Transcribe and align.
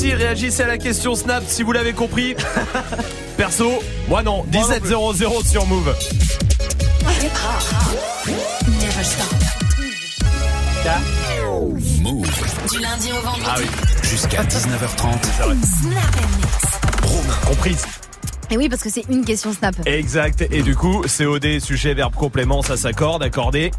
aussi, 0.00 0.14
réagissez 0.14 0.62
à 0.62 0.66
la 0.66 0.78
question 0.78 1.14
Snap 1.14 1.44
si 1.46 1.62
vous 1.62 1.72
l'avez 1.72 1.92
compris. 1.92 2.34
Perso, 3.36 3.82
moi 4.08 4.22
non. 4.22 4.44
1700 4.44 5.12
sur 5.44 5.66
Move. 5.66 5.94
Move. 12.00 12.26
Du 12.70 12.78
lundi 12.80 13.10
au 13.12 13.22
vendredi. 13.22 13.46
Ah 13.46 13.54
oui, 13.58 13.66
Jusqu'à 14.02 14.42
19h30. 14.42 15.22
Snap 15.82 16.16
and 16.16 17.06
Romain. 17.06 17.34
comprise. 17.46 17.84
Et 18.50 18.56
oui, 18.56 18.68
parce 18.70 18.82
que 18.82 18.90
c'est 18.90 19.04
une 19.10 19.24
question 19.24 19.52
Snap. 19.52 19.74
Exact. 19.86 20.46
Et 20.50 20.62
du 20.62 20.74
coup, 20.76 21.02
COD, 21.02 21.60
sujet, 21.60 21.92
verbe, 21.92 22.14
complément, 22.14 22.62
ça 22.62 22.76
s'accorde, 22.78 23.22
accordé. 23.22 23.70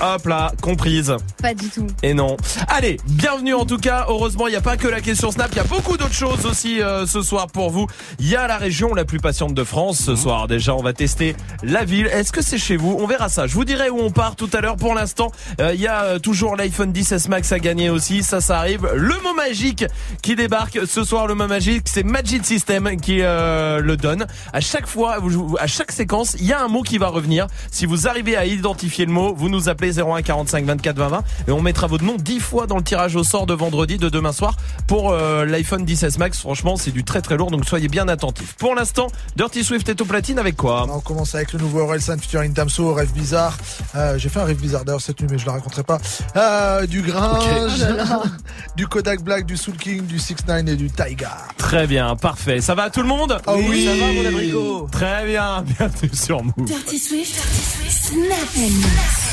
Hop 0.00 0.26
là, 0.26 0.52
comprise. 0.60 1.16
Pas 1.40 1.54
du 1.54 1.68
tout. 1.68 1.86
Et 2.02 2.12
non. 2.12 2.36
Allez, 2.68 2.98
bienvenue 3.06 3.54
en 3.54 3.64
tout 3.64 3.78
cas. 3.78 4.06
Heureusement, 4.08 4.46
il 4.46 4.50
n'y 4.50 4.56
a 4.56 4.60
pas 4.60 4.76
que 4.76 4.88
la 4.88 5.00
question 5.00 5.30
Snap, 5.30 5.48
il 5.52 5.56
y 5.56 5.60
a 5.60 5.64
beaucoup 5.64 5.96
d'autres 5.96 6.12
choses 6.12 6.44
aussi 6.44 6.82
euh, 6.82 7.06
ce 7.06 7.22
soir 7.22 7.46
pour 7.46 7.70
vous. 7.70 7.86
Il 8.18 8.28
y 8.28 8.36
a 8.36 8.46
la 8.46 8.58
région 8.58 8.92
la 8.94 9.04
plus 9.04 9.20
patiente 9.20 9.54
de 9.54 9.64
France 9.64 9.98
ce 9.98 10.14
soir. 10.14 10.48
Déjà, 10.48 10.74
on 10.74 10.82
va 10.82 10.92
tester 10.92 11.34
la 11.62 11.84
ville. 11.84 12.06
Est-ce 12.06 12.30
que 12.30 12.42
c'est 12.42 12.58
chez 12.58 12.76
vous? 12.76 12.96
On 13.00 13.06
verra 13.06 13.28
ça. 13.30 13.46
Je 13.46 13.54
vous 13.54 13.64
dirai 13.64 13.88
où 13.88 13.98
on 13.98 14.10
part 14.10 14.36
tout 14.36 14.50
à 14.52 14.60
l'heure. 14.60 14.76
Pour 14.76 14.94
l'instant, 14.94 15.32
euh, 15.60 15.72
il 15.74 15.80
y 15.80 15.86
a 15.86 16.04
euh, 16.04 16.18
toujours 16.18 16.56
l'iPhone 16.56 16.92
10s 16.92 17.28
Max 17.28 17.50
à 17.52 17.58
gagner 17.58 17.88
aussi. 17.88 18.22
Ça, 18.22 18.40
ça 18.42 18.58
arrive. 18.58 18.86
Le 18.94 19.14
mot 19.22 19.34
magique 19.34 19.84
qui 20.22 20.36
débarque 20.36 20.80
ce 20.86 21.04
soir. 21.04 21.26
Le 21.26 21.34
mot 21.34 21.46
magique, 21.46 21.84
c'est 21.86 22.04
Magic 22.04 22.44
System 22.44 23.00
qui 23.00 23.22
euh, 23.22 23.80
le 23.80 23.96
donne. 23.96 24.26
À 24.52 24.60
chaque 24.60 24.86
fois, 24.86 25.18
à 25.58 25.66
chaque 25.66 25.92
séquence, 25.92 26.36
il 26.38 26.46
y 26.46 26.52
a 26.52 26.62
un 26.62 26.68
mot 26.68 26.82
qui 26.82 26.98
va 26.98 27.08
revenir. 27.08 27.46
Si 27.70 27.86
vous 27.86 28.06
arrivez 28.06 28.36
à 28.36 28.44
identifier 28.44 29.06
le 29.06 29.12
mot, 29.12 29.34
vous 29.34 29.48
nous 29.48 29.68
appelez 29.68 29.85
01 29.92 30.22
45 30.22 30.64
24 30.64 30.96
20 30.96 31.08
20 31.08 31.24
et 31.48 31.50
on 31.52 31.60
mettra 31.60 31.86
votre 31.86 32.04
nom 32.04 32.16
10 32.18 32.40
fois 32.40 32.66
dans 32.66 32.76
le 32.76 32.82
tirage 32.82 33.16
au 33.16 33.24
sort 33.24 33.46
de 33.46 33.54
vendredi 33.54 33.98
de 33.98 34.08
demain 34.08 34.32
soir 34.32 34.56
pour 34.86 35.10
euh, 35.12 35.44
l'iPhone 35.44 35.84
10s 35.84 36.18
Max. 36.18 36.38
Franchement, 36.40 36.76
c'est 36.76 36.90
du 36.90 37.04
très 37.04 37.20
très 37.22 37.36
lourd, 37.36 37.50
donc 37.50 37.64
soyez 37.66 37.88
bien 37.88 38.08
attentifs. 38.08 38.54
Pour 38.54 38.74
l'instant, 38.74 39.08
Dirty 39.36 39.64
Swift 39.64 39.88
est 39.88 40.00
au 40.00 40.04
platine 40.04 40.38
avec 40.38 40.56
quoi? 40.56 40.86
On 40.90 41.00
commence 41.00 41.34
avec 41.34 41.52
le 41.52 41.58
nouveau 41.58 41.80
Orelsan 41.80 42.18
featuring 42.18 42.52
Damso, 42.52 42.92
rêve 42.94 43.12
bizarre. 43.12 43.56
Euh, 43.94 44.18
J'ai 44.18 44.28
fait 44.28 44.40
un 44.40 44.44
rêve 44.44 44.60
bizarre 44.60 44.84
d'ailleurs 44.84 45.00
cette 45.00 45.20
nuit, 45.20 45.28
mais 45.30 45.38
je 45.38 45.44
le 45.44 45.50
raconterai 45.50 45.82
pas. 45.82 45.98
Euh, 46.36 46.86
du 46.86 47.02
Gringe, 47.02 47.86
du 48.76 48.86
Kodak 48.86 49.22
Black, 49.22 49.46
du 49.46 49.56
Soul 49.56 49.76
King, 49.76 50.06
du 50.06 50.18
6 50.18 50.36
9 50.48 50.68
et 50.68 50.76
du 50.76 50.90
Taiga. 50.90 51.30
Très 51.58 51.86
bien, 51.86 52.16
parfait. 52.16 52.60
Ça 52.60 52.74
va 52.74 52.84
à 52.84 52.90
tout 52.90 53.02
le 53.02 53.08
monde? 53.08 53.38
Ah 53.46 53.54
oui, 53.56 53.84
Ça 53.86 54.04
va, 54.06 54.12
mon 54.12 54.26
abricot 54.26 54.88
Très 54.90 55.26
bien, 55.26 55.62
bienvenue 55.78 56.10
sur 56.14 56.42
Move. 56.42 56.54
Dirty 56.66 56.98
Swift. 56.98 57.42
Snap 57.88 59.25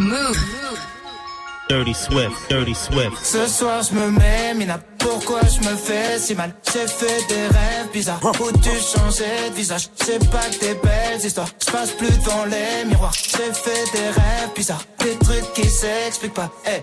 Move. 0.00 0.36
Dirty 1.68 1.94
Swift, 1.94 2.32
Dirty 2.50 2.74
Swift. 2.74 3.16
Ce 3.22 3.46
soir 3.46 3.80
je 3.82 3.94
me 3.94 4.10
mets, 4.10 4.54
Mina, 4.54 4.80
pourquoi 4.98 5.40
je 5.42 5.60
me 5.60 5.76
fais 5.76 6.18
si 6.18 6.34
mal? 6.34 6.52
J'ai 6.72 6.88
fait 6.88 7.24
des 7.28 7.46
rêves 7.46 7.90
bizarres. 7.92 8.20
Où 8.24 8.50
tu 8.58 8.70
changeais 8.70 9.50
de 9.50 9.54
visage? 9.54 9.88
C'est 9.94 10.18
pas 10.30 10.40
que 10.50 10.58
des 10.58 10.74
belles 10.74 11.24
histoires. 11.24 11.48
Je 11.64 11.70
passe 11.70 11.92
plus 11.92 12.10
devant 12.10 12.44
les 12.46 12.84
miroirs. 12.86 13.14
J'ai 13.14 13.52
fait 13.52 13.84
des 13.92 14.08
rêves 14.08 14.50
bizarres. 14.56 14.84
Des 14.98 15.16
trucs 15.16 15.52
qui 15.54 15.70
s'expliquent 15.70 16.34
pas. 16.34 16.50
Hey, 16.64 16.82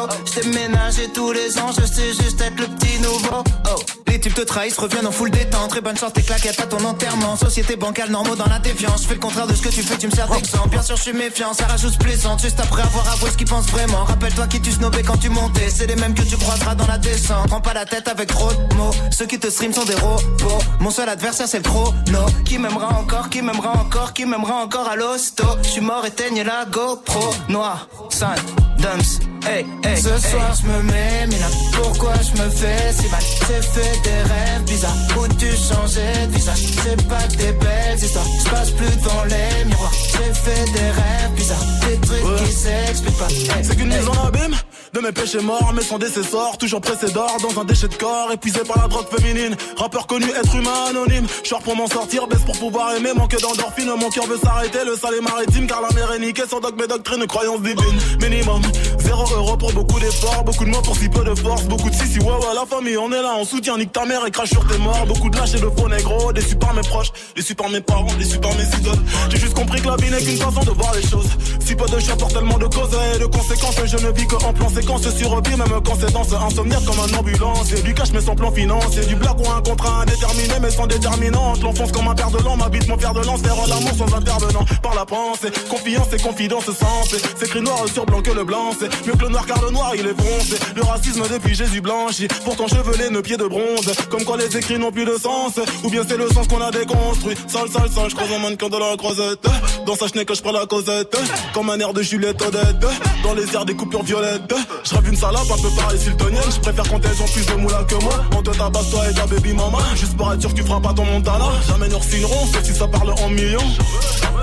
oublie-le 0.03 0.25
J't'ai 0.25 0.47
ménagé 0.47 1.09
tous 1.13 1.31
les 1.31 1.57
ans 1.59 1.71
Je 1.77 1.85
sais 1.85 2.13
juste 2.13 2.41
être 2.41 2.59
le 2.59 2.67
petit 2.67 2.99
nouveau. 2.99 3.43
Oh. 3.69 3.79
Les 4.11 4.19
types 4.19 4.33
te 4.33 4.41
trahissent, 4.41 4.77
reviennent 4.77 5.07
en 5.07 5.11
full 5.11 5.31
détente. 5.31 5.69
Très 5.69 5.79
bonne 5.79 5.95
chance, 5.95 6.11
tes 6.11 6.21
claquettes 6.21 6.59
à 6.59 6.67
ton 6.67 6.83
enterrement. 6.83 7.37
Société 7.37 7.77
bancale, 7.77 8.09
normaux 8.09 8.35
dans 8.35 8.47
la 8.47 8.59
défiance. 8.59 9.03
Je 9.03 9.07
fais 9.07 9.13
le 9.13 9.21
contraire 9.21 9.47
de 9.47 9.53
ce 9.53 9.61
que 9.61 9.69
tu 9.69 9.81
fais, 9.81 9.97
tu 9.97 10.07
me 10.07 10.11
sers 10.11 10.27
d'exemple. 10.27 10.67
Bien 10.67 10.81
sûr 10.81 10.97
je 10.97 11.01
suis 11.01 11.13
méfiant, 11.13 11.53
ça 11.53 11.65
rajoute 11.65 11.97
plaisante. 11.97 12.41
Juste 12.41 12.59
après 12.59 12.81
avoir 12.81 13.09
avoué 13.13 13.31
ce 13.31 13.37
qu'ils 13.37 13.47
pensent 13.47 13.69
vraiment. 13.71 14.03
Rappelle-toi 14.03 14.47
qui 14.47 14.59
tu 14.59 14.71
snobais 14.73 15.01
quand 15.03 15.15
tu 15.15 15.29
montais. 15.29 15.69
C'est 15.69 15.87
les 15.87 15.95
mêmes 15.95 16.13
que 16.13 16.23
tu 16.23 16.35
croiseras 16.35 16.75
dans 16.75 16.87
la 16.87 16.97
descente. 16.97 17.47
Prends 17.47 17.61
pas 17.61 17.73
la 17.73 17.85
tête 17.85 18.09
avec 18.09 18.27
trop 18.27 18.51
de 18.51 18.75
mots. 18.75 18.91
Ceux 19.11 19.27
qui 19.27 19.39
te 19.39 19.49
stream 19.49 19.71
sont 19.71 19.85
des 19.85 19.95
robots. 19.95 20.59
Mon 20.81 20.91
seul 20.91 21.07
adversaire 21.07 21.47
c'est 21.47 21.59
le 21.59 21.63
chrono. 21.63 22.25
Qui 22.43 22.57
m'aimera 22.57 22.89
encore, 22.99 23.29
qui 23.29 23.41
m'aimera 23.41 23.77
encore 23.77 24.11
Qui 24.11 24.25
m'aimera 24.25 24.55
encore 24.55 24.89
à 24.89 24.97
l'hosto. 24.97 25.45
Je 25.63 25.69
suis 25.69 25.81
mort, 25.81 26.05
éteigne 26.05 26.43
la 26.43 26.65
GoPro. 26.65 27.33
Noir, 27.47 27.87
sun, 28.09 28.35
dumps 28.77 29.30
Hey, 29.43 29.65
hey, 29.83 29.97
Ce 29.97 30.17
soir 30.29 30.53
je 30.61 30.67
me 30.67 30.83
mets, 30.83 31.25
là 31.37 31.47
pourquoi 31.73 32.13
je 32.15 32.41
me 32.41 32.49
fais 32.49 32.93
si 32.93 33.09
mal? 33.09 33.21
J'ai 33.47 33.61
fait 33.61 34.01
des 34.03 34.21
rêves 34.21 34.63
bizarres. 34.67 34.95
Où 35.17 35.27
tu 35.35 35.47
changeais 35.47 36.27
de 36.27 36.33
visage? 36.33 36.59
C'est 36.83 37.07
pas 37.07 37.27
des 37.37 37.51
belles 37.53 37.97
histoires. 37.97 38.25
Je 38.43 38.49
passe 38.49 38.71
plus 38.71 38.95
devant 38.97 39.23
les 39.25 39.65
miroirs. 39.65 39.91
J'ai 39.93 40.33
fait 40.33 40.71
des 40.71 40.89
rêves 40.89 41.31
bizarres. 41.35 41.65
Des 41.87 41.97
trucs 42.07 42.35
qui 42.45 42.51
s'expliquent 42.51 43.17
pas. 43.17 43.27
Hey, 43.27 43.63
C'est 43.63 43.75
qu'une 43.75 43.87
mise 43.89 44.07
en 44.07 44.27
abîme 44.27 44.55
de 44.93 44.99
mes 44.99 45.11
péchés 45.13 45.39
morts, 45.39 45.71
mais 45.73 45.83
sans 45.83 45.97
décessor, 45.97 46.57
toujours 46.57 46.81
pressé 46.81 47.09
d'or 47.11 47.37
dans 47.41 47.61
un 47.61 47.63
déchet 47.63 47.87
de 47.87 47.95
corps, 47.95 48.29
épuisé 48.33 48.59
par 48.67 48.77
la 48.81 48.87
drogue 48.89 49.07
féminine. 49.09 49.55
Rappeur 49.77 50.05
connu, 50.05 50.25
être 50.29 50.53
humain 50.53 50.85
anonyme. 50.89 51.25
Short 51.43 51.63
pour 51.63 51.75
m'en 51.77 51.87
sortir, 51.87 52.27
baisse 52.27 52.41
pour 52.45 52.57
pouvoir 52.59 52.93
aimer, 52.95 53.13
manque 53.15 53.39
d'endorphine. 53.39 53.89
Mon 53.97 54.09
cœur 54.09 54.25
veut 54.27 54.37
s'arrêter, 54.37 54.79
le 54.85 54.95
sale 54.95 55.15
est 55.15 55.21
maritime, 55.21 55.65
car 55.65 55.81
la 55.81 55.89
mer 55.95 56.11
est 56.11 56.19
niquée. 56.19 56.43
Sans 56.49 56.59
dogme 56.59 56.81
et 56.83 56.87
doctrine, 56.87 57.25
croyance 57.25 57.61
divine. 57.61 57.99
Minimum, 58.19 58.61
zéro 58.99 59.25
euro 59.33 59.57
pour 59.57 59.71
beaucoup 59.73 59.99
d'efforts, 59.99 60.43
beaucoup 60.43 60.65
de 60.65 60.69
mots 60.69 60.81
pour 60.81 60.95
si 60.95 61.09
peu 61.09 61.23
de 61.23 61.35
force, 61.35 61.63
beaucoup 61.65 61.89
de 61.89 61.95
si 61.95 62.07
si 62.07 62.19
ouais 62.19 62.25
ouais 62.25 62.55
la 62.55 62.65
famille, 62.65 62.97
on 62.97 63.11
est 63.11 63.21
là, 63.21 63.35
on 63.37 63.45
soutient, 63.45 63.77
nique 63.77 63.91
ta 63.91 64.05
mère 64.05 64.25
et 64.25 64.31
crache 64.31 64.49
sur 64.49 64.65
tes 64.67 64.77
morts. 64.77 65.05
Beaucoup 65.07 65.29
de 65.29 65.37
lâches 65.37 65.53
et 65.55 65.59
de 65.59 65.69
faux 65.69 65.89
négros, 65.89 66.33
déçus 66.33 66.55
par 66.55 66.73
mes 66.73 66.81
proches, 66.81 67.11
déçus 67.35 67.55
par 67.55 67.69
mes 67.69 67.81
parents, 67.81 68.13
déçus 68.17 68.39
par 68.39 68.51
mes 68.55 68.63
idoles. 68.63 68.99
J'ai 69.29 69.37
juste 69.37 69.53
compris 69.53 69.81
que 69.81 69.87
la 69.87 69.95
vie 69.95 70.09
n'est 70.09 70.21
qu'une 70.21 70.37
façon 70.37 70.61
de 70.61 70.71
voir 70.71 70.93
les 70.95 71.07
choses. 71.07 71.29
Si 71.59 71.75
peu 71.75 71.85
de 71.85 71.99
choix 71.99 72.17
pour 72.17 72.27
tellement 72.29 72.57
de 72.57 72.65
causes 72.65 72.97
et 73.15 73.19
de 73.19 73.25
conséquences, 73.25 73.75
je 73.85 73.97
ne 73.97 74.11
vis 74.11 74.27
que 74.27 74.35
en 74.35 74.53
plan 74.53 74.69
séquence 74.69 75.09
sur 75.09 75.41
pied, 75.41 75.55
même 75.55 75.81
quand 75.85 75.95
c'est 75.99 76.11
dans 76.11 76.23
ce 76.23 76.35
insomniaque 76.35 76.85
comme 76.85 76.99
un 76.99 77.17
ambulance. 77.17 77.71
Et 77.73 77.81
du 77.81 77.93
cash 77.93 78.11
mais 78.13 78.21
sans 78.21 78.35
plan 78.35 78.51
financier, 78.51 79.05
du 79.05 79.15
blague 79.15 79.39
ou 79.39 79.49
un 79.49 79.61
contrat 79.61 80.01
indéterminé 80.01 80.55
mais 80.61 80.71
sans 80.71 80.87
déterminante. 80.87 81.61
L'enfonce 81.61 81.91
comme 81.91 82.07
un 82.07 82.15
père 82.15 82.31
de 82.31 82.39
l'an, 82.43 82.57
m'habite 82.57 82.87
mon 82.87 82.97
père 82.97 83.13
de 83.13 83.21
lance, 83.21 83.41
vers 83.41 83.55
l'amour 83.67 83.93
sans 83.97 84.13
intervenant. 84.15 84.65
Par 84.81 84.95
la 84.95 85.05
pensée, 85.05 85.51
confiance 85.69 86.07
et 86.13 86.21
confidence 86.21 86.65
sens. 86.65 87.15
C'est 87.37 87.45
écrit 87.45 87.61
noir 87.61 87.85
sur 87.93 88.05
blanc 88.05 88.21
que 88.21 88.31
le 88.31 88.43
blanc, 88.43 88.71
c'est 88.77 88.89
mieux 89.07 89.15
le 89.21 89.29
noir 89.29 89.45
car 89.45 89.61
le 89.61 89.71
noir 89.71 89.91
il 89.95 90.07
est 90.07 90.13
bronzé. 90.13 90.57
Le 90.75 90.83
racisme 90.83 91.23
depuis 91.31 91.55
Jésus 91.55 91.81
blanchi, 91.81 92.27
pourtant 92.43 92.67
chevelé, 92.67 93.09
nos 93.09 93.21
pieds 93.21 93.37
de 93.37 93.45
bronze. 93.45 93.91
Comme 94.09 94.23
quoi 94.23 94.37
les 94.37 94.55
écrits 94.57 94.79
n'ont 94.79 94.91
plus 94.91 95.05
de 95.05 95.15
sens, 95.17 95.59
ou 95.83 95.89
bien 95.89 96.03
c'est 96.07 96.17
le 96.17 96.27
sens 96.29 96.47
qu'on 96.47 96.61
a 96.61 96.71
déconstruit. 96.71 97.35
Sale, 97.47 97.69
sale, 97.69 97.89
sale, 97.89 98.09
je 98.09 98.15
croise 98.15 98.31
un 98.31 98.39
mannequin 98.39 98.69
de 98.69 98.77
la 98.77 98.97
croisette. 98.97 99.47
Dans 99.85 99.95
sa 99.95 100.07
chenille 100.07 100.25
que 100.25 100.35
je 100.35 100.41
prends 100.41 100.51
la 100.51 100.65
causette, 100.65 101.15
comme 101.53 101.69
un 101.69 101.79
air 101.79 101.93
de 101.93 102.01
Juliette 102.01 102.41
Odette. 102.41 102.85
Dans 103.23 103.33
les 103.33 103.53
airs 103.53 103.65
des 103.65 103.75
coupures 103.75 104.03
violettes, 104.03 104.53
je 104.83 104.95
rêve 104.95 105.07
une 105.07 105.15
salope 105.15 105.51
un 105.51 105.61
peu 105.61 105.69
pareil 105.75 105.99
siltonienne. 105.99 106.51
Je 106.53 106.59
préfère 106.59 106.89
quand 106.89 106.99
elles 107.05 107.21
ont 107.21 107.31
plus 107.31 107.45
de 107.45 107.53
moula 107.53 107.83
que 107.87 107.95
moi. 107.95 108.13
On 108.35 108.41
te 108.41 108.51
tabasse 108.51 108.89
toi 108.89 109.09
et 109.09 109.13
ta 109.13 109.27
baby 109.27 109.53
mama. 109.53 109.79
Juste 109.95 110.17
pour 110.17 110.31
être 110.33 110.41
sûr 110.41 110.49
que 110.49 110.55
tu 110.55 110.63
feras 110.63 110.79
pas 110.79 110.93
ton 110.93 111.05
montana. 111.05 111.45
Jamais 111.67 111.87
nous 111.89 112.01
signerons, 112.01 112.45
sauf 112.47 112.63
si 112.63 112.73
ça 112.73 112.87
parle 112.87 113.11
en 113.11 113.29
millions. 113.29 113.59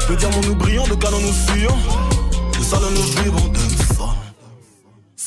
De 0.08 0.14
diamants 0.14 0.40
nous 0.46 0.54
brillons, 0.54 0.86
de 0.86 0.94
canons 0.94 1.20
nous 1.20 1.32
fuyons. 1.32 1.76
De 2.58 2.64
salles 2.64 2.80
nous 2.94 3.22
vivons, 3.22 3.52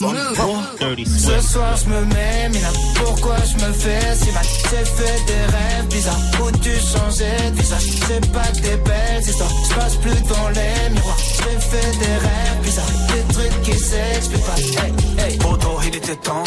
Ce 0.01 1.47
soir 1.47 1.77
je 1.77 1.89
me 1.89 2.05
mets, 2.05 2.49
mais 2.51 2.59
là 2.61 2.69
pourquoi 2.95 3.35
je 3.37 3.65
me 3.65 3.71
fais 3.71 4.15
si 4.15 4.31
mal? 4.31 4.43
J'ai 4.43 4.85
fait 4.85 5.25
des 5.27 5.33
rêves 5.33 5.87
bizarres. 5.89 6.19
Où 6.41 6.51
tu 6.57 6.71
changeais 6.71 7.51
de 7.51 7.55
visage? 7.55 7.83
C'est 8.07 8.31
pas 8.31 8.47
que 8.47 8.61
des 8.61 8.77
belles 8.77 9.21
histoires. 9.21 9.51
Je 9.69 9.75
passe 9.75 9.95
plus 9.97 10.21
devant 10.23 10.49
les 10.49 10.89
miroirs. 10.93 11.17
J'ai 11.37 11.59
fait 11.59 11.99
des 11.99 12.05
rêves 12.05 12.61
bizarres. 12.63 12.85
Des 13.09 13.33
trucs 13.33 13.61
qui 13.61 13.77
s'expliquent 13.77 14.45
pas. 14.45 14.55
Hey, 14.57 15.33
hey. 15.33 15.37
Poto, 15.37 15.79
il 15.85 15.95
était 15.95 16.15
temps. 16.15 16.43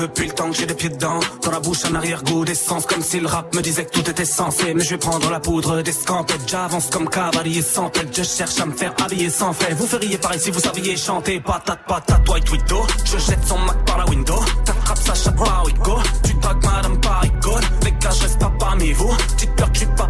Depuis 0.00 0.28
le 0.28 0.32
temps 0.32 0.48
que 0.48 0.56
j'ai 0.56 0.66
les 0.66 0.74
pieds 0.74 0.90
dedans, 0.90 1.18
dans 1.42 1.50
la 1.50 1.58
bouche 1.58 1.84
un 1.84 1.94
arrière-goût 1.96 2.44
d'essence, 2.44 2.86
comme 2.86 3.02
si 3.02 3.18
le 3.18 3.26
rap 3.26 3.52
me 3.52 3.60
disait 3.60 3.84
que 3.84 3.90
tout 3.90 4.08
était 4.08 4.24
censé. 4.24 4.72
Mais 4.72 4.84
je 4.84 4.90
vais 4.90 4.98
prendre 4.98 5.28
la 5.28 5.40
poudre 5.40 5.82
des 5.82 5.90
scampettes, 5.90 6.46
j'avance 6.46 6.88
comme 6.90 7.08
cavalier 7.08 7.62
sans 7.62 7.90
tête, 7.90 8.16
je 8.16 8.22
cherche 8.22 8.60
à 8.60 8.66
me 8.66 8.72
faire 8.76 8.94
habiller 9.04 9.28
sans 9.28 9.52
fait. 9.52 9.74
Vous 9.74 9.88
feriez 9.88 10.16
pareil 10.18 10.38
si 10.38 10.52
vous 10.52 10.60
saviez 10.60 10.96
chanter, 10.96 11.40
patate, 11.40 11.80
patate, 11.88 12.28
white 12.28 12.48
widow. 12.48 12.86
Je 13.04 13.18
jette 13.18 13.44
son 13.44 13.58
Mac 13.58 13.84
par 13.86 13.98
la 13.98 14.08
window, 14.08 14.38
t'attrapes 14.64 14.98
sa 14.98 15.14
chatte 15.14 15.36
par 15.36 15.64
Wico. 15.64 15.98
Tu 16.22 16.34
dragues 16.34 16.64
madame 16.64 17.00
par 17.00 17.24
icône, 17.24 17.64
les 17.84 17.92
gars, 17.92 18.10
je 18.10 18.22
reste 18.22 18.38
pas 18.38 18.52
parmi 18.60 18.92
vous. 18.92 19.16
Dites 19.36 19.56
peur 19.56 19.72
que 19.72 19.84
pas 19.96 20.06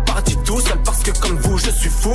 seul 0.60 0.78
parce 0.84 1.02
que 1.02 1.10
comme 1.18 1.38
vous, 1.38 1.58
je 1.58 1.70
suis 1.70 1.90
fou. 1.90 2.14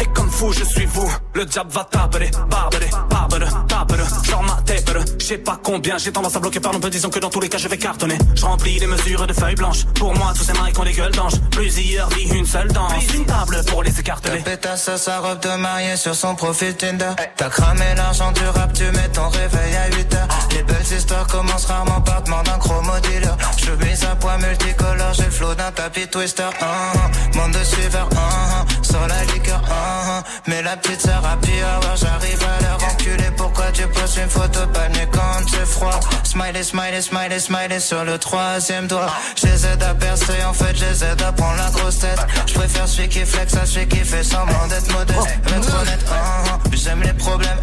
Et 0.00 0.06
comme 0.06 0.30
fou, 0.30 0.52
je 0.52 0.64
suis 0.64 0.86
vous. 0.86 1.10
Le 1.34 1.44
diable 1.44 1.70
va 1.70 1.84
taper, 1.84 2.30
barbere, 2.50 3.06
barbere, 3.08 3.66
taper, 3.68 3.96
genre 4.28 4.42
ma 4.42 4.60
tête, 4.62 4.90
je 5.18 5.24
sais 5.24 5.38
pas 5.38 5.58
combien. 5.62 5.98
J'ai 5.98 6.12
tendance 6.12 6.36
à 6.36 6.40
bloquer 6.40 6.60
par 6.60 6.72
peu, 6.78 6.90
disons 6.90 7.10
que 7.10 7.18
dans 7.18 7.30
tous 7.30 7.40
les 7.40 7.48
cas 7.48 7.58
je 7.58 7.68
vais 7.68 7.78
cartonner. 7.78 8.18
Je 8.34 8.44
remplis 8.44 8.78
les 8.78 8.86
mesures 8.86 9.26
de 9.26 9.32
feuilles 9.32 9.54
blanches. 9.54 9.84
Pour 9.94 10.14
moi, 10.14 10.32
tous 10.36 10.44
ces 10.44 10.52
qui 10.52 10.80
ont 10.80 10.84
des 10.84 10.92
gueules 10.92 11.12
d'ange. 11.12 11.34
Plusieurs 11.50 12.08
vies, 12.10 12.28
une 12.34 12.46
seule 12.46 12.68
danse. 12.68 12.92
Une 13.14 13.24
table 13.24 13.62
pour 13.66 13.82
les 13.82 13.98
écarteler. 13.98 14.40
Pétasse 14.40 14.88
à 14.88 14.98
sa 14.98 15.20
robe 15.20 15.40
de 15.40 15.56
mariée 15.56 15.96
sur 15.96 16.14
son 16.14 16.34
profil 16.34 16.74
Tinder. 16.76 17.12
T'as 17.36 17.48
cramé 17.48 17.94
l'argent 17.96 18.32
du 18.32 18.44
rap, 18.44 18.72
tu 18.72 18.84
mets 18.84 19.08
ton 19.12 19.28
réveil 19.28 19.76
à 19.76 19.96
8 19.96 20.14
heures. 20.14 20.28
Les 20.50 20.62
belles 20.62 20.96
histoires 20.96 21.26
commencent 21.26 21.66
rarement 21.66 22.00
par 22.00 22.22
demander 22.22 22.50
un 22.50 22.58
chromo 22.58 22.92
dealer. 23.02 23.36
Je 23.56 23.72
mise 23.84 24.04
à 24.04 24.14
poids 24.16 24.36
multicolore, 24.38 25.14
j'ai 25.14 25.24
le 25.24 25.30
flow 25.30 25.54
d'un 25.54 25.72
tapis 25.72 26.06
twister. 26.08 26.48
Uh, 26.60 27.36
monde 27.36 27.56
de 27.84 27.90
suiveurs, 27.90 28.08
uh, 28.12 28.84
sur 28.84 29.06
la 29.06 29.24
liqueur. 29.32 29.60
Uh, 29.64 30.22
mais 30.46 30.62
la 30.62 30.76
petite 30.76 31.00
sœur 31.00 31.22
pu 31.42 31.52
avoir, 31.60 31.96
j'arrive 31.96 32.42
à 32.42 32.62
leur 32.62 32.84
enculer. 32.92 33.30
Pourquoi 33.36 33.66
tu 33.72 33.86
poses 33.88 34.16
une 34.16 34.28
photo 34.28 34.60
palmée 34.72 35.08
quand 35.12 35.48
c'est 35.50 35.66
froid? 35.66 36.00
Smiley, 36.24 36.62
smiley, 36.62 37.02
smiley, 37.02 37.38
smiley 37.38 37.80
sur 37.80 38.04
le 38.04 38.18
troisième 38.18 38.86
doigt. 38.86 39.10
Je 39.36 39.46
les 39.46 39.66
aide 39.66 39.82
à 39.82 39.94
percer, 39.94 40.44
en 40.48 40.52
fait, 40.52 40.76
je 40.76 40.84
les 40.84 41.04
aide 41.04 41.22
à 41.22 41.32
prendre 41.32 41.56
la 41.56 41.70
grosse 41.70 41.98
tête. 41.98 42.20
Je 42.46 42.54
préfère 42.54 42.88
celui 42.88 43.08
qui 43.08 43.24
flex 43.24 43.54
à 43.56 43.66
celui 43.66 43.88
qui 43.88 43.98
fait 44.04 44.24
semblant 44.24 44.66
d'être 44.68 44.90
modeste. 44.92 45.28
Être 45.46 45.80
honnête, 45.80 46.04
uh, 46.08 46.74
uh, 46.74 46.76
j'aime 46.76 47.02
les 47.02 47.12
problèmes. 47.12 47.58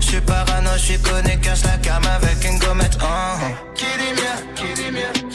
Je 0.00 0.06
suis 0.06 0.20
parano, 0.20 0.70
je 0.74 0.82
suis 0.82 0.98
connu, 0.98 1.38
cache 1.40 1.64
la 1.64 1.78
cam 1.78 2.02
avec 2.06 2.44
une 2.44 2.58
gommette. 2.58 2.98
Qui 3.74 3.84
dit 3.84 4.12
mieux, 4.20 4.54
qui 4.54 4.74
dit 4.74 4.90
mieux, 4.90 5.31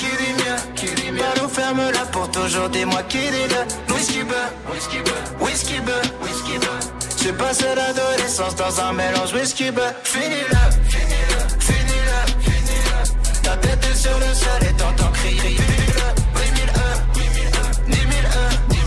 Pardon, 1.68 1.82
ferme-la 1.82 2.06
pour 2.12 2.32
toujours, 2.32 2.70
dis-moi 2.70 3.04
qui 3.04 3.18
dit 3.18 3.48
le 3.50 3.94
whisky 3.94 4.24
beurre, 4.24 4.52
whisky 4.72 5.00
beurre, 5.00 5.42
whisky 5.42 5.80
beurre, 5.82 6.02
whisky 6.22 6.58
beurre. 6.60 6.80
J'ai 7.22 7.34
passé 7.34 7.66
l'adolescence 7.76 8.56
dans 8.56 8.80
un 8.80 8.94
mélange 8.94 9.34
whisky 9.34 9.72
beurre. 9.72 9.94
Finis-le, 10.04 10.58
finis-le, 10.90 11.60
finis-le, 11.60 12.42
finis-le. 12.42 13.42
Ta 13.44 13.58
tête 13.58 13.86
est 13.92 13.96
sur 13.96 14.18
le 14.18 14.34
sol 14.34 14.70
et 14.70 14.74
t'entends 14.78 15.12
crier. 15.12 15.40
Finis-le, 15.40 16.08
8001, 16.36 17.12
10 17.14 18.00
001, 18.00 18.70
10 18.70 18.78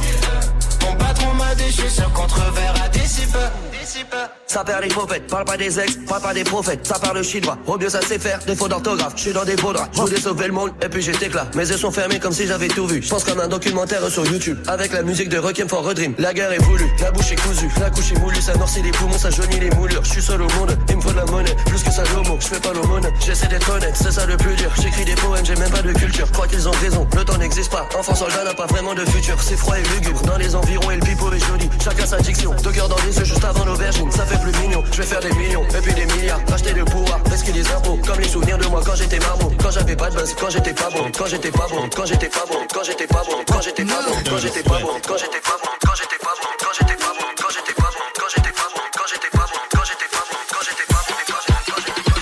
001. 0.83 0.87
Mon 0.87 0.97
patron 0.97 1.35
m'a 1.35 1.55
dit, 1.55 1.65
je 1.67 1.83
suis 1.83 1.91
sûr 1.91 2.11
qu'on 2.13 2.27
te 2.27 2.35
reverra 2.35 2.89
d'ici 2.89 3.27
peu, 3.27 3.79
d'ici 3.79 4.05
peu. 4.05 4.40
Ça 4.53 4.65
perd 4.65 4.83
les 4.83 4.89
prophètes, 4.89 5.29
parle 5.29 5.45
pas 5.45 5.57
des 5.57 5.79
ex, 5.79 5.97
parle 6.09 6.23
pas 6.23 6.35
des 6.35 6.43
prophètes, 6.43 6.85
ça 6.85 6.99
parle 6.99 7.23
chinois. 7.23 7.57
Au 7.69 7.79
mieux 7.79 7.89
ça 7.89 8.01
sait 8.01 8.19
faire, 8.19 8.41
défaut 8.45 8.67
d'orthographe, 8.67 9.13
je 9.15 9.21
suis 9.21 9.33
dans 9.33 9.45
des 9.45 9.55
beaux 9.55 9.73
draps, 9.73 9.91
je 9.95 10.01
voulais 10.01 10.21
sauver 10.21 10.49
le 10.49 10.53
monde, 10.53 10.73
et 10.83 10.89
puis 10.89 11.03
j'étais 11.03 11.29
là. 11.29 11.47
Mes 11.55 11.71
yeux 11.71 11.77
sont 11.77 11.93
fermés 11.93 12.19
comme 12.19 12.33
si 12.33 12.49
j'avais 12.49 12.67
tout 12.67 12.85
vu. 12.89 13.01
Je 13.01 13.09
pense 13.09 13.23
comme 13.23 13.39
un 13.39 13.47
documentaire 13.47 14.05
sur 14.11 14.27
YouTube, 14.27 14.59
avec 14.67 14.93
la 14.93 15.05
musique 15.05 15.29
de 15.29 15.39
Requiem 15.39 15.69
for 15.69 15.89
a. 15.89 15.93
La 16.19 16.35
guerre 16.35 16.51
est 16.51 16.59
voulue, 16.65 16.91
la 17.01 17.13
bouche 17.13 17.31
est 17.31 17.41
cousue, 17.41 17.71
la 17.81 17.91
couche 17.91 18.11
est 18.11 18.19
moulue, 18.19 18.43
ça 18.43 18.53
noircit 18.55 18.83
les 18.83 18.91
poumons, 18.91 19.19
ça 19.19 19.31
jaunit 19.31 19.61
les 19.61 19.71
moulures. 19.71 20.03
Je 20.03 20.11
suis 20.11 20.23
seul 20.23 20.43
au 20.43 20.49
monde, 20.59 20.77
il 20.89 20.97
me 20.97 21.01
faut 21.01 21.13
de 21.13 21.17
la 21.19 21.27
monnaie, 21.27 21.55
plus 21.67 21.85
que 21.85 21.93
ça 21.93 22.03
l'homo, 22.13 22.37
je 22.41 22.49
fais 22.49 22.61
pas 22.61 22.73
l'aumône, 22.73 23.07
j'essaie 23.25 23.47
d'être 23.47 23.71
honnête, 23.71 23.95
c'est 23.95 24.11
ça 24.11 24.27
le 24.27 24.37
plus 24.37 24.57
dur. 24.57 24.73
J'écris 24.83 25.05
des 25.05 25.15
poèmes, 25.15 25.47
j'ai 25.47 25.55
même 25.55 25.71
pas 25.71 25.83
de 25.83 25.93
culture, 25.93 26.29
crois 26.33 26.49
qu'ils 26.49 26.69
ont 26.69 26.75
raison, 26.83 27.07
le 27.17 27.25
temps 27.25 27.39
n'existe 27.39 27.71
pas, 27.71 27.89
enfant 27.97 28.17
soldat 28.17 28.43
n'a 28.43 28.55
pas 28.55 28.67
vraiment 28.67 28.95
de 28.95 29.05
futur, 29.05 29.41
c'est 29.41 29.57
froid 29.57 29.77
et 29.79 29.83
lugubre, 29.95 30.23
dans 30.23 30.39
les 30.39 30.57
environs 30.57 30.91
et 30.91 30.97
le 30.97 31.03
pipeau 31.03 31.33
est 31.33 31.39
joli, 31.39 31.71
chacun 31.85 32.05
sa 32.05 32.17
diction, 32.19 32.53
deux 32.65 32.73
cœurs 32.73 32.89
dans 32.89 32.99
les 33.07 33.17
yeux 33.17 33.25
juste 33.25 33.45
avant 33.45 33.65
l'aubergine, 33.65 34.11
ça 34.11 34.27
fait 34.27 34.40
plus 34.41 34.53
mignon, 34.61 34.83
je 34.93 35.03
vais 35.03 35.07
faire 35.07 35.21
des 35.21 35.33
millions, 35.35 35.65
et 35.65 35.81
puis 35.83 35.95
des 35.95 36.07
milliards, 36.07 36.41
acheter 36.53 36.73
le 36.73 36.85
pouvoir, 36.85 37.21
risquer 37.31 37.53
les 37.53 37.67
impôts, 37.71 37.99
comme 38.07 38.19
les 38.19 38.29
souvenirs 38.29 38.59
de 38.59 38.67
moi 38.67 38.81
quand 38.85 38.95
j'étais 38.95 39.19
marmot, 39.19 39.53
quand 39.63 39.71
j'avais 39.71 39.97
pas 39.97 40.11
de 40.11 40.17
buzz, 40.17 40.35
quand 40.39 40.51
j'étais 40.51 40.73
pas 40.73 40.91
bon, 40.91 41.11
quand 41.17 41.27
j'étais 41.27 41.51
pas 41.51 41.67
bon, 41.71 41.89
quand 41.95 42.07
j'étais 42.07 42.29
pas 42.29 42.45
bon, 42.49 42.67
quand 42.73 42.85
j'étais 42.85 43.07
pas 43.07 43.23
bon, 43.27 43.37
quand 43.51 43.63
j'étais 43.63 43.87
pas 43.87 44.03
bon, 44.03 44.11
quand 44.27 44.33
j'étais 44.33 44.61
pas 44.61 44.67
bon, 44.73 45.07
quand 45.07 45.23
j'étais 45.23 45.39
pas 45.39 45.59
bon, 45.63 45.69
quand 45.81 45.93
j'étais 45.93 46.19
pas 46.19 46.37
bon, 46.39 46.49
quand 46.61 46.73
j'étais 46.73 46.97
pas 46.97 47.13
bon, 47.15 47.27
quand 47.39 47.53
j'étais 47.53 47.75
pas 47.75 47.93
bon, 47.93 48.09
quand 48.17 48.31
j'étais 48.31 48.55
pas 48.55 48.71
bon, 48.73 48.81
quand 48.89 49.07
j'étais 49.07 49.31
pas 49.31 49.45
bon, 49.45 49.61
quand 49.73 49.85
j'étais 49.85 50.09
pas 50.09 50.27
bon, 50.31 50.41
quand 50.51 50.65
j'étais 50.65 50.87
pas 50.87 51.05
bon, 51.07 51.19
quand 51.23 51.41
j'étais 51.41 51.51
pas 51.51 52.15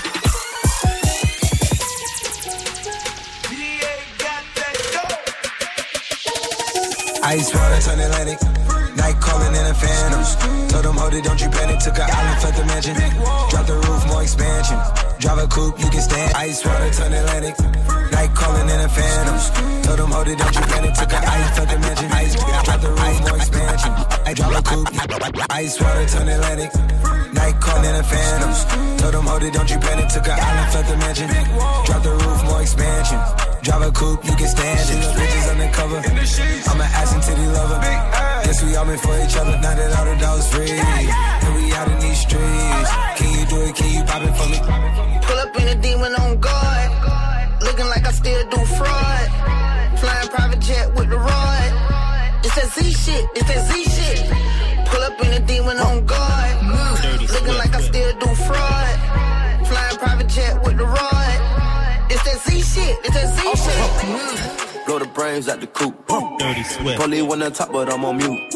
bon. 7.21 7.37
Ice 7.37 7.53
water 7.53 7.79
turn 7.79 7.99
Atlantic. 7.99 8.58
Night 9.09 9.21
calling 9.21 9.55
in 9.55 9.65
a 9.65 9.73
phantom. 9.73 10.67
Told 10.69 10.85
them, 10.85 10.95
hold 10.95 11.13
it, 11.15 11.23
don't 11.23 11.41
you 11.41 11.49
panic. 11.49 11.79
Took 11.79 11.97
an 11.97 12.09
island, 12.11 12.43
left 12.43 12.57
the 12.57 12.65
mansion. 12.65 12.95
Drop 13.49 13.65
the 13.65 13.75
roof, 13.75 14.05
more 14.07 14.21
expansion. 14.21 15.08
Drive 15.19 15.39
a 15.39 15.47
coupe, 15.47 15.77
you 15.79 15.89
can 15.89 16.01
stand. 16.01 16.33
Ice 16.35 16.63
water 16.65 16.89
turn 16.93 17.11
Atlantic. 17.11 17.59
Night 18.11 18.31
calling 18.33 18.69
in 18.69 18.79
a 18.79 18.87
phantom. 18.87 19.83
Told 19.83 19.99
them, 19.99 20.11
hold 20.11 20.27
it, 20.29 20.37
don't 20.39 20.55
you 20.55 20.61
panic. 20.61 20.93
Took 20.95 21.11
an 21.11 21.23
island, 21.27 21.57
left 21.59 21.71
the 21.71 21.79
mansion. 21.79 22.11
Ice, 22.11 22.35
drop 22.35 22.79
the 22.79 22.89
roof, 22.89 23.19
more 23.27 23.35
expansion. 23.35 23.91
I 24.23 24.33
drive 24.33 24.55
a 24.55 24.61
coupe. 24.63 24.87
Ice 25.51 25.81
water 25.81 26.07
turn 26.07 26.27
Atlantic. 26.29 26.71
Night 27.33 27.59
calling 27.59 27.83
in 27.83 27.95
a 27.95 28.03
phantom. 28.03 28.51
Told 28.97 29.13
them, 29.13 29.25
hold 29.27 29.43
it, 29.43 29.51
don't 29.51 29.69
you 29.69 29.79
panic. 29.79 30.07
Took 30.07 30.27
an 30.27 30.39
island, 30.39 30.73
left 30.73 30.87
the 30.87 30.97
mansion. 30.97 31.27
Drop 31.83 32.01
the 32.01 32.11
roof, 32.15 32.39
more 32.47 32.61
expansion. 32.61 33.19
Drive 33.61 33.83
a 33.83 33.91
coupe, 33.91 34.23
you 34.23 34.35
can 34.39 34.47
stand 34.47 34.79
it. 34.79 35.03
Bitches 35.19 35.51
undercover. 35.51 35.99
I'm 35.99 36.79
an 36.79 36.87
ass 36.95 37.11
and 37.11 37.23
titty 37.23 37.45
lover. 37.51 37.79
Guess 38.47 38.63
we 38.63 38.75
all 38.77 38.85
meant 38.85 39.01
for 39.01 39.19
each 39.19 39.35
other. 39.35 39.51
Now 39.59 39.75
that 39.75 39.99
all 39.99 40.05
the 40.05 40.15
dogs 40.15 40.47
free. 40.47 40.79
And 40.79 41.55
we 41.59 41.73
out 41.75 41.91
in 41.91 41.99
these 41.99 42.23
streets. 42.23 42.89
Can 43.19 43.29
you 43.35 43.45
do 43.51 43.57
it? 43.67 43.75
Can 43.75 43.91
you 43.91 44.03
pop 44.07 44.23
it 44.23 44.31
for 44.31 44.47
me? 44.47 45.08
Pull 45.49 45.61
up 45.61 45.61
in 45.61 45.77
a 45.77 45.81
demon 45.81 46.13
on 46.15 46.39
guard. 46.39 47.61
Looking 47.61 47.87
like 47.87 48.05
I 48.05 48.11
still 48.11 48.49
do 48.49 48.57
fraud. 48.65 49.99
Flying 49.99 50.27
private 50.29 50.59
jet 50.59 50.93
with 50.95 51.09
the 51.09 51.17
rod. 51.17 51.71
It's 52.43 52.55
that 52.55 52.69
Z 52.73 52.91
shit. 52.91 53.25
It's 53.35 53.47
that 53.47 53.71
Z 53.71 53.83
shit. 53.85 54.27
Pull 54.87 55.01
up 55.01 55.19
in 55.25 55.41
a 55.41 55.45
demon 55.45 55.77
on 55.77 56.05
guard. 56.05 56.55
Looking 57.33 57.57
like 57.57 57.73
I 57.73 57.81
still 57.81 58.13
do 58.19 58.27
fraud. 58.35 59.67
Flying 59.67 59.97
private 59.97 60.27
jet 60.27 60.63
with 60.63 60.77
the 60.77 60.85
rod. 60.85 62.11
It's 62.11 62.23
that 62.23 62.39
Z 62.41 62.61
shit. 62.61 62.97
It's 63.03 63.13
that 63.15 63.35
Z 63.35 63.41
oh, 63.45 63.53
oh, 63.53 63.55
shit. 63.55 64.83
Oh. 64.83 64.83
Blow 64.85 64.99
the 64.99 65.05
brains 65.05 65.49
out 65.49 65.61
the 65.61 65.67
coop. 65.67 65.95
Dirty 66.37 66.63
Swift. 66.63 66.99
Police 66.99 67.23
one 67.23 67.41
on 67.41 67.51
top, 67.53 67.71
but 67.71 67.91
I'm 67.91 68.05
on 68.05 68.17
mute. 68.17 68.53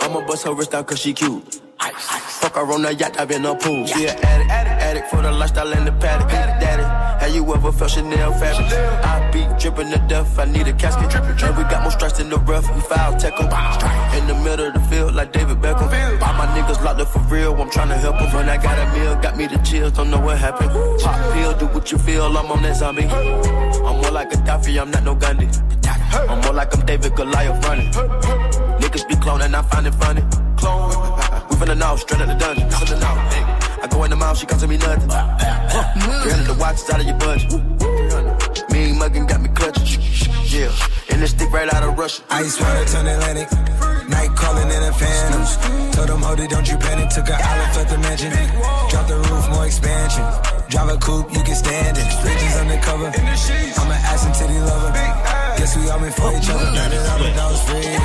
I'ma 0.00 0.26
bust 0.26 0.46
her 0.46 0.54
wrist 0.54 0.70
down 0.70 0.84
cause 0.84 1.00
she 1.00 1.12
cute. 1.12 1.60
Fuck 1.80 2.54
her 2.56 2.72
on 2.72 2.82
the 2.82 2.94
yacht, 2.94 3.18
I've 3.20 3.28
been 3.28 3.44
a 3.44 3.54
pool. 3.54 3.86
She 3.86 4.06
an 4.06 4.18
addict, 4.18 4.50
addict 4.50 5.10
for 5.10 5.22
the 5.22 5.30
lifestyle 5.30 5.72
and 5.72 5.86
the 5.86 5.92
paddock. 5.92 6.28
Daddy, 6.28 6.82
have 6.82 7.34
you 7.34 7.42
ever 7.54 7.72
felt 7.72 7.90
Chanel 7.90 8.32
fabric? 8.32 8.66
I 9.04 9.30
be 9.30 9.46
dripping 9.60 9.90
to 9.92 9.98
death, 10.08 10.38
I 10.38 10.44
need 10.44 10.66
a 10.66 10.72
casket. 10.72 11.14
And 11.14 11.56
we 11.56 11.62
got 11.64 11.82
more 11.82 11.90
strikes 11.92 12.18
in 12.18 12.30
the 12.30 12.38
rough, 12.38 12.66
we 12.74 12.80
foul 12.80 13.14
'em. 13.14 14.18
In 14.18 14.26
the 14.26 14.34
middle 14.42 14.66
of 14.66 14.74
the 14.74 14.80
field, 14.90 15.14
like 15.14 15.32
David 15.32 15.60
Beckham. 15.60 15.88
All 16.22 16.34
my 16.34 16.46
niggas 16.56 16.82
locked 16.84 17.00
up 17.00 17.08
for 17.08 17.20
real, 17.30 17.54
I'm 17.60 17.70
tryna 17.70 17.96
help 17.98 18.20
'em. 18.20 18.32
When 18.34 18.48
I 18.48 18.56
got 18.56 18.78
a 18.78 18.86
meal, 18.98 19.14
got 19.16 19.36
me 19.36 19.46
the 19.46 19.58
chills, 19.58 19.92
don't 19.92 20.10
know 20.10 20.20
what 20.20 20.38
happened. 20.38 20.70
Pop 21.00 21.32
pill, 21.32 21.52
do 21.54 21.66
what 21.66 21.92
you 21.92 21.98
feel, 21.98 22.36
I'm 22.36 22.50
on 22.50 22.62
that 22.62 22.76
zombie. 22.76 23.06
I'm 23.06 24.00
more 24.02 24.10
like 24.10 24.32
a 24.32 24.36
Gaddafi, 24.36 24.80
I'm 24.80 24.90
not 24.90 25.04
no 25.04 25.14
Gandhi. 25.14 25.48
I'm 26.28 26.40
more 26.40 26.52
like 26.52 26.74
I'm 26.74 26.84
David 26.84 27.14
Goliath 27.14 27.64
running. 27.66 27.92
Niggas 28.80 29.06
be 29.08 29.14
cloning, 29.14 29.54
I 29.54 29.62
find 29.62 29.86
it 29.86 29.94
funny. 29.94 30.24
Clone. 30.56 31.27
We 31.58 31.66
finna 31.66 31.76
know, 31.76 31.96
straight 31.96 32.20
out 32.20 32.28
the 32.28 32.34
dungeon. 32.34 32.70
Finna 32.70 33.00
know. 33.02 33.14
Hey, 33.34 33.42
I 33.82 33.86
go 33.90 34.04
in 34.04 34.10
the 34.10 34.16
mouth, 34.16 34.38
she 34.38 34.46
costing 34.46 34.70
me 34.70 34.76
nothing. 34.76 35.10
Huh. 35.10 36.22
300 36.22 36.46
the 36.46 36.54
watch 36.54 36.78
out 36.86 37.00
of 37.00 37.06
your 37.06 37.18
budget. 37.18 37.50
Mean 38.70 38.94
muggin' 38.94 39.26
got 39.26 39.40
me 39.40 39.48
clutching. 39.50 39.98
Yeah, 40.46 40.70
and 41.10 41.20
this 41.20 41.30
stick 41.30 41.50
right 41.50 41.66
out 41.74 41.82
of 41.82 41.98
Russia. 41.98 42.22
Ice 42.30 42.60
water 42.60 42.84
turn 42.86 43.06
Atlantic. 43.08 43.50
Night 44.06 44.30
calling 44.36 44.70
in 44.70 44.82
a 44.86 44.92
phantom. 44.92 45.42
Told 45.90 46.08
them, 46.08 46.22
hold 46.22 46.38
it, 46.38 46.48
don't 46.48 46.68
you 46.70 46.78
panic. 46.78 47.10
Took 47.10 47.26
an 47.26 47.42
island, 47.42 47.74
left 47.74 47.90
the 47.90 47.98
mansion. 47.98 48.30
Drop 48.90 49.08
the 49.08 49.18
roof, 49.26 49.50
more 49.50 49.66
expansion. 49.66 50.22
Drive 50.70 50.90
a 50.94 50.96
coupe, 50.98 51.34
you 51.34 51.42
can 51.42 51.56
stand 51.56 51.98
it. 51.98 52.06
Bridges 52.22 52.54
undercover. 52.54 53.10
I'm 53.10 53.90
an 53.90 53.98
ass 54.06 54.24
and 54.26 54.34
titty 54.34 54.60
lover. 54.62 54.92
Guess 55.58 55.76
we 55.76 55.90
all 55.90 55.98
meant 55.98 56.14
for 56.14 56.30
each 56.38 56.48
other. 56.50 56.70
Now 56.70 56.86
that 56.86 57.10
all 57.10 57.18
the 57.18 57.34
dogs 57.34 57.60
free. 57.66 57.97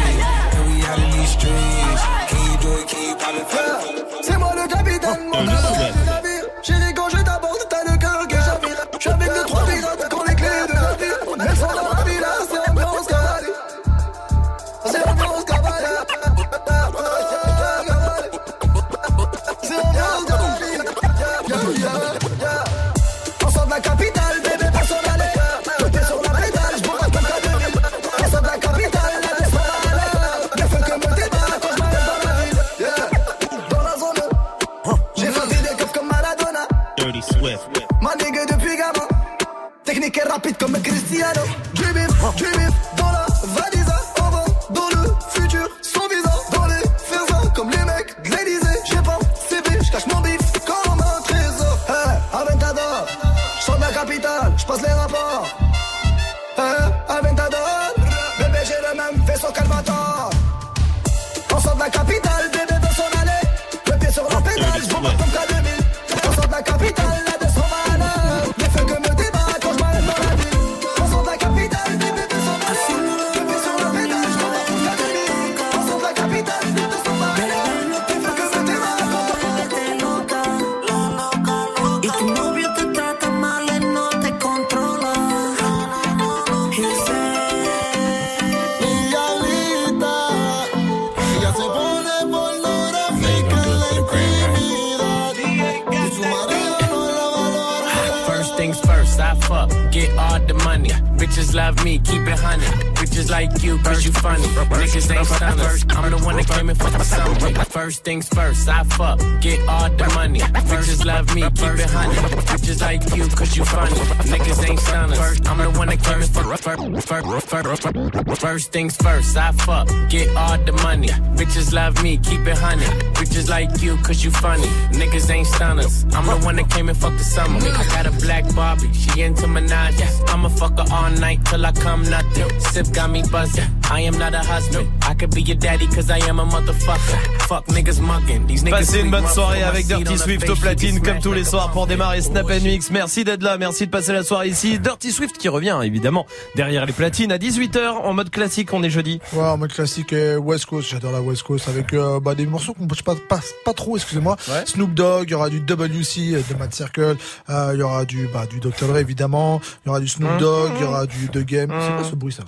First, 118.54 118.72
things 118.72 118.96
first, 118.98 119.36
I 119.36 119.52
fuck, 119.52 119.88
get 120.10 120.30
all 120.38 120.60
the 120.60 120.74
money. 120.84 121.08
Bitches 121.40 121.74
love 121.74 122.04
me, 122.04 122.18
keep 122.18 122.42
it 122.46 122.56
honey. 122.56 122.86
Bitches 123.18 123.50
like 123.50 123.82
you, 123.82 123.98
cause 124.06 124.24
you 124.24 124.30
funny. 124.30 124.68
Niggas 125.00 125.28
ain't 125.32 125.48
stunners. 125.48 126.06
I'm 126.14 126.28
the 126.28 126.46
one 126.46 126.58
that 126.58 126.70
came 126.70 126.88
and 126.88 126.98
fucked 126.98 127.18
the 127.18 127.24
summer. 127.24 127.58
I 127.58 127.84
got 127.96 128.06
a 128.06 128.12
black 128.12 128.44
Barbie, 128.54 128.94
she 128.94 129.22
into 129.22 129.48
Minaj. 129.48 129.98
I'ma 130.30 130.50
fuck 130.50 130.78
her 130.78 130.86
all 130.94 131.10
night 131.10 131.44
till 131.46 131.66
I 131.66 131.72
come 131.72 132.04
nothing. 132.08 132.60
Sip 132.60 132.92
got 132.94 133.10
me 133.10 133.24
buzzing. 133.32 133.73
I 133.92 134.02
am 134.08 134.18
not 134.18 134.34
a 134.34 134.40
husband. 134.40 134.88
I 135.08 135.14
could 135.14 135.34
be 135.36 135.42
your 135.42 135.58
daddy 135.58 135.86
cause 135.88 136.10
I 136.10 136.20
am 136.28 136.40
a 136.40 136.46
motherfucker. 136.46 137.42
Fuck 137.48 137.68
niggas 137.68 138.00
mugging. 138.00 138.48
These 138.48 138.64
niggas 138.64 138.72
Passez 138.80 139.02
une 139.02 139.12
bonne 139.12 139.28
soirée 139.28 139.64
avec 139.64 139.86
Dirty 139.88 140.18
Swift 140.18 140.50
au 140.50 140.56
platine 140.56 141.02
comme 141.02 141.20
tous 141.20 141.34
les 141.34 141.44
soirs 141.44 141.72
pour 141.72 141.86
démarrer 141.88 142.22
Snap 142.22 142.50
Mix. 142.62 142.90
Merci 142.90 143.24
d'être 143.24 143.44
là, 143.44 143.58
merci 143.58 143.86
de 143.86 143.92
passer 143.92 144.14
la 144.14 144.24
soirée 144.24 144.48
ici. 144.48 144.80
Dirty 144.80 145.12
Swift 145.12 145.38
qui 145.38 145.50
revient 145.50 145.80
évidemment 145.84 146.26
derrière 146.56 146.86
les 146.86 146.94
platines 146.94 147.32
à 147.32 147.38
18h 147.38 147.80
en 148.04 148.14
mode 148.14 148.30
classique, 148.30 148.74
on 148.74 148.82
est 148.84 148.90
jeudi. 148.90 149.20
Ouais, 149.34 149.44
en 149.44 149.58
mode 149.58 149.74
classique 149.74 150.14
et 150.14 150.38
West 150.38 150.66
Coast, 150.66 150.90
j'adore 150.90 151.12
la 151.12 151.22
West 151.22 151.44
Coast 151.44 151.68
avec 151.68 151.94
euh, 151.94 152.20
bah, 152.20 152.36
des 152.36 152.46
morceaux 152.46 152.74
qu'on 152.74 152.86
ne 152.86 152.90
pas, 152.90 153.16
pas, 153.16 153.42
pas 153.66 153.74
trop, 153.74 153.98
excusez-moi. 153.98 154.38
Snoop 154.66 154.94
Dogg, 154.94 155.26
il 155.28 155.32
y 155.32 155.36
aura 155.36 155.50
du 155.50 155.60
WC 155.60 156.44
de 156.50 156.56
Mad 156.58 156.74
Circle, 156.74 157.18
euh, 157.50 157.72
il 157.74 157.80
y 157.80 157.84
aura 157.84 158.06
du 158.06 158.28
bah, 158.34 158.46
du 158.50 158.60
Dr 158.60 158.88
Dre 158.88 158.98
évidemment, 158.98 159.62
il 159.86 159.88
y 159.88 159.90
aura 159.90 160.00
du 160.00 160.08
Snoop 160.08 160.38
Dogg, 160.38 160.72
il 160.78 160.82
y 160.82 160.86
aura 160.86 161.06
du 161.06 161.30
The 161.30 161.46
Game. 161.46 161.70
C'est 161.70 161.96
quoi 161.96 162.04
ce 162.10 162.16
bruit 162.16 162.34
ça? 162.34 162.44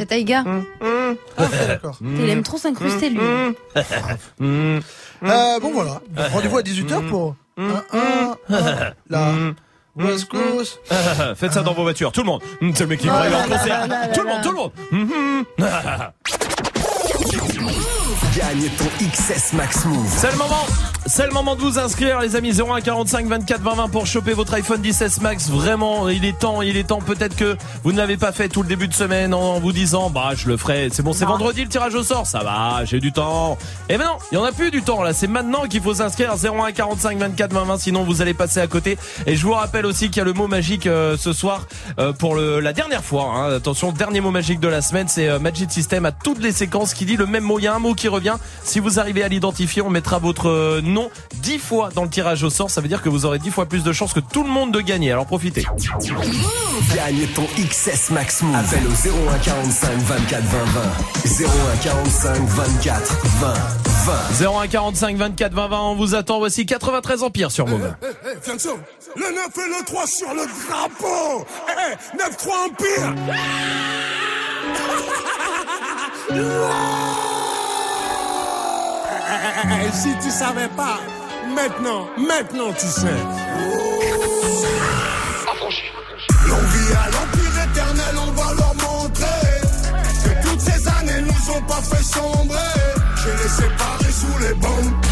C'est 0.00 0.06
Taïga. 0.06 0.44
Ah, 0.80 1.12
ok, 1.36 1.66
d'accord. 1.68 1.98
Il 2.00 2.30
aime 2.30 2.42
trop 2.42 2.56
s'incruster, 2.56 3.10
lui. 3.10 3.20
Euh, 5.22 5.60
bon 5.60 5.70
voilà, 5.70 6.00
Donc, 6.16 6.26
rendez-vous 6.28 6.56
à 6.56 6.62
18h 6.62 7.06
pour 7.08 7.36
un, 7.58 7.82
un, 9.12 9.54
West 9.96 10.30
Coast. 10.30 10.80
Faites 11.36 11.52
ça 11.52 11.60
dans 11.60 11.74
vos 11.74 11.82
voitures, 11.82 12.12
tout 12.12 12.22
le 12.22 12.26
monde. 12.26 12.40
Hum, 12.62 12.72
C'est 12.74 12.84
le 12.84 12.88
mec 12.88 13.00
qui 13.00 13.08
va 13.08 13.16
arriver 13.16 13.36
en 13.36 13.42
concert. 13.46 13.86
Tout 14.14 14.22
le 14.22 14.28
monde, 14.28 14.42
tout 14.42 14.50
le 14.50 14.56
monde. 14.56 14.72
Hum, 14.90 15.12
hum. 15.12 15.44
Gagne 18.34 18.70
ton 18.78 18.86
XS 19.06 19.52
Max 19.52 19.84
Move. 19.84 20.14
C'est 20.16 20.32
le 20.32 20.38
moment. 20.38 20.64
C'est 21.06 21.26
le 21.26 21.32
moment 21.32 21.56
de 21.56 21.60
vous 21.60 21.78
inscrire, 21.78 22.20
les 22.20 22.36
amis. 22.36 22.52
01 22.60 22.80
45 22.82 23.26
24 23.26 23.60
20 23.62 23.74
20 23.74 23.88
pour 23.88 24.06
choper 24.06 24.32
votre 24.32 24.54
iPhone 24.54 24.80
16 24.84 25.20
Max. 25.22 25.48
Vraiment, 25.48 26.08
il 26.08 26.24
est 26.24 26.38
temps, 26.38 26.62
il 26.62 26.76
est 26.76 26.84
temps. 26.84 27.00
Peut-être 27.00 27.34
que 27.34 27.56
vous 27.82 27.90
ne 27.92 27.96
l'avez 27.96 28.16
pas 28.16 28.30
fait 28.32 28.48
tout 28.48 28.62
le 28.62 28.68
début 28.68 28.86
de 28.86 28.94
semaine 28.94 29.34
en 29.34 29.58
vous 29.58 29.72
disant, 29.72 30.08
bah, 30.10 30.30
je 30.36 30.46
le 30.46 30.56
ferai. 30.56 30.88
C'est 30.92 31.02
bon, 31.02 31.12
c'est 31.12 31.24
vendredi 31.24 31.62
le 31.62 31.68
tirage 31.68 31.94
au 31.94 32.02
sort. 32.04 32.26
Ça 32.26 32.40
va, 32.44 32.84
j'ai 32.84 33.00
du 33.00 33.12
temps. 33.12 33.58
Et 33.88 33.98
ben 33.98 34.04
non, 34.04 34.18
il 34.30 34.36
y 34.36 34.38
en 34.38 34.44
a 34.44 34.52
plus 34.52 34.70
du 34.70 34.82
temps 34.82 35.02
là. 35.02 35.12
C'est 35.12 35.26
maintenant 35.26 35.62
qu'il 35.66 35.82
faut 35.82 35.94
s'inscrire. 35.94 36.34
01 36.36 36.70
45 36.72 37.18
24 37.18 37.52
20 37.52 37.64
20. 37.64 37.78
Sinon, 37.78 38.04
vous 38.04 38.22
allez 38.22 38.34
passer 38.34 38.60
à 38.60 38.66
côté. 38.68 38.96
Et 39.26 39.34
je 39.36 39.44
vous 39.44 39.54
rappelle 39.54 39.86
aussi 39.86 40.10
qu'il 40.10 40.18
y 40.18 40.20
a 40.20 40.24
le 40.24 40.32
mot 40.32 40.46
magique 40.46 40.86
euh, 40.86 41.16
ce 41.16 41.32
soir 41.32 41.66
euh, 41.98 42.12
pour 42.12 42.36
le, 42.36 42.60
la 42.60 42.72
dernière 42.72 43.02
fois. 43.02 43.32
hein. 43.34 43.52
Attention, 43.56 43.90
dernier 43.90 44.20
mot 44.20 44.30
magique 44.30 44.60
de 44.60 44.68
la 44.68 44.80
semaine, 44.82 45.08
c'est 45.08 45.28
euh, 45.28 45.38
Magic 45.40 45.72
System 45.72 46.04
à 46.06 46.12
toutes 46.12 46.40
les 46.40 46.52
séquences 46.52 46.94
qui 46.94 47.04
dit 47.04 47.16
le 47.16 47.26
même 47.26 47.42
mot. 47.44 47.58
Il 47.58 47.64
y 47.64 47.68
a 47.68 47.74
un 47.74 47.80
mot 47.80 47.94
qui 47.94 48.06
revient. 48.06 48.36
Si 48.62 48.78
vous 48.78 49.00
arrivez 49.00 49.24
à 49.24 49.28
l'identifier, 49.28 49.82
on 49.82 49.90
mettra 49.90 50.18
votre 50.18 50.80
nom 50.90 51.10
10 51.42 51.58
fois 51.58 51.88
dans 51.94 52.02
le 52.04 52.10
tirage 52.10 52.42
au 52.42 52.50
sort. 52.50 52.70
Ça 52.70 52.80
veut 52.80 52.88
dire 52.88 53.02
que 53.02 53.08
vous 53.08 53.24
aurez 53.24 53.38
10 53.38 53.50
fois 53.50 53.66
plus 53.66 53.82
de 53.82 53.92
chances 53.92 54.12
que 54.12 54.20
tout 54.20 54.42
le 54.42 54.50
monde 54.50 54.72
de 54.72 54.80
gagner. 54.80 55.12
Alors 55.12 55.26
profitez. 55.26 55.64
Gagne 56.94 57.26
ton 57.34 57.46
XS 57.56 58.10
Max 58.10 58.42
Move. 58.42 58.56
Appelle 58.56 58.86
au 58.86 58.90
01 59.30 59.38
45 59.38 59.98
24 59.98 60.42
20 60.42 60.58
20. 60.64 61.44
01 61.46 61.76
45 61.82 62.36
24 62.42 63.16
20 63.40 63.54
20. 64.40 64.46
01 64.62 64.68
45 64.68 65.16
24 65.16 65.52
20 65.54 65.68
20. 65.68 65.78
On 65.80 65.94
vous 65.94 66.14
attend. 66.14 66.38
Voici 66.38 66.66
93 66.66 67.22
Empire 67.22 67.50
sur 67.50 67.66
Move. 67.66 67.94
Eh, 68.02 68.06
eh, 68.24 68.36
Fianso, 68.42 68.78
le 69.16 69.22
9 69.22 69.30
et 69.56 69.68
le 69.68 69.84
3 69.84 70.06
sur 70.06 70.34
le 70.34 70.42
drapeau 70.68 71.46
Eh, 71.68 72.16
9-3 72.16 72.66
Empire 72.66 73.14
Eh, 76.30 76.34
eh, 79.30 79.92
Si 79.92 80.14
tu 80.22 80.30
savais 80.30 80.68
pas, 80.76 80.98
maintenant, 81.54 82.08
maintenant 82.16 82.72
tu 82.72 82.86
sais. 82.86 83.20
L'envie 86.46 86.92
à 86.94 87.06
l'empire 87.10 87.56
éternel, 87.70 88.14
on 88.26 88.32
va 88.32 88.54
leur 88.54 88.74
montrer 88.74 89.50
que 90.24 90.48
toutes 90.48 90.60
ces 90.60 90.88
années 90.88 91.22
nous 91.22 91.50
ont 91.54 91.62
pas 91.62 91.82
fait 91.82 92.02
sombrer. 92.02 92.58
J'ai 93.16 93.42
les 93.42 93.48
séparés 93.48 94.12
sous 94.12 94.38
les 94.40 94.54
bombes 94.54 95.09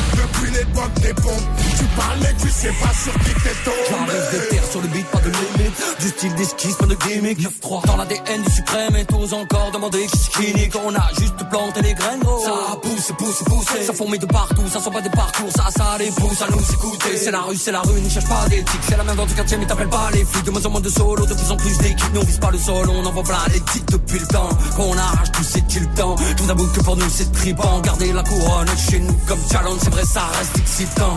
Tu 1.79 1.85
parles 1.97 2.19
mais 2.21 2.35
tu 2.41 2.49
sais 2.49 2.73
pas 2.81 2.93
sur 2.93 3.13
qui 3.21 3.35
t'es 3.43 3.55
tombé. 3.65 3.77
J'arrive 3.91 4.31
des 4.33 4.49
terres 4.49 4.71
sur 4.71 4.81
le 4.81 4.89
beat, 4.89 5.07
pas 5.07 5.19
de 5.19 5.31
limite. 5.31 6.01
Du 6.01 6.09
style 6.09 6.35
d'esquisse, 6.35 6.75
pas 6.77 6.87
de 6.87 6.95
gimmick. 6.95 7.39
9-3 7.41 7.87
dans 7.87 7.97
l'ADN 7.97 8.43
du 8.43 8.53
suprême 8.53 8.97
et 8.97 9.05
tous 9.05 9.33
encore 9.33 9.71
demander 9.73 10.07
qui 10.07 10.55
nique. 10.55 10.75
On 10.85 10.95
a 10.95 11.09
juste 11.19 11.37
planté 11.51 11.83
les 11.83 11.95
graines. 11.95 12.23
Ça 12.45 12.77
pousse, 12.83 13.13
pousse, 13.19 13.43
pousse. 13.47 13.87
Ça 13.87 13.93
fourmille 13.93 14.19
de 14.19 14.27
partout, 14.27 14.63
ça 14.73 14.81
sent 14.81 14.91
pas 14.91 15.01
des 15.01 15.11
parcours. 15.11 15.51
Ça, 15.55 15.69
ça 15.77 15.97
les 15.99 16.11
pousse 16.11 16.43
à 16.43 16.51
nous 16.51 16.73
écouter. 16.73 17.17
C'est 17.17 17.31
la 17.31 17.41
rue, 17.41 17.57
c'est 17.57 17.73
la 17.73 17.81
rue, 17.81 18.01
ne 18.01 18.09
cherche 18.09 18.29
pas 18.29 18.49
d'éthique. 18.49 18.81
C'est 18.89 18.97
la 18.97 19.05
même 19.05 19.17
dans 19.17 19.27
du 19.27 19.35
quartier, 19.35 19.57
mais 19.57 19.67
t'appelles 19.67 19.89
pas 19.89 20.11
les 20.13 20.25
flics. 20.25 20.45
De 20.45 20.51
moins 20.51 20.65
en 20.65 20.71
moins 20.71 20.81
de 20.81 20.89
solo, 20.89 21.27
de 21.27 21.35
plus 21.35 21.51
en 21.51 21.57
plus 21.57 21.79
d'équipes. 21.79 22.15
Nous 22.15 22.21
on 22.21 22.25
vise 22.25 22.39
pas 22.39 22.51
le 22.51 22.59
sol, 22.59 22.89
on 22.89 23.05
envoie 23.05 23.25
plein 23.25 23.39
les 23.53 23.61
titres 23.61 23.93
depuis 23.93 24.19
le 24.19 24.27
temps. 24.27 24.49
Qu'on 24.77 24.97
arrache 24.97 25.33
tout, 25.33 25.45
c'est-il 25.45 25.83
le 25.83 25.95
temps. 25.95 26.17
Vous 26.39 26.51
avoue 26.51 26.67
que 26.69 26.81
pour 26.81 26.97
nous 26.97 27.11
c'est 27.11 27.31
tripant. 27.33 27.81
Garder 27.81 28.13
la 28.13 28.23
couronne 28.23 28.69
chez 28.91 29.01
nous 29.01 29.17
comme 29.27 29.41
challenge, 29.51 29.79
c'est 29.83 29.91
vrai, 29.91 30.05
ça 30.05 30.28
reste 30.39 30.59
excitant. 30.59 31.17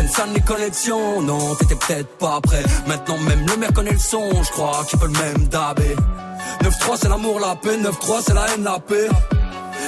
Une 0.00 0.08
salle 0.08 0.32
les 0.34 0.40
connexions, 0.40 1.22
non, 1.22 1.54
t'étais 1.54 1.76
peut-être 1.76 2.18
pas 2.18 2.40
prêt. 2.40 2.62
Maintenant 2.86 3.18
même 3.18 3.46
le 3.46 3.56
maire 3.56 3.72
connaît 3.72 3.92
le 3.92 3.98
son, 3.98 4.30
je 4.42 4.50
crois 4.50 4.84
qu'il 4.88 4.98
peut 4.98 5.06
le 5.06 5.12
même 5.12 5.48
dabé. 5.48 5.94
9-3 6.62 6.96
c'est 7.00 7.08
l'amour, 7.08 7.40
la 7.40 7.54
paix, 7.56 7.76
9-3 7.76 8.22
c'est 8.26 8.34
la 8.34 8.46
haine, 8.48 8.64
la 8.64 8.78
paix. 8.78 9.08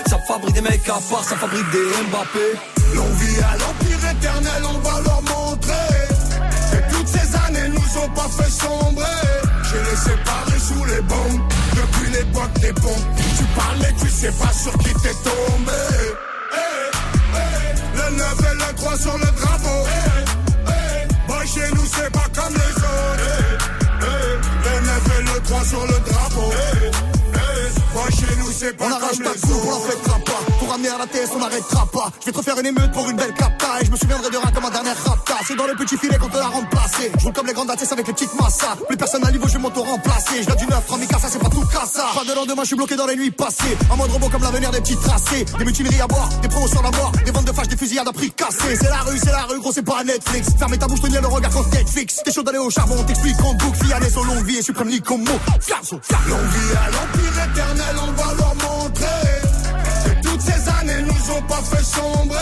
Ça 0.06 0.18
fabrique 0.26 0.54
des 0.54 0.60
mecs 0.60 0.88
à 0.88 0.98
part, 1.10 1.24
ça 1.24 1.36
fabrique 1.36 1.70
des 1.70 1.88
Mbappé. 2.10 2.58
L'envie 2.94 3.38
à 3.40 3.56
l'empire 3.58 4.10
éternel, 4.10 4.62
on 4.68 4.78
va 4.78 5.00
leur 5.00 5.22
montrer 5.22 5.94
que 6.70 6.94
toutes 6.94 7.08
ces 7.08 7.36
années 7.46 7.68
nous 7.68 8.02
ont 8.02 8.08
pas 8.10 8.28
fait 8.28 8.50
sombrer. 8.50 9.04
J'ai 9.64 9.90
les 9.90 9.96
séparés 9.96 10.58
sous 10.58 10.84
les 10.84 11.00
bombes 11.02 11.42
depuis 11.74 12.10
l'époque 12.12 12.52
des 12.60 12.72
pompes. 12.72 13.06
Tu 13.38 13.44
parles 13.56 13.78
mais 13.80 13.94
tu 14.00 14.08
sais 14.08 14.32
pas 14.32 14.52
sur 14.52 14.72
qui 14.78 14.92
t'es 14.94 15.14
tombé. 15.24 16.33
Eh, 17.94 18.00
eh, 18.00 18.10
Le 18.10 18.16
9 18.16 18.38
et 18.40 18.54
le 18.54 18.74
3 18.76 18.96
sur 18.98 19.18
le 19.18 19.24
drapeau. 19.26 19.86
Eh, 19.86 20.24
eh, 20.68 21.28
Boy, 21.28 21.46
chez 21.46 21.70
nous 21.74 21.86
c'est 21.94 22.10
pas 22.12 22.28
comme 22.34 22.54
les 22.54 22.74
autres. 22.76 23.20
Eh, 23.20 24.02
eh, 24.02 24.34
Le 24.64 24.86
9 24.86 25.18
et 25.18 25.22
le 25.22 25.40
3 25.42 25.64
sur 25.64 25.82
le 25.86 25.98
drapeau. 26.10 26.50
Eh, 26.52 26.86
eh, 26.86 27.94
Boy, 27.94 28.10
chez 28.12 28.36
nous 28.38 28.52
c'est 28.52 28.76
pas 28.76 28.86
On 28.86 28.90
comme 28.90 29.22
les 29.22 29.28
autres. 29.28 29.40
coupe, 29.40 29.64
on 29.64 29.70
la 29.70 29.90
fêtera 29.90 30.18
pas. 30.24 30.42
La 30.74 30.80
on 31.32 31.38
n'arrêtera 31.38 31.86
pas. 31.86 32.10
Je 32.18 32.26
vais 32.26 32.32
te 32.32 32.36
refaire 32.36 32.58
une 32.58 32.66
émeute 32.66 32.90
pour 32.90 33.08
une 33.08 33.16
belle 33.16 33.32
capta. 33.32 33.80
Et 33.80 33.84
je 33.84 33.92
me 33.92 33.96
souviendrai 33.96 34.28
de 34.28 34.36
rien 34.36 34.50
comme 34.52 34.64
ma 34.64 34.70
dernière 34.70 34.96
rapta. 35.04 35.34
C'est 35.46 35.54
dans 35.54 35.68
le 35.68 35.76
petit 35.76 35.96
filet 35.96 36.18
qu'on 36.18 36.28
te 36.28 36.36
l'a 36.36 36.48
roule 36.48 36.64
comme 37.32 37.46
les 37.46 37.52
grandes 37.52 37.70
ATS 37.70 37.92
avec 37.92 38.08
les 38.08 38.12
petites 38.12 38.34
massas. 38.34 38.74
Plus 38.88 38.96
personne 38.96 39.24
à 39.24 39.30
niveau, 39.30 39.46
je 39.46 39.52
vais 39.52 39.60
m'auto-remplacer. 39.60 40.42
Je 40.42 40.54
du 40.56 40.66
9, 40.66 40.84
3 40.84 40.98
ça 41.20 41.28
c'est 41.30 41.38
pas 41.38 41.48
tout 41.48 41.64
cassa. 41.66 42.06
Pas 42.12 42.24
de 42.24 42.34
lendemain, 42.34 42.62
je 42.62 42.66
suis 42.66 42.76
bloqué 42.76 42.96
dans 42.96 43.06
les 43.06 43.14
nuits 43.14 43.30
passées. 43.30 43.78
En 43.88 43.96
mode 43.96 44.10
robot 44.10 44.28
comme 44.30 44.42
l'avenir 44.42 44.72
des 44.72 44.80
petits 44.80 44.96
tracés. 44.96 45.44
Des 45.58 45.64
mutineries 45.64 46.00
à 46.00 46.08
boire, 46.08 46.28
des 46.42 46.48
promos 46.48 46.66
sur 46.66 46.82
la 46.82 46.90
mort. 46.90 47.12
Des 47.24 47.30
ventes 47.30 47.44
de 47.44 47.52
fâches, 47.52 47.68
des 47.68 47.76
fusillades 47.76 48.08
à 48.08 48.12
prix 48.12 48.32
cassés. 48.32 48.76
C'est 48.76 48.90
la 48.90 48.98
rue, 48.98 49.18
c'est 49.18 49.30
la 49.30 49.42
rue, 49.42 49.60
gros, 49.60 49.72
c'est 49.72 49.84
pas 49.84 50.02
Netflix. 50.02 50.48
Fermez 50.58 50.78
ta 50.78 50.88
bouche, 50.88 51.02
tenir 51.02 51.22
le 51.22 51.28
regard 51.28 51.52
quand 51.52 51.72
Netflix. 51.72 52.20
T'es 52.24 52.32
chaud 52.32 52.42
d'aller 52.42 52.58
au 52.58 52.70
charbon, 52.70 52.96
on 52.98 53.04
t'explique 53.04 53.40
en 53.44 53.54
boucle. 53.54 53.84
Fiané, 53.84 54.10
son 54.10 54.24
longue 54.24 54.44
vie 54.44 54.58
et 54.58 54.62
suprême 54.62 54.90
comme 55.02 55.22
mot. 55.22 55.38
Fianso, 55.60 56.00
fianso. 56.02 56.24
L'envie 56.28 56.76
à 56.76 56.90
l'empire 56.90 57.44
éternel, 57.44 57.96
on 58.02 58.12
va 58.12 58.34
leur 58.34 58.54
montrer 58.56 59.33
nous 61.26 61.34
ont 61.34 61.42
pas 61.42 61.62
fait 61.62 61.84
sombrer. 61.84 62.38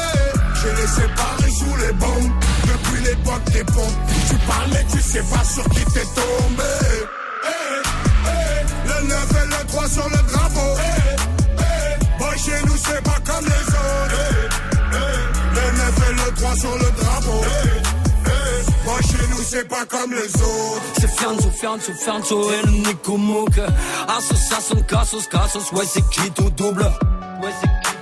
J'ai 0.61 0.71
les 0.81 0.87
séparés 0.89 1.51
sous 1.51 1.77
les 1.87 1.93
bombes 1.95 2.33
depuis 2.65 3.05
l'époque 3.05 3.45
des 3.53 3.65
pompes. 3.65 3.99
Tu 4.29 4.35
parles 4.47 4.71
mais 4.73 4.85
tu 4.91 5.01
sais 5.01 5.23
pas 5.23 5.45
sur 5.45 5.65
qui 5.71 5.85
t'es 5.87 6.07
tombé. 6.15 6.73
Eh, 7.45 7.83
eh, 8.27 8.89
Le 8.89 9.09
9 9.09 9.31
et 9.31 9.47
le 9.47 9.67
3 9.69 9.89
sur 9.89 10.09
le 10.09 10.17
drapeau. 10.31 10.79
Eh, 10.79 11.17
eh, 11.59 12.19
Boy, 12.19 12.39
chez 12.39 12.67
nous 12.67 12.77
c'est 12.77 13.03
pas 13.03 13.19
comme 13.25 13.45
les 13.45 13.67
autres. 13.75 14.23
Le 15.55 15.79
9 15.79 16.11
et 16.11 16.15
le 16.15 16.35
3 16.35 16.57
sur 16.57 16.75
le 16.79 16.91
drapeau. 17.03 17.45
Boy, 18.85 19.03
chez 19.03 19.27
nous 19.31 19.43
c'est 19.49 19.69
pas 19.69 19.85
comme 19.87 20.13
les 20.13 20.43
autres. 20.43 20.83
C'est 21.01 21.11
Fianzo, 21.11 21.51
Fianzo, 21.51 21.93
Fianzo 21.95 22.51
et 22.53 22.67
le 22.67 22.73
Nico 22.73 23.17
Mouk. 23.17 23.61
Association, 24.09 24.83
Cassos, 24.89 25.27
Cassos, 25.29 25.73
ouais, 25.73 25.85
c'est 25.87 26.09
qui 26.11 26.31
tout 26.33 26.51
double? 26.51 26.83
Ouais, 27.43 27.51
c'est 27.61 27.69
qui 27.69 28.02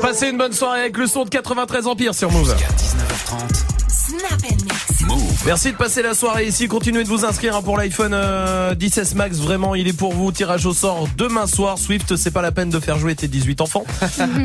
Passez 0.00 0.28
une 0.30 0.38
bonne 0.38 0.52
soirée 0.52 0.80
avec 0.80 0.96
le 0.96 1.06
son 1.06 1.24
de 1.24 1.30
93 1.30 1.86
Empire 1.86 2.14
sur 2.14 2.30
Move. 2.30 2.54
Snap 3.88 4.42
and 4.50 4.85
Merci 5.44 5.70
de 5.70 5.76
passer 5.76 6.02
la 6.02 6.14
soirée 6.14 6.46
ici. 6.46 6.66
Continuez 6.66 7.04
de 7.04 7.08
vous 7.08 7.24
inscrire 7.24 7.54
hein, 7.56 7.62
pour 7.62 7.76
l'iPhone 7.78 8.12
euh, 8.14 8.74
16 8.78 9.14
Max. 9.14 9.38
Vraiment, 9.38 9.74
il 9.76 9.86
est 9.86 9.92
pour 9.92 10.12
vous. 10.12 10.32
Tirage 10.32 10.66
au 10.66 10.72
sort 10.74 11.08
demain 11.16 11.46
soir. 11.46 11.78
Swift, 11.78 12.16
c'est 12.16 12.32
pas 12.32 12.42
la 12.42 12.50
peine 12.52 12.68
de 12.68 12.80
faire 12.80 12.98
jouer 12.98 13.14
tes 13.14 13.28
18 13.28 13.60
enfants. 13.60 13.84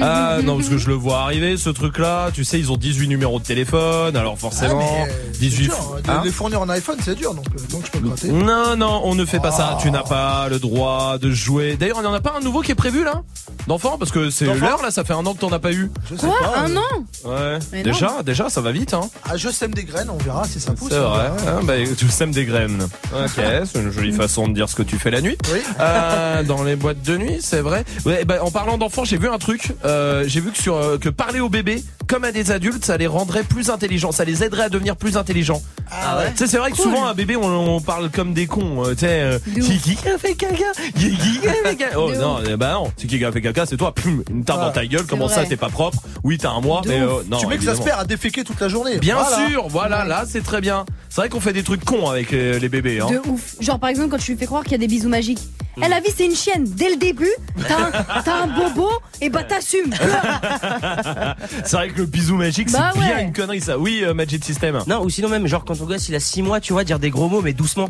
Ah, 0.03 0.37
non, 0.43 0.57
parce 0.57 0.69
que 0.69 0.77
je 0.77 0.87
le 0.87 0.93
vois 0.93 1.19
arriver, 1.21 1.57
ce 1.57 1.69
truc-là. 1.69 2.29
Tu 2.33 2.43
sais, 2.43 2.59
ils 2.59 2.71
ont 2.71 2.77
18 2.77 3.07
numéros 3.07 3.39
de 3.39 3.43
téléphone. 3.43 4.15
Alors 4.15 4.37
forcément, 4.37 4.79
Ah, 4.81 5.05
mais, 5.05 5.11
euh, 5.11 5.31
18. 5.39 5.63
dur, 5.65 5.75
hein. 5.97 6.01
Hein 6.07 6.21
les 6.23 6.31
fournir 6.31 6.61
en 6.61 6.69
iPhone, 6.69 6.97
c'est 7.03 7.15
dur, 7.15 7.33
donc, 7.33 7.45
euh, 7.55 7.61
donc 7.71 7.85
je 7.85 7.91
peux 7.91 7.99
gratter. 8.07 8.29
non, 8.31 8.75
non, 8.75 9.01
on 9.03 9.15
ne 9.15 9.25
fait 9.25 9.39
pas 9.39 9.51
ça. 9.51 9.77
Tu 9.81 9.91
n'as 9.91 10.03
pas 10.03 10.47
le 10.49 10.59
droit 10.59 11.17
de 11.17 11.31
jouer. 11.31 11.77
D'ailleurs, 11.77 11.97
il 11.99 12.01
n'y 12.03 12.07
en 12.07 12.13
a 12.13 12.21
pas 12.21 12.33
un 12.37 12.41
nouveau 12.41 12.61
qui 12.61 12.71
est 12.71 12.75
prévu 12.75 13.03
là? 13.03 13.21
D'enfant 13.67 13.97
Parce 13.97 14.11
que 14.11 14.29
c'est 14.29 14.45
l'heure 14.45 14.81
là, 14.81 14.91
ça 14.91 15.03
fait 15.03 15.13
un 15.13 15.25
an 15.25 15.33
que 15.33 15.39
t'en 15.39 15.51
as 15.51 15.59
pas 15.59 15.71
eu. 15.71 15.91
Je 16.09 16.15
sais 16.15 16.27
Quoi? 16.27 16.37
pas. 16.39 16.59
Un 16.61 16.75
euh, 16.75 16.79
an? 16.79 17.29
Ouais. 17.29 17.59
Mais 17.71 17.83
déjà, 17.83 18.23
déjà, 18.23 18.49
ça 18.49 18.61
va 18.61 18.71
vite, 18.71 18.93
hein. 18.93 19.09
Ah, 19.29 19.37
je 19.37 19.49
sème 19.49 19.73
des 19.73 19.83
graines, 19.83 20.09
on 20.09 20.17
verra 20.17 20.45
si 20.45 20.59
ça 20.61 20.73
pousse. 20.73 20.89
C'est 20.91 20.99
vrai. 20.99 21.27
hein, 21.47 21.59
bah, 21.63 21.73
tu 21.97 22.07
sèmes 22.09 22.31
des 22.31 22.45
graines. 22.45 22.87
Ok, 23.13 23.43
c'est 23.65 23.79
une 23.79 23.91
jolie 23.91 24.13
façon 24.13 24.47
de 24.47 24.53
dire 24.53 24.69
ce 24.69 24.75
que 24.75 24.83
tu 24.83 24.97
fais 24.97 25.11
la 25.11 25.21
nuit. 25.21 25.37
Oui. 25.51 25.59
Euh, 25.79 26.43
dans 26.43 26.63
les 26.63 26.75
boîtes 26.75 27.01
de 27.01 27.17
nuit, 27.17 27.37
c'est 27.41 27.61
vrai. 27.61 27.83
Ouais, 28.05 28.23
bah, 28.25 28.39
en 28.41 28.51
parlant 28.51 28.77
d'enfants, 28.77 29.03
j'ai 29.03 29.17
vu 29.17 29.27
un 29.27 29.37
truc. 29.37 29.73
Euh, 29.85 30.23
j'ai 30.27 30.39
vu 30.39 30.51
que 30.51 30.57
sur 30.57 30.75
euh, 30.75 30.97
que 30.97 31.09
parler 31.09 31.39
aux 31.39 31.49
bébés 31.49 31.83
comme 32.11 32.25
à 32.25 32.33
des 32.33 32.51
adultes, 32.51 32.83
ça 32.83 32.97
les 32.97 33.07
rendrait 33.07 33.43
plus 33.43 33.69
intelligents. 33.69 34.11
Ça 34.11 34.25
les 34.25 34.43
aiderait 34.43 34.63
à 34.63 34.69
devenir 34.69 34.97
plus 34.97 35.15
intelligents. 35.15 35.61
Ah 35.89 36.17
ouais 36.17 36.33
c'est 36.35 36.57
vrai 36.57 36.71
que 36.71 36.75
Cool. 36.75 36.85
souvent 36.85 37.05
un 37.05 37.13
bébé, 37.13 37.37
on, 37.37 37.45
on 37.75 37.79
parle 37.79 38.09
comme 38.09 38.33
des 38.33 38.47
cons. 38.47 38.83
euh, 38.85 38.91
Tu 38.93 38.99
sais, 38.99 39.21
euh, 39.21 39.39
qui, 39.55 39.77
qui 39.79 40.09
a 40.09 40.17
fait 40.17 40.33
caca 40.35 40.65
Qui, 40.95 41.15
qui 41.17 41.47
a 41.47 41.53
fait 41.69 41.75
caca 41.77 41.97
Oh 41.97 42.11
non, 42.13 42.39
eh 42.49 42.57
bah 42.57 42.73
non. 42.73 42.91
Si 42.97 43.07
qui 43.07 43.23
a 43.23 43.31
fait 43.31 43.41
caca, 43.41 43.65
c'est 43.65 43.77
toi. 43.77 43.93
Pum, 43.95 44.23
une 44.29 44.43
tarte 44.43 44.59
Ah, 44.61 44.65
dans 44.67 44.71
ta 44.73 44.85
gueule. 44.85 45.05
Comment 45.07 45.29
ça, 45.29 45.45
t'es 45.45 45.55
pas 45.55 45.69
propre 45.69 45.99
Oui, 46.25 46.37
t'as 46.37 46.49
un 46.51 46.59
mois, 46.61 46.81
mais 46.85 46.99
euh, 46.99 47.23
non. 47.29 47.37
tu 47.37 47.47
mets 47.47 47.57
que 47.57 47.63
ça 47.63 47.71
se 47.71 47.77
évidemment. 47.77 47.85
perd 47.85 47.99
à 48.01 48.05
déféquer 48.05 48.43
toute 48.43 48.59
la 48.59 48.67
journée. 48.67 48.99
Bien 48.99 49.15
Voilà. 49.15 49.47
sûr, 49.49 49.67
voilà, 49.69 50.03
là 50.03 50.23
c'est 50.27 50.43
très 50.43 50.59
bien. 50.59 50.85
C'est 51.09 51.21
vrai 51.21 51.29
qu'on 51.29 51.39
fait 51.41 51.53
des 51.53 51.63
trucs 51.63 51.83
cons 51.85 52.09
avec 52.09 52.33
euh, 52.33 52.59
les 52.59 52.69
bébés. 52.69 52.99
Hein. 53.01 53.07
De 53.09 53.21
ouf. 53.29 53.55
Genre 53.61 53.79
par 53.79 53.89
exemple 53.89 54.09
quand 54.09 54.17
tu 54.17 54.31
lui 54.33 54.37
fais 54.37 54.45
croire 54.45 54.63
qu'il 54.63 54.73
y 54.73 54.75
a 54.75 54.79
des 54.79 54.87
bisous 54.87 55.09
magiques. 55.09 55.39
Elle 55.81 55.89
la 55.89 55.99
vie 56.01 56.09
c'est 56.15 56.25
une 56.25 56.35
chienne. 56.35 56.65
Dès 56.67 56.89
le 56.89 56.97
début, 56.97 57.31
t'as 57.67 57.77
un, 57.79 58.21
t'as 58.23 58.43
un 58.43 58.47
bobo 58.47 58.89
et 59.21 59.29
bah 59.29 59.43
t'assumes. 59.43 59.93
C'est 61.65 61.75
vrai 61.75 61.89
que 61.89 62.00
le 62.01 62.07
bisou 62.07 62.35
magique, 62.35 62.69
c'est 62.69 62.77
Bah 62.77 62.91
bien 62.95 63.19
une 63.19 63.33
connerie 63.33 63.61
ça. 63.61 63.77
Oui, 63.77 64.01
euh, 64.03 64.13
Magic 64.13 64.43
System. 64.43 64.79
Non, 64.87 65.03
ou 65.03 65.09
sinon 65.09 65.29
même, 65.29 65.45
genre 65.47 65.63
quand 65.63 65.75
ton 65.75 65.85
gosse 65.85 66.09
il 66.09 66.15
a 66.15 66.19
6 66.19 66.41
mois, 66.41 66.59
tu 66.59 66.73
vois, 66.73 66.83
dire 66.83 66.97
des 66.99 67.09
gros 67.11 67.29
mots 67.29 67.41
mais 67.41 67.53
doucement. 67.53 67.89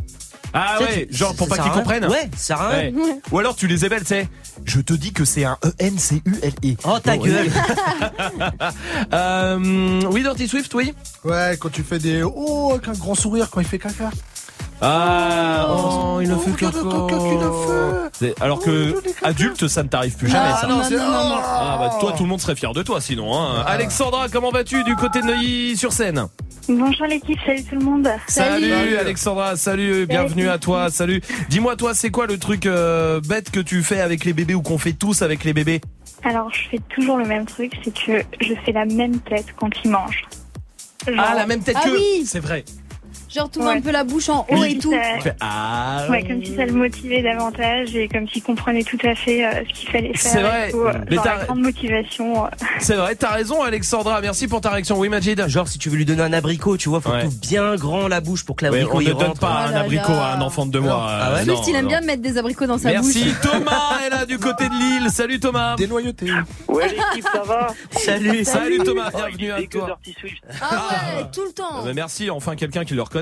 Ah 0.54 0.76
Tu 0.80 0.84
sais, 0.86 0.92
ouais, 1.00 1.08
tu- 1.10 1.16
genre 1.16 1.34
pour 1.36 1.48
pas 1.48 1.58
qu'ils 1.58 1.72
comprennent. 1.72 2.06
Ouais, 2.08 2.30
ça 2.36 2.58
sert 2.58 2.62
à 2.62 2.70
rien. 2.70 2.92
Ouais. 2.92 3.20
Ou 3.32 3.40
alors 3.40 3.56
tu 3.56 3.68
les 3.68 3.86
ébelles, 3.86 4.02
tu 4.02 4.08
sais. 4.08 4.28
Je 4.66 4.82
te 4.82 4.92
dis 4.92 5.14
que 5.14 5.24
c'est 5.24 5.46
un 5.46 5.58
E 5.64 5.70
E-N-C-U-L-E. 5.80 6.76
Oh 6.84 7.00
ta 7.02 7.18
gueule. 7.18 7.50
Euh, 9.14 10.02
oui, 10.12 10.22
Dirty 10.24 10.48
Swift, 10.48 10.74
oui. 10.74 10.94
Ouais, 11.24 11.58
quand 11.60 11.70
tu 11.72 11.84
fais 11.84 12.00
des 12.00 12.24
oh 12.24 12.72
avec 12.74 12.88
un 12.88 12.94
grand 12.94 13.16
sourire 13.16 13.50
quand 13.50 13.60
il 13.62 13.68
fait 13.68 13.80
caca. 13.80 14.10
Ah, 14.84 15.68
oh, 15.70 16.20
il 16.22 16.32
a 16.32 16.36
Oh, 16.36 16.40
fait 16.40 16.66
a 16.66 16.72
fait. 16.72 18.10
C'est- 18.14 18.42
Alors 18.42 18.60
Oh, 18.62 18.66
que 18.66 18.92
caca. 19.02 19.28
adulte, 19.28 19.68
ça 19.68 19.84
ne 19.84 19.88
t'arrive 19.90 20.16
plus 20.18 20.28
jamais 20.28 20.50
Ah 20.54 20.58
ça. 20.62 20.68
non, 20.68 20.82
c'est 20.84 20.98
non, 20.98 21.06
non, 21.06 21.12
non. 21.30 21.36
Ah 21.44 21.78
bah 21.80 21.98
toi, 22.00 22.14
tout 22.18 22.24
le 22.24 22.30
monde 22.30 22.42
serait 22.42 22.56
fier 22.56 22.74
de 22.74 22.82
toi 22.82 23.00
sinon. 23.00 23.34
Hein. 23.40 23.64
Alexandra, 23.68 24.28
comment 24.30 24.50
vas-tu 24.52 24.84
du 24.84 24.96
côté 24.96 25.22
de 25.22 25.28
Neuilly-sur-Seine 25.28 26.26
Bonjour 26.68 27.06
l'équipe, 27.08 27.38
salut 27.46 27.64
tout 27.64 27.76
le 27.76 27.86
monde. 27.86 28.08
Salut, 28.28 28.96
Alexandra, 28.98 29.56
salut, 29.56 30.06
bienvenue 30.08 30.50
à 30.50 30.58
toi, 30.58 30.90
salut. 30.90 31.22
Dis-moi 31.50 31.76
toi, 31.76 31.94
c'est 31.94 32.10
quoi 32.12 32.26
le 32.28 32.38
truc 32.40 32.66
euh, 32.66 33.20
bête 33.22 33.52
que 33.52 33.60
tu 33.60 33.84
fais 33.84 34.00
avec 34.02 34.26
les 34.26 34.34
bébés 34.34 34.56
ou 34.56 34.62
qu'on 34.62 34.78
fait 34.78 34.94
tous 34.94 35.22
avec 35.22 35.44
les 35.44 35.54
bébés? 35.54 35.82
Alors 36.24 36.52
je 36.54 36.70
fais 36.70 36.80
toujours 36.90 37.18
le 37.18 37.26
même 37.26 37.46
truc, 37.46 37.74
c'est 37.84 37.94
que 37.94 38.24
je 38.40 38.54
fais 38.66 38.72
la 38.72 38.86
même 38.86 39.20
tête 39.22 39.48
quand 39.60 39.70
ils 39.84 39.90
mangent. 39.92 40.24
Genre- 41.08 41.16
Ah, 41.28 41.34
la 41.36 41.48
même 41.48 41.62
tête 41.62 41.78
Ah 41.80 41.84
que 41.86 41.90
oui. 41.92 42.24
C'est 42.28 42.40
vrai. 42.40 42.64
Genre 43.34 43.50
tout 43.50 43.62
Ouais. 43.62 43.78
un 43.78 43.82
peu 43.82 43.92
la 43.92 44.04
bouche 44.04 44.28
en 44.30 44.46
haut 44.50 44.64
et 44.64 44.78
tout. 44.78 44.92
ça- 44.92 44.98
Tu 45.18 45.22
fais, 45.22 45.36
Ah. 45.40 46.06
Ouais, 46.10 46.24
comme 46.28 46.44
si 46.44 46.56
ça 46.56 46.66
le 46.66 46.74
motivait 46.74 47.22
davantage 47.22 47.96
et 47.96 48.08
comme 48.10 48.28
s'il 48.28 48.44
comprenait 48.44 48.84
tout 48.84 48.98
à 49.06 49.16
fait 49.16 49.46
euh, 49.46 49.64
ce 49.70 49.74
qu'il 49.80 49.90
fallait 49.90 50.14
faire. 50.16 50.32
C'est 50.32 50.42
vrai. 50.42 50.72
tout, 50.72 50.80
euh, 50.82 50.94
Mais 51.10 51.16
genre 51.16 51.24
t'as- 51.24 51.38
la 51.38 51.46
grande 51.46 51.62
motivation. 51.62 52.46
euh. 52.46 52.50
C'est 52.80 52.96
vrai, 52.96 53.16
t'as 53.16 53.32
raison 53.32 53.62
Alexandra, 53.64 54.20
merci 54.22 54.48
pour 54.48 54.60
ta 54.62 54.70
réaction. 54.72 54.98
Oui 55.00 55.08
Majid 55.10 55.48
Genre 55.48 55.68
si 55.68 55.78
tu 55.80 55.90
veux 55.90 55.96
lui 55.98 56.06
donner 56.06 56.24
un 56.24 56.34
abricot, 56.34 56.76
tu 56.78 56.90
vois, 56.90 57.00
faut 57.00 57.12
Ouais. 57.12 57.24
tout 57.24 57.32
bien 57.42 57.76
grand 57.76 58.08
la 58.10 58.20
bouche 58.20 58.44
pour 58.46 58.56
que 58.58 58.66
Ouais, 58.66 58.72
l'abricot 58.72 58.98
on 58.98 59.02
il 59.02 59.08
ne 59.08 59.14
donne 59.14 59.24
rentre. 59.28 59.40
pas 59.40 59.66
Oh 59.68 59.74
un 59.74 59.76
abricot 59.80 60.12
là. 60.12 60.26
à 60.26 60.36
un 60.38 60.42
enfant 60.42 60.66
de 60.66 60.72
deux 60.72 60.80
mois. 60.82 61.08
Ah 61.10 61.34
ouais 61.36 61.46
non, 61.46 61.56
Juste 61.56 61.68
il 61.70 61.76
aime 61.76 61.84
non. 61.84 61.88
bien 61.90 62.02
mettre 62.02 62.22
des 62.22 62.38
abricots 62.38 62.66
dans 62.68 62.78
sa 62.78 62.90
Merci 62.92 63.24
bouche. 63.24 63.34
Thomas 63.42 64.00
est 64.06 64.10
là 64.10 64.26
du 64.26 64.38
côté 64.40 64.68
de 64.68 64.74
Lille. 64.74 65.10
Salut 65.10 65.40
Thomas. 65.40 65.76
Déloyauté. 65.78 66.28
Ouais, 66.68 66.90
l'équipe, 66.90 67.26
ça 67.32 67.44
va 67.44 67.68
Salut. 67.92 68.44
Salut 68.44 68.80
Thomas, 68.80 69.10
bienvenue 69.12 69.52
à 69.52 69.62
toi. 69.70 70.00
Ah 70.62 70.76
ouais, 71.18 71.24
tout 71.32 71.42
le 71.44 71.50
Ah 71.52 71.62
temps. 71.62 71.84
bah 71.86 71.92
merci, 71.96 72.30
enfin 72.30 72.56
quelqu'un 72.56 72.84
qui 72.84 72.94
le 72.94 73.02
reconnaît. 73.02 73.21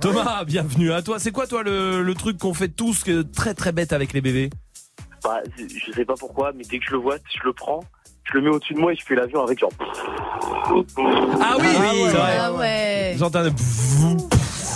Thomas, 0.00 0.44
bienvenue 0.44 0.92
à 0.92 1.02
toi. 1.02 1.18
C'est 1.18 1.30
quoi 1.32 1.46
toi 1.46 1.62
le, 1.62 2.02
le 2.02 2.14
truc 2.14 2.38
qu'on 2.38 2.54
fait 2.54 2.68
tous 2.68 3.04
que 3.04 3.22
très 3.22 3.54
très 3.54 3.72
bête 3.72 3.92
avec 3.92 4.12
les 4.12 4.20
bébés? 4.20 4.50
Bah, 5.24 5.40
je 5.56 5.92
sais 5.92 6.04
pas 6.04 6.14
pourquoi, 6.18 6.52
mais 6.56 6.64
dès 6.68 6.78
que 6.78 6.84
je 6.86 6.92
le 6.92 6.98
vois, 6.98 7.16
je 7.16 7.44
le 7.44 7.52
prends, 7.52 7.80
je 8.24 8.38
le 8.38 8.42
mets 8.42 8.48
au-dessus 8.50 8.74
de 8.74 8.80
moi 8.80 8.92
et 8.92 8.96
je 8.96 9.04
fais 9.04 9.14
l'avion 9.14 9.42
avec 9.44 9.58
genre. 9.60 9.70
Ah 9.80 11.56
oui, 11.60 11.66
Ah. 12.14 12.28
Ah 12.40 12.52
ouais. 12.54 13.14
J'entends 13.18 13.44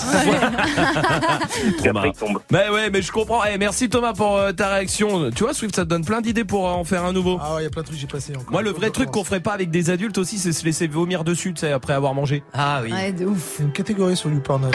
un 0.06 1.84
Et 1.84 1.88
après, 1.88 2.08
il 2.08 2.18
tombe. 2.18 2.40
Mais 2.50 2.68
ouais, 2.68 2.90
mais 2.90 3.02
je 3.02 3.12
comprends. 3.12 3.42
Eh, 3.44 3.58
merci 3.58 3.88
Thomas 3.88 4.12
pour 4.12 4.36
euh, 4.36 4.52
ta 4.52 4.68
réaction. 4.68 5.30
Tu 5.30 5.44
vois, 5.44 5.54
Swift, 5.54 5.76
ça 5.76 5.84
te 5.84 5.88
donne 5.88 6.04
plein 6.04 6.20
d'idées 6.20 6.44
pour 6.44 6.68
euh, 6.68 6.72
en 6.72 6.84
faire 6.84 7.04
un 7.04 7.12
nouveau. 7.12 7.38
Ah 7.40 7.54
ouais, 7.54 7.62
il 7.62 7.64
y 7.64 7.66
a 7.66 7.70
plein 7.70 7.82
de 7.82 7.86
trucs 7.86 7.96
que 7.98 8.00
j'ai 8.00 8.06
passé 8.06 8.32
encore. 8.36 8.50
Moi, 8.50 8.62
le 8.62 8.70
vrai 8.70 8.90
truc 8.90 9.10
qu'on 9.10 9.24
ferait 9.24 9.40
pas 9.40 9.52
avec 9.52 9.70
des 9.70 9.90
adultes 9.90 10.18
aussi, 10.18 10.38
c'est 10.38 10.52
se 10.52 10.64
laisser 10.64 10.86
vomir 10.86 11.24
dessus, 11.24 11.52
tu 11.54 11.60
sais, 11.60 11.72
après 11.72 11.92
avoir 11.92 12.14
mangé. 12.14 12.42
Ah 12.52 12.80
oui. 12.82 12.92
Ouais, 12.92 13.12
de 13.12 13.26
ouf. 13.26 13.54
C'est 13.56 13.62
une 13.62 13.72
catégorie 13.72 14.16
sur 14.16 14.30
YouPorn. 14.30 14.70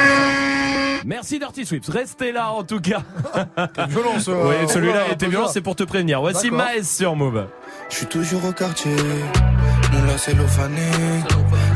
Merci 1.06 1.40
Dirty 1.40 1.66
Swift. 1.66 1.90
Restez 1.90 2.32
là 2.32 2.52
en 2.52 2.64
tout 2.64 2.80
cas. 2.80 3.02
T'es 3.74 3.88
violent 3.88 4.20
ça. 4.20 4.32
Oui, 4.32 4.56
celui-là 4.68 5.12
était 5.12 5.28
violent, 5.28 5.48
c'est 5.48 5.62
pour 5.62 5.76
te 5.76 5.84
prévenir. 5.84 6.22
Voici. 6.22 6.52
Maes 6.52 6.84
sur 6.84 7.16
Move. 7.16 7.48
Je 7.90 7.98
suis 7.98 8.06
toujours 8.06 8.46
au 8.46 8.52
quartier, 8.52 8.96
mon 9.92 10.04
lacet 10.06 10.32
cellophane. 10.32 10.78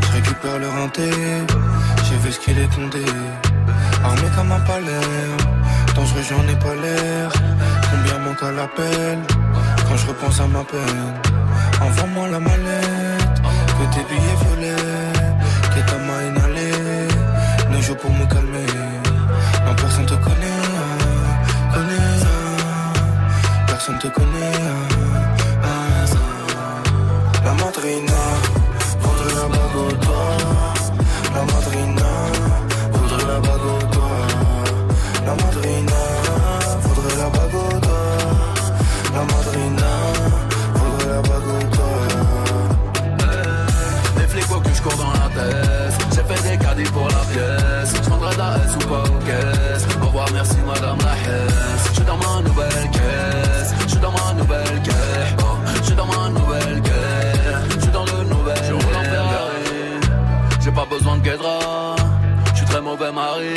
Je 0.01 0.11
récupère 0.13 0.59
le 0.59 0.69
renté, 0.69 1.09
j'ai 2.09 2.17
vu 2.17 2.31
ce 2.31 2.39
qu'il 2.39 2.57
est 2.57 2.73
condé. 2.73 3.03
Armé 4.05 4.27
comme 4.35 4.51
un 4.51 4.59
palais, 4.59 5.27
dangereux 5.95 6.21
j'en 6.29 6.47
ai 6.47 6.57
pas 6.65 6.75
l'air. 6.75 7.31
Combien 7.89 8.17
manque 8.19 8.43
à 8.43 8.51
l'appel 8.51 9.17
quand 9.87 9.97
je 9.97 10.07
repense 10.07 10.39
à 10.39 10.47
ma 10.47 10.63
peine? 10.63 11.13
Envoie-moi 11.81 12.27
la 12.29 12.39
mallette, 12.39 13.37
que 13.77 13.85
tes 13.93 14.03
billets 14.09 14.37
violets, 14.43 15.13
que 15.73 15.79
ta 15.89 15.97
main 16.07 16.21
inhalée. 16.29 17.07
Ne 17.71 17.81
joue 17.81 17.95
pour 17.95 18.11
me 18.11 18.25
calmer, 18.25 18.65
non 19.65 19.75
personne 19.75 20.05
te 20.05 20.13
connaît, 20.13 20.61
connaît. 21.73 22.05
Personne 23.67 23.99
te 23.99 24.07
connaît. 24.07 24.34
Je 61.37 62.55
suis 62.57 62.65
très 62.65 62.81
mauvais 62.81 63.11
mari. 63.11 63.55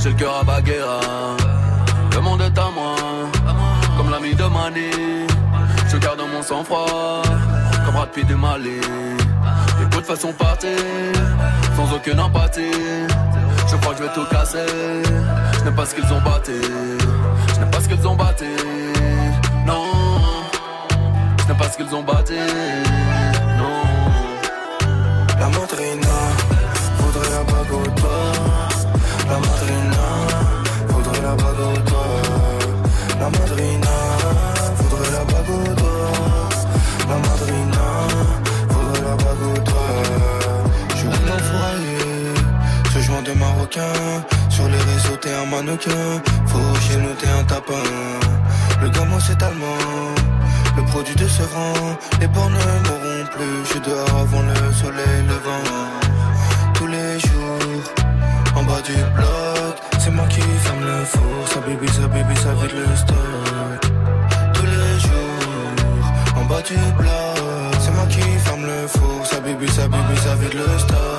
J'ai 0.00 0.10
le 0.10 0.14
cœur 0.14 0.38
à 0.40 0.44
Baguera. 0.44 1.00
Le 2.14 2.20
monde 2.20 2.42
est 2.42 2.58
à 2.58 2.70
moi. 2.70 2.94
Comme 3.96 4.10
l'ami 4.10 4.34
de 4.34 4.44
Mani. 4.44 5.26
Je 5.88 5.96
garde 5.96 6.20
mon 6.32 6.42
sang-froid. 6.42 7.22
Comme 7.84 7.94
Brad 7.94 8.10
Pitt 8.10 8.26
du 8.26 8.36
Mali. 8.36 8.80
Les 9.78 9.84
coups 9.86 10.02
de 10.02 10.14
façon 10.14 10.32
partie, 10.32 10.66
sans 11.76 11.94
aucune 11.94 12.20
empathie. 12.20 12.70
Je 13.68 13.76
crois 13.76 13.94
que 13.94 13.98
je 13.98 14.02
vais 14.04 14.14
tout 14.14 14.24
casser. 14.30 15.02
Je 15.64 15.70
pas 15.70 15.86
ce 15.86 15.94
qu'ils 15.94 16.12
ont 16.12 16.20
battu. 16.20 16.52
Je 17.54 17.60
n'aime 17.60 17.70
pas 17.70 17.80
ce 17.80 17.88
qu'ils 17.88 18.06
ont 18.06 18.14
battu. 18.14 18.44
Non, 19.66 19.84
je 21.38 21.46
n'aime 21.46 21.56
pas 21.56 21.68
ce 21.68 21.76
qu'ils 21.76 21.94
ont 21.94 22.02
battu. 22.02 22.34
Mannequin. 45.50 46.22
Faut 46.46 46.74
chez 46.80 46.96
nous, 46.96 47.14
t'es 47.18 47.28
un 47.28 47.44
tapin. 47.44 47.86
Le 48.82 48.88
gamin, 48.90 49.18
c'est 49.20 49.40
allemand. 49.42 50.14
Le 50.76 50.82
produit 50.84 51.14
de 51.14 51.28
ce 51.28 51.42
rang. 51.42 51.96
Les 52.20 52.28
porcs 52.28 52.50
ne 52.50 52.88
mourront 52.88 53.24
plus. 53.32 53.58
Je 53.64 53.70
suis 53.70 53.80
dehors 53.80 54.16
avant 54.20 54.42
le 54.42 54.72
soleil 54.72 55.18
levant. 55.28 55.66
Tous 56.74 56.86
les 56.86 57.18
jours, 57.20 57.82
en 58.54 58.62
bas 58.62 58.82
du 58.84 58.96
bloc. 59.14 59.74
C'est 59.98 60.10
moi 60.10 60.26
qui 60.28 60.40
ferme 60.40 60.84
le 60.84 61.04
four. 61.04 61.48
Ça 61.52 61.60
baby, 61.60 61.88
ça 61.88 62.06
baby, 62.08 62.36
ça 62.36 62.52
vide 62.54 62.76
le 62.80 62.96
stock. 62.96 63.80
Tous 64.54 64.66
les 64.74 65.00
jours, 65.00 66.36
en 66.36 66.44
bas 66.44 66.62
du 66.62 66.76
bloc. 66.98 67.74
C'est 67.80 67.92
moi 67.92 68.06
qui 68.08 68.20
ferme 68.20 68.64
le 68.66 68.86
four. 68.86 69.26
Ça 69.26 69.40
baby, 69.40 69.68
ça 69.68 69.88
baby, 69.88 70.16
ça 70.22 70.34
vide 70.36 70.54
le 70.54 70.78
stock. 70.78 71.15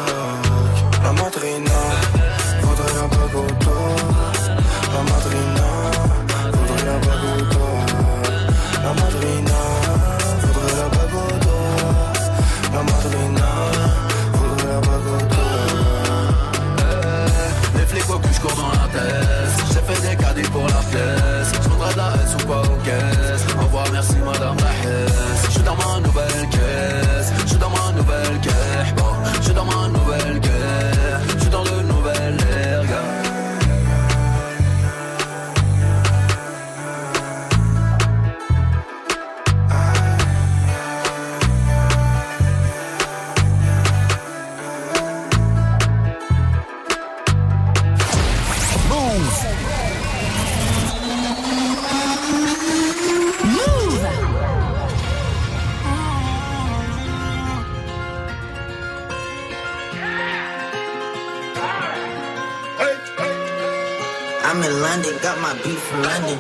Got 65.28 65.42
my 65.42 65.54
beef 65.62 65.82
from 65.90 66.02
London. 66.04 66.40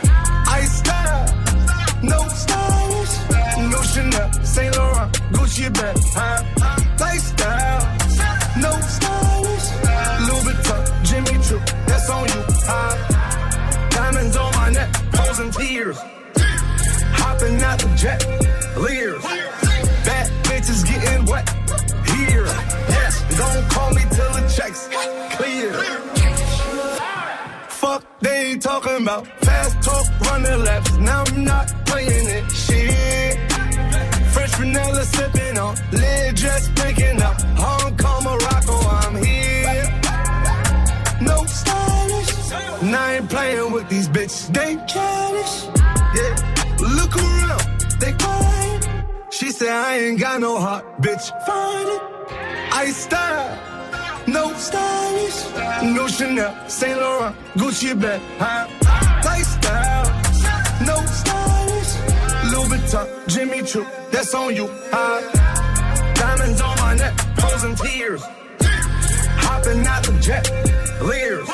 I 0.57 0.61
style, 0.79 1.25
no 2.03 2.19
stylish, 2.41 3.15
no 3.71 3.79
Chanel, 3.91 4.31
Saint 4.45 4.77
Laurent, 4.77 5.11
Gucci 5.33 5.67
bag, 5.73 5.97
huh? 6.15 6.39
Lifestyle, 6.97 7.83
no 8.65 8.71
stylish, 8.95 9.67
Louis 10.27 10.43
Vuitton, 10.45 10.81
Jimmy 11.07 11.35
Choo, 11.45 11.59
that's 11.87 12.09
on 12.09 12.27
you, 12.33 12.43
huh? 12.71 13.89
Diamonds 13.89 14.37
on 14.37 14.51
my 14.55 14.69
neck, 14.69 14.89
posing 15.11 15.51
tears, 15.51 15.97
hopping 17.21 17.61
out 17.61 17.79
the 17.79 17.89
jet, 18.01 18.21
leers, 18.77 19.21
bad 20.07 20.27
bitches 20.45 20.81
getting 20.87 21.25
wet, 21.25 21.45
here, 22.15 22.45
yes, 22.95 23.13
don't 23.37 23.69
call 23.69 23.89
me 23.91 24.03
till 24.15 24.31
the 24.37 24.43
checks 24.55 24.87
talking 28.97 29.25
about 29.25 29.27
fast 29.45 29.81
talk, 29.83 30.19
running 30.21 30.63
laps. 30.63 30.97
Now 30.97 31.23
I'm 31.27 31.43
not 31.43 31.67
playing 31.85 32.27
it. 32.27 32.51
Shit. 32.51 33.51
Fresh 34.31 34.55
vanilla 34.55 35.03
sipping 35.03 35.57
on, 35.57 35.75
lid 35.91 36.35
just 36.35 36.75
picking 36.75 37.21
up. 37.21 37.41
Hong 37.57 37.97
Kong, 37.97 38.23
Morocco, 38.23 38.75
I'm 39.01 39.15
here. 39.23 40.01
No 41.21 41.43
stylish. 41.45 42.51
And 42.81 42.95
I 42.95 43.15
ain't 43.15 43.29
playing 43.29 43.71
with 43.71 43.89
these 43.89 44.09
bitches. 44.09 44.53
They 44.53 44.75
childish. 44.87 45.65
Yeah. 46.15 46.35
Look 46.97 47.15
around, 47.15 47.61
they 47.99 48.13
quiet. 48.13 49.05
She 49.31 49.51
said 49.51 49.69
I 49.69 49.97
ain't 49.97 50.19
got 50.19 50.39
no 50.41 50.59
heart, 50.59 50.85
bitch. 51.01 51.25
Find 51.45 51.89
it. 51.89 52.01
I 52.73 52.91
style. 52.91 53.67
No 54.27 54.53
stylish, 54.55 55.39
no 55.95 56.05
Chanel, 56.09 56.53
Saint 56.67 56.99
Laurent, 56.99 57.33
Gucci 57.55 57.97
bag, 57.97 58.19
huh? 58.37 58.86
No 60.87 60.95
stylish, 61.05 61.93
Louis 62.51 62.69
Vuitton, 62.69 63.27
Jimmy 63.27 63.61
Choo, 63.61 63.85
that's 64.09 64.33
on 64.33 64.55
you? 64.55 64.67
Diamonds 66.15 66.61
on 66.61 66.77
my 66.77 66.95
neck, 66.95 67.13
frozen 67.37 67.75
tears, 67.75 68.23
hopping 69.43 69.85
out 69.85 70.03
the 70.03 70.17
jet, 70.21 70.49
leers, 71.01 71.47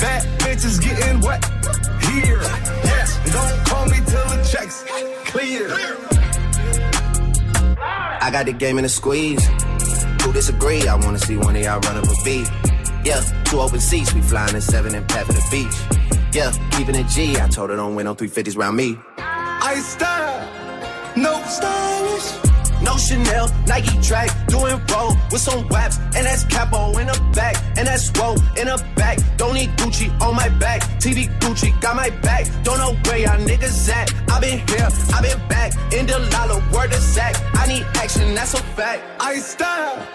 bad 0.00 0.24
bitches 0.40 0.82
getting 0.82 1.20
wet, 1.20 1.44
here, 2.10 2.40
yes, 2.82 3.18
don't 3.32 3.66
call 3.66 3.86
me 3.86 3.96
till 4.06 4.28
the 4.34 4.48
checks 4.50 4.84
clear. 5.26 5.68
I 8.20 8.30
got 8.32 8.46
the 8.46 8.52
game 8.52 8.78
in 8.78 8.84
a 8.84 8.88
squeeze. 8.88 9.46
Who 10.22 10.32
disagree? 10.32 10.86
I 10.88 10.96
wanna 10.96 11.20
see 11.20 11.36
one 11.36 11.54
of 11.54 11.62
y'all 11.62 11.80
run 11.80 11.96
up 11.96 12.04
a 12.04 12.24
beat. 12.24 12.50
Yeah, 13.04 13.22
two 13.44 13.60
open 13.60 13.80
seats, 13.80 14.12
we 14.12 14.20
flying 14.20 14.54
in 14.54 14.60
seven 14.60 14.94
and 14.96 15.10
for 15.10 15.32
the 15.32 15.46
beach. 15.50 15.97
Yeah, 16.32 16.52
keeping 16.72 16.94
it 16.94 17.08
G. 17.08 17.38
I 17.38 17.48
told 17.48 17.70
her 17.70 17.76
don't 17.76 17.94
win 17.94 18.04
no 18.04 18.14
350s 18.14 18.56
round 18.56 18.76
me. 18.76 18.98
I 19.18 19.80
style, 19.80 21.16
no 21.16 21.42
stylish. 21.46 22.48
No 22.80 22.96
Chanel, 22.96 23.50
Nike 23.66 24.00
track, 24.00 24.30
doing 24.46 24.80
roll 24.92 25.16
with 25.32 25.40
some 25.40 25.66
waps, 25.68 25.98
and 25.98 26.24
that's 26.26 26.44
capo 26.44 26.96
in 26.98 27.08
the 27.08 27.30
back, 27.34 27.56
and 27.76 27.88
that's 27.88 28.08
roll 28.16 28.38
in 28.56 28.66
the 28.68 28.84
back. 28.94 29.18
Don't 29.36 29.54
need 29.54 29.70
Gucci 29.70 30.08
on 30.22 30.36
my 30.36 30.48
back, 30.48 30.82
TV 31.00 31.26
Gucci 31.40 31.78
got 31.80 31.96
my 31.96 32.10
back. 32.10 32.46
Don't 32.62 32.78
know 32.78 32.94
where 33.04 33.18
y'all 33.18 33.38
niggas 33.40 33.88
at. 33.90 34.14
I 34.30 34.40
been 34.40 34.58
here, 34.68 34.88
I 35.12 35.22
been 35.22 35.48
back, 35.48 35.72
in 35.92 36.06
the 36.06 36.18
lala, 36.32 36.62
word 36.72 36.92
of 36.92 37.00
Zach. 37.00 37.34
I 37.54 37.66
need 37.66 37.86
action, 37.94 38.34
that's 38.34 38.54
a 38.54 38.62
fact. 38.76 39.02
I 39.20 39.38
style, 39.40 40.06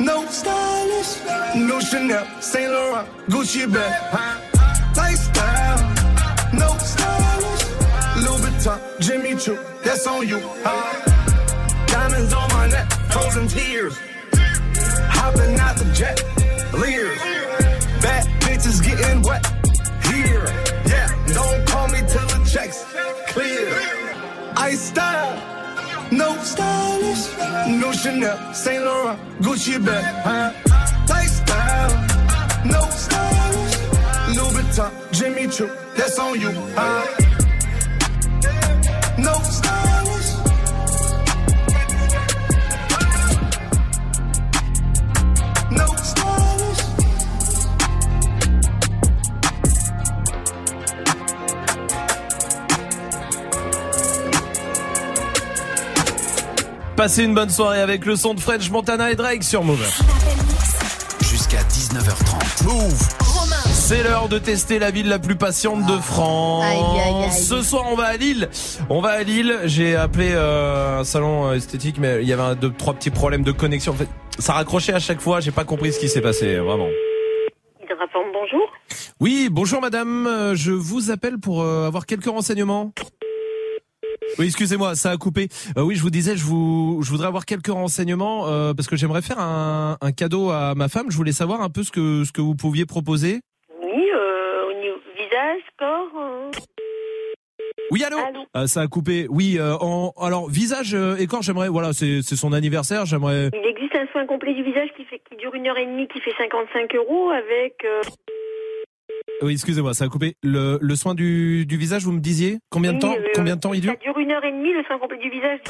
no 0.00 0.26
stylish, 0.26 1.24
no 1.54 1.78
Chanel, 1.78 2.26
Saint 2.40 2.72
Laurent, 2.72 3.08
Gucci 3.28 3.72
bag, 3.72 3.92
huh? 4.10 4.51
Lifestyle, 4.96 5.78
no 6.52 6.68
stylish, 6.78 7.64
Louis 8.24 8.40
Vuitton, 8.42 8.78
Jimmy 9.00 9.36
Choo, 9.36 9.58
that's 9.84 10.06
on 10.06 10.26
you, 10.28 10.40
huh? 10.64 11.86
Diamonds 11.86 12.32
on 12.32 12.48
my 12.50 12.68
neck, 12.68 12.90
frozen 13.10 13.48
tears, 13.48 13.98
hopping 15.10 15.58
out 15.58 15.76
the 15.76 15.84
jet, 15.94 16.22
leers, 16.72 17.18
bad 18.02 18.26
bitches 18.40 18.82
getting 18.84 19.22
wet, 19.22 19.44
here, 20.10 20.44
yeah, 20.86 21.08
don't 21.32 21.66
call 21.66 21.88
me 21.88 21.98
till 22.08 22.26
the 22.28 22.48
checks 22.50 22.84
clear. 23.28 23.68
I 24.56 24.74
style. 24.74 25.48
No 26.12 26.36
stylish, 26.42 27.24
no 27.80 27.90
Chanel, 27.92 28.52
Saint 28.52 28.84
Laurent, 28.84 29.18
Gucci 29.40 29.82
bag, 29.82 30.04
huh? 30.26 30.52
Lifestyle, 31.08 31.92
no 32.66 32.80
stylish, 32.90 33.41
Louis 34.34 34.54
Vuitton, 34.54 34.90
Jimmy 35.12 35.46
Choo, 35.50 35.68
that's 35.96 36.18
on 36.18 36.34
you, 36.40 36.50
huh? 36.74 37.04
No 39.18 39.34
stylish. 39.44 40.30
No 45.70 45.86
stylish. 45.86 46.82
Passez 56.96 57.24
une 57.24 57.34
bonne 57.34 57.50
soirée 57.50 57.80
avec 57.80 58.06
le 58.06 58.16
son 58.16 58.32
de 58.34 58.40
French 58.40 58.70
Montana 58.70 59.10
et 59.10 59.16
Drake 59.16 59.44
sur 59.44 59.62
Move. 59.62 59.84
Jusqu'à 61.20 61.62
19h30. 61.64 62.64
Move. 62.64 63.21
C'est 63.92 64.02
l'heure 64.04 64.30
de 64.30 64.38
tester 64.38 64.78
la 64.78 64.90
ville 64.90 65.06
la 65.06 65.18
plus 65.18 65.36
patiente 65.36 65.84
de 65.84 66.00
France. 66.00 66.64
Aïe, 66.64 66.78
aïe, 66.78 67.24
aïe. 67.24 67.30
Ce 67.30 67.60
soir, 67.60 67.84
on 67.90 67.94
va 67.94 68.04
à 68.04 68.16
Lille. 68.16 68.48
On 68.88 69.02
va 69.02 69.10
à 69.10 69.22
Lille. 69.22 69.54
J'ai 69.64 69.96
appelé 69.96 70.30
euh, 70.32 71.00
un 71.00 71.04
salon 71.04 71.48
euh, 71.48 71.56
esthétique, 71.56 71.98
mais 71.98 72.22
il 72.22 72.26
y 72.26 72.32
avait 72.32 72.40
un, 72.40 72.54
deux, 72.54 72.72
trois 72.72 72.94
petits 72.94 73.10
problèmes 73.10 73.42
de 73.42 73.52
connexion. 73.52 73.92
En 73.92 73.96
fait, 73.96 74.08
ça 74.38 74.54
raccrochait 74.54 74.94
à 74.94 74.98
chaque 74.98 75.20
fois. 75.20 75.40
J'ai 75.40 75.50
pas 75.50 75.64
compris 75.64 75.92
ce 75.92 75.98
qui 75.98 76.08
s'est 76.08 76.22
passé, 76.22 76.56
vraiment. 76.56 76.88
bonjour. 78.32 78.72
Oui, 79.20 79.48
bonjour 79.50 79.82
madame. 79.82 80.26
Euh, 80.26 80.54
Je 80.54 80.72
vous 80.72 81.10
appelle 81.10 81.38
pour 81.38 81.60
euh, 81.60 81.86
avoir 81.86 82.06
quelques 82.06 82.24
renseignements. 82.30 82.94
Oui, 84.38 84.46
excusez-moi, 84.46 84.94
ça 84.94 85.10
a 85.10 85.18
coupé. 85.18 85.48
Euh, 85.76 85.82
oui, 85.82 85.96
je 85.96 86.02
vous 86.02 86.08
disais, 86.08 86.34
je 86.34 86.44
vous, 86.44 87.00
je 87.02 87.10
voudrais 87.10 87.26
avoir 87.26 87.44
quelques 87.44 87.66
renseignements 87.66 88.48
euh, 88.48 88.72
parce 88.72 88.88
que 88.88 88.96
j'aimerais 88.96 89.20
faire 89.20 89.38
un, 89.38 89.98
un 90.00 90.12
cadeau 90.12 90.48
à 90.48 90.74
ma 90.74 90.88
femme. 90.88 91.10
Je 91.10 91.16
voulais 91.18 91.32
savoir 91.32 91.60
un 91.60 91.68
peu 91.68 91.82
ce 91.82 91.90
que 91.90 92.24
ce 92.24 92.32
que 92.32 92.40
vous 92.40 92.54
pouviez 92.54 92.86
proposer. 92.86 93.42
Oui, 93.82 94.08
euh, 94.14 94.70
au 94.70 94.80
niveau 94.80 94.96
encore. 95.82 96.08
euh. 96.20 96.50
Oui, 97.90 98.02
allô, 98.04 98.16
Euh, 98.56 98.66
Ça 98.66 98.80
a 98.82 98.86
coupé. 98.86 99.26
Oui, 99.28 99.56
euh, 99.58 99.74
en, 99.80 100.12
alors 100.20 100.48
visage 100.48 100.94
euh, 100.94 101.16
et 101.18 101.26
corps, 101.26 101.42
j'aimerais. 101.42 101.68
Voilà, 101.68 101.92
c'est 101.92 102.22
c'est 102.22 102.36
son 102.36 102.52
anniversaire. 102.52 103.04
J'aimerais. 103.06 103.50
Il 103.52 103.66
existe 103.68 103.94
un 103.96 104.06
soin 104.12 104.26
complet 104.26 104.54
du 104.54 104.62
visage 104.62 104.88
qui, 104.96 105.04
fait, 105.04 105.20
qui 105.28 105.36
dure 105.36 105.54
une 105.54 105.66
heure 105.66 105.76
et 105.78 105.86
demie, 105.86 106.08
qui 106.08 106.20
fait 106.20 106.32
55 106.38 106.94
euros 106.94 107.30
avec. 107.30 107.84
euh, 107.84 108.00
Oui, 109.42 109.52
excusez-moi, 109.52 109.92
ça 109.94 110.04
a 110.04 110.08
coupé. 110.08 110.36
Le, 110.42 110.78
le 110.80 110.96
soin 110.96 111.14
du, 111.14 111.66
du 111.66 111.76
visage, 111.76 112.04
vous 112.04 112.12
me 112.12 112.20
disiez 112.20 112.58
combien 112.70 112.92
de 112.94 112.98
temps 112.98 113.10
oui, 113.12 113.18
euh, 113.18 113.28
Combien 113.34 113.56
de 113.56 113.60
temps 113.60 113.74
il 113.74 113.80
dure 113.82 113.92
Ça 113.92 113.98
dure 113.98 114.18
une 114.18 114.30
heure 114.32 114.44
et 114.44 114.52
demie, 114.52 114.72
le 114.72 114.82
soin 114.84 114.98
complet 114.98 115.18
du 115.18 115.28
visage. 115.30 115.60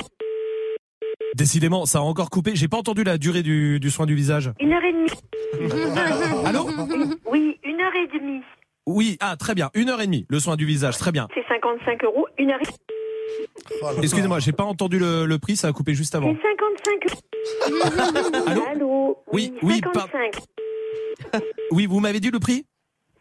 Décidément, 1.34 1.86
ça 1.86 1.98
a 1.98 2.02
encore 2.02 2.30
coupé. 2.30 2.52
J'ai 2.54 2.68
pas 2.68 2.76
entendu 2.76 3.04
la 3.04 3.16
durée 3.18 3.42
du, 3.42 3.80
du 3.80 3.90
soin 3.90 4.06
du 4.06 4.14
visage. 4.14 4.50
Une 4.60 4.72
heure 4.72 4.84
et 4.84 4.92
demie. 4.92 5.10
Allô 6.46 6.66
Oui, 7.30 7.58
une 7.64 7.80
heure 7.80 7.94
et 7.96 8.06
demie. 8.18 8.42
Oui, 8.86 9.16
ah 9.20 9.36
très 9.36 9.54
bien. 9.54 9.70
Une 9.74 9.88
heure 9.88 10.00
et 10.00 10.06
demie. 10.06 10.26
Le 10.28 10.40
soin 10.40 10.56
du 10.56 10.66
visage, 10.66 10.98
très 10.98 11.12
bien. 11.12 11.28
C'est 11.34 11.46
55 11.48 12.04
euros, 12.04 12.26
une 12.38 12.50
heure 12.50 12.60
et 12.60 12.64
demie. 12.64 12.76
Excusez-moi, 14.02 14.38
j'ai 14.40 14.52
pas 14.52 14.64
entendu 14.64 14.98
le, 14.98 15.24
le 15.26 15.38
prix. 15.38 15.56
Ça 15.56 15.68
a 15.68 15.72
coupé 15.72 15.94
juste 15.94 16.14
avant. 16.14 16.34
C'est 16.34 16.48
55 16.48 17.06
euros. 17.10 18.62
Allô 18.70 19.18
Oui, 19.32 19.52
oui, 19.62 19.80
par- 19.80 20.08
55. 20.10 20.42
Oui, 21.70 21.86
vous 21.86 22.00
m'avez 22.00 22.20
dit 22.20 22.30
le 22.30 22.38
prix 22.40 22.66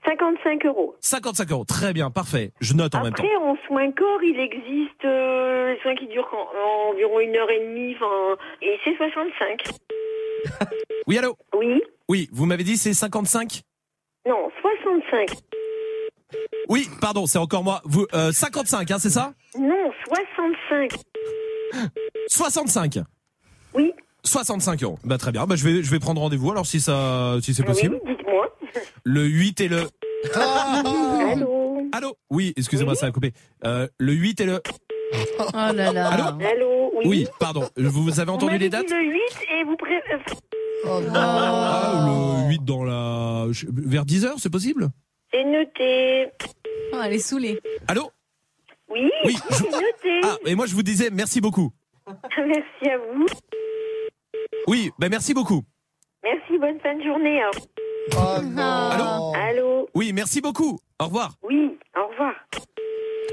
55 0.06 0.66
euros. 0.66 0.96
55 1.02 1.52
euros. 1.52 1.64
Très 1.64 1.94
bien, 1.94 2.10
parfait. 2.10 2.52
Je 2.60 2.74
note 2.74 2.96
en 2.96 3.04
même 3.04 3.14
temps. 3.14 3.24
Après, 3.24 3.36
en 3.38 3.56
soins 3.68 3.92
corps, 3.92 4.24
il 4.24 4.40
existe 4.40 5.06
euh, 5.06 5.74
les 5.74 5.80
soins 5.82 5.94
qui 5.96 6.08
durent 6.08 6.28
en- 6.34 6.90
environ 6.92 7.20
une 7.20 7.36
heure 7.36 7.50
et 7.52 7.60
demie, 7.60 7.96
et 8.64 8.80
c'est 8.84 8.98
65. 8.98 9.64
Oui, 11.06 11.18
allô 11.20 11.38
Oui 11.56 11.82
Oui, 12.10 12.30
vous 12.32 12.48
m'avez 12.48 12.64
dit 12.64 12.78
c'est 12.78 12.96
55 12.96 13.62
Non, 14.28 14.50
65. 14.62 15.30
Oui, 16.70 16.88
pardon, 17.02 17.26
c'est 17.26 17.38
encore 17.38 17.64
moi. 17.64 17.82
Vous, 17.86 18.06
euh, 18.14 18.32
55, 18.32 18.92
hein, 18.92 18.98
c'est 19.00 19.10
ça 19.10 19.34
Non, 19.60 19.92
65. 20.08 20.92
65 22.28 23.00
Oui. 23.74 23.92
65 24.24 24.84
euros. 24.84 25.00
Bah 25.04 25.18
très 25.18 25.32
bien. 25.32 25.46
Bah 25.48 25.56
je 25.56 25.64
vais 25.68 25.82
je 25.84 25.90
vais 25.90 26.00
prendre 26.00 26.22
rendez-vous 26.22 26.52
alors 26.52 26.66
si 26.68 26.80
ça 26.80 27.38
si 27.42 27.54
c'est 27.54 27.64
possible. 27.64 28.00
Oui, 28.06 28.12
dites-moi. 28.16 28.56
Le 29.04 29.24
8 29.26 29.62
et 29.62 29.68
le 29.68 29.88
Allô 30.36 31.90
Allô 31.92 32.16
Oui, 32.30 32.54
excusez-moi, 32.56 32.96
ça 32.96 33.08
a 33.08 33.12
coupé. 33.12 33.34
Euh, 33.66 33.88
le 33.98 34.14
8 34.14 34.42
et 34.42 34.46
le 34.46 34.62
Oh 35.40 35.44
là 35.74 35.92
là. 35.92 36.08
Allô 36.10 36.24
Allô 36.46 36.92
Oui. 36.98 37.04
Oui, 37.06 37.28
pardon. 37.40 37.68
Vous, 37.78 38.04
vous 38.04 38.20
avez 38.20 38.32
entendu 38.32 38.54
les 38.58 38.70
dit 38.70 38.70
dates 38.70 38.90
le 38.92 39.04
8 39.12 39.20
et 39.60 39.64
vous 39.64 39.76
pré... 39.76 39.96
euh, 40.86 41.02
Ah, 41.16 42.06
le 42.46 42.50
8 42.52 42.64
dans 42.64 42.84
la 42.84 43.46
vers 43.74 44.06
10 44.06 44.26
heures, 44.26 44.36
c'est 44.38 44.52
possible 44.52 44.90
C'est 45.34 45.44
noté. 45.46 46.28
Oh, 46.94 46.98
elle 47.04 47.14
est 47.14 47.20
saoulée. 47.20 47.60
Allô 47.88 48.10
Oui, 48.90 49.10
Oui, 49.26 49.36
c'est 49.52 49.70
noté. 49.72 50.20
Ah, 50.24 50.36
et 50.46 50.56
moi 50.56 50.66
je 50.66 50.76
vous 50.76 50.84
disais 50.84 51.10
merci 51.12 51.40
beaucoup. 51.42 51.72
Merci 52.38 52.90
à 52.90 52.98
vous. 52.98 53.26
Oui, 54.68 54.92
bah 55.00 55.08
merci 55.10 55.34
beaucoup. 55.34 55.62
Merci, 56.24 56.58
bonne 56.60 56.80
fin 56.82 56.96
de 56.96 57.04
journée. 57.04 57.42
hein. 57.42 57.52
Allô 58.18 59.34
Allô 59.36 59.90
Oui, 59.96 60.12
merci 60.14 60.42
beaucoup. 60.42 60.78
Au 61.00 61.06
revoir. 61.06 61.36
Oui, 61.44 61.78
au 61.96 62.08
revoir. 62.08 62.34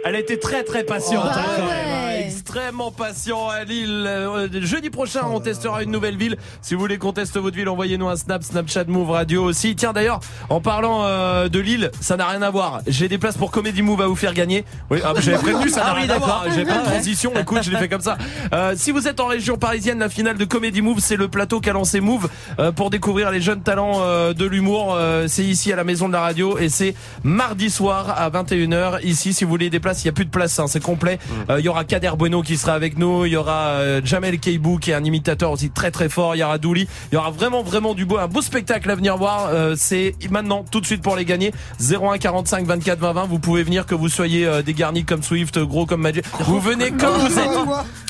Elle 0.04 0.14
a 0.14 0.20
été 0.20 0.38
très 0.38 0.62
très 0.64 0.84
patiente, 0.84 1.24
Bah 1.24 1.32
hein, 1.36 1.66
ouais. 1.66 2.17
Extrêmement 2.28 2.90
patient 2.90 3.48
à 3.48 3.64
Lille. 3.64 4.04
Euh, 4.06 4.48
jeudi 4.62 4.90
prochain, 4.90 5.20
Oh 5.24 5.32
on 5.34 5.40
testera 5.40 5.82
une 5.82 5.90
nouvelle 5.90 6.16
ville. 6.16 6.36
Si 6.62 6.74
vous 6.74 6.80
voulez 6.80 6.98
qu'on 6.98 7.12
teste 7.12 7.36
votre 7.38 7.56
ville, 7.56 7.68
envoyez-nous 7.68 8.08
un 8.08 8.16
snap, 8.16 8.42
Snapchat 8.42 8.84
Move 8.84 9.10
Radio 9.10 9.44
aussi. 9.44 9.74
Tiens 9.76 9.92
d'ailleurs, 9.92 10.20
en 10.50 10.60
parlant 10.60 11.04
euh, 11.04 11.48
de 11.48 11.58
Lille, 11.58 11.90
ça 12.00 12.16
n'a 12.16 12.26
rien 12.26 12.42
à 12.42 12.50
voir. 12.50 12.80
J'ai 12.86 13.08
des 13.08 13.18
places 13.18 13.36
pour 13.36 13.50
Comedy 13.50 13.82
Move 13.82 14.02
à 14.02 14.06
vous 14.06 14.16
faire 14.16 14.34
gagner. 14.34 14.64
Oui, 14.90 14.98
ah, 15.04 15.12
j'avais 15.18 15.38
prévenu, 15.38 15.68
ça 15.70 15.80
n'a 15.80 15.86
Ah 15.88 15.94
oui, 15.96 16.02
rien 16.02 16.14
à 16.14 16.18
voir. 16.18 16.44
J'ai 16.54 16.64
pas 16.64 16.78
de 16.78 16.84
transition. 16.84 17.32
Écoute, 17.38 17.58
je 17.62 17.70
l'ai 17.70 17.78
fait 17.78 17.88
comme 17.88 18.00
ça. 18.00 18.18
Euh, 18.52 18.74
si 18.76 18.92
vous 18.92 19.08
êtes 19.08 19.20
en 19.20 19.26
région 19.26 19.56
parisienne, 19.56 19.98
la 19.98 20.08
finale 20.08 20.36
de 20.36 20.44
Comedy 20.44 20.82
Move, 20.82 21.00
c'est 21.00 21.16
le 21.16 21.28
plateau 21.28 21.60
qu'a 21.60 21.72
lancé 21.72 22.00
Move 22.00 22.28
euh, 22.58 22.72
pour 22.72 22.90
découvrir 22.90 23.30
les 23.30 23.40
jeunes 23.40 23.62
talents 23.62 23.98
de 23.98 24.44
l'humour. 24.44 24.96
C'est 25.26 25.44
ici 25.44 25.72
à 25.72 25.76
la 25.76 25.84
maison 25.84 26.08
de 26.08 26.12
la 26.12 26.20
radio 26.20 26.58
et 26.58 26.68
c'est 26.68 26.94
mardi 27.22 27.70
soir 27.70 28.14
à 28.16 28.30
21h. 28.30 29.02
Ici, 29.02 29.32
si 29.32 29.44
vous 29.44 29.50
voulez 29.50 29.70
des 29.70 29.80
places, 29.80 30.02
il 30.04 30.06
y 30.06 30.10
a 30.10 30.12
plus 30.12 30.24
de 30.24 30.30
place, 30.30 30.58
hein, 30.58 30.66
c'est 30.66 30.82
complet. 30.82 31.18
Euh, 31.50 31.58
Il 31.58 31.64
y 31.64 31.68
aura 31.68 31.84
Kader 31.84 32.12
Bueno 32.18 32.42
qui 32.42 32.56
sera 32.58 32.72
avec 32.74 32.98
nous. 32.98 33.24
Il 33.24 33.32
y 33.32 33.36
aura 33.36 33.68
euh, 33.78 34.00
Jamel 34.04 34.38
Keibou 34.40 34.78
qui 34.78 34.90
est 34.90 34.94
un 34.94 35.04
imitateur 35.04 35.52
aussi 35.52 35.70
très 35.70 35.90
très 35.92 36.08
fort. 36.08 36.34
Il 36.34 36.40
y 36.40 36.42
aura 36.42 36.58
Douli. 36.58 36.88
Il 37.12 37.14
y 37.14 37.18
aura 37.18 37.30
vraiment 37.30 37.62
vraiment 37.62 37.94
du 37.94 38.04
beau, 38.04 38.18
un 38.18 38.26
beau 38.26 38.42
spectacle 38.42 38.90
à 38.90 38.94
venir 38.96 39.16
voir. 39.16 39.48
Euh, 39.52 39.74
c'est 39.76 40.14
maintenant 40.30 40.64
tout 40.70 40.80
de 40.80 40.86
suite 40.86 41.00
pour 41.02 41.14
les 41.16 41.24
gagner. 41.24 41.52
01 41.80 42.18
45 42.18 42.66
24 42.66 42.98
20 42.98 43.12
20. 43.12 43.24
Vous 43.26 43.38
pouvez 43.38 43.62
venir 43.62 43.86
que 43.86 43.94
vous 43.94 44.08
soyez 44.08 44.46
euh, 44.46 44.62
dégarnis 44.62 45.04
comme 45.04 45.22
Swift, 45.22 45.58
gros 45.60 45.86
comme 45.86 46.02
Magic. 46.02 46.24
Vous 46.40 46.60
venez 46.60 46.90
comme 46.90 47.14
vous 47.18 47.38
êtes. 47.38 47.48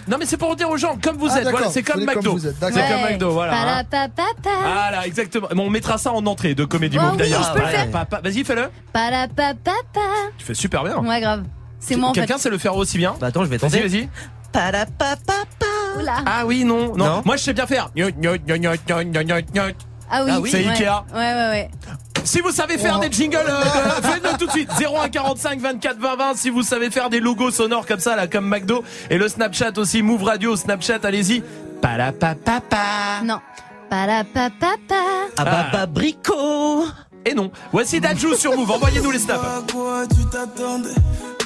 Non 0.09 0.17
mais 0.19 0.25
c'est 0.25 0.39
pour 0.39 0.57
dire 0.57 0.71
aux 0.71 0.79
gens 0.79 0.97
comme 1.03 1.19
vous 1.19 1.29
Ah, 1.31 1.41
êtes. 1.43 1.49
Voilà, 1.51 1.69
c'est 1.69 1.83
comme 1.83 2.03
McDo. 2.05 2.39
C'est 2.39 2.59
comme 2.59 2.73
McDo. 3.11 3.31
Voilà. 3.31 3.77
exactement. 5.07 5.49
Bon, 5.55 5.67
on 5.67 5.71
mettra 5.71 5.99
ça 5.99 6.13
en 6.13 6.25
entrée 6.25 6.55
de 6.55 6.65
Comédie 6.65 6.97
Oh 6.99 7.03
Move 7.03 7.13
oui, 7.13 7.19
d'ailleurs. 7.19 7.43
je 7.45 7.53
peux 7.53 7.59
le 7.59 7.65
Ouais. 7.67 7.71
faire. 7.73 7.91
Papa- 7.91 8.21
Vas-y, 8.25 8.43
fais-le. 8.45 8.69
Tu 10.39 10.45
fais 10.47 10.55
super 10.55 10.83
bien. 10.85 10.97
Ouais, 10.99 11.21
grave. 11.21 11.45
C'est 11.81 11.97
moi 11.97 12.11
en 12.11 12.15
fait. 12.15 12.21
Quelqu'un 12.21 12.39
sait 12.39 12.51
le 12.51 12.59
faire 12.59 12.77
aussi 12.77 12.99
bien 12.99 13.15
Bah 13.21 13.29
attends, 13.29 13.45
je 13.45 13.49
vais 13.51 13.57
Vas-y, 13.59 13.71
tenter. 13.71 13.89
vas-y. 13.89 14.09
Oula. 15.99 16.17
Ah 16.27 16.45
oui, 16.47 16.65
non, 16.65 16.97
non. 16.97 17.07
Non. 17.07 17.23
Moi, 17.25 17.37
je 17.37 17.43
sais 17.45 17.53
bien 17.53 17.67
faire. 17.67 17.91
Ah 20.11 20.25
oui. 20.25 20.31
Ah 20.33 20.41
oui. 20.41 20.51
C'est 20.51 20.65
ouais. 20.65 20.71
Ikea. 20.71 21.05
Ouais, 21.13 21.19
ouais, 21.19 21.49
ouais. 21.51 21.71
Si 22.25 22.41
vous 22.41 22.51
savez 22.51 22.77
faire 22.79 22.99
des 22.99 23.11
jingles, 23.11 23.39
euh, 23.49 23.63
faites-le 24.03 24.37
tout 24.39 24.47
de 24.47 24.51
suite. 24.51 24.71
01 24.79 25.09
45 25.09 25.61
24 25.61 25.99
20 25.99 26.17
20. 26.17 26.35
Si 26.37 26.51
vous 26.51 26.63
savez 26.63 26.91
faire 26.91 27.09
des 27.11 27.21
logos 27.21 27.51
sonores 27.51 27.87
comme 27.87 28.01
ça, 28.01 28.17
là, 28.17 28.27
comme 28.27 28.47
McDo. 28.49 28.83
Et 29.11 29.17
le 29.19 29.29
Snapchat 29.29 29.73
aussi, 29.79 30.03
Move 30.03 30.25
Radio, 30.25 30.57
Snapchat, 30.57 30.99
allez-y. 31.05 31.43
Palapapapa. 31.81 33.23
Non. 33.25 33.41
Parapapapa. 33.89 34.95
Ah 35.37 35.45
bah 35.45 35.67
bah 35.73 35.87
brico. 35.87 36.85
Et 37.25 37.35
non. 37.35 37.51
Voici 37.73 38.01
Dajou 38.01 38.35
sur 38.35 38.55
Move. 38.57 38.71
Envoyez-nous 38.71 39.11
les 39.11 39.19
snaps. 39.19 39.41
À 39.45 39.73
quoi 39.73 40.03
tu 40.09 40.25
t'attendais 40.27 40.91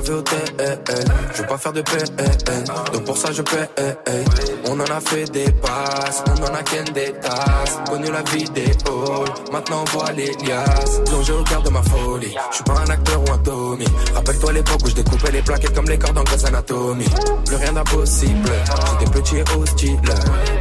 vu 0.00 0.14
au 0.14 0.22
TL. 0.22 0.74
Je 1.34 1.42
veux 1.42 1.48
pas 1.48 1.58
faire 1.58 1.72
de 1.72 1.82
PN, 1.82 2.64
donc 2.92 3.04
pour 3.04 3.16
ça 3.16 3.32
je 3.32 3.42
paie. 3.42 3.68
On 4.68 4.78
en 4.78 4.84
a 4.84 5.00
fait 5.00 5.24
des 5.30 5.50
passes, 5.50 6.22
on 6.26 6.42
en 6.44 6.54
a 6.54 6.62
qu'un 6.62 6.84
des 6.92 7.12
tasses. 7.20 7.78
Connu 7.88 8.10
la 8.10 8.22
vidéo, 8.22 9.24
maintenant 9.52 9.84
on 9.86 9.98
voit 9.98 10.12
les 10.12 10.32
liasses. 10.44 11.00
Plongé 11.06 11.32
au 11.32 11.42
cœur 11.44 11.62
de 11.62 11.70
ma 11.70 11.82
folie, 11.82 12.34
je 12.50 12.54
suis 12.56 12.64
pas 12.64 12.78
un 12.86 12.90
acteur 12.90 13.20
ou 13.20 13.32
un 13.32 13.38
Tommy. 13.38 13.86
Rappelle-toi 14.14 14.52
l'époque 14.52 14.80
où 14.84 14.88
je 14.88 14.94
découpais 14.94 15.32
les 15.32 15.42
plaquettes 15.42 15.74
comme 15.74 15.88
les 15.88 15.98
cordes 15.98 16.18
en 16.18 16.24
Grey's 16.24 16.44
Anatomy. 16.44 17.06
Plus 17.46 17.56
rien 17.56 17.72
d'impossible, 17.72 18.50
j'étais 18.98 19.10
petit 19.10 19.36
et 19.38 19.44
hostile. 19.56 20.00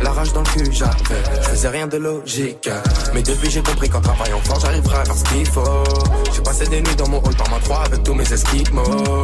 La 0.01 0.11
rage 0.11 0.33
dans 0.33 0.41
le 0.41 0.47
cul 0.47 0.69
j'avais, 0.71 0.93
je 1.41 1.49
faisais 1.49 1.69
rien 1.69 1.87
de 1.87 1.97
logique. 1.97 2.69
Mais 3.13 3.21
depuis 3.21 3.49
j'ai 3.49 3.61
compris 3.61 3.89
qu'en 3.89 4.01
travaillant 4.01 4.39
fort 4.43 4.59
j'arriverai 4.59 4.97
à 4.97 5.05
faire 5.05 5.15
ce 5.15 5.23
qu'il 5.25 5.45
faut. 5.47 5.83
J'ai 6.33 6.41
passé 6.41 6.67
des 6.67 6.81
nuits 6.81 6.95
dans 6.95 7.07
mon 7.07 7.19
hall 7.19 7.35
par 7.35 7.49
ma 7.49 7.59
3 7.59 7.83
avec 7.85 8.03
tous 8.03 8.13
mes 8.13 8.33
esquimaux. 8.33 9.23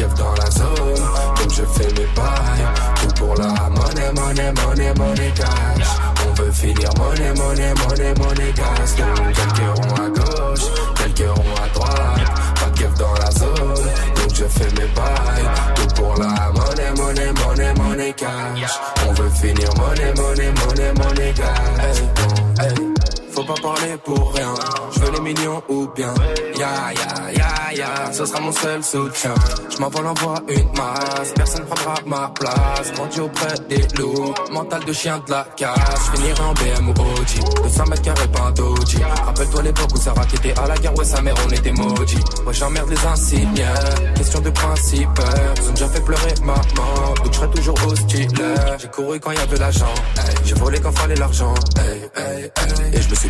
pas 0.00 0.06
de 0.06 0.12
keuf 0.12 0.14
dans 0.14 0.34
la 0.34 0.50
zone, 0.50 1.04
donc 1.36 1.50
je 1.50 1.62
fais 1.62 1.88
mes 1.88 2.08
bails. 2.14 2.66
Tout 3.00 3.14
pour 3.16 3.34
la 3.36 3.68
monnaie, 3.70 4.12
monnaie, 4.14 4.52
monnaie, 4.52 4.94
monnaie 4.94 5.32
cash. 5.34 5.86
On 6.26 6.42
veut 6.42 6.52
finir 6.52 6.90
monnaie, 6.98 7.32
monnaie, 7.34 7.74
monnaie, 7.74 8.14
monnaie. 8.14 8.52
Donc 8.52 9.32
quelques 9.34 9.78
ronds 9.78 9.94
à 9.94 10.08
gauche, 10.08 10.66
quelques 10.96 11.30
ronds 11.30 11.62
à 11.62 11.68
droite, 11.74 12.30
pas 12.54 12.70
de 12.70 12.98
dans 12.98 13.14
la 13.14 13.30
zone, 13.30 13.86
donc 14.16 14.34
je 14.34 14.44
fais 14.44 14.70
mes 14.70 14.88
bails. 14.94 15.48
Tout 15.74 15.94
pour 15.96 16.14
la 16.18 16.50
monnaie, 16.52 16.92
monnaie, 16.96 17.32
monnaie, 17.32 17.74
monnaie 17.74 18.12
cash. 18.12 18.78
On 19.08 19.12
veut 19.12 19.30
finir 19.30 19.70
monnaie, 19.76 20.14
monnaie, 20.14 20.52
monnaie, 20.52 20.92
monnaie 20.94 21.32
gas. 21.32 22.00
Hey, 22.60 22.66
hey. 22.66 22.89
Faut 23.40 23.54
pas 23.54 23.62
parler 23.62 23.96
pour 24.04 24.34
rien, 24.34 24.52
je 24.92 25.00
veux 25.00 25.12
les 25.12 25.20
millions 25.20 25.62
ou 25.70 25.88
bien. 25.96 26.12
Ya 26.58 26.92
ya 26.92 27.32
ya 27.32 27.72
ya, 27.74 28.12
ce 28.12 28.26
sera 28.26 28.38
mon 28.38 28.52
seul 28.52 28.84
soutien. 28.84 29.32
Je 29.70 29.78
m'envole 29.78 30.08
envoie 30.08 30.34
une 30.46 30.68
masse, 30.76 31.32
personne 31.34 31.64
prendra 31.64 31.94
ma 32.04 32.28
place. 32.38 32.92
Grandi 32.92 33.20
auprès 33.20 33.54
des 33.70 33.80
loups, 33.96 34.34
mental 34.52 34.84
de 34.84 34.92
chien 34.92 35.22
de 35.26 35.30
la 35.30 35.46
casse. 35.56 36.10
Finir 36.12 36.38
en 36.42 36.52
BM 36.52 36.88
ou 36.88 36.90
OG, 36.90 37.64
de 37.64 37.68
100 37.70 37.86
mètres 37.86 38.02
carrés 38.02 38.28
pas 38.28 38.42
un 38.42 38.50
doji. 38.50 38.98
Rappelle-toi 39.24 39.62
l'époque 39.62 39.90
où 39.94 39.96
Sarah 39.96 40.26
qui 40.26 40.36
était 40.36 40.58
à 40.60 40.66
la 40.66 40.76
guerre, 40.76 40.94
ouais 40.98 41.04
sa 41.06 41.22
mère 41.22 41.34
on 41.46 41.50
était 41.50 41.72
maudits. 41.72 42.24
Ouais 42.46 42.52
j'emmerde 42.52 42.90
les 42.90 43.06
insignes, 43.06 43.64
question 44.16 44.40
de 44.40 44.50
principe. 44.50 45.18
Ils 45.62 45.68
ont 45.70 45.72
déjà 45.72 45.88
fait 45.88 46.04
pleurer 46.04 46.34
maman, 46.44 47.14
donc 47.24 47.32
je 47.32 47.36
serai 47.38 47.50
toujours 47.52 47.76
hostile. 47.86 48.28
J'ai 48.78 48.88
couru 48.88 49.18
quand 49.18 49.32
y 49.32 49.38
avait 49.38 49.56
l'argent, 49.56 49.94
j'ai 50.44 50.54
volé 50.56 50.78
quand 50.78 50.92
fallait 50.92 51.16
l'argent. 51.16 51.54
Et 52.92 53.00
je 53.00 53.08
me 53.08 53.14
suis 53.14 53.29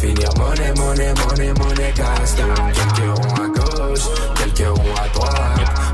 finir 0.00 0.30
monnaie, 0.38 0.72
monnaie, 0.76 1.14
monnaie, 1.14 1.52
monnaie 1.54 1.92
cash 1.94 2.34
Donc 2.36 2.72
quelques 2.72 3.18
ronds 3.18 3.34
à 3.34 3.48
gauche, 3.48 4.06
quelques 4.36 4.68
ronds 4.68 4.96
à 4.96 5.08
droite. 5.08 5.34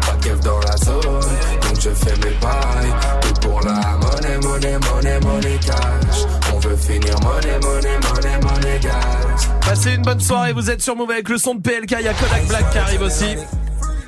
Pas 0.07 0.29
de 0.29 0.43
dans 0.43 0.61
la 0.61 0.77
zone, 0.77 1.03
donc 1.03 1.81
je 1.81 1.91
fais 1.91 2.17
mes 2.17 2.35
pailles. 2.37 2.95
Tout 3.23 3.49
pour 3.49 3.61
la 3.63 3.99
monnaie, 4.01 4.39
monnaie, 4.39 4.79
monnaie, 4.79 5.21
monnaie 5.21 5.59
cash 5.59 6.25
On 6.55 6.59
veut 6.61 6.77
finir 6.77 7.17
monnaie, 7.21 7.59
monnaie, 7.61 7.99
monnaie, 7.99 8.39
monnaie 8.43 8.79
gas 8.81 9.49
Passez 9.61 9.95
une 9.95 10.03
bonne 10.03 10.21
soirée, 10.21 10.53
vous 10.53 10.71
êtes 10.71 10.83
sur 10.83 10.95
Move 10.95 11.11
avec 11.11 11.29
le 11.29 11.39
son 11.39 11.57
de 11.57 11.61
PLK, 11.61 11.97
il 11.99 12.05
y 12.05 12.09
a 12.09 12.15
Kodak 12.15 12.47
Black 12.47 12.71
qui 12.71 12.79
arrive 12.79 13.03
aussi. 13.03 13.37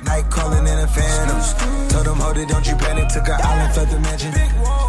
Night 0.09 0.29
calling 0.31 0.65
in 0.67 0.79
a 0.79 0.87
phantom. 0.87 1.39
Told 1.89 2.05
them, 2.05 2.19
hold 2.19 2.37
it, 2.37 2.49
don't 2.49 2.65
you 2.67 2.75
panic. 2.77 3.07
Took 3.09 3.27
a 3.29 3.35
island, 3.35 3.73
fled 3.73 3.89
the 3.89 3.99
mansion. 3.99 4.31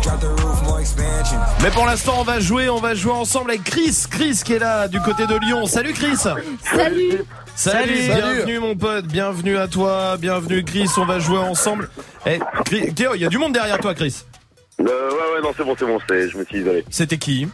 Drop 0.02 0.20
the 0.20 0.28
roof, 0.42 0.62
more 0.64 0.80
expansion. 0.80 1.38
Mais 1.62 1.70
pour 1.70 1.84
l'instant, 1.86 2.14
on 2.18 2.22
va 2.24 2.40
jouer, 2.40 2.68
on 2.70 2.78
va 2.80 2.94
jouer 2.94 3.12
ensemble 3.12 3.50
avec 3.50 3.64
Chris. 3.64 4.04
Chris 4.10 4.40
qui 4.44 4.54
est 4.54 4.58
là 4.58 4.88
du 4.88 4.98
côté 5.00 5.26
de 5.26 5.34
Lyon. 5.38 5.66
Salut 5.66 5.92
Chris. 5.92 6.16
Salut. 6.16 6.38
Salut, 6.64 7.24
Salut. 7.56 7.96
bienvenue 8.06 8.58
mon 8.60 8.74
pote, 8.76 9.04
bienvenue 9.06 9.58
à 9.58 9.68
toi, 9.68 10.16
bienvenue 10.16 10.64
Chris, 10.64 10.88
on 10.96 11.04
va 11.04 11.18
jouer 11.18 11.36
ensemble. 11.38 11.90
Eh, 12.24 12.38
Chris- 12.64 12.94
il 12.96 13.20
y 13.20 13.24
a 13.26 13.28
du 13.28 13.36
monde 13.36 13.52
derrière 13.52 13.78
toi 13.78 13.92
Chris. 13.94 14.24
Euh, 14.80 14.84
ouais, 15.10 15.16
ouais, 15.34 15.42
non, 15.42 15.50
c'est 15.54 15.64
bon, 15.64 15.74
c'est 15.78 15.84
bon, 15.84 15.98
c'est, 16.08 16.30
je 16.30 16.38
me 16.38 16.44
suis 16.46 16.60
isolé. 16.60 16.84
C'était 16.88 17.18
qui? 17.18 17.48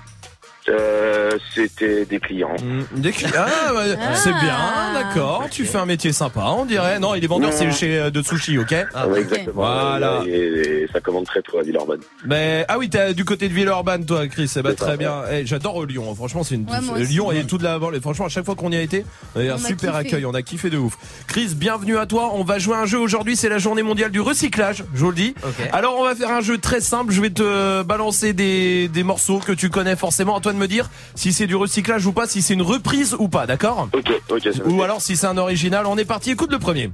Euh, 0.68 1.30
c'était 1.54 2.04
des 2.04 2.18
clients. 2.18 2.54
Des 2.96 3.10
cli- 3.12 3.32
Ah, 3.36 3.72
ouais, 3.74 3.96
c'est 4.14 4.30
bien, 4.32 4.56
d'accord. 4.94 5.44
Tu 5.50 5.64
fais 5.64 5.78
un 5.78 5.86
métier 5.86 6.12
sympa, 6.12 6.44
on 6.56 6.64
dirait. 6.64 6.98
Non, 6.98 7.14
il 7.14 7.22
est 7.22 7.28
vendeur, 7.28 7.52
c'est 7.52 7.70
chez 7.70 7.98
euh, 7.98 8.10
de 8.10 8.20
sushi, 8.22 8.58
ok 8.58 8.74
Ah, 8.94 9.06
ouais, 9.08 9.20
exactement. 9.20 9.52
Voilà. 9.54 10.22
Et, 10.26 10.30
et 10.30 10.88
ça 10.92 11.00
commande 11.00 11.26
très 11.26 11.42
tôt 11.42 11.58
à 11.58 11.62
Villeurbanne. 11.62 12.00
Mais 12.24 12.64
ah 12.68 12.78
oui, 12.78 12.88
t'es 12.90 13.14
du 13.14 13.24
côté 13.24 13.48
de 13.48 13.54
Villeurbanne, 13.54 14.04
toi, 14.04 14.26
Chris. 14.26 14.50
Eh 14.56 14.62
ben, 14.62 14.70
ça, 14.70 14.86
très 14.86 14.96
bien. 14.96 15.22
Eh, 15.32 15.46
J'adore 15.46 15.84
Lyon. 15.86 16.14
Franchement, 16.14 16.42
c'est 16.42 16.56
une 16.56 16.66
Ouais. 16.66 17.04
Lyon 17.04 17.30
et 17.32 17.44
tout 17.44 17.58
de 17.58 17.64
la 17.64 17.78
Franchement, 18.00 18.26
à 18.26 18.28
chaque 18.28 18.44
fois 18.44 18.54
qu'on 18.56 18.72
y 18.72 18.76
a 18.76 18.80
été, 18.82 19.04
on 19.34 19.40
a 19.40 19.44
eu 19.44 19.50
un 19.50 19.58
super 19.58 19.92
kiffé. 19.92 20.08
accueil. 20.08 20.26
On 20.26 20.34
a 20.34 20.42
kiffé 20.42 20.70
de 20.70 20.78
ouf. 20.78 20.94
Chris, 21.28 21.50
bienvenue 21.54 21.96
à 21.98 22.06
toi. 22.06 22.30
On 22.34 22.42
va 22.42 22.58
jouer 22.58 22.74
à 22.74 22.80
un 22.80 22.86
jeu 22.86 22.98
aujourd'hui. 22.98 23.36
C'est 23.36 23.48
la 23.48 23.58
journée 23.58 23.82
mondiale 23.82 24.10
du 24.10 24.20
recyclage. 24.20 24.84
Je 24.94 25.00
vous 25.00 25.10
le 25.10 25.16
dis. 25.16 25.34
Alors, 25.72 25.96
on 25.98 26.04
va 26.04 26.14
faire 26.14 26.30
un 26.30 26.40
jeu 26.40 26.58
très 26.58 26.80
simple. 26.80 27.12
Je 27.12 27.20
vais 27.20 27.30
te 27.30 27.82
balancer 27.82 28.32
des 28.32 28.88
des 28.88 29.02
morceaux 29.04 29.38
que 29.38 29.52
tu 29.52 29.70
connais 29.70 29.94
forcément. 29.96 30.40
Toi 30.40 30.52
de 30.56 30.60
me 30.60 30.66
dire 30.68 30.90
si 31.14 31.32
c'est 31.32 31.46
du 31.46 31.54
recyclage 31.54 32.04
ou 32.06 32.12
pas, 32.12 32.26
si 32.26 32.42
c'est 32.42 32.54
une 32.54 32.62
reprise 32.62 33.14
ou 33.18 33.28
pas. 33.28 33.46
D'accord 33.46 33.88
Ok, 33.92 34.10
ok, 34.30 34.48
Ou 34.66 34.82
alors 34.82 35.00
si 35.00 35.16
c'est 35.16 35.26
un 35.26 35.38
original. 35.38 35.86
On 35.86 35.96
est 35.96 36.04
parti. 36.04 36.32
Écoute 36.32 36.50
le 36.50 36.58
premier. 36.58 36.90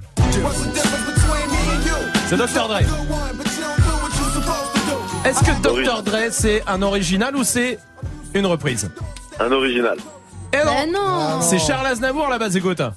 C'est 2.28 2.36
Dr 2.36 2.68
Dre. 2.68 2.78
Est-ce 5.24 5.40
que 5.40 5.62
Dr 5.62 6.02
Dre 6.02 6.18
c'est 6.30 6.62
un 6.66 6.82
original 6.82 7.36
ou 7.36 7.44
c'est 7.44 7.78
une 8.34 8.46
reprise 8.46 8.90
Un 9.38 9.52
original. 9.52 9.96
Eh 10.52 10.58
non, 10.58 10.64
Ben 10.64 10.92
non. 10.92 11.40
C'est 11.40 11.58
Charles 11.58 11.86
Aznavour 11.86 12.28
la 12.28 12.38
base 12.38 12.56
écoute. 12.56 12.80
Ah 12.80 12.92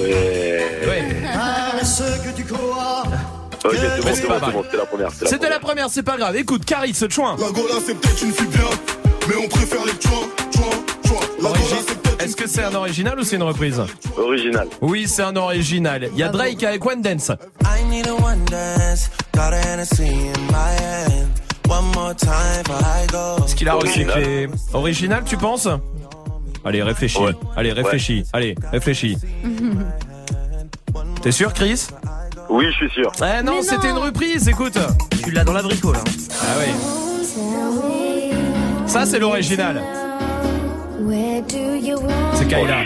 ouais. 0.00 0.80
Ouais. 0.86 1.16
Ok, 3.66 3.74
c'est 3.74 3.88
bon, 3.88 4.02
Mais 4.04 4.14
c'est 4.14 4.20
c'est 4.22 4.26
pas 4.28 4.38
bon, 4.38 4.38
c'est 4.38 4.46
mal. 4.46 4.52
bon, 4.52 4.62
c'était 4.64 4.76
la 4.76 4.86
première. 4.86 5.10
c'était 5.12 5.48
la 5.48 5.88
c'est 5.88 6.02
pas 6.02 6.16
grave. 6.16 6.36
Écoute, 6.36 6.64
Caris, 6.64 6.94
ce 6.94 7.08
chouin. 7.08 7.36
L'Angola 7.38 7.74
c'est 7.84 7.94
peut-être 7.94 8.22
une 8.22 8.32
fille 8.32 8.46
bien, 8.46 8.60
mais 9.28 9.34
on 9.44 9.48
préfère 9.48 9.84
les 9.84 9.92
chouins, 9.92 10.28
chouins, 10.54 10.70
chouins. 11.06 11.20
L'Angola 11.42 11.60
c'est 11.86 11.98
peut-être 12.02 12.22
Est-ce 12.24 12.36
que 12.36 12.48
c'est 12.48 12.64
un 12.64 12.74
original 12.74 13.18
ou 13.18 13.24
c'est 13.24 13.36
une 13.36 13.42
reprise 13.42 13.82
Original. 14.16 14.68
Oui, 14.80 15.06
c'est 15.08 15.22
un 15.22 15.36
original. 15.36 16.08
Il 16.12 16.18
y 16.18 16.22
a 16.22 16.28
Drake 16.28 16.62
avec 16.62 16.84
One 16.84 17.02
Dance. 17.02 17.30
I 17.64 17.84
need 17.88 18.06
a 18.08 18.14
one 18.14 18.44
dance, 18.46 19.10
got 19.34 19.52
a 19.52 19.56
Hennessy 19.58 20.04
in 20.04 20.40
my 20.50 20.54
hand. 20.80 21.28
One 21.68 21.84
more 21.94 22.14
time 22.14 22.62
before 22.64 22.80
I 22.82 23.06
go. 23.10 23.44
Est-ce 23.44 23.56
qu'il 23.56 23.68
a 23.68 23.74
recyclé 23.74 24.48
Original, 24.72 25.24
tu 25.26 25.36
penses 25.36 25.68
Allez, 26.64 26.82
réfléchis. 26.82 27.18
Ouais. 27.18 27.32
Allez, 27.56 27.72
réfléchis. 27.72 28.24
Allez, 28.32 28.54
réfléchis. 28.72 29.16
T'es 31.22 31.32
sûr, 31.32 31.52
Chris 31.52 31.88
Oui, 32.48 32.66
je 32.70 32.76
suis 32.76 32.90
sûr. 32.90 33.10
Eh 33.18 33.42
non, 33.42 33.62
c'était 33.62 33.90
une 33.90 33.98
reprise, 33.98 34.48
écoute. 34.48 34.78
Tu 35.24 35.30
l'as 35.30 35.44
dans 35.44 35.52
l'abricot 35.52 35.92
là. 35.92 36.00
Ah 36.40 36.44
oui. 36.58 36.72
Ça, 38.86 39.04
c'est 39.04 39.18
l'original. 39.18 39.82
C'est 42.34 42.48
Kayla. 42.48 42.84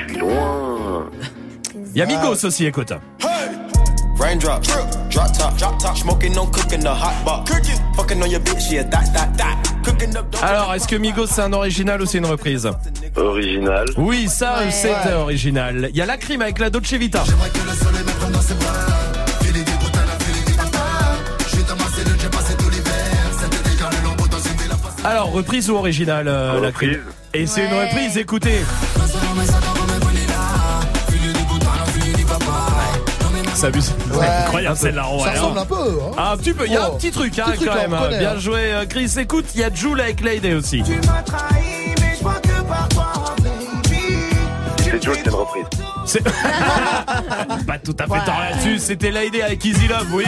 Il 1.94 1.98
y 1.98 2.02
a 2.02 2.06
Migos 2.06 2.44
aussi, 2.44 2.66
écoute. 2.66 2.92
Raindrop, 4.18 4.62
drop 5.10 5.32
top, 5.32 5.56
drop 5.56 5.78
top. 5.78 5.96
Smoking 5.96 6.36
on 6.38 6.46
cooking 6.46 6.80
the 6.80 6.88
hot 6.88 7.24
box. 7.24 7.50
Cooking, 7.50 7.80
fucking 7.96 8.22
on 8.22 8.26
your 8.26 8.40
bitch, 8.40 8.70
yeah, 8.70 8.84
that, 8.84 9.10
that, 9.14 9.36
that. 9.36 9.56
Alors, 10.42 10.74
est-ce 10.74 10.86
que 10.86 10.96
Migos 10.96 11.26
c'est 11.26 11.40
un 11.42 11.52
original 11.52 12.02
ou 12.02 12.06
c'est 12.06 12.18
une 12.18 12.26
reprise? 12.26 12.68
Original. 13.16 13.86
Oui, 13.96 14.28
ça 14.28 14.70
c'est 14.70 15.14
original. 15.14 15.88
Il 15.90 15.96
y 15.96 16.02
a 16.02 16.06
la 16.06 16.16
crime 16.16 16.42
avec 16.42 16.58
la 16.58 16.70
Dolce 16.70 16.92
Vita. 16.92 17.24
Alors, 25.04 25.32
reprise 25.32 25.70
ou 25.70 25.76
original 25.76 26.28
euh, 26.28 26.60
la 26.60 26.72
crime 26.72 27.00
Et 27.32 27.46
c'est 27.46 27.64
une 27.66 27.72
reprise, 27.74 28.16
écoutez. 28.18 28.60
Ça 33.54 33.66
abuse. 33.66 33.92
Ouais. 34.12 34.26
Incroyable 34.26 34.76
celle-là. 34.76 35.06
en 35.06 35.18
Ça 35.18 35.24
vrai, 35.30 35.38
ressemble 35.38 35.58
hein. 35.58 35.62
un 35.62 35.66
peu. 35.66 35.74
Hein. 36.02 36.14
Ah, 36.16 36.32
un 36.32 36.36
petit 36.38 36.52
peu, 36.54 36.66
il 36.66 36.72
y 36.72 36.76
a 36.76 36.84
un 36.84 36.88
Oh. 36.90 36.96
petit 36.96 37.10
truc 37.10 37.38
hein, 37.38 37.44
Petit 37.48 37.56
truc, 37.58 37.68
quand 37.68 37.74
là, 37.76 37.88
même. 37.88 38.00
connaît, 38.00 38.18
Bien 38.18 38.30
hein. 38.32 38.38
joué 38.38 38.72
euh, 38.72 38.86
Chris. 38.86 39.12
Écoute, 39.18 39.44
il 39.54 39.60
y 39.60 39.64
a 39.64 39.70
Jules 39.74 40.00
avec 40.00 40.20
Lady 40.22 40.52
aussi. 40.54 40.82
C'est 44.78 45.02
Joe, 45.02 45.16
c'est 45.16 45.26
une 45.28 45.34
reprise. 45.34 45.64
C'est 46.06 46.24
pas 47.66 47.78
tout 47.84 47.96
à 47.98 48.02
fait 48.04 48.24
tort 48.24 48.38
là-dessus, 48.40 48.78
c'était 48.78 49.10
Lady 49.10 49.42
avec 49.42 49.62
Easy 49.64 49.86
Love, 49.88 50.06
oui. 50.12 50.24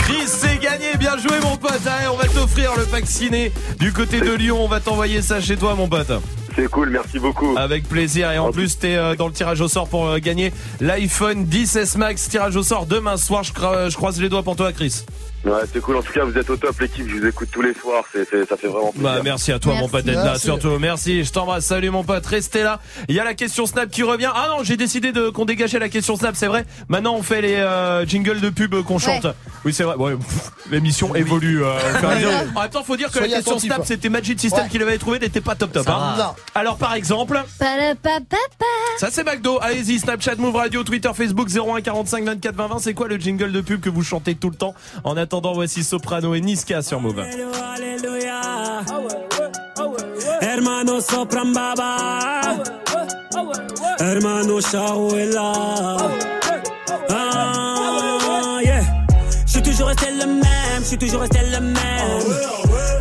Chris, 0.00 0.26
c'est 0.26 0.53
gagné, 0.78 0.96
bien 0.96 1.16
joué 1.18 1.38
mon 1.42 1.56
pote. 1.56 1.86
Allez, 1.86 2.08
on 2.08 2.16
va 2.16 2.26
t'offrir 2.26 2.72
le 2.76 2.84
pack 2.84 3.06
ciné 3.06 3.52
du 3.78 3.92
côté 3.92 4.20
de 4.20 4.32
Lyon. 4.32 4.58
On 4.60 4.68
va 4.68 4.80
t'envoyer 4.80 5.22
ça 5.22 5.40
chez 5.40 5.56
toi, 5.56 5.74
mon 5.74 5.88
pote. 5.88 6.10
C'est 6.56 6.68
cool, 6.68 6.90
merci 6.90 7.18
beaucoup. 7.18 7.56
Avec 7.56 7.88
plaisir. 7.88 8.30
Et 8.30 8.38
en 8.38 8.50
plus, 8.50 8.78
t'es 8.78 8.94
euh, 8.94 9.14
dans 9.16 9.26
le 9.26 9.32
tirage 9.32 9.60
au 9.60 9.68
sort 9.68 9.88
pour 9.88 10.06
euh, 10.06 10.18
gagner 10.18 10.52
l'iPhone 10.80 11.44
10s 11.44 11.98
Max. 11.98 12.28
Tirage 12.28 12.56
au 12.56 12.62
sort 12.62 12.86
demain 12.86 13.16
soir. 13.16 13.42
Je, 13.42 13.52
je 13.52 13.96
croise 13.96 14.20
les 14.20 14.28
doigts 14.28 14.42
pour 14.42 14.56
toi, 14.56 14.72
Chris. 14.72 15.04
Ouais, 15.44 15.60
c'est 15.72 15.80
cool. 15.80 15.96
En 15.96 16.02
tout 16.02 16.12
cas, 16.12 16.24
vous 16.24 16.36
êtes 16.38 16.48
au 16.48 16.56
top, 16.56 16.78
l'équipe. 16.80 17.06
Je 17.08 17.16
vous 17.16 17.26
écoute 17.26 17.48
tous 17.52 17.60
les 17.62 17.74
soirs. 17.74 18.04
C'est, 18.12 18.28
c'est- 18.28 18.46
ça 18.48 18.56
fait 18.56 18.66
vraiment 18.68 18.92
plaisir. 18.92 19.08
Bah, 19.10 19.20
merci 19.22 19.52
à 19.52 19.58
toi, 19.58 19.74
mon 19.74 19.88
pote, 19.88 20.04
d'être 20.04 20.24
là. 20.24 20.38
Surtout, 20.38 20.78
merci. 20.78 21.22
Je 21.24 21.32
t'embrasse. 21.32 21.66
Salut, 21.66 21.90
mon 21.90 22.02
pote. 22.04 22.24
Restez 22.26 22.62
là. 22.62 22.80
Il 23.08 23.14
y 23.14 23.20
a 23.20 23.24
la 23.24 23.34
question 23.34 23.66
Snap 23.66 23.90
qui 23.90 24.02
revient. 24.02 24.30
Ah 24.34 24.46
non, 24.56 24.64
j'ai 24.64 24.76
décidé 24.76 25.12
de 25.12 25.28
qu'on 25.28 25.44
dégageait 25.44 25.78
la 25.78 25.88
question 25.90 26.16
Snap. 26.16 26.34
C'est 26.36 26.46
vrai. 26.46 26.64
Maintenant, 26.88 27.14
on 27.14 27.22
fait 27.22 27.42
les 27.42 27.54
euh, 27.56 28.06
jingles 28.06 28.40
de 28.40 28.48
pub 28.50 28.74
qu'on 28.84 28.98
chante. 28.98 29.26
Oui, 29.64 29.72
c'est 29.74 29.84
vrai. 29.84 29.96
Ouais, 29.96 30.16
pff, 30.16 30.50
L'émission 30.70 31.14
évolue. 31.14 31.62
euh, 31.62 31.72
en 32.56 32.60
même 32.60 32.70
temps, 32.70 32.82
faut 32.82 32.96
dire 32.96 33.08
que 33.08 33.18
Soyez 33.18 33.28
la 33.30 33.36
question. 33.38 33.58
Snap, 33.58 33.82
c'était 33.84 34.08
Magic 34.08 34.40
System 34.40 34.64
Ouais. 34.64 34.68
qui 34.70 34.78
l'avait 34.78 34.96
trouvé, 34.98 35.18
n'était 35.18 35.40
pas 35.40 35.54
top 35.54 35.72
top. 35.72 35.88
Hein. 35.88 36.34
Alors, 36.54 36.76
par 36.78 36.94
exemple. 36.94 37.42
Ça 38.98 39.08
c'est 39.10 39.24
McDo, 39.24 39.58
allez-y, 39.60 39.98
Snapchat, 39.98 40.36
Move 40.36 40.54
Radio, 40.56 40.84
Twitter, 40.84 41.10
Facebook 41.14 41.48
01 41.48 41.80
45 41.80 42.24
24 42.24 42.54
20 42.54 42.66
20, 42.68 42.78
c'est 42.78 42.94
quoi 42.94 43.08
le 43.08 43.16
jingle 43.18 43.50
de 43.52 43.60
pub 43.60 43.80
que 43.80 43.90
vous 43.90 44.02
chantez 44.02 44.34
tout 44.36 44.50
le 44.50 44.56
temps 44.56 44.74
En 45.02 45.16
attendant, 45.16 45.33
voici 45.40 45.82
Soprano 45.82 46.34
et 46.34 46.40
Niska 46.40 46.82
sur 46.82 47.00
Move. 47.00 47.24
Hermano 50.40 51.00
sopran 51.00 51.52
baba. 51.52 52.40
Hermano 53.98 54.60
Shahuela. 54.60 55.52
Ah 57.10 58.58
yeah. 58.62 58.82
Je 59.46 59.52
suis 59.52 59.62
toujours 59.62 59.88
resté 59.88 60.06
le 60.10 60.26
même, 60.26 60.80
je 60.80 60.84
suis 60.84 60.98
toujours 60.98 61.20
resté 61.20 61.38
le 61.50 61.60
même 61.60 62.83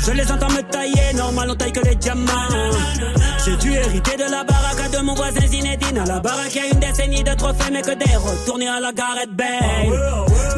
je 0.00 0.12
les 0.12 0.32
entends 0.32 0.50
me 0.50 0.62
tailler, 0.62 1.12
normal 1.14 1.50
on 1.50 1.54
taille 1.54 1.72
que 1.72 1.80
les 1.80 1.94
diamants. 1.94 2.32
J'ai 3.44 3.56
dû 3.56 3.72
hériter 3.72 4.16
de 4.16 4.30
la 4.30 4.44
baraque 4.44 4.90
de 4.90 4.98
mon 4.98 5.14
voisin 5.14 5.46
Zinedine. 5.46 5.98
À 5.98 6.04
la 6.04 6.20
baraque, 6.20 6.54
y 6.54 6.58
a 6.58 6.66
une 6.66 6.80
décennie 6.80 7.24
de 7.24 7.34
trophées, 7.34 7.70
mais 7.72 7.82
que 7.82 7.92
des 7.94 8.16
retournés 8.16 8.68
à 8.68 8.80
la 8.80 8.92
Gareth 8.92 9.32
Bale. 9.32 9.48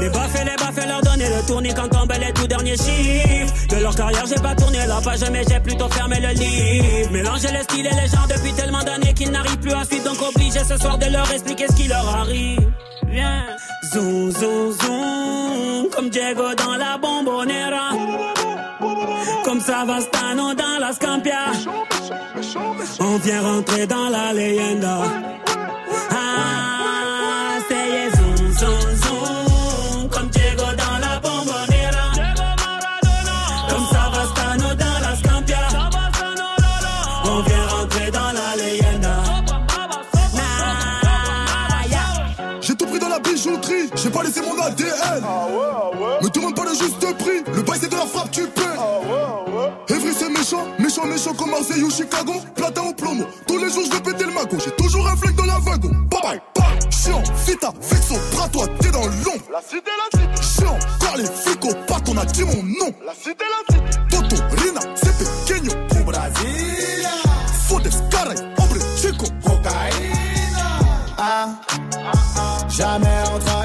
Les 0.00 0.08
baffes 0.08 0.44
les 0.44 0.56
baffes, 0.56 0.86
leur 0.86 1.00
donner 1.02 1.28
le 1.28 1.46
tournis 1.46 1.74
quand 1.74 1.88
tombent 1.88 2.12
les 2.20 2.32
tout 2.32 2.46
derniers 2.46 2.76
chiffres. 2.76 3.54
De 3.68 3.76
leur 3.76 3.94
carrière, 3.94 4.24
j'ai 4.26 4.42
pas 4.42 4.54
tourné 4.54 4.78
la 4.86 5.00
page, 5.00 5.20
mais 5.30 5.42
j'ai 5.48 5.60
plutôt 5.60 5.88
fermé 5.88 6.16
le 6.20 6.30
livre. 6.30 7.12
Mélanger 7.12 7.48
les 7.52 7.62
styles 7.62 7.86
et 7.86 7.94
les 7.94 8.08
gens 8.08 8.26
depuis 8.28 8.52
tellement 8.54 8.82
d'années 8.82 9.14
qu'ils 9.14 9.30
n'arrivent 9.30 9.58
plus 9.58 9.72
à 9.72 9.84
suivre, 9.84 10.04
donc 10.04 10.20
obligé 10.22 10.60
ce 10.68 10.76
soir 10.76 10.98
de 10.98 11.06
leur 11.06 11.30
expliquer 11.30 11.66
ce 11.68 11.76
qui 11.76 11.86
leur 11.86 12.08
arrive. 12.08 12.72
Viens, 13.06 13.44
zoom, 13.92 14.30
zoom, 14.32 14.72
zoom, 14.72 15.90
comme 15.94 16.10
Diego 16.10 16.54
dans 16.56 16.76
la 16.76 16.98
bombonera. 16.98 17.90
Comme 19.44 19.60
Savastano 19.60 20.54
dans 20.54 20.78
la 20.80 20.92
Scampia. 20.92 21.52
On 23.00 23.16
vient 23.18 23.42
rentrer 23.42 23.86
dans 23.86 24.08
la 24.08 24.32
leyenda. 24.32 24.98
Ah, 26.10 27.58
c'est 27.68 28.16
zoom, 28.16 28.52
zoom, 28.58 28.96
zoom. 29.02 30.08
Comme 30.08 30.28
Diego 30.28 30.62
dans 30.62 30.98
la 30.98 31.20
bombonera. 31.20 32.06
Comme 33.68 33.86
Savastano 33.92 34.74
dans 34.74 34.98
la 35.02 35.16
Scampia. 35.16 35.64
On 37.24 37.40
vient 37.42 37.66
rentrer 37.66 38.10
dans 38.10 38.32
la 38.32 38.56
leyenda. 38.56 39.16
Nah, 40.34 41.86
yeah. 41.88 42.60
J'ai 42.60 42.74
tout 42.74 42.86
pris 42.86 42.98
dans 42.98 43.08
la 43.08 43.18
bijouterie, 43.18 43.90
j'ai 43.94 44.10
pas 44.10 44.22
laissé 44.22 44.40
mon 44.40 44.58
ADN. 44.62 45.22
Me 46.22 46.28
demande 46.30 46.54
pas 46.56 46.64
le 46.64 46.70
juste 46.70 47.00
prix, 47.18 47.42
le 47.54 47.62
bail 47.62 47.78
c'est 47.80 47.90
de 47.90 47.96
la 47.96 48.06
frappe, 48.06 48.30
tu 48.30 48.42
paies. 48.46 48.62
Evry 49.88 50.12
c'est 50.16 50.28
méchant, 50.28 50.66
méchant, 50.78 51.06
méchant 51.06 51.34
comme 51.34 51.50
Marseille 51.50 51.82
ou 51.82 51.90
Chicago. 51.90 52.34
Platin 52.54 52.82
au 52.82 52.92
plomo, 52.92 53.24
tous 53.46 53.58
les 53.58 53.70
jours 53.70 53.84
je 53.86 53.90
vais 53.96 54.00
péter 54.00 54.24
le 54.24 54.32
magot. 54.32 54.58
J'ai 54.64 54.70
toujours 54.72 55.06
un 55.08 55.16
flingue 55.16 55.36
dans 55.36 55.46
la 55.46 55.58
wagon. 55.58 55.90
Bye 56.10 56.20
bye, 56.22 56.40
bye. 56.54 56.90
Chiant, 56.90 57.22
vita, 57.46 57.72
vexo, 57.80 58.14
bras 58.32 58.48
toi, 58.48 58.66
t'es 58.80 58.90
dans 58.90 59.06
l'ombre. 59.06 59.44
La 59.52 59.60
cité, 59.62 59.90
la 59.98 60.18
cité. 60.18 60.42
Chiant, 60.42 60.78
car 61.00 61.16
les 61.16 61.24
flics 61.24 61.64
au 61.64 61.74
pat, 61.86 62.08
on 62.08 62.16
a 62.18 62.24
dit 62.24 62.44
mon 62.44 62.62
nom. 62.62 62.92
La 63.04 63.14
cité, 63.14 63.44
la 63.44 63.74
cité. 63.74 63.98
Toto, 64.10 64.36
Rina, 64.62 64.80
c'est 64.94 65.16
pequeño. 65.18 65.72
Au 65.98 66.04
Brasilia. 66.04 67.10
Fodes, 67.68 67.90
caray, 68.10 68.36
hombre, 68.58 68.76
chico. 68.96 69.26
Cocaïna. 69.44 70.80
Ah, 71.18 71.48
jamais 72.68 73.06
on 73.34 73.38
trahira 73.38 73.59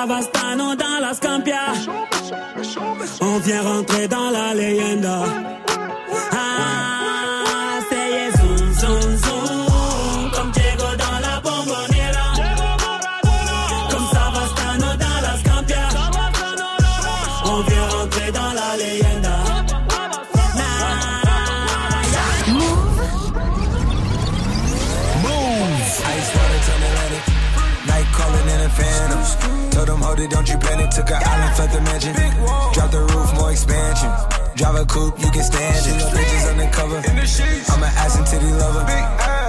Comme 0.00 0.08
Savastano 0.08 0.74
dans 0.76 0.98
la 0.98 1.12
Scampia. 1.12 1.74
On 3.20 3.38
vient 3.38 3.62
rentrer 3.62 4.08
dans 4.08 4.30
la 4.30 4.54
leyenda. 4.54 5.49
Them, 29.90 30.00
hold 30.00 30.20
it, 30.20 30.30
don't 30.30 30.48
you 30.48 30.58
panic. 30.58 30.90
Took 30.90 31.10
an 31.10 31.20
island, 31.22 31.52
fled 31.56 31.70
the 31.74 31.80
mansion. 31.82 32.14
Drop 32.74 32.90
the 32.90 33.02
roof, 33.10 33.28
more 33.34 33.50
expansion. 33.50 34.10
Drive 34.54 34.76
a 34.76 34.84
coupe, 34.86 35.18
you 35.18 35.30
can 35.30 35.42
stand 35.42 35.82
it. 35.86 36.12
Bridges 36.14 36.46
undercover. 36.46 36.98
I'm 37.02 37.82
an 37.82 37.92
ass 37.98 38.16
and 38.18 38.26
titty 38.26 38.52
lover. 38.54 38.84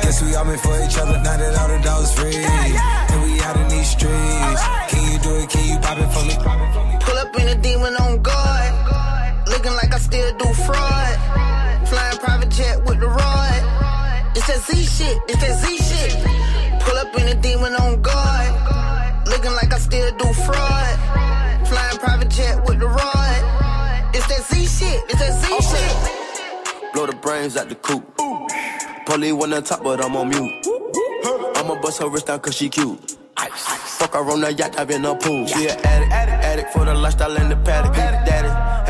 Guess 0.02 0.22
we 0.24 0.36
all 0.36 0.46
meant 0.46 0.62
for 0.62 0.76
each 0.82 0.98
other. 0.98 1.18
Now 1.22 1.38
that 1.38 1.54
all 1.60 1.70
the 1.70 1.80
dogs 1.84 2.12
free. 2.18 2.36
And 2.36 3.18
we 3.24 3.40
out 3.42 3.58
in 3.58 3.68
these 3.70 3.90
streets. 3.90 4.62
Can 4.90 5.02
you 5.12 5.20
do 5.20 5.32
it? 5.42 5.50
Can 5.50 5.64
you 5.70 5.78
pop 5.80 5.98
it 5.98 6.10
for 6.16 6.24
me? 6.26 6.36
Pull 7.06 7.18
up 7.18 7.36
in 7.40 7.48
a 7.48 7.56
demon 7.62 7.96
on 7.96 8.22
guard. 8.22 8.74
Looking 9.48 9.74
like 9.74 9.94
I 9.94 10.00
still 10.00 10.32
do 10.38 10.48
fraud. 10.66 11.16
Flying 11.88 12.18
private 12.18 12.50
jet 12.50 12.84
with 12.86 13.00
the 13.00 13.08
rod. 13.08 13.62
It's 14.36 14.48
that 14.48 14.62
Z 14.64 14.72
shit, 14.96 15.18
it's 15.28 15.42
that 15.44 15.60
Z 15.60 15.78
shit. 15.78 16.14
Pull 16.82 16.98
up 16.98 17.14
in 17.20 17.28
a 17.28 17.36
demon 17.42 17.76
on 17.76 18.02
guard. 18.02 18.21
Looking 19.42 19.56
like 19.56 19.74
I 19.74 19.80
still 19.80 20.12
do 20.18 20.34
fraud. 20.34 21.68
Flying 21.68 21.98
private 21.98 22.30
jet 22.30 22.64
with 22.64 22.80
the 22.80 22.86
rod. 22.86 24.14
It's 24.14 24.28
that 24.28 24.44
Z 24.44 24.68
shit, 24.68 25.02
it's 25.10 25.18
that 25.18 25.34
Z 25.34 25.48
oh. 25.50 25.62
shit. 25.66 26.94
Blow 26.94 27.08
the 27.08 27.16
brains 27.16 27.58
out 27.58 27.68
the 27.68 27.74
coop. 27.74 28.06
Polly 29.08 29.32
one 29.32 29.52
on 29.52 29.64
top, 29.64 29.82
but 29.82 30.00
I'm 30.06 30.16
on 30.16 30.30
mute. 30.30 30.68
I'ma 31.58 31.82
bust 31.82 32.04
her 32.04 32.08
wrist 32.08 32.28
down 32.28 32.40
cause 32.40 32.56
she 32.56 32.70
cute. 32.70 33.18
Fuck 33.36 34.14
her 34.14 34.20
on 34.30 34.42
the 34.42 34.54
yacht, 34.54 34.78
I've 34.78 34.88
been 34.88 35.04
a 35.06 35.16
pool. 35.16 35.48
She 35.48 35.68
an 35.68 35.80
addict, 35.86 36.12
addict, 36.12 36.44
addict 36.44 36.74
for 36.74 36.86
the 36.86 36.94
lifestyle 36.94 37.36
and 37.36 37.50
the 37.52 37.56
paddock. 37.56 37.96
Daddy, 37.96 38.41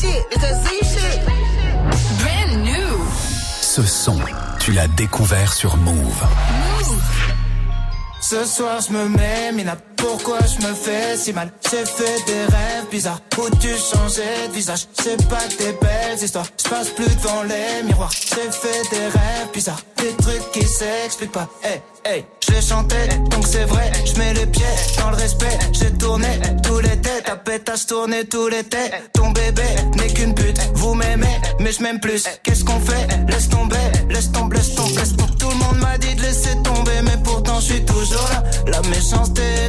Shit, 0.00 0.24
it's 0.30 0.40
that 0.40 0.56
Z 0.64 0.68
shit. 0.92 1.20
Brand 2.20 2.62
new. 2.64 2.90
Ce 3.62 3.82
son, 3.82 4.18
tu 4.58 4.72
l'as 4.72 4.88
découvert 4.88 5.52
sur 5.52 5.76
Move. 5.76 6.22
Ce 8.20 8.44
soir 8.44 8.80
je 8.80 8.92
me 8.92 9.08
mets 9.08 9.52
mina 9.52 9.76
pourquoi 10.00 10.38
je 10.40 10.66
me 10.66 10.74
fais 10.74 11.16
si 11.16 11.32
mal. 11.32 11.52
J'ai 11.70 11.84
fait 11.84 12.24
des 12.26 12.44
rêves 12.44 12.88
bizarres 12.90 13.20
Où 13.38 13.48
tu 13.56 13.68
changeais 13.68 14.48
de 14.48 14.52
visage. 14.52 14.86
C'est 15.00 15.28
pas 15.28 15.46
des 15.58 15.72
belles 15.80 16.22
histoires 16.22 16.46
Je 16.62 16.68
passe 16.68 16.88
plus 16.90 17.14
devant 17.16 17.42
les 17.42 17.82
miroirs. 17.84 18.10
J'ai 18.12 18.50
fait 18.50 18.82
des 18.90 19.04
rêves 19.04 19.50
bizarres 19.52 19.80
Des 19.96 20.12
trucs 20.22 20.50
qui 20.52 20.66
s'expliquent 20.66 21.32
pas. 21.32 21.48
Hey 21.62 21.80
hey 22.04 22.24
Je 22.48 22.60
chantais 22.60 23.08
donc 23.30 23.46
c'est 23.46 23.64
vrai 23.64 23.92
Je 24.04 24.18
mets 24.18 24.34
les 24.34 24.46
pieds 24.46 24.64
dans 24.98 25.10
le 25.10 25.16
respect. 25.16 25.58
J'ai 25.72 25.92
tourné 25.92 26.28
tous 26.62 26.80
les 26.80 27.00
têtes 27.00 27.24
Ta 27.24 27.36
pétasse 27.36 27.86
tourné 27.86 28.24
tous 28.24 28.48
les 28.48 28.64
têtes. 28.64 29.10
Ton 29.12 29.30
bébé 29.30 29.62
n'est 29.96 30.12
qu'une 30.12 30.34
pute 30.34 30.58
Vous 30.74 30.94
m'aimez 30.94 31.40
mais 31.60 31.72
je 31.72 31.82
m'aime 31.82 32.00
plus. 32.00 32.24
Qu'est-ce 32.42 32.64
qu'on 32.64 32.80
fait? 32.80 33.06
Laisse 33.28 33.48
tomber 33.48 33.76
Laisse 34.08 34.32
tomber 34.32 34.56
laisse 34.56 34.74
tomber. 34.74 35.02
Tout 35.38 35.50
le 35.50 35.56
monde 35.56 35.78
m'a 35.78 35.98
dit 35.98 36.14
de 36.14 36.22
laisser 36.22 36.56
tomber 36.62 37.02
Mais 37.04 37.18
pourtant 37.22 37.60
je 37.60 37.72
suis 37.72 37.84
toujours 37.84 38.28
là. 38.32 38.42
La 38.66 38.80
méchanceté 38.88 39.42
est 39.42 39.68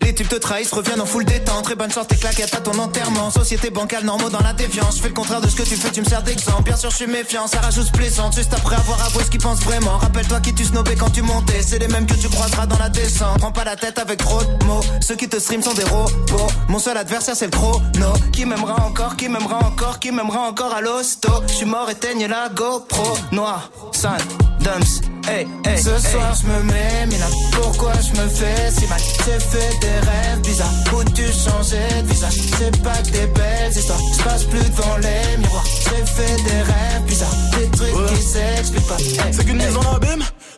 les 0.11 0.15
types 0.15 0.27
te 0.27 0.35
trahissent, 0.35 0.73
reviennent 0.73 0.99
en 0.99 1.05
full 1.05 1.23
détente. 1.23 1.63
Très 1.63 1.75
bonne 1.75 1.89
sorte, 1.89 2.09
tes 2.09 2.17
claquettes 2.17 2.53
à 2.53 2.59
ton 2.59 2.77
enterrement. 2.79 3.31
Société 3.31 3.69
bancale, 3.69 4.03
normaux 4.03 4.29
dans 4.29 4.41
la 4.41 4.51
défiance. 4.51 4.97
Je 4.97 5.01
fais 5.01 5.07
le 5.07 5.13
contraire 5.13 5.39
de 5.39 5.47
ce 5.47 5.55
que 5.55 5.63
tu 5.63 5.75
fais, 5.77 5.89
tu 5.89 6.01
me 6.01 6.05
sers 6.05 6.21
d'exemple. 6.21 6.63
Bien 6.63 6.75
sûr 6.75 6.91
je 6.91 6.97
suis 6.97 7.07
méfiant, 7.07 7.47
ça 7.47 7.61
rajoute 7.61 7.91
plaisante 7.93 8.35
Juste 8.35 8.53
après 8.53 8.75
avoir 8.75 9.01
avoué 9.05 9.23
ce 9.23 9.29
qu'ils 9.29 9.39
pensent 9.39 9.61
vraiment. 9.61 9.97
Rappelle-toi 9.97 10.41
qui 10.41 10.53
tu 10.53 10.65
snobais 10.65 10.95
quand 10.95 11.11
tu 11.11 11.21
montais. 11.21 11.61
C'est 11.61 11.79
les 11.79 11.87
mêmes 11.87 12.05
que 12.05 12.15
tu 12.15 12.27
croiseras 12.27 12.65
dans 12.65 12.77
la 12.77 12.89
descente. 12.89 13.39
Prends 13.39 13.53
pas 13.53 13.63
la 13.63 13.77
tête 13.77 13.99
avec 13.99 14.19
trop 14.19 14.43
de 14.43 14.65
mots. 14.65 14.83
Ceux 14.99 15.15
qui 15.15 15.29
te 15.29 15.39
stream 15.39 15.61
sont 15.61 15.73
des 15.73 15.85
robots. 15.85 16.51
Mon 16.67 16.79
seul 16.79 16.97
adversaire 16.97 17.35
c'est 17.35 17.45
le 17.45 17.51
chrono. 17.51 18.13
Qui 18.33 18.45
m'aimera 18.45 18.85
encore, 18.85 19.15
qui 19.15 19.29
m'aimera 19.29 19.59
encore 19.65 19.99
Qui 19.99 20.11
m'aimera 20.11 20.41
encore 20.41 20.73
à 20.73 20.81
l'hosto. 20.81 21.31
Je 21.47 21.53
suis 21.53 21.65
mort, 21.65 21.89
éteigne 21.89 22.27
la 22.27 22.49
GoPro. 22.49 23.17
Noir, 23.31 23.71
sale, 23.93 24.21
dumps 24.59 25.10
Hey, 25.27 25.47
hey, 25.65 25.77
Ce 25.77 25.97
soir 26.09 26.33
je 26.41 26.47
me 26.47 26.63
mets 26.63 27.05
mina. 27.07 27.25
Pourquoi 27.53 27.93
je 28.01 28.19
me 28.21 28.27
fais 28.27 28.71
si 28.71 28.87
mal? 28.87 28.99
J'ai 29.25 29.39
fait 29.39 29.79
des 29.79 29.99
rêves 30.09 30.41
bizarres. 30.43 30.73
Où 30.93 31.03
tu 31.03 31.23
changeais 31.31 32.01
de 32.03 32.07
visage? 32.07 32.33
C'est 32.57 32.83
pas 32.83 32.97
que 32.97 33.11
des 33.11 33.27
belles 33.27 33.71
histoires. 33.71 33.99
Je 34.17 34.23
passe 34.23 34.43
plus 34.45 34.59
devant 34.59 34.97
les 34.97 35.37
miroirs. 35.37 35.65
J'ai 35.65 36.05
fait 36.05 36.35
des 36.43 36.61
rêves 36.61 37.03
bizarres. 37.07 37.35
Des 37.57 37.67
trucs 37.77 38.07
qui 38.07 38.21
s'expliquent 38.21 38.87
pas. 38.87 38.97
Hey, 38.97 39.33
C'est 39.33 39.45
qu'une 39.45 39.61
hey. 39.61 39.67
mise 39.67 39.77
en 39.77 39.95
abîme? 39.95 40.23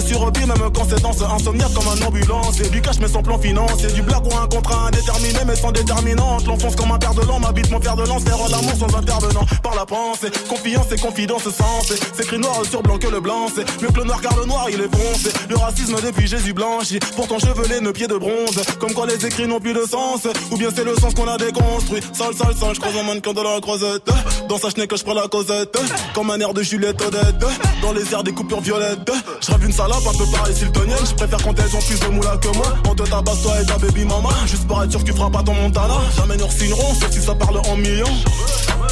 sur 0.00 0.30
vie, 0.32 0.46
même 0.46 0.70
quand 0.74 0.86
c'est 0.88 1.00
danse, 1.02 1.22
insomniaque 1.22 1.72
comme 1.74 1.88
un 1.88 2.06
ambulance. 2.06 2.60
Et 2.60 2.68
du 2.68 2.80
cash 2.80 2.98
mais 3.00 3.08
sans 3.08 3.22
plan 3.22 3.38
financier, 3.38 3.88
du 3.92 4.02
blague 4.02 4.26
ou 4.26 4.36
un 4.36 4.46
contrat 4.46 4.86
indéterminé 4.88 5.38
mais 5.46 5.56
sans 5.56 5.72
déterminante. 5.72 6.46
L'enfonce 6.46 6.76
comme 6.76 6.92
un 6.92 6.98
père 6.98 7.14
de 7.14 7.22
l'an, 7.22 7.38
m'habite 7.38 7.70
mon 7.70 7.80
fer 7.80 7.96
de 7.96 8.04
lance, 8.06 8.22
faire 8.22 8.36
l'amour 8.36 8.74
sans 8.78 8.96
intervenant. 8.96 9.44
Par 9.62 9.74
la 9.74 9.86
pensée, 9.86 10.30
confiance 10.48 10.86
et 10.92 10.96
confidence 10.98 11.44
sens. 11.44 11.92
C'est 12.14 12.24
écrit 12.24 12.38
noir 12.38 12.62
sur 12.68 12.82
blanc 12.82 12.98
que 12.98 13.08
le 13.08 13.20
blanc, 13.20 13.46
c'est 13.54 13.64
mieux 13.82 13.88
que 13.88 14.00
le 14.00 14.04
noir 14.04 14.20
car 14.20 14.36
le 14.38 14.46
noir 14.46 14.66
il 14.70 14.80
est 14.80 14.94
foncé. 14.94 15.30
Le 15.48 15.56
racisme 15.56 15.96
depuis 16.04 16.26
Jésus 16.26 16.52
blanchi, 16.52 16.98
pourtant 17.16 17.38
chevelé, 17.38 17.80
nos 17.80 17.92
pieds 17.92 18.08
de 18.08 18.16
bronze. 18.16 18.60
Comme 18.78 18.92
quoi 18.92 19.06
les 19.06 19.24
écrits 19.24 19.46
n'ont 19.46 19.60
plus 19.60 19.74
de 19.74 19.82
sens, 19.82 20.26
ou 20.50 20.56
bien 20.56 20.68
c'est 20.74 20.84
le 20.84 20.94
sens 20.96 21.14
qu'on 21.14 21.28
a 21.28 21.36
déconstruit. 21.36 22.00
Sale, 22.12 22.34
sale, 22.34 22.54
sale, 22.54 22.74
je 22.74 22.80
croise 22.80 22.96
un 22.96 23.02
mannequin 23.04 23.32
de 23.32 23.40
la 23.40 23.60
croisette. 23.60 24.08
Dans 24.48 24.58
sa 24.58 24.70
chenille 24.70 24.88
que 24.88 24.96
je 24.96 25.04
prends 25.04 25.14
la 25.14 25.28
causette, 25.28 25.76
comme 26.14 26.30
un 26.30 26.38
air 26.40 26.54
de 26.54 26.62
Juliette 26.62 27.00
Odette. 27.02 27.44
Dans 27.82 27.92
les 27.92 28.12
airs 28.12 28.24
des 28.24 28.32
coupures 28.32 28.60
violettes, 28.60 29.10
je 29.40 29.66
une 29.66 29.72
un 29.98 30.18
peu 30.18 30.26
pareil 30.30 30.54
siltonienne. 30.54 31.04
Je 31.04 31.14
préfère 31.14 31.42
quand 31.42 31.58
elles 31.58 31.76
ont 31.76 31.80
plus 31.80 32.00
de 32.00 32.06
moula 32.06 32.36
que 32.36 32.48
moi. 32.56 32.74
On 32.88 32.94
te 32.94 33.02
tabasse 33.02 33.42
toi 33.42 33.60
et 33.60 33.66
ta 33.66 33.78
baby 33.78 34.04
mama, 34.04 34.30
juste 34.46 34.66
pour 34.66 34.82
être 34.82 34.90
sûr 34.90 35.00
que 35.00 35.06
tu 35.06 35.12
feras 35.12 35.30
pas 35.30 35.42
ton 35.42 35.54
montana. 35.54 35.94
Jamais 36.16 36.36
nous 36.36 36.50
signerons, 36.50 36.94
sauf 36.94 37.10
si 37.10 37.20
ça 37.20 37.34
parle 37.34 37.58
en 37.58 37.76
millions. 37.76 38.16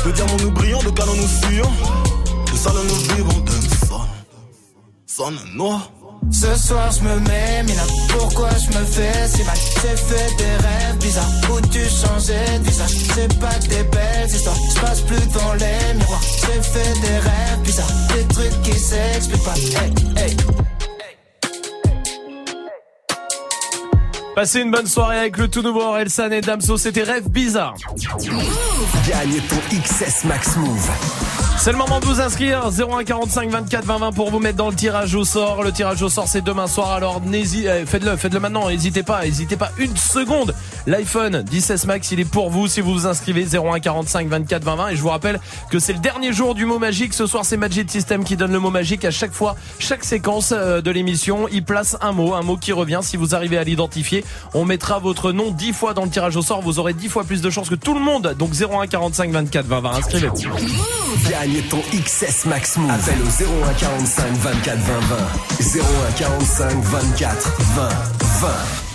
De 0.05 0.11
diamants 0.13 0.37
nous 0.41 0.51
brillons, 0.51 0.83
de 0.83 0.91
canons 0.91 1.15
nous 1.15 1.29
fuyons. 1.29 1.71
De 2.53 2.57
salon 2.57 2.83
nous 2.83 3.15
vivons, 3.15 3.41
de 3.41 3.87
son. 3.87 4.01
Sonne 5.07 5.39
noir. 5.55 5.91
Ce 6.31 6.55
soir 6.57 6.91
je 6.91 7.03
me 7.05 7.21
mets 7.21 7.63
mina 7.63 7.83
Pourquoi 8.11 8.51
je 8.51 8.77
me 8.77 8.85
fais 8.85 9.29
si 9.29 9.43
mal? 9.45 9.57
J'ai 9.57 9.97
fait 9.97 10.37
des 10.37 10.67
rêves 10.67 10.99
bizarres 11.01 11.31
Où 11.51 11.61
tu 11.69 11.79
changeais 11.79 12.59
de 12.59 12.65
visage? 12.65 12.91
C'est 13.15 13.39
pas 13.39 13.59
des 13.69 13.83
belles 13.85 14.29
histoires 14.29 14.57
Je 14.75 14.81
passe 14.81 15.01
plus 15.03 15.27
dans 15.29 15.55
les 15.55 15.95
miroirs 15.95 16.21
J'ai 16.41 16.61
fait 16.61 17.01
des 17.01 17.19
rêves 17.19 17.61
bizarres 17.63 17.87
Des 18.15 18.25
trucs 18.35 18.63
qui 18.63 18.79
s'expliquent 18.79 19.45
pas 19.45 19.55
Hey 19.55 19.93
hey 20.17 20.37
Passez 24.39 24.61
une 24.61 24.71
bonne 24.71 24.87
soirée 24.87 25.19
avec 25.19 25.37
le 25.37 25.49
tout 25.49 25.63
nouveau 25.63 25.81
Orelsan 25.81 26.31
et 26.31 26.41
Damso, 26.41 26.77
c'était 26.77 27.03
Rêve 27.03 27.29
Bizarre. 27.29 27.75
Gagne 29.09 29.41
ton 29.49 29.57
XS 29.77 30.27
Max 30.27 30.57
Move. 30.59 30.91
C'est 31.59 31.73
le 31.73 31.79
moment 31.79 31.99
de 31.99 32.05
vous 32.05 32.21
inscrire 32.21 32.71
0145 32.71 33.51
24 33.51 33.85
20 33.85 33.99
20 33.99 34.13
pour 34.13 34.31
vous 34.31 34.39
mettre 34.39 34.57
dans 34.57 34.71
le 34.71 34.77
tirage 34.77 35.17
au 35.17 35.25
sort. 35.25 35.65
Le 35.65 35.73
tirage 35.73 36.01
au 36.03 36.09
sort 36.09 36.29
c'est 36.29 36.41
demain 36.41 36.69
soir 36.69 36.93
alors 36.93 37.21
n'hésitez 37.21 37.85
faites-le, 37.85 38.17
faites-le 38.17 38.39
maintenant, 38.39 38.69
n'hésitez 38.69 39.03
pas, 39.03 39.25
n'hésitez 39.25 39.57
pas 39.57 39.73
une 39.77 39.97
seconde. 39.97 40.55
L'iPhone 40.87 41.45
16 41.51 41.87
Max, 41.87 42.13
il 42.13 42.21
est 42.21 42.25
pour 42.25 42.49
vous 42.51 42.69
si 42.69 42.81
vous 42.81 42.93
vous 42.93 43.07
inscrivez 43.09 43.45
0145 43.45 44.29
24 44.29 44.63
20 44.63 44.77
20 44.77 44.89
et 44.91 44.97
je 44.97 45.03
vous 45.03 45.09
rappelle 45.09 45.41
que 45.69 45.81
c'est 45.81 45.93
le 45.93 45.99
dernier 45.99 46.33
jour 46.33 46.55
du 46.55 46.65
mot 46.65 46.79
magique. 46.79 47.13
Ce 47.13 47.27
soir 47.27 47.45
c'est 47.45 47.57
Magic 47.57 47.91
System 47.91 48.23
qui 48.23 48.37
donne 48.37 48.53
le 48.53 48.61
mot 48.61 48.71
magique 48.71 49.05
à 49.05 49.11
chaque 49.11 49.33
fois, 49.33 49.57
chaque 49.81 50.05
séquence 50.05 50.55
euh, 50.57 50.81
de 50.81 50.93
l'émission, 50.93 51.49
il 51.51 51.65
place 51.65 51.97
un 52.01 52.13
mot, 52.13 52.35
un 52.35 52.43
mot 52.43 52.57
qui 52.57 52.71
revient. 52.71 53.01
Si 53.03 53.17
vous 53.17 53.35
arrivez 53.35 53.59
à 53.59 53.65
l'identifier, 53.65 54.25
on 54.55 54.65
mettra 54.65 54.99
votre 54.99 55.33
nom 55.33 55.51
10 55.51 55.73
fois 55.73 55.95
dans 55.95 56.05
le 56.05 56.11
tirage 56.11 56.37
au 56.37 56.43
sort, 56.43 56.63
vous 56.63 56.79
aurez 56.79 56.95
10 56.95 57.09
fois 57.09 57.25
plus 57.25 57.41
de 57.41 57.51
chances 57.51 57.69
que 57.69 57.75
tout 57.75 57.95
le 57.95 58.01
monde. 58.01 58.35
Donc 58.39 58.53
0145 58.53 59.31
24 59.31 59.67
20 59.67 59.81
20, 59.81 59.91
inscrivez-vous. 59.91 60.37
Gagne 61.31 61.63
ton 61.71 61.81
XS 61.93 62.47
Max 62.47 62.77
Move. 62.77 62.91
Appelle 62.91 63.21
au 63.23 63.65
0145 63.71 64.33
24 64.33 64.79
20 64.79 65.01
20. 65.01 65.17
0145 65.61 66.73
24 66.83 67.53
20 67.77 68.28
20. 68.41 68.49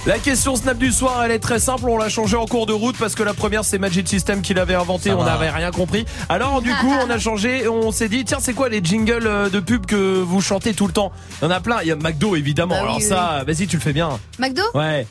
La 0.05 0.19
question 0.19 0.55
Snap 0.55 0.77
du 0.77 0.91
soir, 0.91 1.21
elle 1.23 1.31
est 1.31 1.39
très 1.39 1.59
simple. 1.59 1.89
On 1.89 1.97
l'a 1.97 2.07
changée 2.07 2.37
en 2.37 2.45
cours 2.45 2.65
de 2.65 2.71
route 2.71 2.97
parce 2.97 3.13
que 3.13 3.23
la 3.23 3.33
première, 3.33 3.65
c'est 3.65 3.77
Magic 3.77 4.07
System 4.07 4.41
qui 4.41 4.53
l'avait 4.53 4.75
inventé. 4.75 5.09
Ça 5.09 5.17
on 5.17 5.23
va. 5.23 5.31
n'avait 5.31 5.49
rien 5.49 5.71
compris. 5.71 6.05
Alors, 6.29 6.61
du 6.61 6.73
coup, 6.75 6.93
on 7.05 7.09
a 7.09 7.19
changé. 7.19 7.67
On 7.67 7.91
s'est 7.91 8.07
dit, 8.07 8.23
tiens, 8.23 8.37
c'est 8.39 8.53
quoi 8.53 8.69
les 8.69 8.81
jingles 8.81 9.27
euh, 9.27 9.49
de 9.49 9.59
pub 9.59 9.85
que 9.85 10.21
vous 10.21 10.39
chantez 10.41 10.73
tout 10.73 10.87
le 10.87 10.93
temps? 10.93 11.11
Il 11.41 11.45
y 11.45 11.47
en 11.47 11.51
a 11.51 11.59
plein. 11.59 11.81
Il 11.81 11.87
y 11.87 11.91
a 11.91 11.95
McDo, 11.97 12.37
évidemment. 12.37 12.75
Bah 12.75 12.81
oui, 12.81 12.87
Alors 12.87 12.97
oui, 12.97 13.03
ça, 13.03 13.43
vas-y, 13.45 13.67
tu 13.67 13.75
le 13.75 13.81
fais 13.81 13.93
bien. 13.93 14.17
McDo? 14.39 14.61
Ouais. 14.73 15.05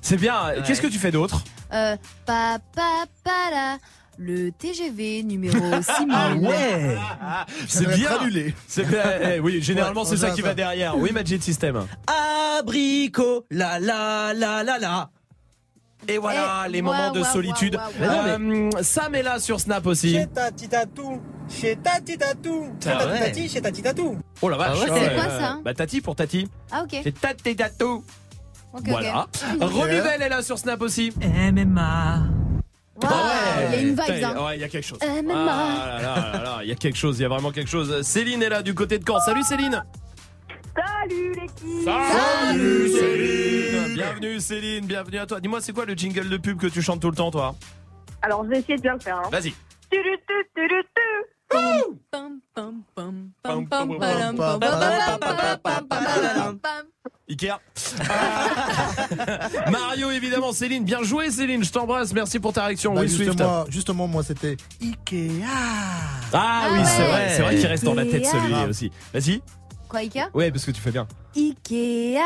C'est 0.00 0.16
bien. 0.16 0.34
Qu'est-ce 0.66 0.80
que 0.80 0.86
tu 0.86 0.98
fais 0.98 1.10
d'autre? 1.10 1.42
Euh, 1.74 1.96
papapala. 2.24 3.78
Le 4.24 4.52
TGV 4.52 5.24
numéro 5.24 5.56
6000. 5.82 6.46
C'est 7.66 7.86
bien. 7.88 8.10
C'est 8.68 8.84
bien. 8.86 9.00
Eh, 9.34 9.40
oui, 9.40 9.60
généralement, 9.60 10.04
c'est 10.04 10.16
ça 10.16 10.30
qui 10.30 10.42
va 10.42 10.54
derrière. 10.54 10.96
Oui, 10.96 11.10
Magic 11.12 11.42
System. 11.42 11.84
Abricot, 12.58 13.46
la 13.50 13.80
la 13.80 14.32
la 14.32 14.62
la 14.62 14.78
la. 14.78 15.10
Et 16.06 16.18
voilà, 16.18 16.64
Eh, 16.66 16.70
les 16.70 16.82
moments 16.82 17.10
de 17.10 17.22
solitude. 17.24 17.76
Euh, 18.00 18.70
Sam 18.82 19.14
est 19.16 19.22
là 19.24 19.40
sur 19.40 19.58
Snap 19.60 19.86
aussi. 19.86 20.12
Chez 20.14 20.26
Tati 20.28 20.68
Tatou, 20.68 21.20
chez 21.48 21.76
Tati 21.76 22.16
Tatou, 22.18 22.66
chez 22.82 22.90
Ah 22.90 22.98
Tati 22.98 23.10
ouais. 23.10 23.18
Tati, 23.20 23.48
chez 23.48 23.60
Tati 23.60 23.82
Tatou. 23.82 24.18
Oh 24.40 24.48
la 24.48 24.56
vache. 24.56 24.78
Ah 24.86 24.92
ouais, 24.92 25.00
c'est 25.00 25.14
quoi, 25.14 25.24
ça? 25.30 25.58
Bah 25.64 25.74
Tati 25.74 26.00
pour 26.00 26.14
Tati. 26.14 26.48
Ah, 26.70 26.82
ok. 26.84 27.00
C'est 27.02 27.20
Tati 27.20 27.56
Tatou. 27.56 28.04
Ok, 28.72 28.82
Voilà. 28.88 29.26
ok. 29.60 29.62
Renouvel 29.72 30.22
est 30.22 30.28
là 30.28 30.42
sur 30.42 30.58
Snap 30.58 30.80
aussi. 30.82 31.12
MMA. 31.52 32.22
Waouh, 33.02 33.68
il 33.68 33.74
y 33.74 33.76
a 33.76 33.80
une 33.80 33.88
vibe, 33.90 34.24
hein. 34.24 34.44
Ouais, 34.44 34.56
il 34.56 34.60
y 34.60 34.64
a 34.64 34.68
quelque 34.68 34.86
chose. 34.86 34.98
MMA. 35.02 35.34
Ah 35.34 35.86
là 35.86 36.02
là 36.02 36.32
là 36.32 36.42
là, 36.42 36.58
il 36.62 36.68
y 36.68 36.72
a 36.72 36.74
quelque 36.74 36.96
chose, 36.96 37.18
il 37.18 37.22
y 37.22 37.24
a 37.24 37.28
vraiment 37.28 37.50
quelque 37.50 37.70
chose. 37.70 38.02
Céline 38.02 38.42
est 38.42 38.48
là 38.48 38.62
du 38.62 38.74
côté 38.74 38.98
de 38.98 39.04
Caen. 39.06 39.20
Salut 39.20 39.42
Céline. 39.42 39.84
Salut 40.74 41.32
l'équipe 41.32 41.84
Salut 41.84 42.88
Céline. 42.88 43.94
Bienvenue 43.94 44.40
Céline, 44.40 44.86
bienvenue 44.86 45.18
à 45.18 45.26
toi. 45.26 45.40
Dis-moi, 45.40 45.60
c'est 45.60 45.72
quoi 45.72 45.84
le 45.84 45.94
jingle 45.94 46.28
de 46.28 46.36
pub 46.36 46.58
que 46.58 46.66
tu 46.66 46.80
chantes 46.80 47.00
tout 47.00 47.10
le 47.10 47.16
temps, 47.16 47.30
toi? 47.30 47.54
Alors 48.22 48.44
je 48.44 48.50
vais 48.50 48.58
essayer 48.60 48.76
de 48.76 48.82
bien 48.82 48.94
le 48.94 49.00
faire. 49.00 49.18
Hein. 49.18 49.28
Vas-y. 49.30 49.52
Ikea. 57.28 57.58
Euh, 58.00 59.70
Mario, 59.70 60.10
évidemment. 60.10 60.52
Céline, 60.52 60.84
bien 60.84 61.02
joué, 61.02 61.30
Céline. 61.30 61.64
Je 61.64 61.72
t'embrasse. 61.72 62.12
Merci 62.12 62.38
pour 62.38 62.52
ta 62.52 62.66
réaction. 62.66 62.94
Bah, 62.94 63.02
oui, 63.02 63.08
Swift. 63.08 63.30
justement, 63.30 63.64
justement, 63.68 64.06
moi, 64.06 64.22
c'était 64.22 64.56
Ikea. 64.80 65.42
Ah, 66.32 66.68
oui, 66.72 66.80
c'est 66.84 67.02
ouais. 67.02 67.08
vrai. 67.08 67.28
C'est 67.36 67.42
vrai 67.42 67.56
qu'il 67.56 67.66
reste 67.66 67.84
dans 67.84 67.94
la 67.94 68.04
tête 68.04 68.26
celui-là 68.26 68.66
aussi. 68.66 68.90
Vas-y. 69.14 69.40
Quoi, 69.88 70.00
Ikea? 70.00 70.30
Ouais, 70.34 70.50
parce 70.50 70.64
que 70.64 70.70
tu 70.70 70.80
fais 70.80 70.90
bien. 70.90 71.06
Ikea. 71.36 72.18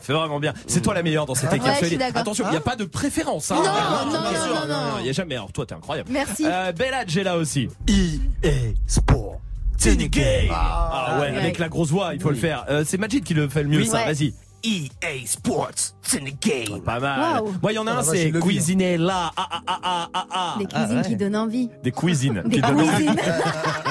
Fais 0.00 0.12
vraiment 0.12 0.38
bien. 0.38 0.52
C'est 0.66 0.82
toi 0.82 0.92
la 0.94 1.02
meilleure 1.02 1.24
dans 1.26 1.34
cette 1.34 1.50
Ouais, 1.50 1.56
équipe. 1.56 1.72
je 1.80 1.86
suis 1.86 1.96
d'accord. 1.96 2.20
Attention, 2.20 2.44
il 2.48 2.50
n'y 2.50 2.56
a 2.56 2.60
pas 2.60 2.76
de 2.76 2.84
préférence. 2.84 3.50
Hein. 3.50 3.56
Non, 3.56 3.62
Ah, 3.66 4.04
non, 4.06 4.12
non, 4.12 4.30
sûr. 4.30 4.66
non, 4.68 4.68
non. 4.68 4.98
Il 4.98 5.04
n'y 5.04 5.08
a 5.08 5.12
jamais. 5.12 5.34
Alors 5.36 5.50
toi, 5.52 5.64
t'es 5.64 5.74
incroyable. 5.74 6.10
Merci. 6.12 6.44
Euh, 6.46 6.72
est 6.72 7.22
là 7.24 7.36
aussi. 7.36 7.68
EA 7.88 8.50
Sport. 8.86 9.40
C'est 9.78 9.94
une 9.94 10.08
game. 10.08 10.48
Ah, 10.52 11.18
ouais, 11.20 11.30
ouais. 11.30 11.36
avec 11.38 11.58
la 11.58 11.68
grosse 11.68 11.90
voix, 11.90 12.12
il 12.12 12.20
faut 12.20 12.30
le 12.30 12.36
faire. 12.36 12.64
Euh, 12.68 12.82
c'est 12.86 12.98
Majid 12.98 13.22
qui 13.22 13.32
le 13.32 13.48
fait 13.48 13.62
le 13.62 13.68
mieux, 13.68 13.78
Oui. 13.78 13.86
ça. 13.86 13.98
Ouais. 13.98 14.12
Vas-y. 14.12 14.34
EA 14.64 15.24
Sports, 15.24 15.70
c'est 16.02 16.18
une 16.18 16.30
game. 16.30 16.80
Pas 16.82 16.98
mal. 16.98 17.42
Wow. 17.42 17.54
Moi, 17.62 17.72
il 17.72 17.74
y 17.76 17.78
en 17.78 17.86
a 17.86 17.92
un, 17.92 17.94
vache, 18.02 18.06
c'est 18.06 18.30
vit, 18.32 18.40
cuisiner 18.40 18.96
là. 18.98 19.30
Ah, 19.36 19.46
ah, 19.52 19.60
ah, 19.68 19.78
ah, 19.84 20.08
ah, 20.12 20.26
ah. 20.32 20.54
Des 20.58 20.66
cuisines 20.66 21.02
qui 21.02 21.16
donnent 21.16 21.36
envie. 21.36 21.70
Des 21.84 21.92
cuisines. 21.92 22.42
Des 22.46 22.56
qui 22.56 22.60
donnent 22.60 22.80
envie. 22.80 23.06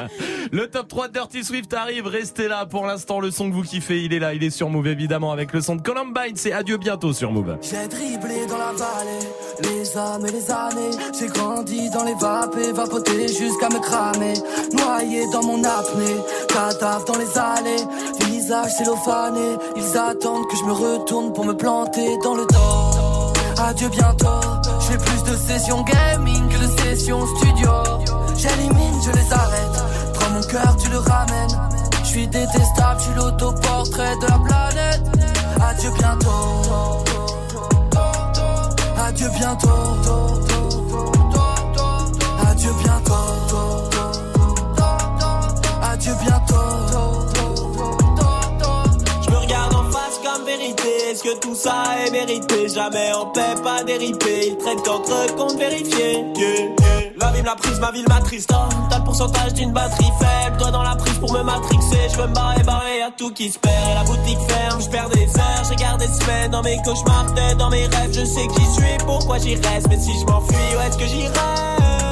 Le 0.52 0.68
top 0.68 0.88
3 0.88 1.08
de 1.08 1.12
Dirty 1.14 1.44
Swift 1.44 1.72
arrive. 1.74 2.06
Restez 2.06 2.48
là 2.48 2.66
pour 2.66 2.86
l'instant. 2.86 3.20
Le 3.20 3.30
son 3.30 3.50
que 3.50 3.54
vous 3.54 3.62
kiffez, 3.62 4.04
il 4.04 4.12
est 4.12 4.18
là. 4.18 4.34
Il 4.34 4.42
est 4.42 4.50
sur 4.50 4.68
Move 4.68 4.86
évidemment 4.86 5.32
avec 5.32 5.52
le 5.52 5.60
son 5.60 5.76
de 5.76 5.82
Columbine. 5.82 6.36
C'est 6.36 6.52
adieu 6.52 6.76
bientôt 6.76 7.12
sur 7.12 7.32
Move. 7.32 7.58
J'ai 7.62 7.88
dribblé 7.88 8.46
dans 8.46 8.58
la 8.58 8.72
vallée, 8.72 9.26
les 9.62 9.96
âmes 9.96 10.26
et 10.26 10.32
les 10.32 10.50
années. 10.50 10.96
J'ai 11.18 11.26
grandi 11.26 11.90
dans 11.90 12.04
les 12.04 12.14
vapes 12.14 12.56
vapoté 12.72 13.28
jusqu'à 13.28 13.68
me 13.68 13.80
cramer. 13.80 14.34
Noyé 14.72 15.24
dans 15.32 15.42
mon 15.42 15.62
apnée, 15.64 16.16
cadavre 16.48 17.04
dans 17.04 17.18
les 17.18 17.38
allées. 17.38 17.84
Visage 18.26 18.72
cellophané, 18.72 19.56
ils 19.76 19.96
attendent 19.96 20.48
que 20.48 20.56
je 20.56 20.64
me 20.64 20.72
retourne 20.72 21.32
pour 21.32 21.44
me 21.44 21.54
planter 21.54 22.16
dans 22.22 22.34
le 22.34 22.46
dos. 22.46 23.32
Adieu 23.62 23.88
bientôt, 23.88 24.40
je 24.80 24.86
fais 24.86 24.98
plus 24.98 25.22
de 25.30 25.36
sessions 25.36 25.82
gaming 25.82 26.48
que 26.48 26.58
de 26.58 26.80
sessions 26.80 27.26
studio. 27.36 27.70
J'élimine, 28.36 29.00
je 29.04 29.10
les 29.12 29.32
arrête. 29.32 29.71
Cœur, 30.48 30.76
tu 30.76 30.88
le 30.90 30.98
ramènes. 30.98 31.58
Je 32.02 32.08
suis 32.08 32.26
détestable, 32.26 32.98
je 32.98 33.04
suis 33.04 33.14
l'autoportrait 33.14 34.16
de 34.16 34.26
la 34.26 34.38
planète. 34.38 35.02
Adieu 35.60 35.90
bientôt. 35.98 36.62
Adieu 38.98 39.28
bientôt. 39.30 39.68
Adieu 42.48 42.70
bientôt. 42.82 43.14
Adieu 45.82 46.14
bientôt. 46.22 47.21
Est-ce 50.60 51.22
que 51.22 51.38
tout 51.38 51.54
ça 51.54 51.82
est 52.04 52.10
mérité? 52.10 52.68
Jamais 52.68 53.10
on 53.14 53.26
paie 53.26 53.54
pas 53.62 53.82
déripé 53.84 54.48
Ils 54.48 54.56
traitent 54.58 54.82
qu'entre 54.84 55.34
comptes 55.34 55.58
vérifiés. 55.58 56.24
La 57.18 57.30
vie 57.30 57.40
me 57.40 57.46
l'a 57.46 57.54
prise, 57.54 57.80
ma 57.80 57.90
ville 57.90 58.04
m'attriste. 58.08 58.52
Hein. 58.52 58.68
T'as 58.90 58.98
le 58.98 59.04
pourcentage 59.04 59.54
d'une 59.54 59.72
batterie 59.72 60.10
faible. 60.20 60.58
Toi 60.58 60.70
dans 60.70 60.82
la 60.82 60.96
prise 60.96 61.18
pour 61.18 61.32
me 61.32 61.42
matrixer. 61.42 62.08
Je 62.12 62.16
veux 62.16 62.26
me 62.26 62.34
barrer, 62.34 62.62
barrer, 62.64 62.98
y'a 62.98 63.10
tout 63.10 63.30
qui 63.30 63.50
se 63.50 63.58
perd. 63.58 63.74
Et 63.90 63.94
la 63.94 64.04
boutique 64.04 64.38
ferme, 64.48 64.82
je 64.82 64.88
perds 64.90 65.08
des 65.10 65.26
heures. 65.26 65.76
Garde 65.78 66.00
des 66.00 66.06
semaines 66.06 66.50
dans 66.50 66.62
mes 66.62 66.76
cauchemars 66.84 67.32
Tête 67.34 67.56
dans 67.56 67.70
mes 67.70 67.86
rêves, 67.86 68.12
je 68.12 68.24
sais 68.24 68.46
qui 68.48 68.64
suis 68.72 68.98
Pourquoi 69.06 69.38
j'y 69.38 69.54
reste. 69.54 69.88
Mais 69.88 69.98
si 69.98 70.12
je 70.20 70.26
m'enfuis, 70.26 70.56
où 70.76 70.80
est-ce 70.80 70.98
que 70.98 71.06
j'irai? 71.06 72.11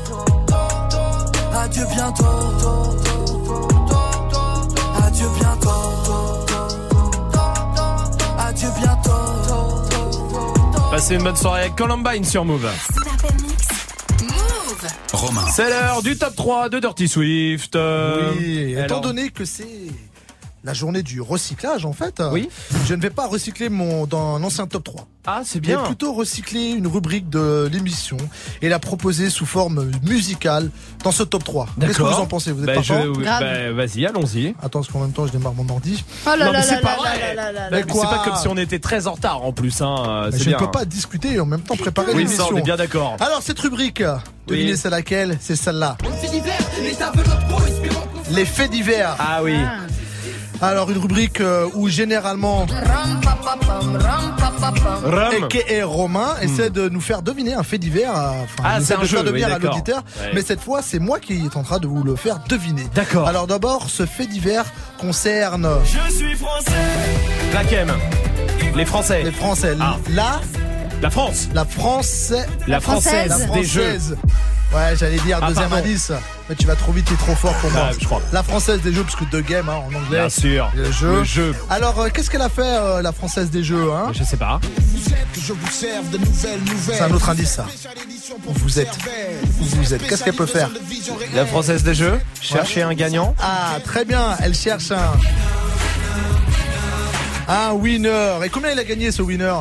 Adieu 1.63 1.83
bientôt. 1.93 2.25
Adieu 5.03 5.27
bientôt. 5.39 5.69
Adieu 8.39 8.67
bientôt. 8.79 9.11
Passez 10.91 11.15
une 11.15 11.23
bonne 11.23 11.35
soirée 11.35 11.61
avec 11.61 11.75
Columbine 11.75 12.23
sur 12.25 12.43
Move. 12.45 12.67
Romain. 15.13 15.45
C'est 15.53 15.69
l'heure 15.69 16.01
du 16.01 16.17
top 16.17 16.35
3 16.35 16.69
de 16.69 16.79
Dirty 16.79 17.07
Swift. 17.07 17.75
Euh, 17.75 18.31
Oui, 18.37 18.71
étant 18.73 18.83
alors- 18.85 19.01
donné 19.01 19.29
que 19.29 19.45
c'est 19.45 19.67
la 20.63 20.73
journée 20.73 21.01
du 21.03 21.21
recyclage 21.21 21.85
en 21.85 21.93
fait, 21.93 22.21
je 22.85 22.93
ne 22.93 23.01
vais 23.01 23.09
pas 23.09 23.27
recycler 23.27 23.69
mon 23.69 24.05
dans 24.05 24.35
un 24.35 24.43
ancien 24.43 24.67
top 24.67 24.83
3. 24.83 25.07
Ah, 25.27 25.41
c'est 25.45 25.57
Je 25.59 25.61
bien. 25.61 25.77
vais 25.81 25.85
plutôt 25.87 26.13
recycler 26.13 26.69
une 26.71 26.87
rubrique 26.87 27.29
de 27.29 27.69
l'émission 27.71 28.17
et 28.63 28.69
la 28.69 28.79
proposer 28.79 29.29
sous 29.29 29.45
forme 29.45 29.91
musicale 30.07 30.71
dans 31.03 31.11
ce 31.11 31.21
top 31.21 31.43
3. 31.43 31.67
Qu'est-ce 31.79 31.97
que 31.97 32.01
vous 32.03 32.09
en 32.09 32.25
pensez? 32.25 32.51
Vous 32.51 32.61
êtes 32.67 32.75
Bah, 32.75 32.81
je- 32.81 33.23
bah, 33.23 33.71
Vas-y, 33.71 34.05
allons-y. 34.07 34.55
Attends, 34.63 34.79
parce 34.81 34.87
qu'en 34.91 34.99
même 35.01 35.11
temps, 35.11 35.27
je 35.27 35.31
démarre 35.31 35.53
mon 35.53 35.67
ordi. 35.69 36.03
Oh 36.25 36.29
là 36.37 36.45
Non, 36.45 36.51
là 36.51 36.59
mais 36.59 36.65
c'est 36.65 36.81
pas 36.81 36.95
vrai. 36.95 37.35
Mais 37.71 37.83
Bah, 37.83 37.93
C'est 37.93 38.01
pas 38.01 38.21
comme 38.25 38.35
si 38.35 38.47
on 38.47 38.57
était 38.57 38.79
très 38.79 39.05
en 39.07 39.13
retard 39.13 39.43
en 39.43 39.51
plus. 39.53 39.79
Hein. 39.81 40.29
Mais 40.31 40.37
je 40.39 40.43
bien. 40.45 40.57
ne 40.59 40.65
peux 40.65 40.71
pas 40.71 40.85
discuter 40.85 41.33
et 41.33 41.39
en 41.39 41.45
même 41.45 41.61
temps 41.61 41.75
préparer 41.75 42.13
Oui, 42.13 42.23
l'émission. 42.23 42.47
on 42.51 42.57
est 42.57 42.61
bien 42.63 42.75
d'accord. 42.77 43.15
Alors, 43.19 43.41
cette 43.43 43.59
rubrique, 43.59 44.01
devinez 44.47 44.75
c'est 44.75 44.89
laquelle? 44.89 45.37
C'est 45.39 45.55
celle-là. 45.55 45.97
Les 48.31 48.45
faits 48.45 48.71
divers. 48.71 49.15
Ah 49.19 49.41
oui. 49.43 49.55
Alors, 50.61 50.91
une 50.91 50.97
rubrique 50.99 51.41
euh, 51.41 51.67
où 51.73 51.89
généralement 51.89 52.65
Rum. 55.03 55.47
et 55.67 55.83
Romain 55.83 56.35
essaie 56.41 56.69
de 56.69 56.87
nous 56.89 57.01
faire 57.01 57.21
deviner 57.21 57.53
un 57.53 57.63
fait 57.63 57.77
divers. 57.77 58.11
Enfin, 58.13 58.63
Ah, 58.63 58.77
il 58.79 58.85
c'est 58.85 58.93
un 58.95 58.99
de 58.99 59.05
jeu, 59.05 59.17
faire 59.17 59.23
deviner 59.23 59.45
oui, 59.45 59.51
à 59.51 59.55
d'accord. 59.55 59.71
l'auditeur. 59.71 60.03
Ouais. 60.19 60.31
Mais 60.35 60.41
cette 60.41 60.61
fois, 60.61 60.81
c'est 60.83 60.99
moi 60.99 61.19
qui 61.19 61.47
tenterai 61.49 61.79
de 61.79 61.87
vous 61.87 62.03
le 62.03 62.15
faire 62.15 62.39
deviner. 62.47 62.85
D'accord. 62.93 63.27
Alors 63.27 63.47
d'abord, 63.47 63.89
ce 63.89 64.05
fait 64.05 64.27
divers 64.27 64.65
concerne 64.99 65.67
Je 65.83 66.13
suis 66.13 66.35
français 66.35 66.71
La 67.53 67.63
Kem. 67.63 67.91
Les 68.75 68.85
Français. 68.85 69.23
les 69.23 69.31
Français. 69.31 69.75
Ah. 69.79 69.97
La, 70.09 70.39
La 71.01 71.09
France. 71.09 71.49
la 71.53 71.65
France, 71.65 72.33
La 72.67 72.79
française, 72.79 73.29
la 73.49 73.55
des 73.57 73.63
jeux. 73.63 73.81
française. 73.81 74.17
Ouais, 74.73 74.95
j'allais 74.95 75.17
dire 75.19 75.39
Ah, 75.41 75.47
deuxième 75.49 75.69
pardon. 75.69 75.85
indice. 75.85 76.11
Mais 76.47 76.55
tu 76.55 76.65
vas 76.65 76.75
trop 76.75 76.91
vite, 76.93 77.05
t'es 77.05 77.15
trop 77.15 77.35
fort 77.35 77.53
pour 77.55 77.69
moi. 77.71 77.87
Ah, 77.89 77.91
je 77.99 78.05
crois. 78.05 78.21
La 78.31 78.41
française 78.41 78.81
des 78.81 78.93
jeux, 78.93 79.03
parce 79.03 79.15
que 79.15 79.25
deux 79.25 79.41
games 79.41 79.67
hein, 79.69 79.75
en 79.85 79.87
anglais. 79.93 80.19
Bien 80.19 80.29
sûr. 80.29 80.71
Le 80.75 80.89
jeu. 80.91 81.11
Le 81.19 81.23
jeu. 81.25 81.55
Alors, 81.69 81.99
euh, 81.99 82.09
qu'est-ce 82.13 82.29
qu'elle 82.29 82.41
a 82.41 82.49
fait, 82.49 82.61
euh, 82.63 83.01
la 83.01 83.11
française 83.11 83.49
des 83.49 83.63
jeux 83.63 83.91
hein 83.91 84.11
Je 84.13 84.23
sais 84.23 84.37
pas. 84.37 84.61
je 85.37 85.51
vous 85.53 85.67
serve 85.71 86.09
de 86.09 86.17
nouvelles 86.19 86.59
nouvelles. 86.61 86.95
C'est 86.97 87.01
un 87.03 87.11
autre 87.11 87.29
indice, 87.29 87.51
ça. 87.51 87.65
Où 88.47 88.53
vous 88.53 88.79
êtes 88.79 88.97
Où 89.59 89.65
vous 89.65 89.93
êtes 89.93 90.07
Qu'est-ce 90.07 90.23
qu'elle 90.23 90.35
peut 90.35 90.45
faire 90.45 90.69
La 91.33 91.45
Française 91.45 91.83
des 91.83 91.93
Jeux. 91.93 92.19
Chercher 92.39 92.81
un 92.83 92.93
gagnant. 92.93 93.35
Ah, 93.41 93.77
très 93.83 94.05
bien, 94.05 94.37
elle 94.41 94.55
cherche 94.55 94.91
un. 94.91 95.11
Un 97.47 97.73
winner. 97.73 98.39
Et 98.45 98.49
combien 98.49 98.71
il 98.71 98.79
a 98.79 98.83
gagné 98.85 99.11
ce 99.11 99.21
winner? 99.21 99.53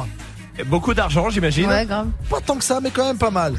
Beaucoup 0.67 0.95
d'argent, 0.95 1.31
j'imagine. 1.31 1.67
Ouais, 1.69 1.85
grave. 1.87 2.09
Pas 2.29 2.41
tant 2.41 2.57
que 2.57 2.65
ça, 2.65 2.79
mais 2.81 2.91
quand 2.91 3.05
même 3.07 3.19
pas 3.19 3.31
mal. 3.31 3.55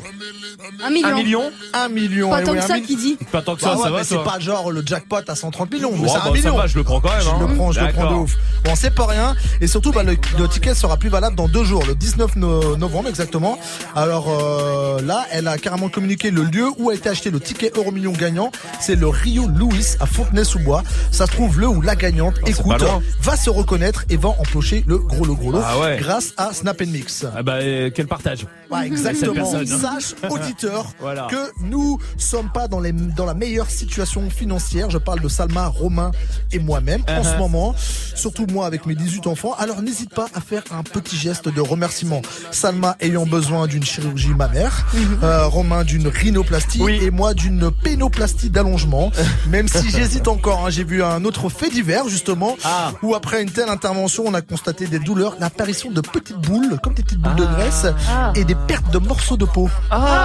Un 0.83 0.89
million. 0.89 1.07
Un 1.09 1.15
million 1.15 1.51
Un 1.73 1.89
million. 1.89 2.29
Pas 2.29 2.41
eh 2.41 2.43
tant 2.45 2.51
oui, 2.51 2.57
que 2.59 2.63
ça 2.65 2.79
qui 2.79 2.95
dit. 2.95 3.17
Pas 3.31 3.41
tant 3.41 3.55
que 3.55 3.61
Bah 3.61 3.67
ça, 3.71 3.75
ouais, 3.75 3.83
ça 3.83 3.89
mais 3.89 3.97
va, 3.97 4.03
c'est 4.03 4.23
pas 4.23 4.39
genre 4.39 4.71
le 4.71 4.83
jackpot 4.85 5.17
à 5.27 5.35
130 5.35 5.71
millions, 5.71 5.91
mais 5.93 6.07
Oh, 6.07 6.07
c'est 6.07 6.13
bah, 6.19 6.23
un 6.27 6.31
million. 6.31 6.51
Ça 6.55 6.61
va, 6.61 6.67
je 6.67 6.77
le 6.77 6.83
prends 6.83 6.99
quand 6.99 7.09
même. 7.09 7.21
Je 7.21 7.29
hein. 7.29 7.47
le 7.47 7.55
prends, 7.55 7.71
je 7.71 7.79
le 7.79 7.91
prends 7.91 8.09
de 8.09 8.15
ouf. 8.15 8.37
Bon, 8.63 8.75
c'est 8.75 8.93
pas 8.93 9.05
rien. 9.07 9.35
Et 9.59 9.67
surtout, 9.67 9.91
bah, 9.91 10.03
le, 10.03 10.17
le 10.37 10.47
ticket 10.47 10.73
sera 10.75 10.97
plus 10.97 11.09
valable 11.09 11.35
dans 11.35 11.47
deux 11.47 11.63
jours, 11.63 11.83
le 11.87 11.95
19 11.95 12.35
no- 12.35 12.77
novembre 12.77 13.09
exactement. 13.09 13.57
Alors 13.95 14.27
euh, 14.29 15.01
là, 15.01 15.25
elle 15.31 15.47
a 15.47 15.57
carrément 15.57 15.89
communiqué 15.89 16.31
le 16.31 16.43
lieu 16.43 16.67
où 16.77 16.89
a 16.89 16.95
été 16.95 17.09
acheté 17.09 17.29
le 17.31 17.39
ticket 17.39 17.71
Euro 17.75 17.91
Million 17.91 18.11
gagnant. 18.11 18.51
C'est 18.79 18.95
le 18.95 19.07
Rio 19.07 19.47
Louis 19.47 19.85
à 19.99 20.05
Fontenay-sous-Bois. 20.05 20.83
Ça 21.11 21.25
se 21.25 21.31
trouve 21.31 21.59
le 21.59 21.67
ou 21.67 21.81
la 21.81 21.95
gagnante, 21.95 22.35
c'est 22.45 22.51
écoute, 22.51 22.83
va 23.21 23.35
se 23.35 23.49
reconnaître 23.49 24.05
et 24.09 24.17
va 24.17 24.29
empocher 24.29 24.83
le 24.87 24.97
gros 24.99 25.25
lot 25.25 25.35
gros 25.35 25.51
lot 25.51 25.61
Ah 25.65 25.79
ouais. 25.79 25.97
grâce 25.99 26.33
à 26.37 26.53
Snap 26.53 26.81
Mix. 26.81 27.25
Ah 27.35 27.43
bah, 27.43 27.55
euh, 27.61 27.89
quel 27.93 28.07
partage. 28.07 28.45
Ouais, 28.71 28.87
exactement. 28.87 29.53
Hein. 29.55 29.65
Sache, 29.65 30.15
auditeur, 30.29 30.85
Voilà. 30.99 31.27
que 31.29 31.51
nous 31.63 31.99
sommes 32.17 32.49
pas 32.53 32.67
dans, 32.67 32.79
les, 32.79 32.91
dans 32.91 33.25
la 33.25 33.33
meilleure 33.33 33.69
situation 33.69 34.29
financière. 34.29 34.89
Je 34.89 34.97
parle 34.97 35.19
de 35.21 35.27
Salma, 35.27 35.67
Romain 35.67 36.11
et 36.51 36.59
moi-même 36.59 37.01
en 37.07 37.21
Uh-huh. 37.21 37.33
ce 37.33 37.37
moment. 37.37 37.75
Surtout 38.15 38.45
moi 38.51 38.65
avec 38.65 38.85
mes 38.85 38.95
18 38.95 39.27
enfants. 39.27 39.53
Alors 39.59 39.81
n'hésite 39.81 40.13
pas 40.13 40.27
à 40.33 40.41
faire 40.41 40.63
un 40.71 40.83
petit 40.83 41.17
geste 41.17 41.49
de 41.49 41.61
remerciement. 41.61 42.21
Salma 42.51 42.95
ayant 42.99 43.25
besoin 43.25 43.67
d'une 43.67 43.83
chirurgie 43.83 44.29
mammaire, 44.33 44.85
euh, 45.23 45.45
Romain 45.47 45.83
d'une 45.83 46.07
rhinoplastie 46.07 46.81
Oui. 46.81 46.99
et 47.01 47.11
moi 47.11 47.33
d'une 47.33 47.71
pénoplastie 47.71 48.49
d'allongement. 48.49 49.11
Même 49.49 49.67
si 49.67 49.89
j'hésite 49.89 50.27
encore, 50.27 50.65
hein. 50.65 50.69
j'ai 50.69 50.83
vu 50.83 51.03
un 51.03 51.23
autre 51.25 51.49
fait 51.49 51.69
divers 51.69 52.07
justement 52.07 52.55
Ah. 52.63 52.91
où 53.03 53.13
après 53.15 53.41
une 53.43 53.49
telle 53.51 53.69
intervention, 53.69 54.23
on 54.27 54.33
a 54.33 54.41
constaté 54.41 54.87
des 54.87 54.99
douleurs, 54.99 55.35
l'apparition 55.39 55.91
de 55.91 56.01
petites 56.01 56.37
boules, 56.37 56.79
comme 56.83 56.93
des 56.93 57.03
petites 57.03 57.19
boules 57.19 57.35
de 57.35 57.45
graisse 57.45 57.85
Ah. 58.09 58.31
et 58.35 58.43
des 58.45 58.55
pertes 58.67 58.89
de 58.91 58.97
morceaux 58.99 59.37
de 59.37 59.45
peau. 59.45 59.69
Ah 59.91 60.19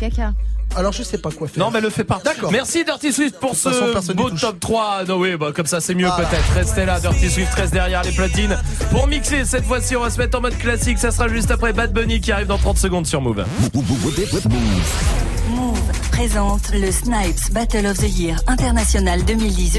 Caca. 0.00 0.32
Alors 0.76 0.92
je 0.92 1.02
sais 1.02 1.18
pas 1.18 1.30
quoi 1.30 1.48
faire. 1.48 1.64
Non, 1.64 1.70
mais 1.72 1.80
le 1.80 1.88
fais 1.90 2.04
pas. 2.04 2.20
D'accord. 2.24 2.52
Merci 2.52 2.84
Dirty 2.84 3.12
Swift 3.12 3.40
pour 3.40 3.56
façon, 3.56 3.70
ce 4.00 4.12
beau 4.12 4.30
top 4.30 4.60
3. 4.60 5.04
Non, 5.08 5.16
oui, 5.16 5.34
bah, 5.36 5.50
comme 5.54 5.66
ça 5.66 5.80
c'est 5.80 5.94
mieux 5.94 6.06
Voilà. 6.06 6.24
peut-être. 6.28 6.52
Restez 6.54 6.84
là, 6.84 7.00
Dirty 7.00 7.30
Swift 7.30 7.52
reste 7.54 7.72
derrière 7.72 8.02
les 8.02 8.12
platines. 8.12 8.56
Pour 8.90 9.06
mixer, 9.08 9.44
cette 9.44 9.64
fois-ci, 9.64 9.96
on 9.96 10.02
va 10.02 10.10
se 10.10 10.18
mettre 10.18 10.38
en 10.38 10.42
mode 10.42 10.56
classique. 10.58 10.98
Ça 10.98 11.10
sera 11.10 11.26
juste 11.28 11.50
après 11.50 11.72
Bad 11.72 11.92
Bunny 11.92 12.20
qui 12.20 12.30
arrive 12.32 12.46
dans 12.46 12.58
30 12.58 12.78
secondes 12.78 13.06
sur 13.06 13.20
Move. 13.20 13.44
Move 15.48 15.80
présente 16.12 16.70
le 16.74 16.92
Snipes 16.92 17.50
Battle 17.52 17.86
of 17.86 17.98
the 17.98 18.18
Year 18.18 18.36
International 18.46 19.24
2010. 19.24 19.78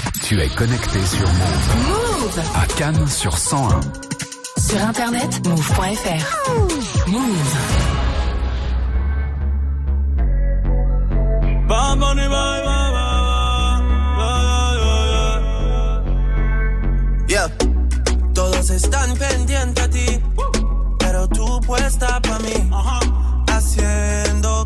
Tu 0.31 0.39
es 0.39 0.47
connecté 0.47 1.05
sur 1.05 1.27
Move. 1.27 1.75
Move 1.89 2.41
À 2.55 2.65
Cannes 2.77 3.05
sur 3.05 3.37
101. 3.37 3.81
Sur 4.61 4.81
internet, 4.81 5.45
move.fr. 5.45 6.23
Move. 7.09 7.53
Bye, 11.67 11.97
bye, 11.97 12.29
bye. 12.29 12.61
Todos 18.33 18.69
están 18.69 19.13
pendientes 19.17 19.83
a 19.83 19.89
ti, 19.89 20.21
pero 20.97 21.27
tú 21.27 21.59
puesta 21.59 22.21
pa' 22.21 22.39
mí, 22.39 22.69
haciendo 23.47 24.65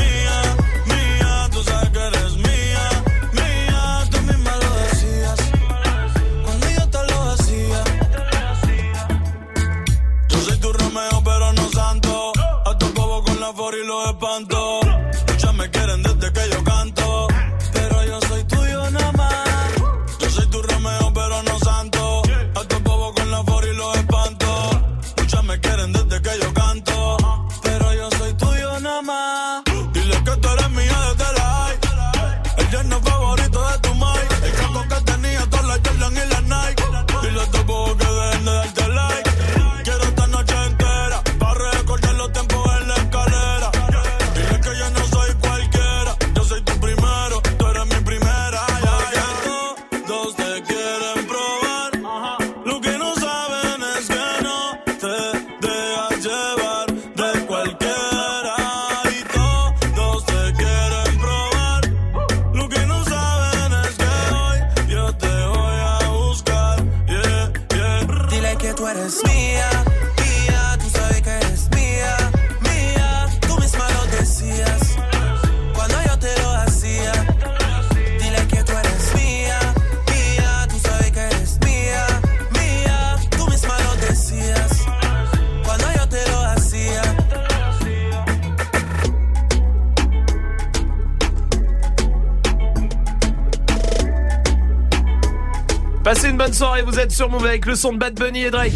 sur 97.21 97.29
Move 97.29 97.45
avec 97.45 97.67
le 97.67 97.75
son 97.75 97.93
de 97.93 97.99
Bad 97.99 98.15
Bunny 98.15 98.45
et 98.45 98.49
Drake. 98.49 98.73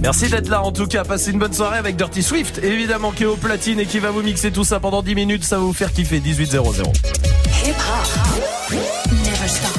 Merci 0.00 0.28
d'être 0.28 0.48
là 0.48 0.64
en 0.64 0.72
tout 0.72 0.88
cas, 0.88 1.04
passez 1.04 1.30
une 1.30 1.38
bonne 1.38 1.52
soirée 1.52 1.78
avec 1.78 1.94
Dirty 1.94 2.20
Swift, 2.20 2.58
évidemment 2.64 3.12
qui 3.12 3.22
est 3.22 3.26
au 3.26 3.36
platine 3.36 3.78
et 3.78 3.86
qui 3.86 4.00
va 4.00 4.10
vous 4.10 4.22
mixer 4.22 4.50
tout 4.50 4.64
ça 4.64 4.80
pendant 4.80 5.02
10 5.02 5.14
minutes, 5.14 5.44
ça 5.44 5.58
va 5.58 5.62
vous 5.62 5.72
faire 5.72 5.92
kiffer, 5.92 6.18
18 6.18 6.50
00. 6.50 6.64
Hip 7.64 7.68
hop. 7.68 8.76
Never 9.24 9.46
stop. 9.46 9.78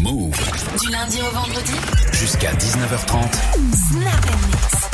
Move. 0.00 0.36
Du 0.80 0.92
lundi 0.92 1.18
au 1.22 1.34
vendredi. 1.34 1.72
Jusqu'à 2.12 2.52
19h30. 2.52 3.32
Snap 3.90 4.91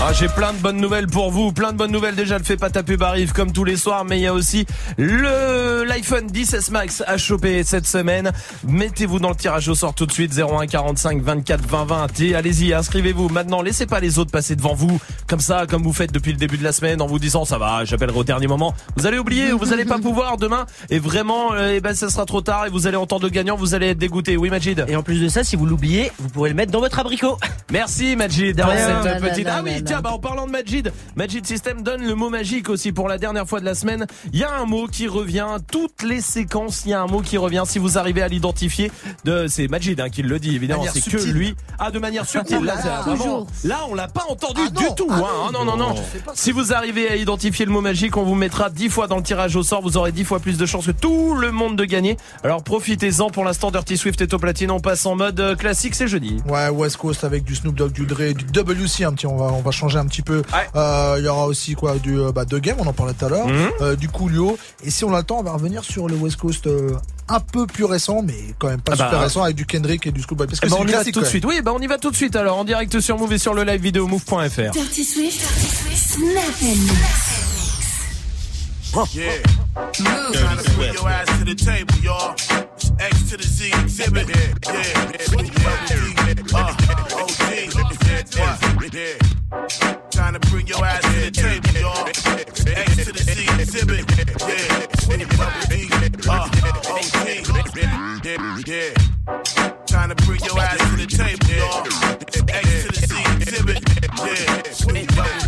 Ah, 0.00 0.12
j'ai 0.12 0.28
plein 0.28 0.52
de 0.52 0.58
bonnes 0.58 0.80
nouvelles 0.80 1.06
pour 1.06 1.30
vous, 1.30 1.52
plein 1.52 1.72
de 1.72 1.76
bonnes 1.76 1.90
nouvelles. 1.90 2.14
Déjà, 2.14 2.38
le 2.38 2.44
fait 2.44 2.56
pas 2.56 2.70
ta 2.70 2.82
pub 2.82 3.02
arrive 3.02 3.32
comme 3.32 3.52
tous 3.52 3.64
les 3.64 3.76
soirs, 3.76 4.04
mais 4.04 4.18
il 4.18 4.22
y 4.22 4.26
a 4.26 4.32
aussi 4.32 4.64
le 4.96 5.84
l'iPhone 5.84 6.28
10s 6.28 6.70
Max 6.70 7.02
à 7.06 7.18
choper 7.18 7.62
cette 7.62 7.86
semaine. 7.86 8.32
Mettez-vous 8.66 9.18
dans 9.18 9.30
le 9.30 9.34
tirage 9.34 9.68
au 9.68 9.74
sort 9.74 9.94
tout 9.94 10.06
de 10.06 10.12
suite 10.12 10.32
01 10.38 10.66
45 10.66 11.20
24 11.20 11.66
20 11.66 11.84
20. 11.84 12.20
Et 12.20 12.34
allez-y, 12.34 12.72
inscrivez-vous. 12.72 13.28
Maintenant, 13.28 13.60
laissez 13.60 13.86
pas 13.86 14.00
les 14.00 14.18
autres 14.18 14.30
passer 14.30 14.56
devant 14.56 14.74
vous 14.74 15.00
comme 15.26 15.40
ça, 15.40 15.66
comme 15.68 15.82
vous 15.82 15.92
faites 15.92 16.12
depuis 16.12 16.32
le 16.32 16.38
début 16.38 16.56
de 16.58 16.64
la 16.64 16.72
semaine 16.72 17.02
en 17.02 17.06
vous 17.06 17.18
disant 17.18 17.44
ça 17.44 17.58
va, 17.58 17.84
j'appellerai 17.84 18.18
au 18.18 18.24
dernier 18.24 18.46
moment. 18.46 18.74
Vous 18.96 19.06
allez 19.06 19.18
oublier, 19.18 19.52
vous 19.58 19.72
allez 19.72 19.84
pas 19.84 19.98
pouvoir 19.98 20.38
demain 20.38 20.64
et 20.90 20.98
vraiment 20.98 21.52
euh, 21.52 21.74
eh 21.76 21.80
ben 21.80 21.94
ça 21.94 22.08
sera 22.08 22.24
trop 22.24 22.40
tard 22.40 22.66
et 22.66 22.70
vous 22.70 22.86
allez 22.86 22.96
entendre 22.96 23.24
le 23.24 23.30
gagnant, 23.30 23.56
vous 23.56 23.74
allez 23.74 23.88
être 23.88 23.98
dégoûté. 23.98 24.36
Oui, 24.36 24.48
Majid. 24.48 24.84
Et 24.88 24.96
en 24.96 25.02
plus 25.02 25.20
de 25.20 25.28
ça, 25.28 25.44
si 25.44 25.56
vous 25.56 25.66
l'oubliez, 25.66 26.12
vous 26.18 26.28
pourrez 26.30 26.48
le 26.48 26.54
mettre 26.54 26.72
dans 26.72 26.80
votre 26.80 26.98
abricot. 26.98 27.36
Merci 27.70 28.16
Majid 28.16 28.56
pour 28.56 28.72
cette 28.72 29.20
petite. 29.20 29.46
Ah 29.50 29.62
oui, 29.76 29.84
tiens, 29.84 30.00
bah 30.00 30.10
en 30.12 30.18
parlant 30.18 30.46
de 30.46 30.52
Majid, 30.52 30.92
Majid 31.16 31.46
System 31.46 31.82
donne 31.82 32.06
le 32.06 32.14
mot 32.14 32.30
magique 32.30 32.68
aussi 32.68 32.92
pour 32.92 33.08
la 33.08 33.18
dernière 33.18 33.46
fois 33.48 33.60
de 33.60 33.64
la 33.64 33.74
semaine. 33.74 34.06
Il 34.32 34.38
y 34.38 34.44
a 34.44 34.52
un 34.54 34.64
mot 34.64 34.86
qui 34.86 35.06
revient 35.08 35.46
toutes 35.70 36.02
les 36.02 36.20
séquences. 36.20 36.82
Il 36.84 36.90
y 36.90 36.94
a 36.94 37.00
un 37.02 37.06
mot 37.06 37.20
qui 37.20 37.36
revient. 37.38 37.62
Si 37.66 37.78
vous 37.78 37.98
arrivez 37.98 38.22
à 38.22 38.28
l'identifier, 38.28 38.90
de 39.24 39.46
c'est 39.48 39.68
Majid 39.68 40.00
hein, 40.00 40.08
qui 40.08 40.22
le 40.22 40.38
dit 40.38 40.54
évidemment. 40.54 40.84
C'est 40.92 41.00
que 41.04 41.16
lui. 41.30 41.54
Ah, 41.78 41.90
de 41.90 41.98
manière 41.98 42.26
subtile. 42.26 42.64
Là, 42.64 42.76
vraiment- 42.76 43.16
Toujours. 43.16 43.46
là, 43.64 43.80
on 43.90 43.94
l'a 43.94 44.08
pas 44.08 44.24
entendu 44.28 44.60
Ah 44.66 44.70
du 44.70 44.84
tout. 44.96 45.06
ah 45.10 45.14
hein. 45.16 45.50
non. 45.52 45.60
Ah 45.60 45.64
non, 45.64 45.76
non, 45.76 45.94
Si 46.34 46.52
vous 46.52 46.72
arrivez 46.72 47.08
à 47.08 47.16
identifier 47.16 47.64
le 47.66 47.72
mot 47.72 47.80
magique, 47.80 48.16
on 48.16 48.22
vous 48.24 48.34
mettra 48.34 48.70
10 48.70 48.88
fois 48.88 49.06
dans 49.06 49.16
le 49.16 49.22
tirage 49.22 49.56
au 49.56 49.62
sort. 49.62 49.82
Vous 49.82 49.96
aurez 49.96 50.12
10 50.12 50.24
fois 50.24 50.40
plus 50.40 50.56
de 50.58 50.66
chances 50.66 50.86
que 50.86 50.92
tout 50.92 51.34
le 51.34 51.50
monde 51.52 51.76
de 51.76 51.84
gagner. 51.84 52.16
Alors 52.44 52.62
profitez-en. 52.62 53.30
Pour 53.30 53.44
l'instant, 53.44 53.70
Dirty 53.70 53.96
Swift 53.96 54.20
est 54.20 54.32
au 54.34 54.38
platine. 54.38 54.70
On 54.70 54.80
passe 54.80 55.04
en 55.06 55.16
mode 55.16 55.38
euh, 55.40 55.56
classique. 55.56 55.94
C'est 55.94 56.08
jeudi. 56.08 56.36
Ouais, 56.48 56.68
West 56.68 56.96
Coast 56.96 57.24
avec 57.24 57.44
du 57.44 57.54
Snoop 57.54 57.74
Dogg, 57.74 57.92
du 57.92 58.06
Dre, 58.06 58.32
du 58.34 58.44
WC 58.52 59.04
un 59.04 59.12
petit. 59.12 59.26
On 59.26 59.36
va, 59.36 59.46
on 59.58 59.62
va 59.62 59.70
changer 59.70 59.98
un 59.98 60.06
petit 60.06 60.22
peu. 60.22 60.42
Euh, 60.76 61.16
Il 61.18 61.24
y 61.24 61.28
aura 61.28 61.46
aussi 61.46 61.74
quoi, 61.74 61.96
du 61.98 62.18
euh, 62.18 62.32
bah, 62.32 62.44
de 62.44 62.58
game, 62.58 62.76
on 62.78 62.86
en 62.86 62.92
parlait 62.92 63.12
tout 63.14 63.24
à 63.26 63.28
l'heure, 63.28 63.46
Mhm. 63.48 63.70
euh, 63.80 63.96
du 63.96 64.08
Coolio. 64.08 64.58
Et 64.84 64.90
si 64.90 65.04
on 65.04 65.12
a 65.14 65.18
le 65.18 65.24
temps, 65.24 65.38
on 65.38 65.42
va 65.42 65.52
revenir 65.52 65.84
sur 65.84 66.08
le 66.08 66.14
West 66.16 66.36
Coast 66.36 66.66
euh, 66.66 66.94
un 67.28 67.40
peu 67.40 67.66
plus 67.66 67.84
récent, 67.84 68.22
mais 68.22 68.34
quand 68.58 68.68
même 68.68 68.80
pas 68.80 68.92
Ah 68.94 68.96
bah, 68.96 69.04
super 69.06 69.20
récent 69.20 69.42
avec 69.42 69.56
du 69.56 69.66
Kendrick 69.66 70.06
et 70.06 70.12
du 70.12 70.22
Schoolboy. 70.22 70.46
Parce 70.46 70.60
que 70.60 70.66
Eh 70.66 70.70
ben, 70.70 70.76
on 70.80 70.86
y 70.86 70.92
va 70.92 71.04
tout 71.04 71.20
de 71.20 71.26
suite. 71.26 71.44
Oui, 71.44 71.60
bah 71.62 71.72
on 71.74 71.80
y 71.80 71.86
va 71.86 71.98
tout 71.98 72.10
de 72.10 72.16
suite 72.16 72.36
alors 72.36 72.56
en 72.58 72.64
direct 72.64 73.00
sur 73.00 73.18
Move 73.18 73.32
et 73.34 73.38
sur 73.38 73.52
le 73.54 73.64
live 73.64 73.80
vidéo 73.82 74.06
move.fr. 74.06 74.70
Dirty 74.72 75.04
Swift. 75.04 75.40
Snap 75.94 76.44
and 76.62 76.76
mix. 76.86 77.38
Yeah. 79.14 79.42
Trying 79.92 80.58
to 80.64 80.70
bring 80.76 80.94
your 80.94 81.08
ass 81.08 81.26
to 81.38 81.44
the 81.44 81.54
table, 81.54 81.94
y'all. 82.02 82.34
It's 82.76 82.90
X 82.98 83.30
to 83.30 83.36
the 83.36 83.42
Z 83.44 83.70
exhibit. 83.84 84.28
Yeah, 84.28 84.36
yeah, 84.72 84.82
yeah. 84.88 85.36
Uh, 86.54 86.74
OG. 87.22 87.28
Yeah, 88.92 89.18
yeah. 89.20 89.27
Trying 89.50 90.34
to 90.34 90.40
bring 90.50 90.66
your 90.66 90.84
ass 90.84 91.00
to 91.02 91.20
the 91.20 91.30
table, 91.30 91.70
y'all. 91.80 92.06
X 92.06 92.96
to 93.06 93.12
the 93.12 93.18
Z 93.18 93.48
exhibit. 93.58 94.04
Yeah, 94.44 94.84
uh, 96.28 96.44
OG. 96.92 97.24
Yeah. 98.68 98.92
Trying 99.86 100.10
to 100.10 100.16
bring 100.26 100.40
your 100.40 100.58
ass 100.58 100.78
to 100.78 100.96
the 100.96 101.06
table, 101.06 101.48
y'all. 101.56 101.86
X 102.52 102.68
to 102.82 102.88
the 102.92 103.00
Z 103.08 103.14
exhibit. 103.36 103.80
Yeah, 104.18 105.47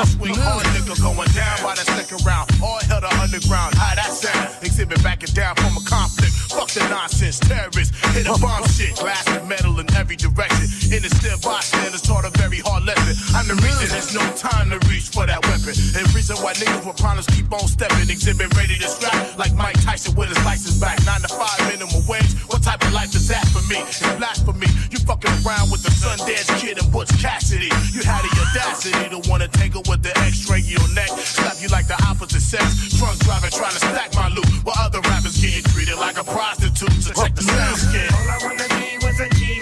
I 0.00 0.04
swing 0.04 0.32
uh-huh. 0.32 0.64
hard 0.64 0.66
nigga 0.72 0.96
going 0.96 1.28
down 1.36 1.60
by 1.60 1.76
the 1.76 1.84
second 1.84 2.24
round. 2.24 2.48
All 2.64 2.80
hell 2.88 3.04
the 3.04 3.12
underground. 3.20 3.76
How 3.76 3.92
that 4.00 4.08
sound? 4.08 4.48
Exhibit 4.64 4.96
backing 5.04 5.28
down 5.36 5.52
from 5.60 5.76
a 5.76 5.84
conflict. 5.84 6.32
Fuck 6.48 6.72
the 6.72 6.80
nonsense. 6.88 7.36
Terrorists 7.36 7.92
hit 8.16 8.24
a 8.24 8.32
bomb 8.40 8.64
shit. 8.72 8.96
Glass 8.96 9.28
and 9.28 9.44
metal 9.46 9.76
in 9.76 9.84
every 9.92 10.16
direction. 10.16 10.64
In 10.88 11.04
the 11.04 11.12
still 11.20 11.36
bystanders 11.44 12.00
taught 12.00 12.24
a 12.24 12.32
very 12.40 12.64
hard 12.64 12.88
lesson. 12.88 12.99
I'm 13.34 13.46
the 13.46 13.54
reason 13.62 13.88
there's 13.88 14.14
no 14.14 14.24
time 14.34 14.70
to 14.70 14.78
reach 14.88 15.08
for 15.10 15.26
that 15.26 15.40
weapon. 15.46 15.74
And 15.96 16.02
reason 16.14 16.36
why 16.42 16.52
niggas 16.54 16.84
with 16.86 16.98
problems 16.98 17.26
keep 17.28 17.50
on 17.52 17.66
stepping. 17.68 18.10
Exhibit 18.10 18.50
ready 18.56 18.76
to 18.76 18.88
scrap 18.88 19.38
like 19.38 19.54
Mike 19.54 19.78
Tyson 19.84 20.14
with 20.16 20.28
his 20.28 20.40
license 20.44 20.78
back. 20.78 20.98
Nine 21.06 21.22
to 21.22 21.30
five 21.30 21.60
minimum 21.70 22.02
wage. 22.06 22.32
What 22.50 22.62
type 22.62 22.82
of 22.82 22.92
life 22.92 23.14
is 23.14 23.28
that 23.28 23.46
for 23.54 23.62
me? 23.70 23.78
It's 23.86 24.02
blasphemy. 24.18 24.66
You 24.90 24.98
fucking 25.04 25.30
around 25.46 25.70
with 25.70 25.82
the 25.82 25.92
Sundance 25.94 26.50
Kid 26.58 26.78
and 26.82 26.90
Butch 26.90 27.10
Cassidy. 27.20 27.70
You 27.94 28.02
had 28.02 28.22
the 28.26 28.32
audacity 28.42 29.08
to 29.14 29.18
wanna 29.30 29.48
tangle 29.48 29.82
with 29.88 30.02
the 30.02 30.12
X-ray 30.26 30.60
your 30.66 30.86
neck. 30.94 31.10
Slap 31.20 31.60
you 31.60 31.68
like 31.68 31.86
the 31.86 31.98
opposite 32.08 32.42
sex. 32.42 32.96
Drunk 32.98 33.18
driving 33.20 33.50
trying 33.50 33.76
to 33.76 33.82
stack 33.82 34.14
my 34.14 34.28
loot. 34.28 34.46
While 34.64 34.76
other 34.78 35.00
rappers 35.06 35.38
getting 35.40 35.64
treated 35.70 35.96
like 35.96 36.18
a 36.18 36.24
prostitute. 36.24 36.92
So 37.02 37.14
check 37.14 37.34
the 37.34 37.42
sound 37.42 37.76
skin. 37.76 38.10
All 38.10 38.28
I 38.28 38.38
wanna 38.42 38.66
be 38.74 38.98
was 39.04 39.20
a 39.20 39.28
G. 39.34 39.60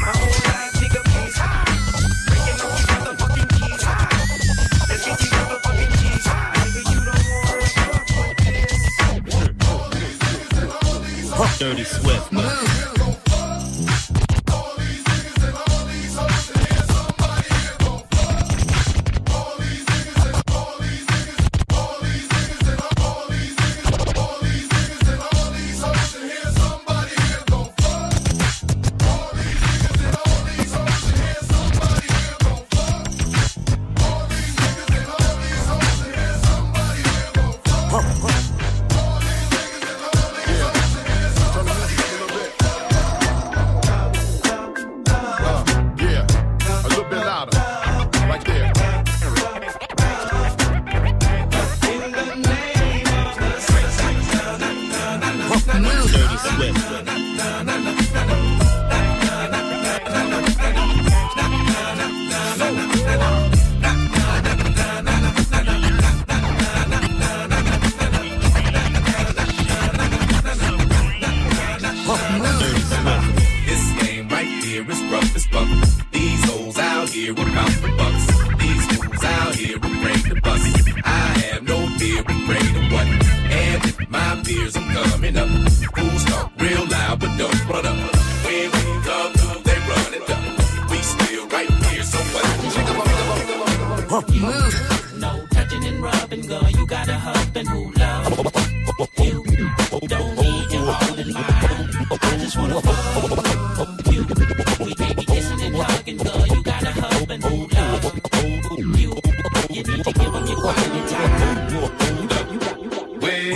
My 0.00 0.39
Dirty 11.58 11.84
Swift. 11.84 12.30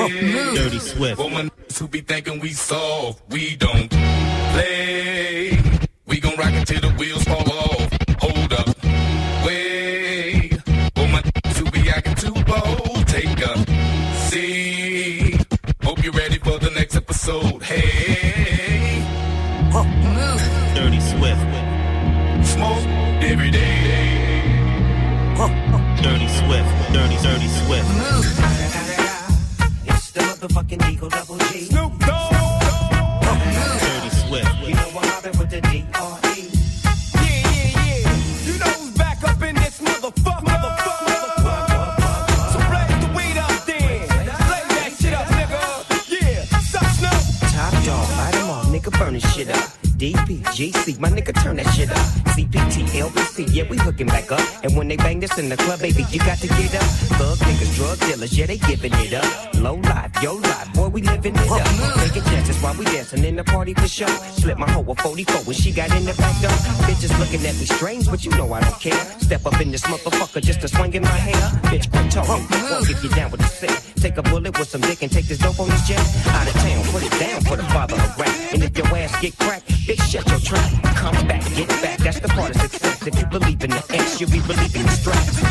Dirty 0.09 0.79
Swift. 0.79 1.17
For 1.17 1.31
my 1.31 1.49
who 1.79 1.89
be 1.89 2.01
thinking 2.01 2.41
we 2.41 2.51
soft, 2.51 3.23
we 3.31 3.57
don't 3.57 3.91
play. 3.91 5.59
We 6.07 6.21
gon' 6.21 6.37
rock 6.37 6.53
it 6.53 6.67
till 6.67 6.81
the 6.81 6.91
wheels 6.99 7.25
fall 7.25 7.51
off. 7.51 7.89
Hold 8.21 8.53
up, 8.53 8.69
wait. 9.47 10.61
For 10.95 11.09
my 11.09 11.23
who 11.57 11.71
be 11.71 11.89
acting 11.89 12.15
too 12.17 12.35
bold, 12.45 13.07
take 13.09 13.41
a 13.41 13.55
seat. 14.29 15.41
Hope 15.83 16.03
you're 16.05 16.13
ready 16.13 16.39
for 16.39 16.59
the 16.59 16.71
next 16.71 16.97
episode. 16.97 17.63
Hey, 17.63 19.01
huh. 19.73 19.85
Dirty 20.75 21.01
Swift. 21.01 21.41
smoke 22.47 22.85
every 23.23 23.51
day. 23.51 23.65
Huh. 25.37 25.49
Dirty 26.03 26.29
Swift. 26.29 26.93
Dirty, 26.93 27.17
dirty 27.23 27.49
Swift. 27.49 27.94
Hooking 53.95 54.09
back 54.09 54.33
up. 54.33 54.41
And 54.65 54.77
when 54.77 54.89
they 54.89 54.97
bang 54.97 55.21
this 55.21 55.39
in 55.39 55.49
the 55.49 55.57
club, 55.57 55.79
baby, 55.79 56.05
you 56.11 56.19
got 56.19 56.39
to 56.39 56.49
get 56.49 56.75
up. 56.75 56.83
Thug 57.15 57.39
niggas, 57.39 57.77
drug 57.77 58.01
dealers, 58.01 58.37
yeah, 58.37 58.47
they 58.47 58.59
giving 58.59 58.93
it 58.93 59.15
up. 59.15 59.55
Low 59.55 59.77
life, 59.77 60.11
yo 60.21 60.35
life, 60.35 60.75
boy, 60.75 60.89
we 60.89 61.03
living 61.03 61.33
it 61.37 61.49
up. 61.49 61.63
Taking 62.03 62.25
chances 62.25 62.61
while 62.61 62.75
we 62.75 62.87
dancing 62.87 63.23
in 63.23 63.37
the 63.37 63.45
party 63.45 63.73
for 63.73 63.87
show. 63.87 64.09
Slip 64.43 64.59
my 64.59 64.69
hoe 64.69 64.85
a 64.91 64.97
44 64.97 65.43
when 65.45 65.55
she 65.55 65.71
got 65.71 65.95
in 65.95 66.05
the 66.07 66.15
back 66.15 66.35
door. 66.43 66.51
Bitches 66.91 67.17
looking 67.21 67.47
at 67.47 67.55
me 67.55 67.67
strange, 67.67 68.11
but 68.11 68.25
you 68.25 68.33
know 68.33 68.53
I 68.53 68.63
don't 68.63 68.81
care. 68.81 68.99
Step 69.21 69.47
up 69.47 69.61
in 69.61 69.71
this 69.71 69.83
motherfucker 69.83 70.43
just 70.43 70.61
to 70.63 70.67
swing 70.67 70.93
in 70.95 71.03
my 71.03 71.21
hair. 71.29 71.45
Bitch, 71.71 71.89
quit 71.89 72.11
talking. 72.11 72.45
Won't 72.69 72.89
get 72.89 73.01
you 73.01 73.11
down 73.11 73.31
with 73.31 73.43
the 73.43 73.47
sick. 73.47 73.95
Take 74.03 74.17
a 74.17 74.23
bullet 74.23 74.59
with 74.59 74.69
some 74.69 74.81
dick 74.81 75.03
and 75.03 75.13
take 75.13 75.27
this 75.27 75.39
dope 75.39 75.61
on 75.61 75.69
this 75.69 75.87
jet. 75.87 76.01
Out 76.35 76.49
of 76.49 76.55
town, 76.55 76.85
put 76.91 77.05
it 77.05 77.15
down 77.21 77.41
for 77.43 77.57
the 77.57 77.65
father 77.71 77.95
of 77.95 78.19
rap. 78.19 78.35
And 78.53 78.65
if 78.65 78.77
your 78.77 78.89
ass 78.89 79.15
get 79.23 79.39
cracked, 79.39 79.71
bitch, 79.85 80.11
shut 80.11 80.29
your 80.29 80.41
trap. 80.41 80.71
Come 80.97 81.27
back, 81.27 81.43
get 81.55 81.69
back. 81.83 81.99
That's 81.99 82.21
the 82.21 82.29
part 82.29 82.51
of 82.51 82.61
success. 82.61 83.07
If 83.07 83.19
you 83.19 83.27
believe 83.27 83.63
in 83.65 83.71
the 83.71 83.85
X, 83.91 84.21
you'll 84.21 84.31
be 84.31 84.41
believing 84.41 84.83
the 84.83 84.91
straps. 84.91 85.45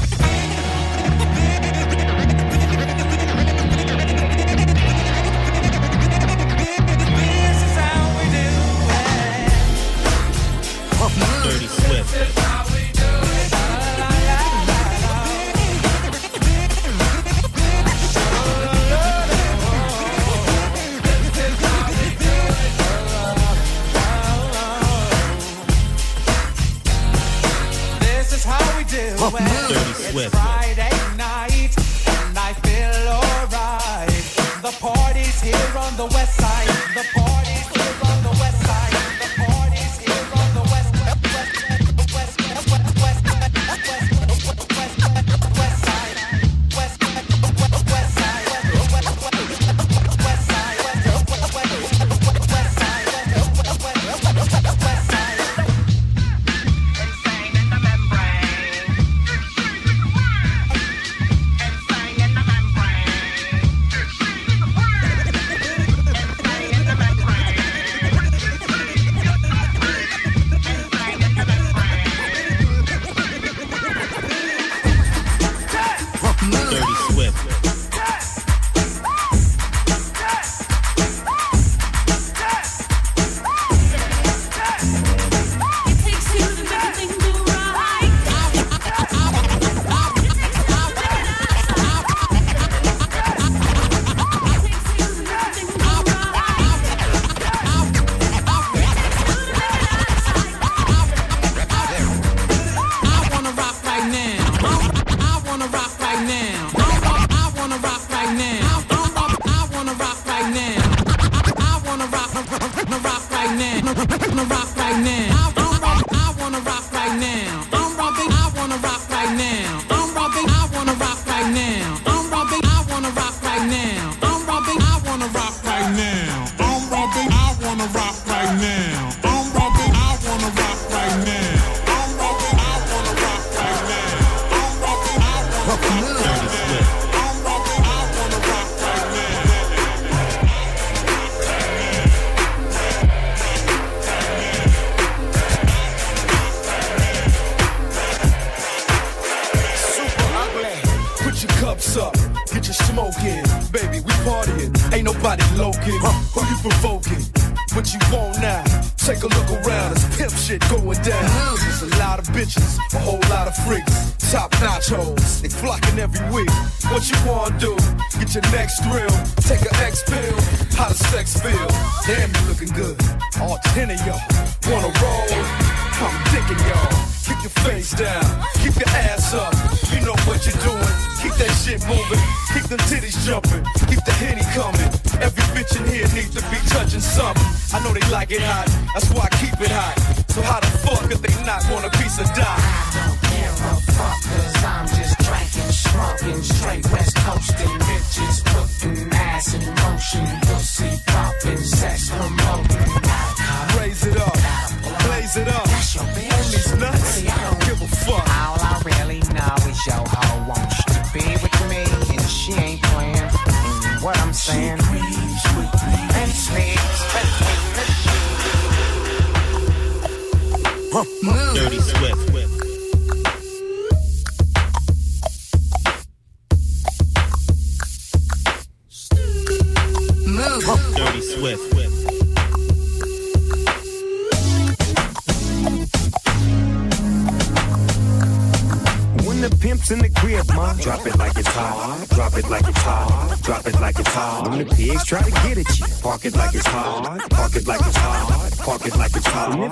Here 185.93 186.07
to 186.07 186.41
be 186.49 186.57
touching 186.69 186.99
something. 186.99 187.45
I 187.73 187.83
know 187.83 187.93
they 187.93 188.05
like 188.09 188.31
it 188.31 188.41
hot. 188.41 188.67
That's 188.93 189.09
why 189.13 189.29
I 189.29 189.35
keep 189.37 189.53
it 189.61 189.69
hot. 189.69 189.95
So 190.29 190.41
how 190.41 190.59
the 190.59 190.71
fuck 190.81 191.05
if 191.11 191.21
they 191.21 191.33
not 191.45 191.61
want 191.69 191.85
a 191.85 191.91
piece 191.97 192.17
of 192.19 192.25
die? 192.33 192.41
I 192.41 192.89
don't 192.97 193.21
care 193.29 193.53
a 193.53 193.73
fuck, 193.93 194.17
cause 194.25 194.63
I'm 194.65 194.87
just 194.87 195.15
drinking, 195.21 195.71
smoking, 195.71 196.41
straight 196.41 196.85
west 196.91 197.15
coasting, 197.17 197.73
bitches 197.85 198.41
putting 198.41 199.13
ass 199.13 199.53
in 199.53 199.61
motion, 199.85 200.25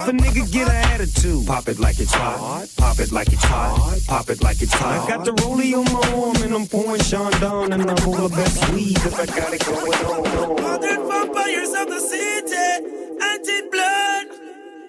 if 0.02 0.08
a 0.08 0.12
nigga 0.12 0.52
get 0.52 0.68
an 0.68 0.76
attitude, 0.76 1.46
pop 1.46 1.68
it 1.68 1.80
like 1.80 2.00
it's 2.00 2.14
hot. 2.14 2.68
Pop 2.78 3.00
it 3.00 3.12
like 3.12 3.32
it's 3.32 3.44
hot. 3.44 4.00
Pop 4.08 4.30
it 4.30 4.42
like 4.42 4.62
it's 4.62 4.74
hot. 4.74 5.06
I 5.06 5.08
got 5.08 5.26
the 5.26 5.32
rollie 5.32 5.74
on 5.74 5.86
my 5.94 6.26
arm 6.26 6.36
and 6.44 6.54
I'm 6.54 6.68
pouring 6.68 7.02
Sean 7.02 7.32
down 7.40 7.74
and 7.74 7.84
I'm 7.84 8.08
all 8.08 8.28
the 8.28 8.36
best 8.36 8.74
weed 8.74 8.96
cause 8.98 9.20
I 9.20 9.26
got 9.26 9.54
it 9.54 9.66
going 9.66 9.94
on. 9.94 10.58
Hundred 10.58 11.00
vampires 11.08 11.74
of 11.74 11.88
the 11.88 12.00
city, 12.00 12.88
anti-blood, 13.22 14.28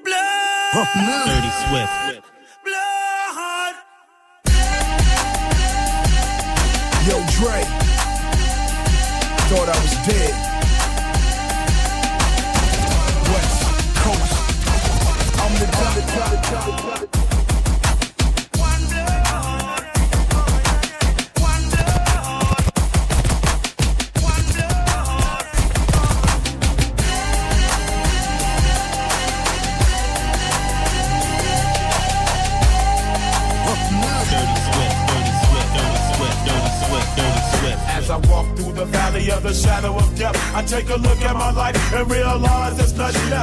blood. 0.04 1.26
Dirty 1.26 1.50
Swift. 1.68 2.01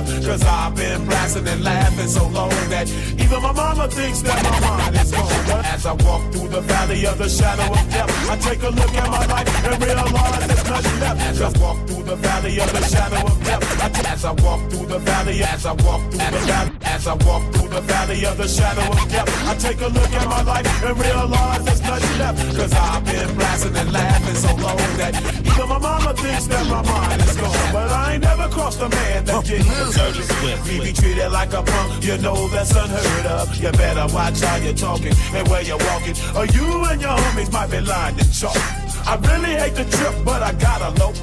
Left. 0.02 0.26
Cause 0.26 0.44
I've 0.44 0.76
been 0.76 1.06
blasting 1.06 1.48
and 1.48 1.64
laughing 1.64 2.08
so 2.08 2.28
long 2.28 2.50
that 2.70 2.90
even 2.90 3.42
my 3.42 3.52
mama 3.52 3.88
thinks 3.88 4.22
that 4.22 4.44
my 4.44 4.60
mind 4.60 4.96
is 4.96 5.12
gone. 5.12 5.66
As 5.66 5.86
I 5.86 5.94
walk 5.94 6.32
through 6.32 6.50
the 6.50 6.62
valley 6.62 7.06
of 7.06 7.18
the 7.18 7.30
shadow 7.30 7.72
of 7.72 7.90
death, 7.90 8.30
I 8.30 8.38
take 8.38 8.64
a 8.64 8.70
look 8.70 8.94
at 8.94 9.10
my 9.10 9.26
life 9.26 9.66
and 9.66 9.84
realize 9.84 10.48
there's 10.48 10.66
nothing 10.66 11.00
left. 11.00 11.22
As 11.22 11.42
I 11.42 11.50
walk 11.60 11.88
through 11.88 12.04
the 12.04 12.16
valley 12.16 12.60
of 12.60 12.72
the 12.72 12.84
shadow 12.84 13.26
of 13.26 13.44
death, 13.44 14.06
as 14.06 14.26
I 14.26 14.32
walk 14.44 14.70
through 14.70 14.88
the 14.88 15.00
valley, 15.00 15.44
as 15.44 15.66
I 15.66 15.74
walk 15.74 16.02
through 16.12 16.20
the 16.20 16.42
valley, 16.50 16.78
as 16.84 17.08
I 17.08 17.14
walk 17.26 17.44
through 17.54 17.70
the 17.70 17.82
valley 17.82 18.26
of 18.26 18.38
the 18.38 18.48
shadow 18.48 18.88
of 18.92 19.10
death, 19.10 19.30
I 19.48 19.56
take 19.56 19.82
a 19.82 19.88
look 19.88 20.12
at 20.12 20.28
my 20.28 20.42
life 20.44 20.84
and 20.84 20.98
realize 21.00 21.66
there's 21.66 21.82
nothing 21.82 22.20
left. 22.20 22.56
Cause 22.56 22.74
I've 22.74 23.06
been 23.06 23.36
blasting 23.36 23.76
and 23.76 23.92
laughing 23.92 24.36
so 24.36 24.56
long 24.56 24.78
that 24.98 25.14
my 25.70 25.78
mama 25.78 26.14
thinks 26.16 26.48
that 26.48 26.66
my 26.66 26.82
mind 26.82 27.22
is 27.22 27.38
gone. 27.38 27.72
But 27.72 27.91
I 27.91 28.14
ain't 28.14 28.24
never 28.24 28.50
crossed 28.50 28.82
a 28.82 28.90
man 28.90 29.26
that 29.26 29.46
didn't 29.46 29.91
Dirty 29.94 30.24
Swift. 30.24 30.68
We 30.68 30.80
be 30.80 30.94
treated 30.94 31.32
like 31.32 31.54
a 31.54 31.62
punk, 31.62 32.04
you 32.04 32.18
know 32.18 32.48
that's 32.50 32.76
unheard 32.76 33.26
of. 33.28 33.56
You 33.56 33.72
better 33.72 34.08
watch 34.14 34.41
how 34.41 34.58
you're 34.58 34.74
talking 34.74 35.14
and 35.36 35.48
where 35.48 35.62
you're 35.62 35.84
walking, 35.91 36.16
or 36.36 36.46
you 36.58 36.66
and 36.90 37.00
your 37.00 37.16
homies 37.16 37.52
might 37.54 37.70
be 37.70 37.80
lying 37.82 38.18
to 38.18 38.26
chalk. 38.34 38.58
I 39.06 39.16
really 39.30 39.54
hate 39.62 39.76
the 39.76 39.86
trip, 39.86 40.16
but 40.26 40.41
I 40.41 40.52
gotta 40.54 40.90
low. 41.00 41.14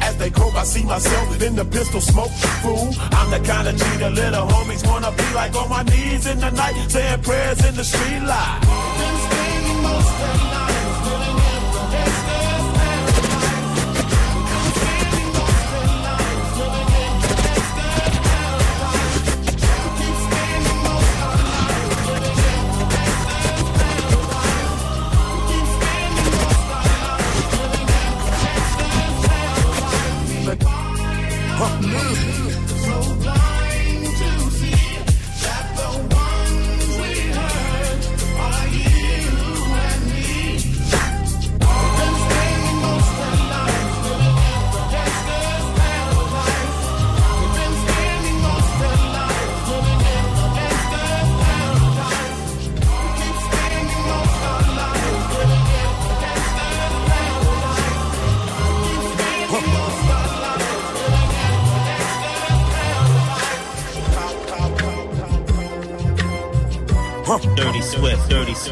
As 0.00 0.16
they 0.18 0.30
croak, 0.30 0.54
I 0.54 0.62
see 0.62 0.84
myself 0.84 1.42
in 1.42 1.56
the 1.56 1.64
pistol 1.64 2.00
smoke. 2.00 2.30
Fool, 2.62 2.94
I'm 3.18 3.30
the 3.30 3.40
kind 3.44 3.66
of 3.66 3.76
G 3.76 3.84
the 3.98 4.10
little 4.10 4.46
homies 4.46 4.86
wanna 4.86 5.10
be 5.10 5.26
like 5.34 5.54
on 5.56 5.68
my 5.68 5.82
knees 5.82 6.26
in 6.26 6.38
the 6.38 6.50
night, 6.50 6.76
saying 6.88 7.22
prayers 7.22 7.64
in 7.66 7.74
the 7.74 7.84
street 7.84 8.22
light. 8.22 8.62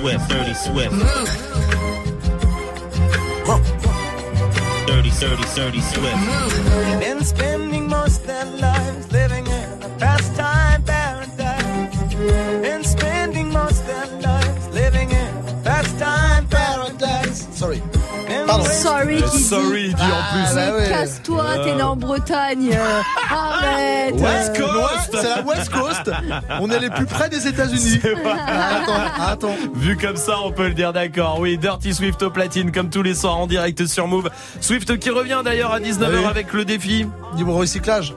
Swift. 0.04 0.28
Dirty 0.28 0.52
Swift. 0.52 0.92
Dirty 4.86 5.10
Dirty, 5.10 5.54
dirty, 5.54 5.80
Swift. 5.80 6.63
Sorry. 19.48 19.88
Dit. 19.88 19.94
En 19.94 20.32
plus. 20.32 20.54
Mais 20.54 20.70
bah 20.70 20.76
ouais. 20.76 20.88
casse-toi, 20.88 21.44
Euh. 21.44 21.64
t'es 21.64 21.74
né 21.74 21.82
en 21.82 21.96
Bretagne. 21.96 22.70
euh, 22.72 23.00
Arrête. 23.30 24.14
West 24.14 24.52
euh. 24.60 24.66
Coast. 24.66 25.10
C'est 25.12 25.22
la 25.28 25.42
West 25.42 25.68
Coast. 25.70 26.10
On 26.60 26.70
est 26.70 26.78
les 26.80 26.90
plus 26.90 27.06
près 27.06 27.28
des 27.28 27.46
États-Unis. 27.46 28.00
Ah, 28.26 28.80
Attends, 28.82 29.22
attends. 29.48 29.56
Vu 29.74 29.96
comme 29.96 30.16
ça, 30.16 30.36
on 30.44 30.52
peut 30.52 30.68
le 30.68 30.74
dire 30.74 30.92
d'accord. 30.92 31.38
Oui, 31.40 31.58
Dirty 31.58 31.94
Swift 31.94 32.22
au 32.22 32.30
platine, 32.30 32.72
comme 32.72 32.90
tous 32.90 33.02
les 33.02 33.14
soirs 33.14 33.36
en 33.36 33.46
direct 33.46 33.86
sur 33.86 34.06
Move. 34.08 34.30
Swift 34.60 34.98
qui 34.98 35.10
revient 35.10 35.42
d'ailleurs 35.44 35.72
à 35.72 35.80
19h 35.80 36.18
Oui. 36.18 36.24
avec 36.24 36.52
le 36.52 36.64
défi. 36.64 37.06
Niveau 37.36 37.54
recyclage. 37.54 38.14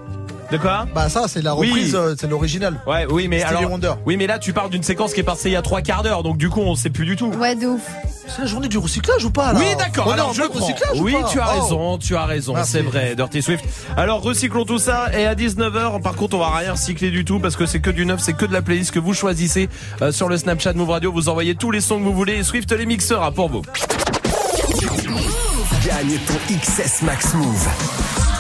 De 0.52 0.58
quoi 0.58 0.86
Bah 0.96 1.10
ça, 1.10 1.26
c'est 1.28 1.42
la 1.42 1.56
Oui. 1.56 1.68
reprise, 1.68 1.94
euh, 1.96 2.16
c'est 2.18 2.28
l'original. 2.28 2.80
Ouais, 2.88 3.06
oui, 3.10 3.28
mais 3.28 3.40
Stevie 3.42 3.58
alors. 3.58 3.72
Wonder. 3.72 3.94
Oui, 4.06 4.16
mais 4.16 4.28
là, 4.28 4.40
tu 4.40 4.54
parles 4.54 4.70
d'une 4.70 4.84
séquence 4.84 5.14
qui 5.14 5.20
est 5.20 5.24
passée 5.24 5.50
il 5.50 5.54
y 5.54 5.56
a 5.58 5.62
trois 5.62 5.82
quarts 5.82 6.04
d'heure, 6.04 6.24
donc 6.24 6.38
du 6.38 6.50
coup, 6.50 6.62
on 6.62 6.76
sait 6.76 6.90
plus 6.90 7.06
du 7.06 7.16
tout. 7.18 7.28
Ouais, 7.32 7.54
de 7.56 7.68
ouf. 7.68 7.82
C'est 8.28 8.42
la 8.42 8.48
journée 8.48 8.68
du 8.70 8.78
recyclage 8.78 9.24
ou 9.26 9.32
pas 9.32 9.52
là 9.54 9.60
Oui, 9.60 9.66
d'accord. 9.78 10.12
Alors, 10.12 10.34
je 10.34 10.44
prends. 10.44 10.60
recyclage 10.60 11.00
ou 11.00 11.04
Oui, 11.04 11.14
pas 11.14 11.28
tu 11.30 11.40
as 11.40 11.48
Oh. 11.58 11.62
raison, 11.62 11.98
tu 11.98 12.16
as 12.16 12.26
raison. 12.26 12.54
Merci. 12.54 12.72
C'est 12.74 12.82
vrai, 12.82 13.16
Dirty 13.16 13.42
Swift. 13.42 13.66
Alors, 13.98 14.22
recyclons 14.22 14.64
tout 14.66 14.80
ça. 14.80 15.08
Et 15.18 15.26
à 15.26 15.36
19h, 15.36 16.02
par 16.02 16.16
contre, 16.16 16.36
on 16.38 16.40
va 16.40 16.50
rien 16.58 16.72
recycler 16.74 17.10
du 17.12 17.26
tout 17.26 17.40
parce 17.40 17.56
que 17.58 17.66
c'est 17.66 17.80
que 17.80 17.90
du 17.90 18.06
neuf, 18.06 18.20
c'est 18.22 18.34
que 18.34 18.46
de 18.46 18.54
la 18.54 18.62
playlist 18.62 18.92
que 18.92 19.00
vous 19.00 19.14
choisissez 19.14 19.70
euh, 20.02 20.12
sur 20.12 20.30
le 20.30 20.38
Snapchat 20.38 20.74
Move 20.74 20.90
Radio. 20.90 21.12
Vous 21.12 21.30
envoyez 21.30 21.56
tous 21.56 21.72
les 21.72 21.82
sons 21.82 22.00
que 22.00 22.04
vous 22.04 22.14
voulez. 22.14 22.36
Et 22.36 22.44
Swift 22.44 22.72
les 22.72 22.86
mixeurs 22.86 23.24
hein, 23.24 23.32
pour 23.32 23.50
vous. 23.50 23.62
Gagne 25.86 26.18
ton 26.28 26.56
XS 26.56 27.02
Max 27.04 27.34
Move. 27.34 27.68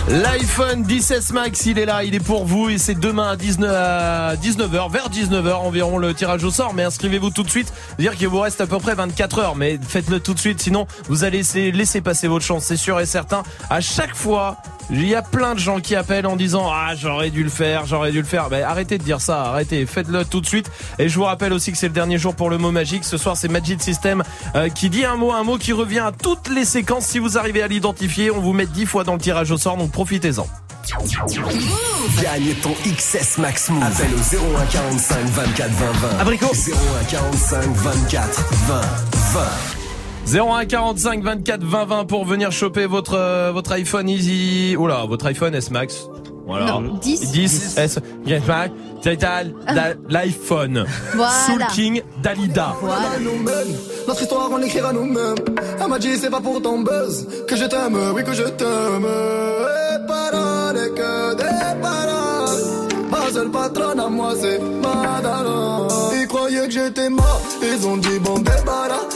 L'iPhone 0.09 0.85
16 0.87 1.33
Max, 1.33 1.65
il 1.65 1.77
est 1.77 1.85
là, 1.85 2.01
il 2.05 2.15
est 2.15 2.21
pour 2.21 2.45
vous 2.45 2.69
et 2.69 2.77
c'est 2.77 2.97
demain 2.97 3.31
à 3.31 3.35
19, 3.35 3.69
à 3.69 4.35
19h, 4.35 4.89
vers 4.89 5.09
19h 5.09 5.53
environ 5.55 5.97
le 5.97 6.13
tirage 6.13 6.45
au 6.45 6.49
sort. 6.49 6.73
Mais 6.73 6.85
inscrivez-vous 6.85 7.29
tout 7.29 7.43
de 7.43 7.49
suite, 7.49 7.73
dire 7.99 8.15
qu'il 8.15 8.29
vous 8.29 8.39
reste 8.39 8.61
à 8.61 8.67
peu 8.67 8.77
près 8.77 8.95
24 8.95 9.39
heures. 9.39 9.55
Mais 9.57 9.77
faites-le 9.85 10.21
tout 10.21 10.33
de 10.33 10.39
suite, 10.39 10.61
sinon 10.61 10.87
vous 11.09 11.25
allez 11.25 11.39
laisser, 11.39 11.73
laisser 11.73 11.99
passer 11.99 12.29
votre 12.29 12.45
chance, 12.45 12.63
c'est 12.63 12.77
sûr 12.77 12.97
et 13.01 13.05
certain. 13.05 13.43
À 13.69 13.81
chaque 13.81 14.15
fois, 14.15 14.55
il 14.89 15.07
y 15.07 15.15
a 15.15 15.21
plein 15.21 15.53
de 15.53 15.59
gens 15.59 15.79
qui 15.79 15.95
appellent 15.95 16.27
en 16.27 16.35
disant 16.35 16.69
ah 16.71 16.95
j'aurais 16.95 17.29
dû 17.29 17.43
le 17.43 17.49
faire, 17.49 17.85
j'aurais 17.85 18.11
dû 18.11 18.19
le 18.19 18.27
faire. 18.27 18.47
Mais 18.49 18.61
arrêtez 18.61 18.97
de 18.97 19.03
dire 19.03 19.21
ça, 19.21 19.43
arrêtez, 19.43 19.85
faites-le 19.85 20.25
tout 20.25 20.41
de 20.41 20.45
suite. 20.45 20.69
Et 20.99 21.09
je 21.09 21.15
vous 21.15 21.25
rappelle 21.25 21.53
aussi 21.53 21.71
que 21.71 21.77
c'est 21.77 21.87
le 21.87 21.93
dernier 21.93 22.17
jour 22.17 22.35
pour 22.35 22.49
le 22.49 22.57
mot 22.57 22.71
magique. 22.71 23.03
Ce 23.03 23.17
soir 23.17 23.37
c'est 23.37 23.47
Magic 23.47 23.81
System 23.81 24.23
euh, 24.55 24.69
qui 24.69 24.89
dit 24.89 25.05
un 25.05 25.15
mot, 25.15 25.31
un 25.31 25.43
mot 25.43 25.57
qui 25.57 25.73
revient 25.73 25.99
à 25.99 26.11
toutes 26.11 26.49
les 26.49 26.65
séquences. 26.65 27.05
Si 27.05 27.19
vous 27.19 27.37
arrivez 27.37 27.61
à 27.61 27.67
l'identifier, 27.67 28.31
on 28.31 28.39
vous 28.39 28.53
met 28.53 28.65
10 28.65 28.85
fois 28.85 29.03
dans 29.03 29.13
le 29.13 29.19
tirage 29.19 29.51
au 29.51 29.57
sort, 29.57 29.77
donc 29.77 29.91
profitez-en. 29.91 30.47
Gagne 32.21 32.53
ton 32.61 32.73
XS 32.85 33.39
Max 33.39 33.69
Move. 33.69 33.83
Appelle 33.83 34.13
au 34.13 34.55
01 34.57 34.65
45 34.67 35.25
24 35.25 35.69
20 35.69 35.91
20. 35.91 36.19
Abricot. 36.19 36.53
01 36.53 37.03
45 37.09 37.63
24 37.75 38.43
20 38.67 38.81
20. 39.33 39.76
01 40.27 40.65
45 40.65 41.23
24 41.23 41.63
20 41.63 41.85
20 41.85 42.05
pour 42.05 42.25
venir 42.25 42.51
choper 42.51 42.85
votre 42.85 43.13
euh, 43.15 43.51
votre 43.53 43.71
iPhone 43.71 44.09
Easy. 44.09 44.75
Oula, 44.77 45.05
votre 45.05 45.25
iPhone 45.27 45.55
S 45.55 45.71
Max. 45.71 46.09
Voilà. 46.45 46.65
Non, 46.65 46.95
10. 46.95 47.31
10 47.31 47.77
S 47.77 47.77
S 47.77 47.99
Max. 48.45 48.71
L'iPhone. 50.09 50.85
Voilà. 51.15 51.31
Soul 51.45 51.65
King 51.73 52.01
Dalida. 52.21 52.75
Voilà. 52.81 53.03
Notre 54.05 54.21
histoire, 54.21 54.49
on 54.51 54.57
l'écrira 54.57 54.91
nous-mêmes. 54.91 55.35
Elle 55.81 55.87
m'a 55.87 55.99
dit, 55.99 56.17
c'est 56.17 56.29
pas 56.29 56.41
pour 56.41 56.61
ton 56.61 56.79
buzz 56.79 57.27
que 57.47 57.55
je 57.55 57.65
t'aime, 57.65 57.97
oui, 58.13 58.23
que 58.23 58.33
je 58.33 58.43
t'aime. 58.43 59.05
Et 59.05 60.07
paroles, 60.07 60.93
que 60.93 61.35
des 61.35 61.81
paroles. 61.81 63.07
Ma 63.09 63.31
seule 63.31 63.49
patronne 63.49 63.99
à 63.99 64.09
moi, 64.09 64.33
c'est 64.39 64.59
Madara. 64.59 65.87
Ils 66.19 66.27
croyaient 66.27 66.67
que 66.67 66.71
j'étais 66.73 67.09
mort, 67.09 67.41
ils 67.61 67.87
ont 67.87 67.97
dit, 67.97 68.19
bon, 68.19 68.39
débarras. 68.39 69.07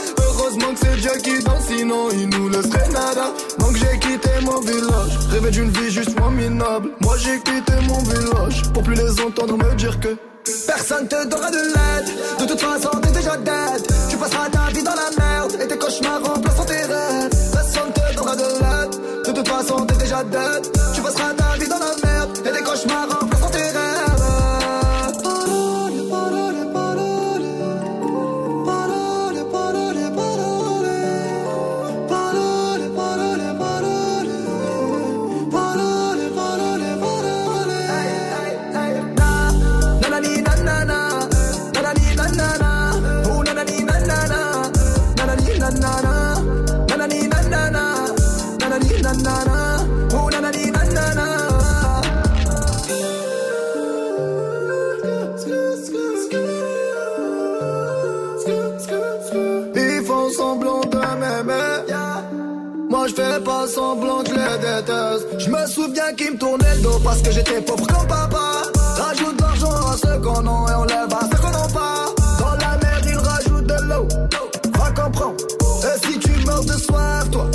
Heureusement 0.52 0.74
que 0.74 0.80
c'est 0.80 0.96
Dieu 0.96 1.10
qui 1.22 1.42
danse, 1.42 1.64
sinon 1.66 2.10
il 2.10 2.28
nous 2.28 2.48
laisserait 2.50 2.88
nada. 2.90 3.32
Donc 3.58 3.74
j'ai 3.74 3.98
quitté 3.98 4.28
mon 4.42 4.60
village, 4.60 5.16
rêvé 5.30 5.50
d'une 5.50 5.70
vie 5.70 5.90
juste 5.90 6.18
moins 6.18 6.30
minable. 6.30 6.90
Moi 7.00 7.16
j'ai 7.16 7.38
quitté 7.38 7.72
mon 7.88 7.98
village 8.02 8.62
pour 8.74 8.82
plus 8.82 8.94
les 8.94 9.20
entendre 9.20 9.56
me 9.56 9.74
dire 9.76 9.98
que 9.98 10.14
Personne 10.66 11.08
te 11.08 11.26
donnera 11.26 11.50
de 11.50 11.56
l'aide. 11.56 12.40
De 12.40 12.46
toute 12.46 12.60
façon, 12.60 12.90
t'es 13.00 13.12
déjà 13.12 13.36
dead. 13.36 13.86
Tu 14.10 14.16
passeras 14.16 14.48
ta 14.50 14.72
vie 14.72 14.82
dans 14.82 14.94
la 14.94 15.10
merde. 15.16 15.56
Et 15.62 15.68
tes 15.68 15.78
cauchemars 15.78 16.20
remplaceront 16.22 16.64
tes 16.64 16.82
rêves. 16.82 17.30
Personne 17.52 17.92
te 17.94 18.16
donnera 18.16 18.36
de 18.36 18.42
l'aide. 18.42 19.24
De 19.26 19.32
toute 19.32 19.48
façon, 19.48 19.86
t'es 19.86 19.96
déjà 19.96 20.24
dead. 20.24 20.81
Je 63.08 63.14
fais 63.14 63.40
pas 63.40 63.66
semblant 63.66 64.22
que 64.22 64.30
les 64.30 64.58
déteste. 64.58 65.26
Je 65.38 65.50
me 65.50 65.66
souviens 65.66 66.12
qu'ils 66.16 66.32
me 66.32 66.38
tournaient 66.38 66.76
le 66.76 66.82
dos 66.82 67.00
parce 67.02 67.20
que 67.20 67.32
j'étais 67.32 67.60
pauvre 67.60 67.84
comme 67.86 68.06
papa. 68.06 68.62
Rajoute 68.96 69.36
de 69.36 69.42
l'argent 69.42 69.70
à 69.70 69.96
ceux 69.96 70.18
qu'on 70.20 70.46
a 70.46 70.70
et 70.70 70.74
on 70.76 70.84
lève 70.84 71.12
à 71.12 71.20
ceux 71.30 71.42
qu'on 71.42 71.50
n'a 71.50 71.68
pas. 71.74 72.06
Dans 72.38 72.52
la 72.52 72.76
mer 72.78 73.00
ils 73.04 73.18
rajoutent 73.18 73.66
de 73.66 73.88
l'eau. 73.88 74.06
Va 74.78 75.02
comprendre. 75.02 75.34
Et 75.82 76.06
si 76.06 76.18
tu 76.20 76.46
meurs 76.46 76.64
de 76.64 76.72
soif, 76.72 77.30
toi, 77.32 77.46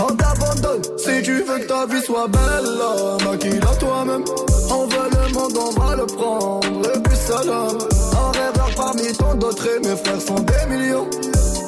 on 0.00 0.16
t'abandonne. 0.16 0.82
Si 0.96 1.22
tu 1.22 1.42
veux 1.42 1.58
que 1.58 1.66
ta 1.66 1.86
vie 1.86 2.02
soit 2.02 2.28
belle, 2.28 3.28
maquille-la 3.28 3.76
toi-même. 3.76 4.24
On 4.70 4.86
veut 4.86 5.10
le 5.12 5.34
monde, 5.34 5.58
on 5.58 5.80
va 5.80 5.96
le 5.96 6.06
prendre. 6.06 6.90
Et 6.94 6.98
puis 7.00 7.16
salam. 7.16 7.76
Un 8.12 8.38
rêveur 8.38 8.70
parmi 8.74 9.12
tant 9.12 9.34
d'autres 9.34 9.66
et 9.66 9.80
mes 9.80 9.96
frères 9.96 10.20
sont 10.20 10.40
des 10.40 10.74
millions. 10.74 11.08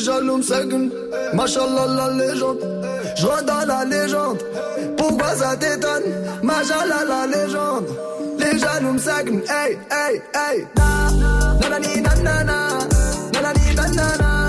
jaloux 0.00 0.38
me 0.38 0.42
seguent. 0.42 0.90
Machallah 1.34 1.86
la 1.96 2.08
légende. 2.10 2.58
Je 3.16 3.44
dans 3.44 3.66
la 3.66 3.84
légende. 3.84 4.38
Pourquoi 4.96 5.34
ça 5.34 5.56
t'étonne? 5.56 6.04
Machallah 6.42 7.04
la 7.08 7.26
légende. 7.26 7.86
Les 8.38 8.58
jaloux 8.58 8.92
me 8.92 8.98
seguent. 8.98 9.42
Hey, 9.48 9.78
hey, 9.90 10.22
hey. 10.34 10.66
Na, 11.60 11.78
nanana. 12.22 12.70
Oh, 14.22 14.39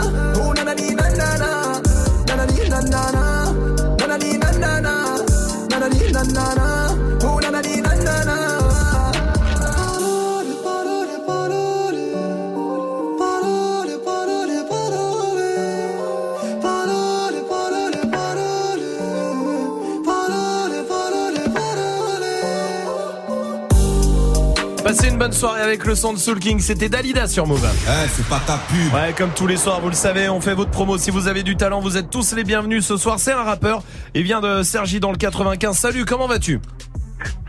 Passez 24.92 25.08
une 25.08 25.18
bonne 25.18 25.32
soirée 25.32 25.62
avec 25.62 25.86
le 25.86 25.96
son 25.96 26.12
de 26.12 26.18
Soul 26.18 26.38
King. 26.40 26.60
C'était 26.60 26.90
Dalida 26.90 27.26
sur 27.26 27.48
Move. 27.48 27.66
Eh, 27.66 28.10
c'est 28.10 28.28
pas 28.28 28.42
ta 28.46 28.58
pub. 28.58 28.94
Ouais, 28.94 29.14
comme 29.18 29.30
tous 29.30 29.48
les 29.48 29.56
soirs, 29.56 29.80
vous 29.80 29.88
le 29.88 29.96
savez, 29.96 30.28
on 30.28 30.42
fait 30.42 30.54
votre 30.54 30.70
promo. 30.70 30.98
Si 30.98 31.12
vous 31.12 31.30
avez 31.30 31.44
du 31.44 31.56
talent, 31.56 31.80
vous 31.80 31.96
êtes 31.96 32.10
tous 32.10 32.36
les 32.36 32.44
bienvenus. 32.44 32.86
Ce 32.86 32.98
soir, 32.98 33.18
c'est 33.18 33.32
un 33.32 33.44
rappeur. 33.44 33.84
Il 34.14 34.24
vient 34.24 34.42
de 34.42 34.64
Sergi 34.64 35.00
dans 35.00 35.12
le 35.12 35.18
95. 35.18 35.78
Salut, 35.78 36.04
comment 36.04 36.28
vas-tu? 36.28 36.60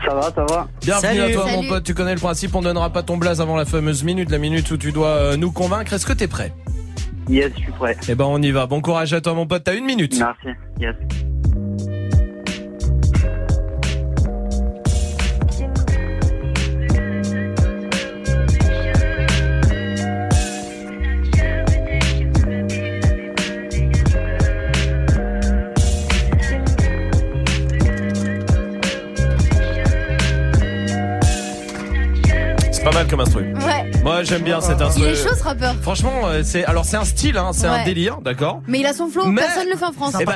Ça 0.07 0.13
va, 0.15 0.31
ça 0.33 0.45
va. 0.49 0.69
Bienvenue 0.79 1.19
à 1.19 1.31
toi, 1.33 1.45
mon 1.51 1.67
pote. 1.67 1.83
Tu 1.83 1.93
connais 1.93 2.13
le 2.13 2.21
principe. 2.21 2.55
On 2.55 2.61
donnera 2.61 2.91
pas 2.91 3.03
ton 3.03 3.17
blaze 3.17 3.41
avant 3.41 3.57
la 3.57 3.65
fameuse 3.65 4.05
minute, 4.05 4.31
la 4.31 4.37
minute 4.37 4.71
où 4.71 4.77
tu 4.77 4.93
dois 4.93 5.07
euh, 5.07 5.35
nous 5.35 5.51
convaincre. 5.51 5.91
Est-ce 5.91 6.05
que 6.05 6.13
t'es 6.13 6.27
prêt? 6.27 6.53
Yes, 7.27 7.51
je 7.57 7.63
suis 7.63 7.71
prêt. 7.73 7.97
Eh 8.07 8.15
ben, 8.15 8.23
on 8.23 8.41
y 8.41 8.51
va. 8.51 8.67
Bon 8.67 8.79
courage 8.79 9.11
à 9.11 9.19
toi, 9.19 9.33
mon 9.33 9.47
pote. 9.47 9.65
T'as 9.65 9.75
une 9.75 9.83
minute. 9.83 10.17
Merci. 10.17 10.57
Yes. 10.79 10.95
Mal 33.03 33.09
comme 33.09 33.19
instru. 33.21 33.53
Ouais. 33.53 33.91
Moi, 34.03 34.23
j'aime 34.23 34.43
bien 34.43 34.61
cet 34.61 34.81
instru. 34.81 35.03
Il 35.03 35.09
est 35.09 35.15
chaud 35.15 35.35
ce 35.35 35.43
rappeur. 35.43 35.75
Franchement, 35.81 36.21
euh, 36.25 36.41
c'est 36.43 36.63
alors 36.65 36.85
c'est 36.85 36.97
un 36.97 37.05
style, 37.05 37.37
hein, 37.37 37.51
c'est 37.53 37.67
un 37.67 37.83
délire, 37.83 38.19
d'accord. 38.21 38.61
Mais 38.67 38.79
il 38.79 38.85
a 38.85 38.93
son 38.93 39.07
flow, 39.07 39.25
Mais- 39.27 39.41
personne 39.41 39.65
ne 39.67 39.71
le 39.71 39.77
fait 39.77 39.85
en 39.85 39.91
France. 39.91 40.15
Eh 40.19 40.25
ben, 40.25 40.35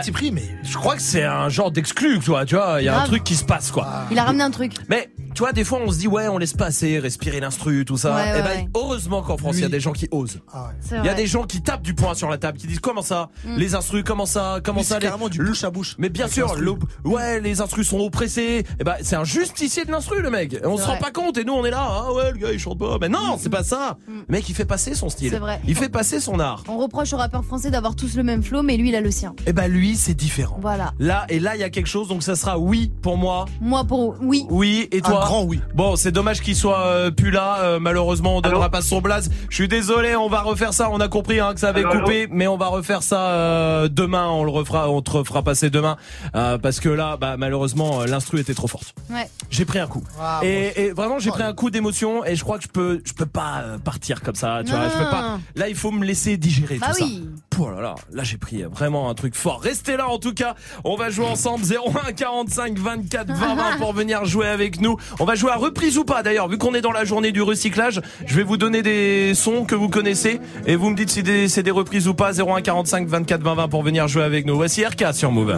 Je 0.63 0.77
crois 0.77 0.95
que 0.95 1.01
c'est 1.01 1.23
un 1.23 1.49
genre 1.49 1.71
d'exclu, 1.71 2.19
toi. 2.19 2.45
Tu 2.45 2.55
vois, 2.55 2.81
il 2.81 2.85
y 2.85 2.89
a 2.89 2.99
un 2.99 3.05
truc 3.05 3.23
qui 3.23 3.35
se 3.35 3.43
passe, 3.45 3.71
quoi. 3.71 3.87
Il 4.11 4.19
a 4.19 4.23
ramené 4.23 4.43
un 4.43 4.51
truc. 4.51 4.73
Mais 4.89 5.09
tu 5.37 5.43
vois, 5.43 5.53
des 5.53 5.63
fois, 5.63 5.77
on 5.85 5.91
se 5.91 5.99
dit 5.99 6.07
ouais, 6.07 6.27
on 6.29 6.39
laisse 6.39 6.53
passer, 6.53 6.97
respirer 6.97 7.39
l'instru, 7.39 7.85
tout 7.85 7.95
ça. 7.95 8.15
Ouais, 8.15 8.23
Eh 8.25 8.31
ouais, 8.37 8.41
ben, 8.41 8.49
ouais. 8.63 8.67
heureusement 8.75 9.21
qu'en 9.21 9.37
France, 9.37 9.57
il 9.57 9.61
y 9.61 9.65
a 9.65 9.69
des 9.69 9.79
gens 9.79 9.91
qui 9.91 10.07
osent. 10.09 10.39
C'est 10.81 10.97
Il 10.97 11.05
y 11.05 11.09
a 11.09 11.13
des 11.13 11.27
gens 11.27 11.43
qui 11.43 11.61
tapent 11.61 11.83
du 11.83 11.93
poing 11.93 12.15
sur 12.15 12.27
la 12.27 12.39
table, 12.39 12.57
qui 12.57 12.65
disent 12.65 12.79
comment 12.79 13.03
ça, 13.03 13.29
Mm. 13.45 13.55
les 13.57 13.75
instrus, 13.75 14.03
comment 14.03 14.25
ça, 14.25 14.61
comment 14.63 14.79
Oui, 14.79 14.83
ça, 14.83 14.95
c'est 14.95 15.01
les... 15.01 15.07
carrément 15.09 15.29
du 15.29 15.37
bouche 15.43 15.63
à 15.63 15.69
bouche. 15.69 15.93
Mais 15.99 16.09
bien 16.09 16.27
sûr, 16.27 16.55
le- 16.55 16.73
ouais, 17.05 17.39
les 17.39 17.61
instrus 17.61 17.87
sont 17.87 17.99
oppressés. 17.99 18.65
Et 18.79 18.83
ben, 18.83 18.95
c'est 19.03 19.15
un 19.15 19.23
justicier 19.25 19.85
de 19.85 19.91
l'instru, 19.91 20.23
le 20.23 20.31
mec. 20.31 20.57
On 20.65 20.75
se 20.75 20.87
rend 20.87 20.97
pas 20.97 21.11
compte 21.11 21.37
et 21.37 21.43
nous, 21.43 21.53
on 21.53 21.63
est 21.65 21.69
là, 21.69 21.85
ah 21.87 22.13
ouais, 22.13 22.31
le 22.31 22.37
gars, 22.39 22.51
il 22.51 22.57
chante 22.57 22.79
pas. 22.79 22.97
Mais 22.99 23.07
non, 23.09 23.37
c'est 23.39 23.51
pas 23.51 23.63
ça. 23.63 23.97
Le 24.07 24.23
mec, 24.29 24.49
il 24.49 24.55
fait 24.55 24.65
passer 24.65 24.95
son 24.95 25.09
style. 25.09 25.29
C'est 25.29 25.37
vrai. 25.37 25.61
Il 25.67 25.75
fait 25.75 25.89
passer 25.89 26.19
son 26.19 26.39
art. 26.39 26.63
On 26.67 26.77
reproche 26.79 27.13
aux 27.13 27.17
rappeurs 27.17 27.45
français 27.45 27.69
d'avoir 27.69 27.95
tous 27.95 28.15
le 28.17 28.23
même 28.23 28.41
flow, 28.41 28.63
mais 28.63 28.75
lui, 28.75 28.89
il 28.89 28.95
a 28.95 29.01
le 29.01 29.11
sien. 29.11 29.35
Et 29.45 29.53
ben, 29.53 29.67
lui, 29.67 29.95
c'est 29.97 30.15
différent. 30.15 30.57
Voilà. 30.63 30.93
Là 30.97 31.27
et 31.29 31.39
là, 31.39 31.55
il 31.55 31.59
y 31.61 31.63
a 31.63 31.69
quelque 31.69 31.85
chose, 31.85 32.07
donc 32.07 32.23
ça 32.23 32.35
sera 32.35 32.57
oui 32.57 32.91
pour 33.03 33.17
moi. 33.17 33.45
Moi, 33.61 33.83
pour 33.83 34.15
oui. 34.21 34.47
Oui, 34.49 34.87
et 34.91 35.01
toi 35.01 35.26
grand 35.27 35.43
oui. 35.43 35.59
Bon, 35.75 35.95
c'est 35.97 36.11
dommage 36.13 36.39
qu'il 36.41 36.55
soit 36.55 36.79
euh, 36.85 37.11
plus 37.11 37.31
là. 37.31 37.59
euh, 37.59 37.79
malheureusement, 37.79 38.37
on 38.37 38.41
donnera 38.41 38.69
pas 38.69 38.81
son 38.81 39.01
blaze. 39.01 39.29
Je 39.49 39.55
suis 39.55 39.67
désolé, 39.67 40.15
on 40.15 40.29
va 40.29 40.41
refaire 40.41 40.73
ça. 40.73 40.89
On 40.89 40.99
a 41.01 41.09
compris 41.09 41.39
hein, 41.41 41.53
que 41.53 41.59
ça 41.59 41.69
avait 41.69 41.81
Allô, 41.81 41.91
allô 41.91 41.99
coupé, 42.01 42.27
mais 42.31 42.47
on 42.47 42.55
va 42.57 42.67
refaire 42.67 43.03
ça 43.03 43.19
euh, 43.31 43.89
demain. 43.89 44.27
On 44.29 44.45
le 44.45 44.51
refera, 44.51 44.89
on 44.89 45.01
te 45.01 45.11
refera 45.11 45.43
passer 45.43 45.69
demain 45.69 45.97
euh, 46.35 46.57
parce 46.57 46.79
que 46.79 46.87
là, 46.89 47.17
bah, 47.17 47.35
malheureusement, 47.37 48.01
euh, 48.01 48.05
l'instru 48.05 48.39
était 48.39 48.53
trop 48.53 48.67
forte. 48.67 48.93
Ouais. 49.09 49.29
J'ai 49.49 49.65
pris 49.65 49.79
un 49.79 49.87
coup. 49.87 50.03
Ah, 50.19 50.39
et, 50.43 50.85
et 50.85 50.91
vraiment, 50.91 51.19
j'ai 51.19 51.29
pris 51.31 51.43
un 51.43 51.53
coup 51.53 51.69
d'émotion 51.71 52.23
et 52.23 52.35
je 52.37 52.43
crois 52.43 52.57
que 52.57 52.63
je 52.63 52.69
peux, 52.69 53.01
je 53.03 53.13
peux 53.13 53.25
pas 53.25 53.61
euh, 53.63 53.77
partir 53.79 54.21
comme 54.21 54.35
ça. 54.35 54.61
Tu 54.65 54.71
vois, 54.71 54.87
je 54.87 54.97
peux 54.97 55.09
pas. 55.11 55.39
Là, 55.55 55.67
il 55.67 55.75
faut 55.75 55.91
me 55.91 56.05
laisser 56.05 56.37
digérer 56.37 56.77
Bah 56.77 56.87
tout 56.97 57.03
oui. 57.03 57.23
ça. 57.25 57.57
Oh 57.59 57.71
là 57.71 57.81
là, 57.81 57.95
là 58.11 58.23
j'ai 58.23 58.37
pris 58.37 58.61
vraiment 58.63 59.09
un 59.09 59.15
truc 59.15 59.33
fort. 59.35 59.59
Restez 59.61 59.97
là 59.97 60.07
en 60.07 60.19
tout 60.19 60.33
cas. 60.35 60.53
On 60.83 60.95
va 60.95 61.09
jouer 61.09 61.25
ensemble 61.25 61.63
01 61.65 62.13
45 62.13 62.77
24 62.77 63.33
20 63.33 63.55
20 63.55 63.77
pour 63.79 63.93
venir 63.93 64.25
jouer 64.25 64.47
avec 64.47 64.79
nous. 64.79 64.95
On 65.19 65.25
va 65.25 65.35
jouer 65.35 65.51
à 65.51 65.55
reprise 65.55 65.97
ou 65.97 66.03
pas 66.03 66.21
d'ailleurs. 66.21 66.47
Vu 66.47 66.57
qu'on 66.57 66.73
est 66.75 66.81
dans 66.81 66.91
la 66.91 67.05
journée 67.05 67.31
du 67.31 67.41
recyclage, 67.41 68.01
je 68.25 68.35
vais 68.35 68.43
vous 68.43 68.57
donner 68.57 68.83
des 68.83 69.33
sons 69.33 69.65
que 69.65 69.75
vous 69.75 69.89
connaissez 69.89 70.39
et 70.65 70.75
vous 70.75 70.89
me 70.89 70.95
dites 70.95 71.09
si 71.09 71.23
c'est 71.49 71.63
des 71.63 71.71
reprises 71.71 72.07
ou 72.07 72.13
pas. 72.13 72.39
01 72.39 72.61
45 72.61 73.07
24 73.07 73.41
20 73.41 73.55
20 73.55 73.67
pour 73.67 73.83
venir 73.83 74.07
jouer 74.07 74.23
avec 74.23 74.45
nous. 74.45 74.55
Voici 74.55 74.85
RK 74.85 75.13
sur 75.13 75.31
Move. 75.31 75.57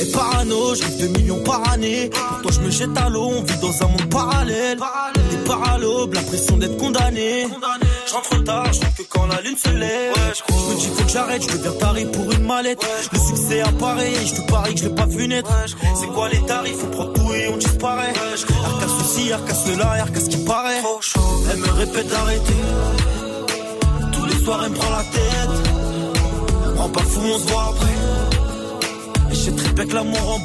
Et 0.00 0.12
parano, 0.12 0.74
je 0.74 0.82
rêve 0.82 1.00
de 1.00 1.18
millions 1.18 1.42
par 1.42 1.68
année. 1.72 2.10
Pour 2.10 2.42
toi, 2.42 2.52
je 2.52 2.60
me 2.60 2.70
jette 2.70 2.96
à 2.96 3.08
l'eau, 3.08 3.30
on 3.36 3.42
vit 3.42 3.58
dans 3.60 3.82
un 3.82 3.88
monde 3.88 4.10
parallèle. 4.10 4.78
Des 5.30 5.36
paralobes, 5.44 6.14
la 6.14 6.22
pression 6.22 6.56
d'être 6.56 6.76
condamné. 6.76 7.46
Je 8.06 8.14
rentre 8.14 8.44
tard, 8.44 8.72
je 8.72 9.02
que 9.02 9.08
quand 9.08 9.26
la 9.26 9.40
lune 9.40 9.56
se 9.56 9.70
lève. 9.70 10.14
je 10.14 10.54
me 10.54 10.78
dis, 10.78 10.88
faut 10.94 11.04
que 11.04 11.10
j'arrête, 11.10 11.42
je 11.42 11.56
deviens 11.56 11.72
taré 11.72 12.04
pour 12.06 12.30
une 12.32 12.44
mallette. 12.46 12.80
Le 13.12 13.18
succès 13.18 13.60
apparaît, 13.60 14.14
je 14.24 14.34
te 14.34 14.50
parie 14.50 14.74
que 14.74 14.80
je 14.80 14.84
l'ai 14.88 14.94
pas 14.94 15.06
vu 15.06 15.28
naître. 15.28 15.50
C'est 16.00 16.06
quoi 16.08 16.28
les 16.28 16.40
tarifs, 16.46 16.76
faut 16.76 16.86
prendre 16.86 17.12
tout 17.12 17.34
et 17.34 17.48
on 17.48 17.56
disparaît. 17.56 18.12
Arca 18.64 18.86
ceci, 19.00 19.32
arca 19.32 19.54
cela, 19.54 19.90
arca 20.00 20.20
ce 20.20 20.28
qui 20.28 20.38
paraît. 20.38 20.82
Elle 21.50 21.58
me 21.58 21.70
répète 21.70 22.08
d'arrêter. 22.08 22.54
Tous 24.12 24.24
les 24.24 24.44
soirs, 24.44 24.62
elle 24.64 24.70
me 24.70 24.76
prend 24.76 24.90
la 24.90 25.04
tête. 25.04 26.74
Prends 26.76 26.88
pas 26.88 27.02
fou, 27.02 27.20
on 27.24 27.38
se 27.38 27.46
voit 27.48 27.74
après. 27.74 28.37
Et 29.30 29.34
je 29.34 29.40
sais 29.40 29.52
très 29.52 29.72
bien 29.72 29.86
que 29.86 29.94
l'amour. 29.94 30.40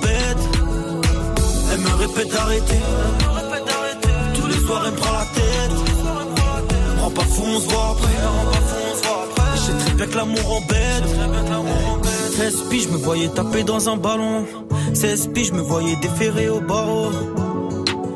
Elle 1.72 1.80
me 1.80 1.90
répète 1.96 2.32
d'arrêter. 2.32 2.82
Tous 4.36 4.48
les 4.48 4.66
soirs, 4.66 4.84
elle 4.86 4.92
me 4.92 4.98
prend 4.98 5.14
la 5.14 5.26
tête. 5.34 5.72
Prends 6.98 7.12
pas 7.12 7.22
fou, 7.24 7.44
on 7.46 7.60
se 7.60 7.68
voit 7.68 7.92
après. 7.92 9.56
Je 9.56 9.62
sais 9.62 9.78
très 9.86 9.94
bien 9.96 10.06
que 10.06 10.18
l'amour 10.18 10.58
embête. 10.58 11.04
16 12.36 12.64
piges, 12.70 12.84
je 12.84 12.90
me 12.90 12.98
voyais 12.98 13.30
taper 13.30 13.64
dans 13.64 13.90
un 13.90 13.98
ballon. 13.98 14.46
16 14.94 15.30
piges, 15.34 15.48
je 15.48 15.54
me 15.54 15.62
voyais 15.62 15.96
déférer 15.98 16.50
au 16.50 16.60
barreau. 16.60 17.10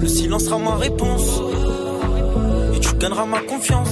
Le 0.00 0.08
silence 0.08 0.44
sera 0.44 0.58
ma 0.58 0.76
réponse. 0.76 1.40
Et 2.74 2.80
tu 2.80 2.94
gagneras 2.94 3.26
ma 3.26 3.40
confiance. 3.40 3.88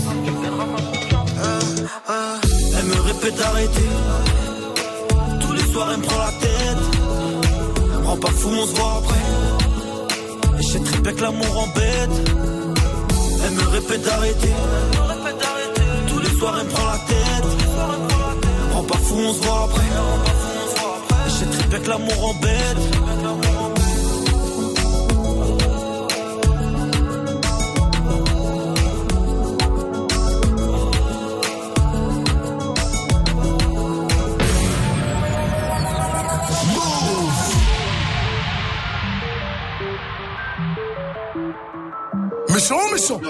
Elle 2.79 2.85
me 2.85 3.01
répète 3.01 3.37
d'arrêter. 3.37 3.89
Tous 5.41 5.53
les 5.53 5.73
soirs, 5.73 5.89
elle 5.93 5.99
me 5.99 6.05
prend 6.05 6.19
la 6.19 6.33
tête. 6.41 6.83
Rends 8.05 8.17
pas 8.17 8.31
fou, 8.31 8.51
on 8.51 8.67
se 8.67 8.75
voit 8.75 8.95
après. 8.99 9.25
Et 10.59 10.63
je 10.63 10.69
sais 10.69 11.13
que 11.15 11.23
l'amour 11.23 11.59
embête. 11.59 12.31
Elle 13.45 13.55
me 13.55 13.69
répète 13.71 14.03
d'arrêter. 14.03 14.55
Tous 16.09 16.19
les 16.21 16.39
soirs, 16.39 16.57
elle 16.61 16.67
me 16.67 16.71
prend 16.71 16.87
la 16.87 16.99
tête. 16.99 17.49
Rends 18.73 18.85
pas 18.85 18.99
fou, 18.99 19.17
on 19.19 19.33
se 19.35 19.43
voit 19.43 19.65
après. 19.65 19.91
Et 21.27 21.31
je 21.31 21.35
sais 21.35 21.81
que 21.81 21.89
l'amour 21.91 22.31
embête. 22.31 22.96
Méchant, 42.69 42.91
méchant. 42.91 43.21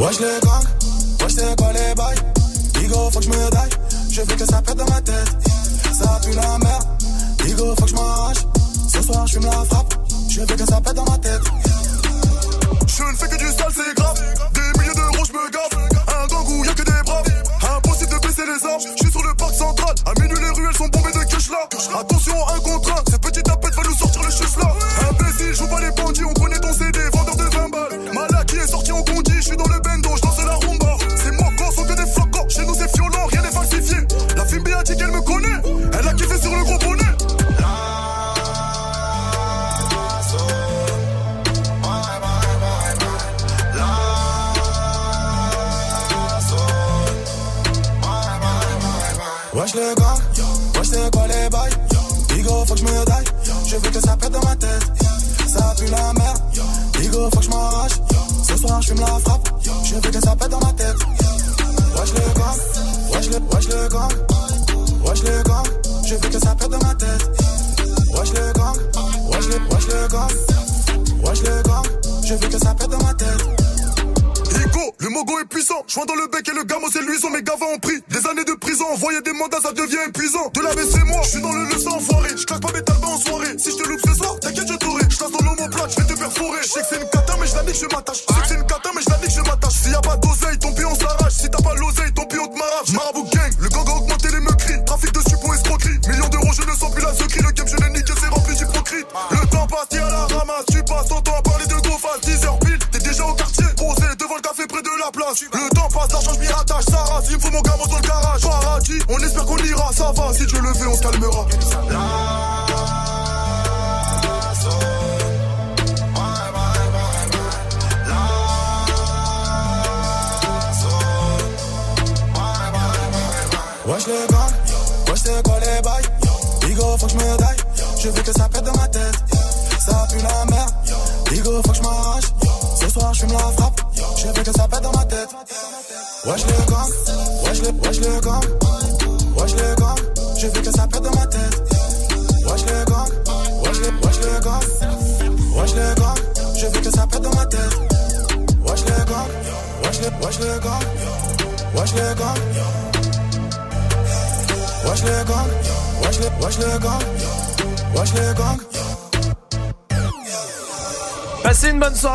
Wesh 0.00 0.18
les 0.18 0.40
gangs, 0.42 0.66
wesh 1.20 1.32
c'est 1.32 1.56
quoi 1.56 1.72
les 1.72 1.94
bails 1.94 2.16
Bigo, 2.74 3.10
faut 3.12 3.20
que 3.20 3.24
je 3.24 3.28
me 3.28 3.50
daille 3.50 3.70
Je 4.10 4.22
veux 4.22 4.26
que 4.36 4.44
ça 4.44 4.60
pète 4.62 4.76
dans 4.76 4.86
ma 4.86 5.00
tête 5.00 5.28
Ça 5.94 6.20
pue 6.24 6.32
la 6.34 6.58
merde. 6.58 6.84
Digo, 7.44 7.74
faut 7.76 7.84
que 7.84 7.90
je 7.90 7.94
m'arrache. 7.94 8.38
Ce 8.92 9.02
soir, 9.02 9.24
je 9.28 9.34
fume 9.34 9.44
la 9.44 9.64
frappe. 9.66 9.94
Je 10.28 10.40
veux 10.40 10.46
que 10.46 10.66
ça 10.66 10.80
pète 10.80 10.94
dans 10.94 11.04
ma 11.04 11.18
tête. 11.18 11.42
Je 12.88 13.02
ne 13.04 13.16
fais 13.16 13.28
que 13.28 13.36
du 13.36 13.46
sale, 13.46 13.72
c'est 13.72 13.94
grave. 13.94 14.20
Des 14.54 14.80
milliers 14.80 14.94
d'euros, 14.94 15.24
je 15.24 15.32
me 15.32 15.50
gaffe. 15.52 15.71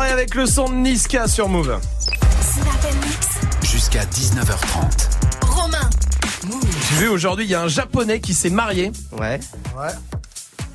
Avec 0.08 0.34
le 0.34 0.46
son 0.46 0.68
de 0.68 0.74
Niska 0.74 1.28
sur 1.28 1.48
Move. 1.48 1.78
Jusqu'à 3.62 4.04
19h30. 4.04 5.46
Romain. 5.46 5.90
J'ai 6.90 6.96
vu 6.96 7.08
aujourd'hui, 7.08 7.44
il 7.44 7.50
y 7.50 7.54
a 7.54 7.62
un 7.62 7.68
japonais 7.68 8.20
qui 8.20 8.34
s'est 8.34 8.50
marié. 8.50 8.92
Ouais. 9.12 9.38
Ouais. 9.76 9.88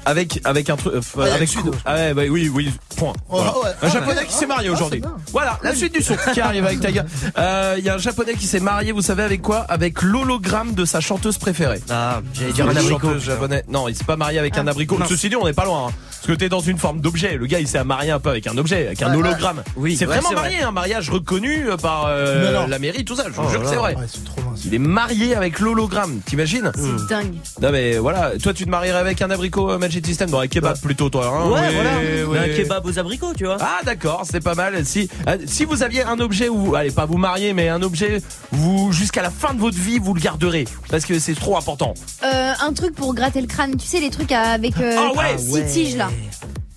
Avec, 0.06 0.42
avec 0.44 0.70
un 0.70 0.76
truc. 0.76 0.94
euh, 0.96 1.02
Ouais, 1.16 1.32
avec. 1.32 1.50
Ah 1.86 1.96
ouais, 1.96 2.14
bah 2.14 2.24
oui, 2.30 2.50
oui, 2.54 2.70
point. 2.98 3.14
Voilà. 3.30 3.58
ouais. 3.58 3.70
Un 3.70 3.88
Ah, 3.88 3.90
japonais 3.90 4.26
qui 4.26 4.34
s'est 4.34 4.46
marié 4.46 4.68
Ah, 4.70 4.74
aujourd'hui. 4.74 5.02
Voilà, 5.32 5.58
la 5.64 5.74
suite 5.74 5.94
du 5.94 6.04
son 6.04 6.16
qui 6.34 6.42
arrive 6.42 6.66
avec 6.66 6.82
Taga. 6.82 7.06
Euh, 7.38 7.76
Il 7.80 7.86
y 7.86 7.90
a 7.90 7.96
un 7.96 8.00
japonais 8.00 8.34
qui 8.34 8.46
s'est 8.46 8.60
marié, 8.60 8.92
vous 8.92 9.02
savez 9.02 9.24
avec 9.24 9.42
quoi? 9.42 9.60
Avec 9.62 10.02
l'hologramme 10.02 10.74
de 10.74 10.84
sa 10.84 11.00
chanteuse 11.00 11.38
préférée. 11.38 11.82
Ah, 11.90 12.22
j'allais 12.34 12.52
dire 12.52 12.68
un 12.68 12.76
abricot. 12.76 13.18
japonais. 13.18 13.64
Non, 13.70 13.88
il 13.88 13.96
s'est 13.96 14.04
pas 14.04 14.18
marié 14.18 14.40
avec 14.40 14.58
un 14.58 14.68
abricot. 14.68 14.98
Non. 15.00 15.06
Ceci 15.08 15.30
dit, 15.30 15.38
on 15.38 15.46
n'est 15.46 15.54
pas 15.54 15.66
loin. 15.66 15.88
hein. 15.88 15.92
Parce 16.24 16.38
que 16.38 16.40
t'es 16.40 16.48
dans 16.48 16.62
une 16.62 16.78
forme 16.78 17.02
d'objet. 17.02 17.36
Le 17.36 17.48
gars, 17.48 17.60
il 17.60 17.68
s'est 17.68 17.84
marié 17.84 18.12
un 18.12 18.20
peu 18.22 18.30
avec 18.30 18.48
un 18.48 18.58
objet, 18.58 18.86
avec 18.88 19.02
un 19.02 19.14
hologramme. 19.14 19.62
Oui, 19.76 19.98
c'est 19.98 20.08
ouais, 20.08 20.20
vraiment 20.20 20.32
marié, 20.32 20.62
un 20.62 20.72
mariage 20.72 21.10
reconnu 21.10 21.68
euh, 21.70 21.76
par 21.76 22.06
euh, 22.08 22.66
la 22.66 22.80
mairie, 22.80 23.04
tout 23.04 23.18
ça. 23.18 23.26
Je 23.28 23.34
vous 23.34 23.44
Oh 23.46 23.52
jure 23.52 23.62
que 23.62 23.68
c'est 23.68 23.76
vrai. 23.76 23.98
Il 24.66 24.74
est 24.74 24.80
marié 24.80 25.36
avec 25.36 25.60
l'hologramme, 25.60 26.20
t'imagines 26.26 26.72
C'est 26.76 27.08
dingue. 27.10 27.34
Non 27.62 27.72
mais 27.72 27.98
voilà, 27.98 28.32
toi 28.42 28.54
tu 28.54 28.66
te 28.66 28.70
marierais 28.70 29.00
avec 29.00 29.22
un 29.22 29.30
abricot 29.30 29.72
euh, 29.72 29.78
Magic 29.78 30.06
System 30.06 30.30
dans 30.30 30.40
un 30.40 30.48
kebab 30.48 30.80
plutôt 30.80 31.10
toi. 31.10 31.28
Hein 31.28 31.50
Ouais, 31.50 31.60
Ouais, 31.60 31.74
voilà. 31.74 31.92
ouais. 31.98 32.26
Mais 32.48 32.54
Un 32.54 32.58
kebab 32.58 32.86
aux 32.86 33.00
abricots, 33.00 33.34
tu 33.36 33.46
vois. 33.46 33.58
Ah 33.60 33.80
d'accord, 33.86 34.24
c'est 34.30 34.44
pas 34.44 34.56
mal. 34.56 34.86
Si 34.86 35.10
euh, 35.28 35.38
si 35.46 35.66
vous 35.66 35.84
aviez 35.84 36.04
un 36.04 36.20
objet 36.20 36.50
où 36.50 36.76
allez 36.76 36.92
pas 36.92 37.06
vous 37.06 37.18
marier 37.18 37.54
mais 37.54 37.70
un 37.70 37.82
objet 37.82 38.22
vous 38.52 38.92
jusqu'à 38.92 39.22
la 39.22 39.30
fin 39.32 39.54
de 39.54 39.60
votre 39.60 39.78
vie 39.78 40.00
vous 40.00 40.14
le 40.14 40.22
garderez 40.22 40.66
parce 40.90 41.06
que 41.06 41.20
c'est 41.20 41.36
trop 41.36 41.58
important. 41.58 41.94
Euh, 42.24 42.54
un 42.62 42.74
truc 42.74 42.96
pour 42.96 43.14
gratter 43.14 43.42
le 43.42 43.48
crâne, 43.48 43.76
tu 43.78 43.86
sais, 43.88 44.00
les 44.00 44.10
trucs 44.10 44.32
avec 44.32 44.78
euh, 44.80 44.96
Ah 44.98 45.18
ouais. 45.18 45.38
six 45.38 45.66
tiges 45.74 45.96
là. 45.98 46.10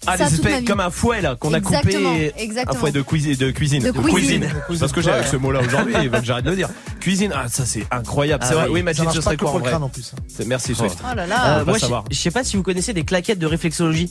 Ah 0.07 0.17
Ça, 0.17 0.25
ma 0.25 0.31
espèces 0.31 0.65
comme 0.65 0.81
un 0.81 0.91
fouet 0.91 1.21
là 1.21 1.37
qu'on 1.37 1.53
a 1.53 1.61
coupé 1.61 2.33
exactement. 2.37 2.75
un 2.77 2.79
fouet 2.79 2.93
de 2.93 3.03
cuisine 3.03 3.35
de 3.35 3.51
cuisine 3.51 3.83
De 3.83 3.91
cuisine. 3.91 4.49
Parce 4.81 4.93
que 4.93 5.01
j'ai 5.01 5.11
avec 5.11 5.27
ce 5.27 5.37
mot 5.37 5.51
là 5.53 5.61
aujourd'hui, 5.61 5.95
il 6.03 6.11
faut 6.11 6.19
que 6.19 6.25
j'arrête 6.25 6.45
de 6.45 6.51
le 6.51 6.57
dire. 6.57 6.69
Cuisine, 7.01 7.33
ah 7.35 7.49
ça 7.49 7.65
c'est 7.67 7.87
incroyable. 7.91 8.43
Ah 8.45 8.49
c'est 8.49 8.55
vrai. 8.55 8.69
oui. 8.69 8.83
Marche 8.83 8.99
ce 9.15 9.21
serait 9.21 9.37
quoi 9.37 9.51
en 9.51 9.55
le 9.55 9.61
vrai 9.61 9.71
crâne 9.71 9.83
en 9.83 9.89
plus. 9.89 10.13
Merci 10.47 10.75
Swift. 10.75 10.99
Oh 11.03 11.15
là 11.15 11.23
Euh, 11.23 11.27
là. 11.27 11.59
va 11.65 11.65
moi, 11.65 12.03
je 12.11 12.17
sais 12.17 12.31
pas 12.31 12.45
si 12.45 12.57
vous 12.57 12.63
connaissez 12.63 12.93
des 12.93 13.05
claquettes 13.05 13.39
de 13.39 13.47
réflexologie. 13.47 14.11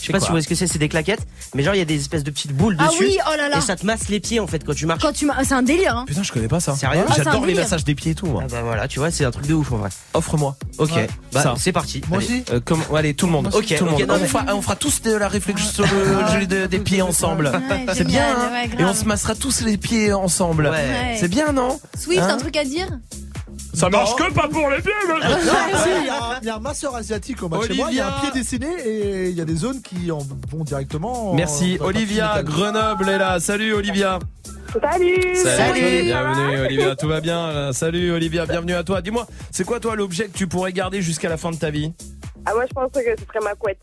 Je 0.00 0.06
sais 0.06 0.12
pas 0.12 0.20
si 0.20 0.26
vous 0.26 0.30
voyez 0.32 0.42
ce 0.42 0.48
que 0.48 0.54
c'est, 0.54 0.66
c'est 0.66 0.78
des 0.78 0.88
claquettes, 0.88 1.26
mais 1.54 1.62
genre 1.62 1.74
il 1.74 1.78
y 1.78 1.82
a 1.82 1.84
des 1.86 1.96
espèces 1.96 2.24
de 2.24 2.30
petites 2.30 2.52
boules 2.52 2.76
Ah 2.78 2.88
dessus. 2.88 3.04
oui, 3.04 3.18
oh 3.26 3.36
là 3.36 3.48
là. 3.48 3.58
Et 3.58 3.60
ça 3.60 3.76
te 3.76 3.84
masse 3.86 4.08
les 4.08 4.20
pieds 4.20 4.40
en 4.40 4.46
fait 4.46 4.64
quand 4.64 4.74
tu 4.74 4.86
marches. 4.86 5.02
Quand 5.02 5.12
tu 5.12 5.28
c'est 5.44 5.54
un 5.54 5.62
délire. 5.62 5.96
Hein. 5.96 6.04
Putain, 6.06 6.22
je 6.22 6.32
connais 6.32 6.48
pas 6.48 6.60
ça. 6.60 6.74
Sérieux 6.74 7.02
Ah, 7.08 7.12
J'adore 7.16 7.44
les 7.46 7.54
massages 7.54 7.84
des 7.84 7.94
pieds 7.94 8.12
et 8.12 8.14
tout. 8.14 8.26
moi. 8.26 8.42
Ah 8.44 8.48
bah 8.50 8.62
voilà, 8.62 8.88
tu 8.88 8.98
vois, 8.98 9.10
c'est 9.10 9.24
un 9.24 9.30
truc 9.30 9.46
de 9.46 9.54
ouf 9.54 9.72
en 9.72 9.76
vrai. 9.78 9.90
Offre-moi. 10.14 10.56
Ok, 10.78 10.92
Ouais. 10.92 11.06
bah 11.32 11.42
Ça. 11.42 11.54
c'est 11.58 11.72
parti. 11.72 12.00
Moi 12.08 12.18
Allez. 12.18 12.26
aussi. 12.26 12.44
Euh, 12.52 12.60
comme, 12.60 12.82
allez, 12.96 13.14
tout 13.14 13.26
le 13.26 13.32
monde. 13.32 13.50
Ok, 13.52 13.74
tout 13.76 13.84
le 13.84 13.90
monde. 13.90 14.00
non, 14.02 14.14
on, 14.14 14.18
mais- 14.18 14.26
fera, 14.26 14.44
on 14.54 14.62
fera 14.62 14.76
tous 14.76 15.02
de 15.02 15.12
la 15.12 15.28
réflexiologie 15.28 16.46
de- 16.48 16.66
des 16.66 16.78
pieds 16.78 17.02
ensemble. 17.02 17.46
Ouais, 17.52 17.86
C'est 17.94 18.04
bien, 18.06 18.24
hein 18.36 18.50
ouais. 18.52 18.70
Et 18.80 18.84
on 18.84 18.94
se 18.94 19.04
massera 19.04 19.34
tous 19.34 19.60
les 19.62 19.76
pieds 19.76 20.12
ensemble. 20.12 20.64
Ouais. 20.64 20.70
Ouais. 20.70 21.16
C'est 21.18 21.28
bien, 21.28 21.52
non 21.52 21.78
Swift, 21.98 22.20
Hein 22.22 22.28
un 22.34 22.36
truc 22.38 22.56
à 22.56 22.64
dire 22.64 22.88
Ça 23.72 23.88
marche 23.88 24.14
que 24.16 24.32
pas 24.32 24.48
pour 24.48 24.68
les 24.70 24.80
pieds, 24.82 24.92
mais- 25.08 25.14
il 26.00 26.06
y, 26.06 26.08
a 26.08 26.14
un- 26.14 26.38
il 26.42 26.46
y 26.46 26.50
a 26.50 26.56
un 26.56 26.60
masseur 26.60 26.94
asiatique 26.96 27.42
au 27.42 27.48
match 27.48 27.68
chez 27.68 27.74
moi, 27.74 27.88
il 27.90 27.96
y 27.96 28.00
a 28.00 28.06
un 28.06 28.10
Olivia. 28.10 28.30
pied 28.30 28.40
dessiné 28.40 28.66
et 28.84 29.28
il 29.30 29.36
y 29.36 29.40
a 29.40 29.44
des 29.44 29.54
zones 29.56 29.80
qui 29.80 30.10
en 30.10 30.18
vont 30.18 30.64
directement. 30.64 31.30
en- 31.30 31.34
Merci. 31.34 31.78
Olivia. 31.80 32.42
Grenoble 32.42 33.08
est 33.08 33.18
là. 33.18 33.38
Salut, 33.40 33.72
Olivia. 33.72 34.18
Salut 34.72 35.34
Salut. 35.34 36.02
Bienvenue, 36.02 36.60
Olivia. 36.60 36.96
Tout 36.96 37.08
va 37.08 37.20
bien? 37.20 37.38
Euh, 37.38 37.72
Salut, 37.72 38.10
Olivia. 38.12 38.44
Bienvenue 38.46 38.74
à 38.74 38.82
toi. 38.84 39.00
Dis-moi, 39.02 39.26
c'est 39.50 39.64
quoi, 39.64 39.80
toi, 39.80 39.96
l'objet 39.96 40.26
que 40.28 40.36
tu 40.36 40.46
pourrais 40.46 40.72
garder 40.72 41.00
jusqu'à 41.02 41.28
la 41.28 41.36
fin 41.36 41.50
de 41.50 41.56
ta 41.56 41.70
vie? 41.70 41.92
Ah, 42.46 42.52
moi, 42.54 42.64
je 42.68 42.72
pense 42.72 42.90
que 42.92 43.00
ce 43.00 43.24
serait 43.26 43.44
ma 43.44 43.54
couette. 43.54 43.78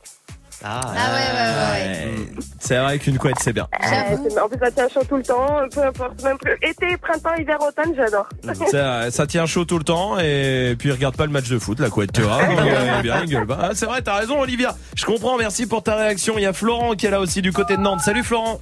Ah, 0.63 0.81
Ah 0.84 0.93
ouais, 0.93 0.95
ouais, 0.95 2.15
ouais. 2.15 2.17
Ouais. 2.17 2.25
C'est 2.59 2.77
vrai 2.79 2.97
qu'une 2.97 3.17
couette, 3.19 3.35
c'est 3.39 3.53
bien. 3.53 3.67
Euh, 3.79 4.15
c'est- 4.29 4.39
en 4.39 4.49
plus, 4.49 4.57
ça 4.59 4.71
tient 4.71 4.89
chaud 4.89 5.01
tout 5.07 5.17
le 5.17 5.23
temps, 5.23 5.59
peu 5.71 5.84
importe, 5.84 6.23
même 6.23 6.38
plus. 6.38 6.53
Été, 6.63 6.97
printemps, 6.97 7.35
hiver, 7.39 7.57
automne, 7.61 7.93
j'adore. 7.95 8.27
Ça, 8.71 9.11
ça 9.11 9.27
tient 9.27 9.45
chaud 9.45 9.65
tout 9.65 9.77
le 9.77 9.84
temps 9.84 10.17
et 10.19 10.75
puis 10.79 10.91
regarde 10.91 11.15
pas 11.15 11.25
le 11.25 11.31
match 11.31 11.47
de 11.49 11.59
foot, 11.59 11.79
la 11.79 11.89
couette, 11.89 12.11
tu 12.11 12.21
vois. 12.21 12.39
Euh, 12.41 13.01
bien, 13.03 13.21
il 13.23 13.29
gueule 13.29 13.45
pas. 13.45 13.59
Ah, 13.61 13.69
c'est 13.73 13.85
vrai, 13.85 14.01
t'as 14.01 14.15
raison, 14.17 14.39
Olivia. 14.41 14.75
Je 14.95 15.05
comprends, 15.05 15.38
merci 15.38 15.67
pour 15.67 15.84
ta 15.84 15.95
réaction. 15.95 16.34
Il 16.38 16.41
y 16.41 16.47
a 16.47 16.53
Florent 16.53 16.93
qui 16.95 17.05
est 17.05 17.11
là 17.11 17.19
aussi 17.19 17.41
du 17.43 17.53
côté 17.53 17.77
de 17.77 17.81
Nantes. 17.81 18.01
Salut, 18.01 18.23
Florent. 18.23 18.59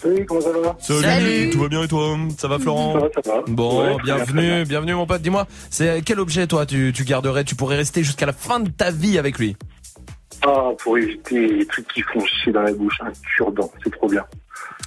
Salut, 0.00 0.24
comment 0.26 0.40
ça 0.40 0.48
va? 0.50 0.76
Salut, 1.02 1.50
tout 1.50 1.60
va 1.60 1.68
bien 1.68 1.82
et 1.82 1.88
toi? 1.88 2.16
Ça 2.38 2.46
va 2.48 2.58
Florent? 2.60 2.94
Ça 2.94 2.98
va, 3.00 3.08
ça 3.24 3.32
va. 3.34 3.42
Bon, 3.48 3.82
Ouais, 3.84 3.96
bienvenue, 4.04 4.40
bien. 4.42 4.62
bienvenue 4.62 4.94
mon 4.94 5.06
pote. 5.06 5.20
Dis-moi, 5.22 5.46
c'est 5.70 6.02
quel 6.04 6.20
objet 6.20 6.46
toi 6.46 6.64
tu, 6.66 6.92
tu 6.94 7.04
garderais? 7.04 7.42
Tu 7.44 7.56
pourrais 7.56 7.76
rester 7.76 8.02
jusqu'à 8.04 8.26
la 8.26 8.32
fin 8.32 8.60
de 8.60 8.70
ta 8.70 8.90
vie 8.92 9.18
avec 9.18 9.38
lui? 9.38 9.56
Ah, 10.46 10.70
pour 10.78 10.96
éviter 10.98 11.46
les 11.48 11.66
trucs 11.66 11.86
qui 11.88 12.02
font 12.02 12.24
chier 12.24 12.52
dans 12.52 12.62
la 12.62 12.72
bouche, 12.72 12.98
un 13.02 13.12
cure-dent, 13.36 13.70
c'est 13.84 13.90
trop 13.90 14.08
bien. 14.08 14.24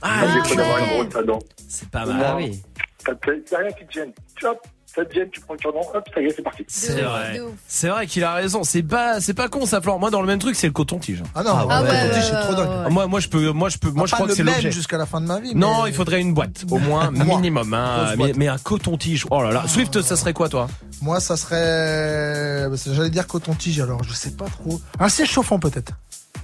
Ah, 0.02 0.24
ouais. 0.26 1.24
dents. 1.26 1.40
C'est 1.68 1.90
pas 1.90 2.06
mal. 2.06 2.24
Ah 2.26 2.36
oui. 2.36 2.62
t'as- 3.06 3.58
rien 3.58 3.72
qui 3.72 3.86
te 3.86 3.92
gêne. 3.92 4.12
Tu 4.36 4.46
vois, 4.46 4.60
ça 4.96 5.04
te 5.06 5.14
gêne, 5.14 5.30
tu 5.32 5.40
prends 5.42 5.54
le 5.54 5.60
cure-dent, 5.60 5.82
hop, 5.94 6.04
ça 6.14 6.22
y 6.22 6.26
est, 6.26 6.34
c'est 6.36 6.42
parti. 6.42 6.64
C'est 6.68 7.02
vrai. 7.02 7.42
C'est 7.68 7.88
vrai 7.90 8.06
qu'il 8.08 8.24
a 8.24 8.34
raison. 8.34 8.64
C'est 8.64 8.84
pas, 8.84 9.20
c'est 9.20 9.34
pas 9.34 9.50
con 9.50 9.66
ça, 9.66 9.82
Florent. 9.82 9.98
Moi, 10.00 10.12
dans 10.12 10.22
le 10.22 10.28
même 10.28 10.40
truc, 10.40 10.56
c'est 10.56 10.68
le 10.68 10.74
coton-tige. 10.74 11.24
Ah 11.34 11.44
non, 11.44 11.52
Ah 11.70 11.82
ouais, 11.82 11.90
le 11.90 11.94
coton-tige, 12.10 12.24
c'est 12.30 12.42
trop 12.42 12.54
dingue. 12.54 12.70
Ah, 12.86 12.90
Moi, 12.90 13.08
moi, 13.08 13.20
je 13.20 13.28
peux, 13.28 13.52
moi, 13.52 13.70
je 13.70 13.78
peux, 13.78 13.90
moi, 13.90 14.06
je 14.08 14.14
crois 14.14 14.26
que 14.28 14.32
le 14.32 14.36
c'est 14.36 14.44
l'objet. 14.44 14.72
jusqu'à 14.72 14.98
la 14.98 15.06
fin 15.06 15.20
de 15.22 15.26
ma 15.26 15.40
vie. 15.40 15.56
Non, 15.56 15.84
mais- 15.84 15.90
il 15.90 15.96
faudrait 15.96 16.22
une 16.22 16.34
boîte, 16.34 16.64
au 16.70 16.78
moins 16.80 17.10
Moi. 17.12 17.36
minimum. 17.38 17.74
Hein, 17.74 18.14
mais, 18.18 18.34
mais 18.36 18.48
un 18.48 18.58
coton-tige. 18.58 19.26
Oh 19.32 19.42
là 19.42 19.52
là. 19.52 19.64
Swift, 19.68 20.02
ça 20.02 20.16
serait 20.16 20.34
quoi, 20.34 20.50
toi? 20.50 20.68
Moi, 21.02 21.20
ça 21.20 21.36
serait. 21.38 22.68
J'allais 22.94 23.10
dire 23.10 23.28
coton-tige, 23.28 23.80
alors 23.80 24.04
je 24.04 24.14
sais 24.14 24.32
pas 24.32 24.46
trop. 24.46 24.80
Un 25.00 25.10
siège 25.10 25.30
chauffant, 25.30 25.60
peut-être. 25.60 25.94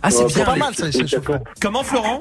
Ah, 0.02 0.10
c'est 0.12 0.24
Ouais, 0.24 0.34
bien. 0.34 0.46
pas 0.46 0.56
mal, 0.56 0.74
ça. 0.76 0.86
Comment, 1.62 1.84
Florent 1.84 2.20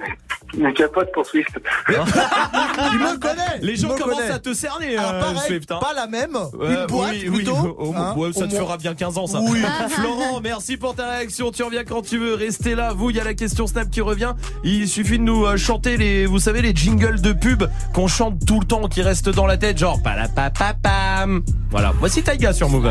Une 0.57 0.73
capote 0.73 1.13
pour 1.13 1.25
Swift. 1.27 1.51
Il 1.89 2.99
me 2.99 3.19
connaît 3.19 3.59
Les 3.63 3.77
gens 3.77 3.89
me 3.91 3.99
commencent 3.99 4.31
à 4.31 4.39
te 4.39 4.53
cerner, 4.53 4.97
Alors, 4.97 5.13
euh, 5.15 5.21
pareil, 5.21 5.39
Swift. 5.47 5.71
hein. 5.73 5.79
Pas 5.81 5.93
la 5.95 6.07
même. 6.07 6.37
Une 6.61 6.87
boîte, 6.87 7.11
oui, 7.13 7.29
oui, 7.29 7.37
plutôt. 7.37 7.57
hein, 7.97 8.15
ouais, 8.17 8.33
ça 8.33 8.47
te 8.47 8.53
moins. 8.55 8.61
fera 8.65 8.77
bien 8.79 8.95
15 8.95 9.19
ans, 9.19 9.27
ça. 9.27 9.41
Oui. 9.43 9.61
Florent, 9.91 10.41
merci 10.43 10.77
pour 10.77 10.95
ta 10.95 11.09
réaction. 11.09 11.51
Tu 11.53 11.63
reviens 11.63 11.85
quand 11.85 12.03
tu 12.03 12.19
veux. 12.19 12.35
Restez 12.35 12.75
là. 12.75 12.93
Vous, 12.93 13.11
il 13.11 13.17
y 13.17 13.21
a 13.21 13.25
la 13.25 13.35
question 13.35 13.67
Snap 13.67 13.91
qui 13.91 14.01
revient. 14.01 14.33
Il 14.65 14.89
suffit 14.89 15.19
de 15.19 15.25
nous 15.25 15.45
euh, 15.47 15.57
chanter 15.57 15.97
les, 15.97 16.27
vous 16.27 16.39
savez, 16.41 16.63
les 16.63 16.75
jingles 16.75 17.21
de 17.21 17.33
pub 17.33 17.65
qu'on 17.95 18.09
chante 18.09 18.45
tout 18.47 18.59
le 18.61 18.67
temps, 18.67 18.89
qui 18.89 19.03
restent 19.03 19.29
dans 19.29 19.47
la 19.47 19.57
tête, 19.57 19.79
genre 19.79 20.03
palapapapam. 20.03 21.43
Voilà. 21.71 21.93
Voici 22.01 22.23
Taiga 22.23 22.53
sur 22.53 22.69
Move. 22.71 22.91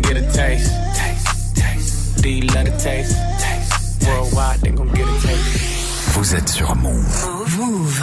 get 0.00 0.16
a 0.16 0.32
taste. 0.32 0.72
taste. 0.94 1.56
taste. 1.56 2.22
Do 2.22 2.30
you 2.30 2.46
love 2.46 2.64
the 2.64 2.76
taste? 2.78 3.16
taste. 3.38 4.06
Worldwide, 4.06 4.60
they 4.60 4.70
gon' 4.70 4.88
get 4.88 5.08
a 5.08 5.20
taste. 5.20 6.14
Vous 6.14 6.34
êtes 6.34 6.48
sur 6.48 6.74
Move. 6.76 7.28
Move. 7.58 8.02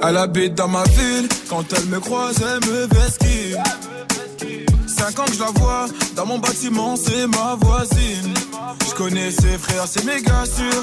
Elle 0.00 0.16
habite 0.16 0.54
dans 0.54 0.68
ma 0.68 0.84
ville, 0.84 1.28
quand 1.50 1.64
elle 1.76 1.84
me 1.86 2.00
croise, 2.00 2.36
elle 2.40 2.66
me 2.66 2.86
vesquille. 2.86 3.56
Cinq 4.86 5.18
ans 5.18 5.24
que 5.26 5.34
je 5.34 5.40
la 5.40 5.50
vois, 5.50 5.86
dans 6.16 6.24
mon 6.24 6.38
bâtiment, 6.38 6.96
c'est 6.96 7.26
ma 7.26 7.56
voisine. 7.56 8.32
Je 8.88 8.94
connais 8.94 9.30
ses 9.30 9.58
frères, 9.58 9.86
c'est 9.86 10.04
méga 10.06 10.46
sûr, 10.46 10.82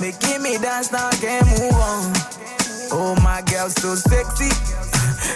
Making 0.00 0.42
me 0.42 0.58
dance, 0.58 0.92
now 0.92 1.10
can't 1.20 1.46
move 1.46 1.72
on. 1.74 2.12
Oh, 2.92 3.16
my 3.22 3.42
girl, 3.42 3.68
so 3.68 3.94
sexy. 3.94 4.50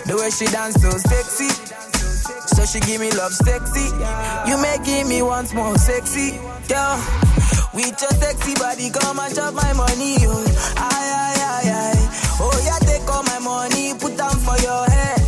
The 0.09 0.17
way 0.17 0.31
she 0.31 0.47
dance, 0.47 0.81
so 0.81 0.91
sexy. 0.91 1.49
So 2.55 2.65
she 2.65 2.81
give 2.81 3.01
me 3.01 3.11
love 3.13 3.33
sexy. 3.33 3.89
You 4.49 4.57
making 4.61 5.09
me 5.09 5.23
once 5.23 5.53
more 5.55 5.77
sexy, 5.79 6.39
girl. 6.69 6.97
With 7.75 8.01
your 8.01 8.15
sexy 8.21 8.55
body, 8.55 8.91
come 8.91 9.19
and 9.19 9.35
chop 9.35 9.55
my 9.55 9.73
money, 9.73 10.17
oh. 10.21 10.45
Aye, 10.77 11.11
aye, 11.21 11.41
aye, 11.41 11.71
aye. 11.71 12.37
Oh, 12.41 12.57
yeah, 12.65 12.79
take 12.87 13.09
all 13.09 13.23
my 13.25 13.39
money, 13.39 13.95
put 13.99 14.17
them 14.17 14.37
for 14.41 14.57
your 14.59 14.85
head. 14.87 15.24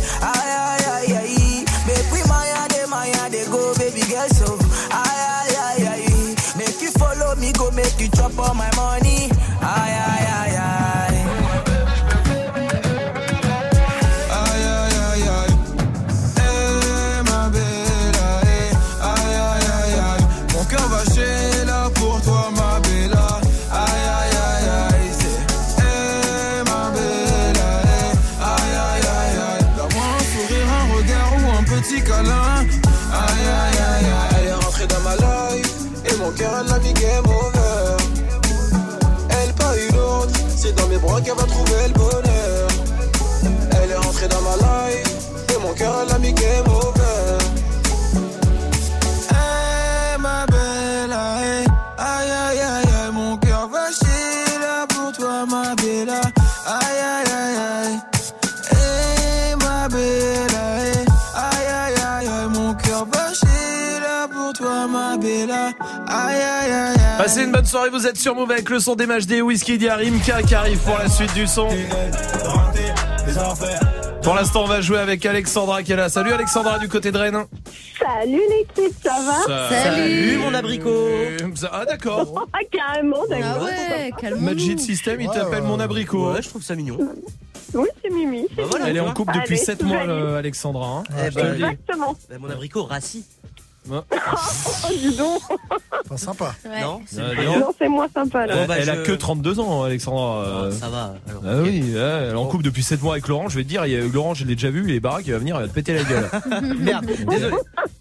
Passez 67.17 67.43
une 67.43 67.51
bonne 67.51 67.65
soirée, 67.65 67.89
vous 67.89 68.07
êtes 68.07 68.17
sur 68.17 68.35
Move 68.35 68.51
avec 68.51 68.69
le 68.69 68.79
son 68.79 68.95
des 68.95 69.05
matchs 69.05 69.25
des 69.25 69.41
Whisky 69.41 69.77
Rimka 69.87 70.41
qui 70.43 70.55
arrive 70.55 70.79
pour 70.79 70.97
la 70.97 71.07
suite 71.09 71.33
du 71.33 71.45
son. 71.47 71.67
Pour 74.23 74.35
l'instant, 74.35 74.63
on 74.63 74.67
va 74.67 74.81
jouer 74.81 74.97
avec 74.97 75.25
Alexandra 75.25 75.83
qui 75.83 75.93
est 75.93 75.95
là. 75.95 76.09
Salut 76.09 76.33
Alexandra 76.33 76.79
du 76.79 76.89
côté 76.89 77.11
de 77.11 77.17
Rennes. 77.17 77.45
Salut 77.99 78.41
l'équipe, 78.49 78.95
ça 79.03 79.15
va? 79.47 79.69
Salut 79.69 80.37
mon 80.37 80.53
abricot. 80.53 81.07
Ah 81.71 81.85
d'accord. 81.85 82.45
Ah, 82.53 82.59
carrément, 82.71 83.23
d'accord. 83.29 83.57
Ah 83.61 83.63
ouais, 83.65 84.11
calme 84.19 84.39
Magic 84.39 84.79
System, 84.79 85.21
il 85.21 85.29
t'appelle 85.29 85.63
mon 85.63 85.79
abricot. 85.79 86.31
Ouais, 86.33 86.41
je 86.41 86.49
trouve 86.49 86.63
ça 86.63 86.75
mignon. 86.75 86.97
Oui, 87.73 87.87
c'est 88.01 88.09
Mimi. 88.09 88.47
Bah 88.55 88.63
voilà. 88.69 88.87
Elle 88.89 88.97
est 88.97 89.01
en 89.01 89.13
couple 89.13 89.33
depuis 89.33 89.55
Allez, 89.55 89.63
7 89.65 89.79
tout 89.79 89.85
mois, 89.85 90.05
le- 90.05 90.35
Alexandra. 90.37 90.87
hein. 90.99 91.03
Eh 91.21 91.29
Je 91.31 91.35
te 91.35 91.39
le 91.39 91.43
ben, 91.43 91.55
dis. 91.55 91.63
Exactement. 91.63 92.15
Bah, 92.29 92.35
mon 92.39 92.49
abricot 92.49 92.83
rassis. 92.85 93.25
Oh, 94.89 94.89
dis 94.97 95.15
donc. 95.15 95.41
Pas 96.07 96.17
sympa. 96.17 96.53
Non, 96.81 97.01
c'est 97.05 97.21
pas- 97.35 97.43
non. 97.43 97.59
Non, 97.59 97.73
c'est 97.77 97.87
moins 97.89 98.07
sympa 98.13 98.45
là. 98.45 98.55
Bon, 98.55 98.65
bah, 98.67 98.75
elle 98.79 98.89
a 98.89 98.97
que 98.97 99.11
32 99.11 99.59
ans, 99.59 99.83
Alexandra. 99.83 100.43
euh. 100.45 100.71
Ça 100.71 100.89
va. 100.89 101.15
alors, 101.27 101.41
Ah 101.45 101.61
oui, 101.63 101.83
elle 101.95 102.31
est 102.31 102.33
en 102.33 102.45
couple 102.45 102.63
depuis 102.63 102.83
7 102.83 103.01
mois 103.01 103.13
avec 103.13 103.27
Laurent. 103.27 103.49
Je 103.49 103.57
vais 103.57 103.63
te 103.63 103.69
dire, 103.69 103.85
il 103.85 103.91
y 103.93 103.95
a 103.95 104.01
Laurent, 104.05 104.33
je 104.33 104.45
l'ai 104.45 104.55
déjà 104.55 104.69
vu, 104.69 104.83
il 104.87 104.95
est 104.95 104.99
baraque, 104.99 105.25
il 105.27 105.31
va 105.33 105.39
venir, 105.39 105.55
il 105.57 105.61
va 105.63 105.67
te 105.67 105.73
péter 105.73 105.93
la 105.93 106.03
gueule. 106.03 106.29
Merde, 106.79 107.05
désolé. 107.29 107.55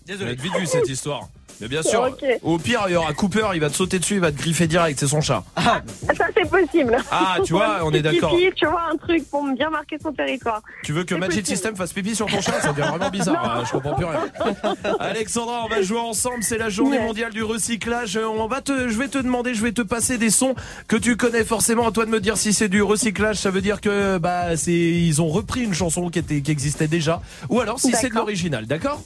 Désolé. 0.06 0.32
être 0.32 0.40
vite 0.40 0.56
vu 0.58 0.66
cette 0.66 0.88
histoire. 0.88 1.28
Mais 1.60 1.68
bien 1.68 1.82
sûr, 1.82 2.14
au 2.42 2.58
pire, 2.58 2.84
il 2.88 2.92
y 2.92 2.96
aura 2.96 3.12
Cooper, 3.14 3.48
il 3.54 3.60
va 3.60 3.70
te 3.70 3.74
sauter 3.76 3.98
dessus, 3.98 4.14
il 4.14 4.20
va 4.20 4.30
te 4.30 4.36
griffer 4.36 4.66
direct, 4.66 4.98
c'est 5.00 5.06
son 5.06 5.20
chat. 5.20 5.42
Ça, 5.56 6.26
c'est 6.36 6.48
possible. 6.48 6.96
Ah, 7.10 7.38
tu 7.44 7.54
vois, 7.54 7.80
on 7.82 7.90
est 7.92 8.02
d'accord. 8.02 8.36
pipi, 8.36 8.52
Tu 8.56 8.66
vois, 8.66 8.82
un 8.92 8.96
truc 8.96 9.28
pour 9.30 9.44
bien 9.54 9.70
marquer 9.70 9.96
son 10.02 10.12
territoire. 10.12 10.60
Tu 10.84 10.92
veux 10.92 11.04
que 11.04 11.14
Magic 11.14 11.40
possible. 11.40 11.46
System 11.46 11.76
fasse 11.76 11.92
pipi 11.92 12.14
sur 12.14 12.26
ton 12.26 12.40
chat 12.40 12.60
Ça 12.60 12.72
devient 12.72 12.88
vraiment 12.88 13.10
bizarre, 13.10 13.58
hein, 13.58 13.62
je 13.66 13.70
comprends 13.72 13.94
plus 13.94 14.04
rien. 14.04 14.26
Alexandra, 15.00 15.62
on 15.64 15.68
va 15.68 15.82
jouer 15.82 15.98
ensemble, 15.98 16.42
c'est 16.42 16.58
la 16.58 16.68
journée 16.68 16.98
mondiale 16.98 17.32
du 17.32 17.42
recyclage. 17.42 18.16
Euh, 18.16 18.26
On 18.26 18.46
va 18.48 18.60
te, 18.60 18.88
je 18.88 18.98
vais 18.98 19.08
te 19.08 19.18
demander, 19.18 19.54
je 19.54 19.62
vais 19.62 19.72
te 19.72 19.82
passer 19.82 20.18
des 20.18 20.30
sons 20.30 20.54
que 20.88 20.96
tu 20.96 21.16
connais 21.16 21.44
forcément. 21.44 21.88
À 21.88 21.92
toi 21.92 22.04
de 22.04 22.10
me 22.10 22.20
dire 22.20 22.36
si 22.36 22.52
c'est 22.52 22.68
du 22.68 22.82
recyclage, 22.82 23.36
ça 23.36 23.50
veut 23.50 23.60
dire 23.62 23.80
que 23.80 24.18
bah 24.18 24.56
c'est 24.56 24.72
ils 24.72 25.22
ont 25.22 25.28
repris 25.28 25.62
une 25.62 25.74
chanson 25.74 26.10
qui 26.10 26.18
était 26.18 26.40
qui 26.42 26.50
existait 26.50 26.88
déjà, 26.88 27.20
ou 27.48 27.60
alors 27.60 27.80
si 27.80 27.92
c'est 27.92 28.10
de 28.10 28.14
l'original, 28.14 28.66
d'accord? 28.66 29.02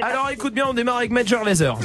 Alors 0.00 0.30
écoute 0.30 0.54
bien, 0.54 0.66
on 0.68 0.74
démarre 0.74 0.98
avec 0.98 1.10
Major 1.10 1.44
Laser. 1.44 1.76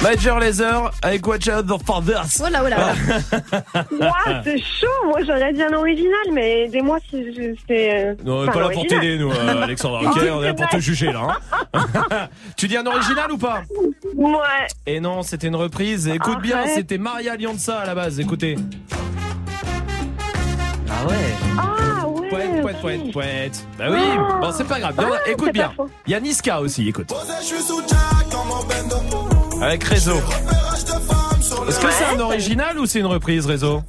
Major 0.00 0.38
Laser 0.38 0.92
avec 1.02 1.26
Watch 1.26 1.48
Out 1.48 1.66
the 1.66 1.84
Fathers. 1.84 2.24
Voilà, 2.38 2.60
voilà, 2.60 2.76
voilà. 2.94 3.84
Ouah, 4.00 4.42
c'est 4.44 4.58
chaud. 4.58 4.86
Moi, 5.06 5.18
j'aurais 5.26 5.52
dit 5.52 5.60
un 5.62 5.72
original, 5.72 6.12
mais 6.32 6.66
aidez-moi 6.66 6.98
si 7.10 7.34
je- 7.34 7.54
c'est. 7.66 8.16
Non, 8.24 8.38
on 8.38 8.44
est 8.44 8.52
pas 8.52 8.60
là 8.60 8.68
pour 8.70 8.86
t'aider, 8.86 9.18
nous, 9.18 9.32
euh, 9.32 9.62
Alexandra. 9.62 10.02
Ok, 10.02 10.18
on 10.32 10.42
est 10.42 10.46
là 10.46 10.54
pour 10.54 10.68
te 10.68 10.78
juger, 10.78 11.10
là. 11.12 11.36
hein. 11.74 12.28
tu 12.56 12.68
dis 12.68 12.76
un 12.76 12.86
original 12.86 13.32
ou 13.32 13.38
pas? 13.38 13.62
Ouais. 14.14 14.66
Et 14.86 15.00
non, 15.00 15.22
c'était 15.24 15.48
une 15.48 15.56
reprise. 15.56 16.06
Écoute 16.06 16.40
bien, 16.42 16.58
Arrête. 16.58 16.74
c'était 16.76 16.98
Maria 16.98 17.34
Lianza 17.36 17.80
à 17.80 17.86
la 17.86 17.96
base. 17.96 18.20
Écoutez. 18.20 18.54
Ah 20.90 21.06
ouais. 21.06 21.14
Ah 21.58 22.08
ouais. 22.08 22.28
Poète, 22.30 22.60
poète, 22.62 22.80
poète, 22.80 23.12
poète. 23.12 23.66
Bah 23.78 23.84
oui, 23.90 23.98
Ah. 24.00 24.38
bon, 24.40 24.52
c'est 24.56 24.64
pas 24.64 24.78
grave. 24.80 24.94
Bien, 24.96 25.08
Ah, 25.14 25.30
écoute 25.30 25.52
bien. 25.52 25.72
Il 26.06 26.12
y 26.12 26.14
a 26.14 26.20
Niska 26.20 26.60
aussi, 26.60 26.88
écoute. 26.88 27.12
Avec 29.62 29.84
Réseau. 29.84 30.16
Est-ce 31.68 31.80
que 31.80 31.90
c'est 31.90 32.04
un 32.16 32.20
original 32.20 32.78
ou 32.78 32.86
c'est 32.86 33.00
une 33.00 33.06
reprise, 33.06 33.46
Réseau 33.46 33.82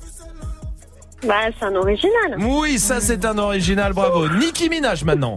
Bah, 1.28 1.36
c'est 1.60 1.66
un 1.66 1.76
original. 1.76 2.38
Oui, 2.40 2.80
ça 2.80 3.02
c'est 3.02 3.24
un 3.26 3.38
original, 3.38 3.94
bravo. 3.94 4.28
Nicki 4.30 4.70
Minaj 4.70 5.04
maintenant. 5.04 5.36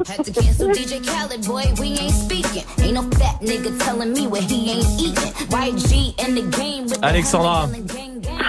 Alexandra. 7.02 7.68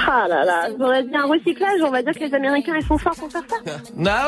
Ah 0.05 0.27
là 0.27 0.43
là, 0.43 0.67
j'aurais 0.77 1.03
dit 1.03 1.15
un 1.15 1.27
recyclage. 1.27 1.81
On 1.85 1.91
va 1.91 2.01
dire 2.01 2.13
que 2.13 2.19
les 2.19 2.33
Américains, 2.33 2.73
ils 2.79 2.85
sont 2.85 2.97
forts 2.97 3.15
pour 3.15 3.31
faire 3.31 3.43
ça. 3.49 3.55
Ah 3.65 3.71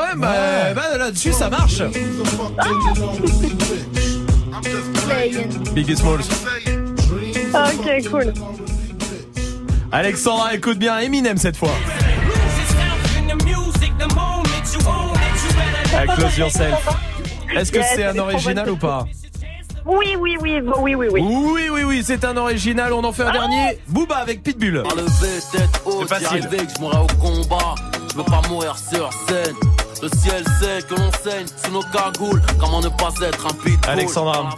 ouais, 0.02 0.16
bah, 0.16 0.74
bah, 0.74 0.98
là-dessus 0.98 1.32
ça 1.32 1.50
marche. 1.50 1.82
Biggie 5.74 5.96
Smalls. 5.96 6.24
Ok, 7.54 8.10
cool. 8.10 8.32
Alexandra, 9.92 10.54
écoute 10.54 10.78
bien 10.78 10.98
Eminem 10.98 11.36
cette 11.36 11.56
fois. 11.56 11.74
Avec 15.94 16.10
Close 16.10 16.38
Yourself. 16.38 16.88
Est-ce 17.54 17.72
que 17.72 17.82
c'est 17.82 18.04
un 18.04 18.18
original 18.18 18.70
ou 18.70 18.76
pas? 18.76 19.06
Oui, 19.86 20.16
oui, 20.18 20.36
oui, 20.40 20.60
oui, 20.60 20.94
oui, 20.96 21.08
oui. 21.12 21.20
Oui, 21.22 21.68
oui, 21.70 21.84
oui, 21.84 22.02
c'est 22.04 22.24
un 22.24 22.36
original. 22.36 22.92
On 22.92 23.04
en 23.04 23.12
fait 23.12 23.22
un 23.22 23.32
dernier. 23.32 23.78
Booba 23.88 24.16
avec 24.16 24.42
Pitbull. 24.42 24.82
C'est 25.20 26.08
facile. 26.08 26.48
je 26.50 26.80
mourrais 26.80 26.98
au 26.98 27.06
combat. 27.20 27.74
Je 28.10 28.16
veux 28.16 28.24
pas 28.24 28.42
mourir 28.48 28.76
sur 28.76 29.10
scène. 29.28 29.54
Le 30.02 30.08
ciel 30.08 30.44
sait 30.60 30.82
que 30.86 30.94
l'on 30.94 31.10
saigne 31.22 31.46
sous 31.46 31.70
nos 31.70 31.82
cagoules. 31.82 32.42
Comment 32.58 32.80
ne 32.80 32.88
pas 32.88 33.12
être 33.22 33.46
un 33.46 33.54
pitbull 33.54 33.90
Alexandra. 33.90 34.50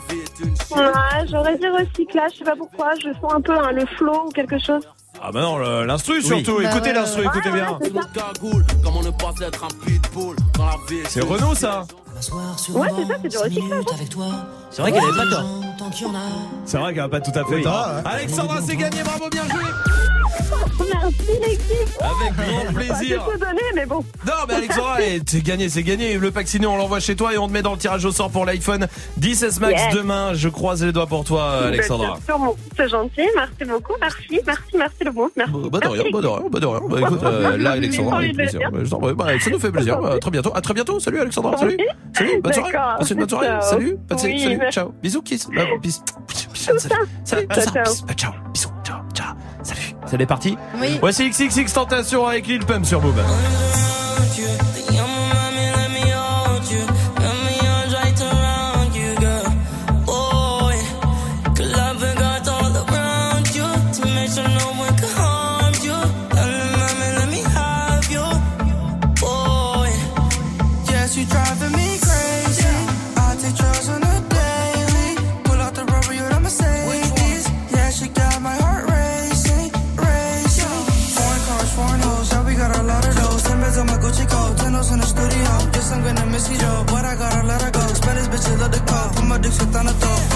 Ouais, 0.71 1.27
j'aurais 1.31 1.57
dit 1.59 1.69
recyclage. 1.69 2.33
Je 2.33 2.39
sais 2.39 2.45
pas 2.45 2.57
pourquoi. 2.57 2.93
Je 2.97 3.13
sens 3.21 3.33
un 3.35 3.41
peu 3.41 3.57
hein, 3.57 3.73
le 3.73 3.85
flow 3.97 4.27
ou 4.27 4.31
quelque 4.31 4.59
chose. 4.59 4.83
Ah 5.21 5.31
bah 5.33 5.41
non, 5.41 5.59
l'instru 5.59 6.23
surtout, 6.23 6.59
Bah 6.63 6.71
écoutez 6.71 6.91
ouais, 6.91 6.95
l'instru, 6.95 7.23
ouais. 7.23 7.27
écoutez 7.27 7.51
bien. 7.51 7.79
C'est 11.09 11.23
Renault 11.23 11.55
ça 11.55 11.87
Ouais, 12.19 12.25
c'est 12.57 12.73
ça, 12.73 13.15
c'est 13.23 13.29
du 13.29 13.39
recyclage. 13.39 13.85
C'est 14.71 14.83
vrai 14.83 14.93
qu'elle 14.93 15.03
avait 15.05 15.17
pas 15.17 15.27
tort. 15.31 15.45
C'est 16.65 16.79
vrai 16.79 16.93
qu'elle 16.95 17.03
a 17.05 17.09
pas 17.09 17.21
tout 17.21 17.31
à 17.39 17.45
fait 17.45 17.55
Oui. 17.57 17.63
tort. 17.63 17.87
Ah. 18.05 18.09
Alexandra, 18.11 18.61
c'est 18.67 18.77
gagné, 18.77 19.03
bravo, 19.03 19.29
bien 19.31 19.45
joué 19.45 19.63
Merci 20.79 21.41
l'équipe. 21.43 21.99
Avec 22.01 22.35
grand 22.37 22.73
plaisir. 22.73 23.25
Pas 23.25 23.33
tout 23.33 23.39
donné, 23.39 23.63
mais 23.75 23.87
bon. 23.87 24.05
Non 24.27 24.33
mais 24.49 24.55
Alexandra, 24.55 24.97
c'est 25.27 25.43
gagné, 25.43 25.69
c'est 25.69 25.83
gagné. 25.83 26.19
Le 26.19 26.31
pack 26.31 26.47
on 26.67 26.77
l'envoie 26.77 27.01
chez 27.01 27.17
toi 27.17 27.33
et 27.35 27.39
on 27.39 27.49
te 27.49 27.53
met 27.53 27.63
dans 27.63 27.73
le 27.73 27.79
tirage 27.79 28.05
au 28.05 28.13
sort 28.13 28.31
pour 28.31 28.45
l'iPhone 28.45 28.87
10S 29.21 29.61
Max 29.61 29.83
Yes. 29.83 29.95
demain. 29.95 30.35
Je 30.35 30.49
croise 30.49 30.83
les 30.85 30.93
doigts 30.93 31.07
pour 31.07 31.25
toi, 31.25 31.67
Alexandra. 31.67 32.19
C'est 32.77 32.89
gentil, 32.89 33.23
merci 33.37 33.65
beaucoup, 33.67 33.93
merci, 34.01 34.41
merci, 34.47 34.63
merci 34.77 35.05
le 35.05 35.11
bon, 35.11 35.29
merci. 35.37 35.53
Bah 35.71 35.79
de 35.81 35.89
rien, 35.89 36.03
bah 36.13 36.21
de 36.21 36.27
rien, 36.27 36.43
bah 36.51 36.61
de 36.61 36.67
rien. 36.67 36.81
Bah 36.89 37.01
écoute, 37.01 37.23
euh, 37.23 37.57
là 37.59 37.71
Alexandra, 37.73 38.19
avec 38.19 38.35
plaisir. 38.35 38.71
Bah, 38.73 38.79
je. 38.83 39.13
Bah, 39.15 39.27
ça 39.41 39.51
nous 39.51 39.59
fait 39.59 39.73
plaisir. 39.73 39.99
Bah, 40.01 40.13
à 40.15 40.19
très 40.19 40.31
bientôt. 40.31 40.53
À 40.55 40.61
très 40.61 40.75
bientôt. 40.75 40.99
Salut 41.01 41.21
Alexandra. 41.21 41.57
Salut. 41.57 41.77
Salut. 42.17 42.41
Bonne 42.43 42.53
soirée. 42.53 42.73
Passez 42.73 43.15
une 43.15 43.21
bonne 43.21 43.29
soirée. 43.29 43.49
Salut. 43.63 43.97
Oui, 44.11 44.17
Salut. 44.19 44.61
Ciao. 44.71 44.93
Bisous, 45.03 45.23
kiss. 45.23 45.49
Bah, 45.55 45.63
bis. 45.83 46.03
Salut. 46.55 46.79
Salut. 47.25 47.47
Ciao. 47.49 47.87
Ah, 48.09 48.15
Ciao. 48.15 48.33
Bisous. 48.53 48.78
Ciao. 48.89 49.03
Ciao. 49.13 49.35
Salut. 49.63 49.95
C'est 50.07 50.27
parti. 50.27 50.57
Oui. 50.81 50.97
Voici 51.01 51.29
XXX 51.29 51.71
Tentation 51.75 52.27
avec 52.27 52.47
Lil 52.47 52.65
Pump 52.65 52.87
sur 52.87 53.03
Boom. 53.03 53.17
Spanish 88.39 88.61
bitches 88.61 88.61
love 88.61 88.73
the 88.73 88.79
call, 88.91 89.09
put 89.11 89.25
my 89.25 90.28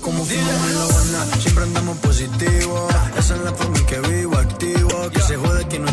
como 0.00 0.24
fumamos 0.24 0.68
en 0.68 0.74
la 0.74 0.84
Habana. 0.84 1.40
Siempre 1.40 1.64
andamos 1.64 1.96
positivo. 1.98 2.88
Esa 3.18 3.36
es 3.36 3.40
la 3.42 3.52
forma 3.52 3.78
en 3.78 3.86
que 3.86 4.00
vivo, 4.00 4.36
activo. 4.36 5.10
Que 5.10 5.20
se 5.20 5.36
jode 5.36 5.68
que 5.68 5.78
no 5.78 5.88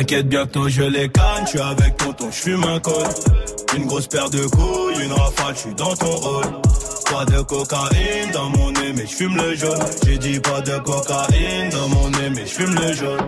T'inquiète 0.00 0.28
bientôt 0.30 0.66
je 0.66 0.80
les 0.80 1.10
canne, 1.10 1.44
je 1.44 1.48
suis 1.50 1.60
avec 1.60 1.94
tonton, 1.98 2.30
je 2.30 2.36
fume 2.36 2.64
un 2.64 2.80
col. 2.80 3.06
Une 3.76 3.84
grosse 3.84 4.06
paire 4.06 4.30
de 4.30 4.46
couilles, 4.46 5.04
une 5.04 5.12
rafale, 5.12 5.54
je 5.54 5.60
suis 5.60 5.74
dans 5.74 5.94
ton 5.94 6.16
rôle. 6.16 6.46
Pas 7.10 7.26
de 7.26 7.42
cocaïne 7.42 8.30
dans 8.32 8.48
mon 8.48 8.70
nez, 8.70 8.94
mais 8.96 9.02
je 9.06 9.14
fume 9.14 9.36
le 9.36 9.54
jaune. 9.54 9.78
J'ai 10.06 10.16
dit 10.16 10.40
pas 10.40 10.62
de 10.62 10.78
cocaïne 10.78 11.68
dans 11.70 11.88
mon 11.88 12.08
nez, 12.08 12.30
mais 12.34 12.46
je 12.46 12.50
fume 12.50 12.74
le 12.76 12.94
jaune. 12.94 13.20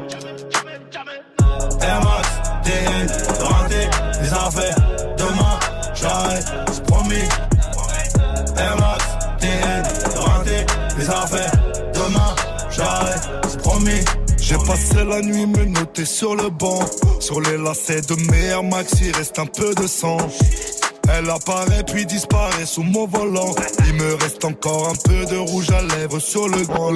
La 15.12 15.20
nuit 15.20 15.46
me 15.46 15.64
noter 15.66 16.06
sur 16.06 16.34
le 16.34 16.48
banc. 16.48 16.80
Sur 17.20 17.40
les 17.42 17.58
lacets 17.58 18.00
de 18.00 18.14
mes 18.30 18.68
Max, 18.70 18.94
il 19.02 19.14
reste 19.14 19.38
un 19.38 19.46
peu 19.46 19.74
de 19.74 19.86
sang. 19.86 20.16
Elle 21.12 21.28
apparaît 21.28 21.84
puis 21.84 22.06
disparaît 22.06 22.64
sous 22.64 22.82
mon 22.82 23.06
volant. 23.06 23.54
Il 23.86 23.94
me 23.94 24.14
reste 24.14 24.42
encore 24.44 24.88
un 24.88 24.94
peu 25.04 25.26
de 25.26 25.36
rouge 25.36 25.70
à 25.70 25.82
lèvres 25.96 26.18
sur 26.18 26.48
le 26.48 26.62
grand. 26.62 26.92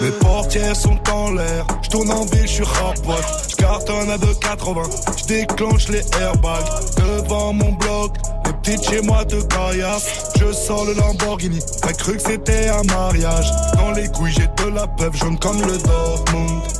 Mes 0.00 0.10
portières 0.20 0.74
sont 0.74 0.98
en 1.12 1.30
l'air. 1.30 1.64
Je 1.82 1.90
tourne 1.90 2.10
en 2.10 2.24
ville, 2.24 2.42
je 2.42 2.54
suis 2.54 2.64
rapote. 2.64 3.24
Je 3.50 3.56
cartonne 3.56 4.10
à 4.10 4.18
2,80. 4.18 5.18
Je 5.18 5.24
déclenche 5.26 5.88
les 5.88 6.02
airbags 6.20 6.66
devant 6.96 7.52
mon 7.52 7.72
bloc. 7.72 8.16
Les 8.46 8.52
petites 8.54 8.90
chez 8.90 9.02
moi 9.02 9.24
de 9.26 9.40
caillasse. 9.42 10.32
Je 10.40 10.52
sors 10.52 10.84
le 10.86 10.94
Lamborghini. 10.94 11.60
T'as 11.82 11.92
cru 11.92 12.16
que 12.16 12.22
c'était 12.22 12.68
un 12.68 12.82
mariage. 12.84 13.48
Dans 13.76 13.92
les 13.92 14.08
couilles, 14.08 14.32
j'ai 14.32 14.48
de 14.64 14.70
la 14.74 14.88
peuple 14.88 15.16
jaune 15.18 15.38
comme 15.38 15.60
le 15.60 15.78
Dortmund. 15.78 16.79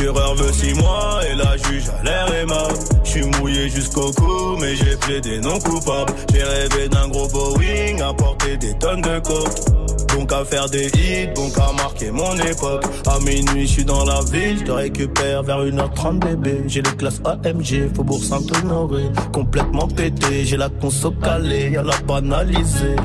Procureur 0.00 0.34
veut 0.34 0.52
6 0.52 0.74
mois 0.74 1.20
et 1.30 1.34
la 1.34 1.56
juge 1.56 1.88
a 1.88 2.02
l'air 2.02 2.34
aimable. 2.34 2.74
Je 3.04 3.10
suis 3.10 3.24
mouillé 3.38 3.68
jusqu'au 3.68 4.10
cou, 4.12 4.56
mais 4.58 4.74
j'ai 4.74 4.96
plaidé 4.96 5.40
non 5.40 5.58
coupable. 5.58 6.12
J'ai 6.32 6.42
rêvé 6.42 6.88
d'un 6.88 7.08
gros 7.08 7.28
Boeing, 7.28 8.00
à 8.00 8.14
porter 8.14 8.56
des 8.56 8.76
tonnes 8.78 9.02
de 9.02 9.18
coke. 9.18 9.99
Donc 10.14 10.32
à 10.32 10.44
faire 10.44 10.68
des 10.68 10.86
hits, 10.88 11.28
donc 11.34 11.56
à 11.58 11.72
marquer 11.72 12.10
mon 12.10 12.34
époque. 12.36 12.84
À 13.06 13.18
minuit, 13.20 13.66
je 13.66 13.72
suis 13.72 13.84
dans 13.84 14.04
la 14.04 14.20
ville, 14.32 14.58
je 14.58 14.64
te 14.64 14.72
récupère 14.72 15.42
vers 15.42 15.64
1h30 15.64 16.18
bébé. 16.18 16.62
J'ai 16.66 16.82
les 16.82 16.90
classes 16.92 17.20
AMG, 17.24 17.94
Faubourg 17.94 18.22
Saint-Honoré. 18.22 19.04
Complètement 19.32 19.88
pété, 19.88 20.44
j'ai 20.44 20.56
la 20.56 20.68
conso 20.68 21.12
calée, 21.12 21.70
y'a 21.70 21.82
la 21.82 21.96
banalisée. 22.06 22.96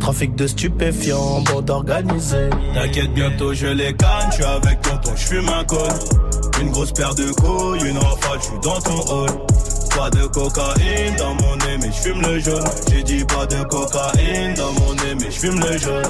Trafic 0.00 0.34
de 0.36 0.46
stupéfiants, 0.46 1.42
bande 1.42 1.70
organisée. 1.70 2.50
T'inquiète, 2.74 3.12
bientôt 3.14 3.54
je 3.54 3.66
les 3.66 3.94
canne, 3.94 4.28
je 4.30 4.34
suis 4.36 4.44
avec 4.44 4.80
tonton, 4.82 5.12
je 5.14 5.26
fume 5.26 5.48
un 5.48 5.64
col. 5.64 5.78
Une 6.60 6.70
grosse 6.70 6.92
paire 6.92 7.14
de 7.14 7.30
couilles, 7.32 7.88
une 7.88 7.98
rafale, 7.98 8.38
je 8.38 8.44
suis 8.44 8.60
dans 8.62 8.80
ton 8.80 9.00
hall. 9.12 9.30
Pas 9.96 10.10
de 10.10 10.26
cocaïne 10.26 11.16
dans 11.16 11.34
mon 11.34 11.56
nez, 11.56 11.78
mais 11.80 11.90
je 11.90 12.00
fume 12.02 12.20
le 12.20 12.38
jaune. 12.38 12.64
J'ai 12.90 13.02
dit 13.02 13.24
pas 13.24 13.46
de 13.46 13.62
cocaïne 13.64 14.54
dans 14.54 14.72
mon 14.72 14.92
nez, 14.94 15.14
mais 15.18 15.30
je 15.30 15.38
fume 15.38 15.58
le 15.58 15.78
jaune. 15.78 16.04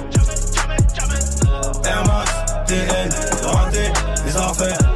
Air 1.85 2.05
Max, 2.05 2.31
TN, 2.67 3.47
raté, 3.47 3.93
les 4.27 4.37
affaires. 4.37 4.96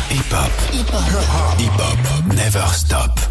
Hop. 0.31 0.51
Hip 0.71 0.87
hop. 0.89 1.59
Hip 1.59 1.71
hop. 1.79 2.35
Never 2.35 2.65
stop. 2.67 3.30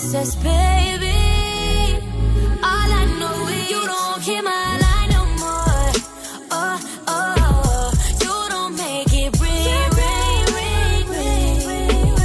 I 0.00 0.02
just 0.02 0.14
miss 0.14 0.14
us, 0.14 0.34
baby. 0.36 1.14
All 2.62 2.90
I 2.92 3.04
know 3.18 3.48
is 3.48 3.70
you 3.70 3.86
don't 3.86 4.22
keep 4.22 4.42
my 4.42 4.78
line 4.80 5.10
no 5.10 5.24
more. 5.38 5.92
Oh, 6.50 6.78
oh, 7.08 7.92
you 8.20 8.48
don't 8.48 8.76
make 8.76 9.12
it 9.12 9.40
ring, 9.40 9.90
ring, 10.00 10.46
ring, 10.56 11.06
ring. 11.66 12.18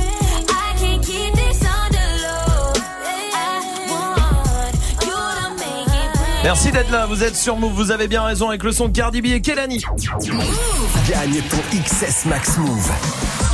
I 0.50 0.76
can't 0.80 1.04
keep 1.04 1.34
this 1.36 1.64
on 1.66 1.92
the 1.92 2.08
low. 2.24 2.74
I 3.34 3.46
want 3.90 4.76
you 5.06 5.20
to 5.40 5.50
make 5.58 5.88
it 5.88 6.20
ring. 6.20 6.44
Merci 6.44 6.72
d'être 6.72 6.92
là, 6.92 7.06
vous 7.06 7.24
êtes 7.24 7.36
sur 7.36 7.58
Move, 7.58 7.74
vous 7.74 7.92
avez 7.92 8.08
bien 8.08 8.24
raison 8.24 8.50
avec 8.50 8.64
le 8.64 8.72
son 8.72 8.88
de 8.88 8.94
Cardi 8.94 9.22
B 9.22 9.28
et 9.28 9.42
Kelani. 9.42 9.82
Gagne 11.10 11.42
ton 11.50 11.58
XS 11.72 12.26
Max 12.26 12.58
Move. 12.58 12.92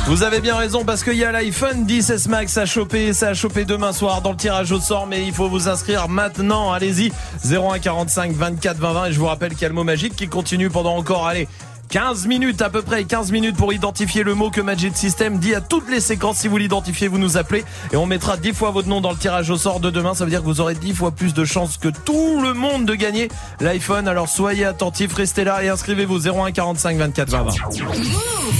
Vous 0.06 0.24
avez 0.24 0.40
bien 0.40 0.56
raison 0.56 0.84
parce 0.84 1.04
qu'il 1.04 1.14
y 1.14 1.24
a 1.24 1.30
l'iPhone 1.30 1.86
10S 1.86 2.28
Max 2.28 2.56
à 2.58 2.66
choper, 2.66 3.12
ça 3.12 3.28
a 3.28 3.34
chopé 3.34 3.64
demain 3.64 3.92
soir 3.92 4.20
dans 4.20 4.32
le 4.32 4.36
tirage 4.36 4.72
au 4.72 4.80
sort, 4.80 5.06
mais 5.06 5.24
il 5.24 5.32
faut 5.32 5.48
vous 5.48 5.68
inscrire 5.68 6.08
maintenant. 6.08 6.72
Allez-y, 6.72 7.12
01 7.48 7.78
45 7.78 8.32
24 8.32 8.78
20 8.78 8.92
20 8.92 9.06
et 9.06 9.12
je 9.12 9.18
vous 9.20 9.26
rappelle 9.26 9.52
qu'il 9.52 9.62
y 9.62 9.64
a 9.64 9.68
le 9.68 9.74
mot 9.74 9.84
magique 9.84 10.16
qui 10.16 10.26
continue 10.26 10.70
pendant 10.70 10.96
encore, 10.96 11.28
allez, 11.28 11.46
15 11.92 12.26
minutes 12.26 12.62
à 12.62 12.70
peu 12.70 12.80
près, 12.80 13.04
15 13.04 13.32
minutes 13.32 13.54
pour 13.54 13.74
identifier 13.74 14.22
le 14.22 14.34
mot 14.34 14.48
que 14.48 14.62
Magic 14.62 14.96
System 14.96 15.36
dit 15.36 15.54
à 15.54 15.60
toutes 15.60 15.90
les 15.90 16.00
séquences. 16.00 16.38
Si 16.38 16.48
vous 16.48 16.56
l'identifiez, 16.56 17.06
vous 17.06 17.18
nous 17.18 17.36
appelez 17.36 17.64
et 17.92 17.96
on 17.96 18.06
mettra 18.06 18.38
10 18.38 18.54
fois 18.54 18.70
votre 18.70 18.88
nom 18.88 19.02
dans 19.02 19.10
le 19.10 19.18
tirage 19.18 19.50
au 19.50 19.58
sort 19.58 19.78
de 19.78 19.90
demain. 19.90 20.14
Ça 20.14 20.24
veut 20.24 20.30
dire 20.30 20.40
que 20.40 20.46
vous 20.46 20.62
aurez 20.62 20.74
10 20.74 20.94
fois 20.94 21.10
plus 21.10 21.34
de 21.34 21.44
chances 21.44 21.76
que 21.76 21.88
tout 21.88 22.40
le 22.40 22.54
monde 22.54 22.86
de 22.86 22.94
gagner 22.94 23.28
l'iPhone. 23.60 24.08
Alors 24.08 24.30
soyez 24.30 24.64
attentifs, 24.64 25.12
restez 25.12 25.44
là 25.44 25.62
et 25.62 25.68
inscrivez-vous 25.68 26.28
01 26.28 26.52
45 26.52 26.96
24 26.96 27.28
20 27.28 27.42
20. 27.42 27.50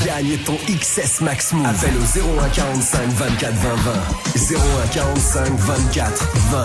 Gagne 0.04 0.36
ton 0.44 0.58
XS 0.68 1.22
Max 1.22 1.54
Move. 1.54 1.64
Appelle 1.64 1.94
au 1.96 2.38
01 2.38 2.48
45 2.50 3.08
24 3.08 3.54
20 3.54 3.74
20. 3.76 4.56
01 4.56 4.88
45 4.92 5.52
24 5.56 6.28
20 6.50 6.64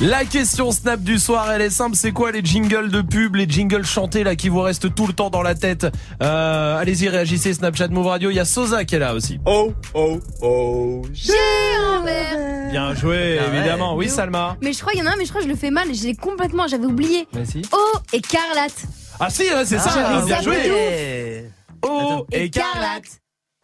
La 0.00 0.24
question 0.24 0.70
Snap 0.72 1.00
du 1.00 1.18
soir, 1.18 1.50
elle 1.52 1.62
est 1.62 1.70
simple. 1.70 1.96
C'est 1.96 2.12
quoi 2.12 2.30
les 2.32 2.44
jingles 2.44 2.90
de 2.90 3.00
pub, 3.02 3.36
les 3.36 3.48
jingles 3.48 3.84
chantés 3.84 4.24
là 4.24 4.34
qui 4.36 4.48
vous 4.48 4.60
restent 4.60 4.94
tout 4.94 5.06
le 5.06 5.12
temps 5.12 5.30
dans 5.30 5.42
la 5.42 5.54
tête? 5.54 5.86
Euh, 6.22 6.76
Allez-y, 6.78 7.08
réagissez. 7.08 7.54
Snapchat 7.54 7.88
Move 7.88 8.06
Radio. 8.06 8.30
Il 8.30 8.34
y 8.36 8.40
a 8.40 8.44
Sosa 8.44 8.84
qui 8.84 8.94
est 8.96 8.98
là 8.98 9.14
aussi. 9.14 9.38
Oh, 9.46 9.72
oh, 9.94 10.18
oh. 10.42 11.02
J'ai 11.12 11.32
envers. 11.96 12.70
Bien 12.70 12.94
joué, 12.94 13.38
Ah 13.38 13.50
ouais. 13.50 13.56
évidemment. 13.58 13.94
Oui, 13.96 14.08
Salma. 14.08 14.56
Mais 14.62 14.72
je 14.72 14.80
crois 14.80 14.92
qu'il 14.92 15.00
y 15.00 15.04
en 15.04 15.10
a 15.10 15.14
un, 15.14 15.16
mais 15.16 15.24
je 15.24 15.30
crois 15.30 15.40
que 15.42 15.46
je 15.46 15.52
le 15.52 15.58
fais 15.58 15.70
mal. 15.70 15.88
J'ai 15.94 16.14
complètement, 16.14 16.66
j'avais 16.66 16.86
oublié. 16.86 17.26
Vas-y. 17.32 17.62
Oh, 17.72 17.98
écarlate. 18.12 18.84
Ah 19.18 19.28
si, 19.30 19.42
ouais, 19.42 19.64
c'est 19.64 19.78
ça. 19.78 19.90
j'avais 19.94 20.24
bien 20.26 20.40
joué. 20.42 21.44
Oh, 21.82 22.26
écarlate. 22.32 23.04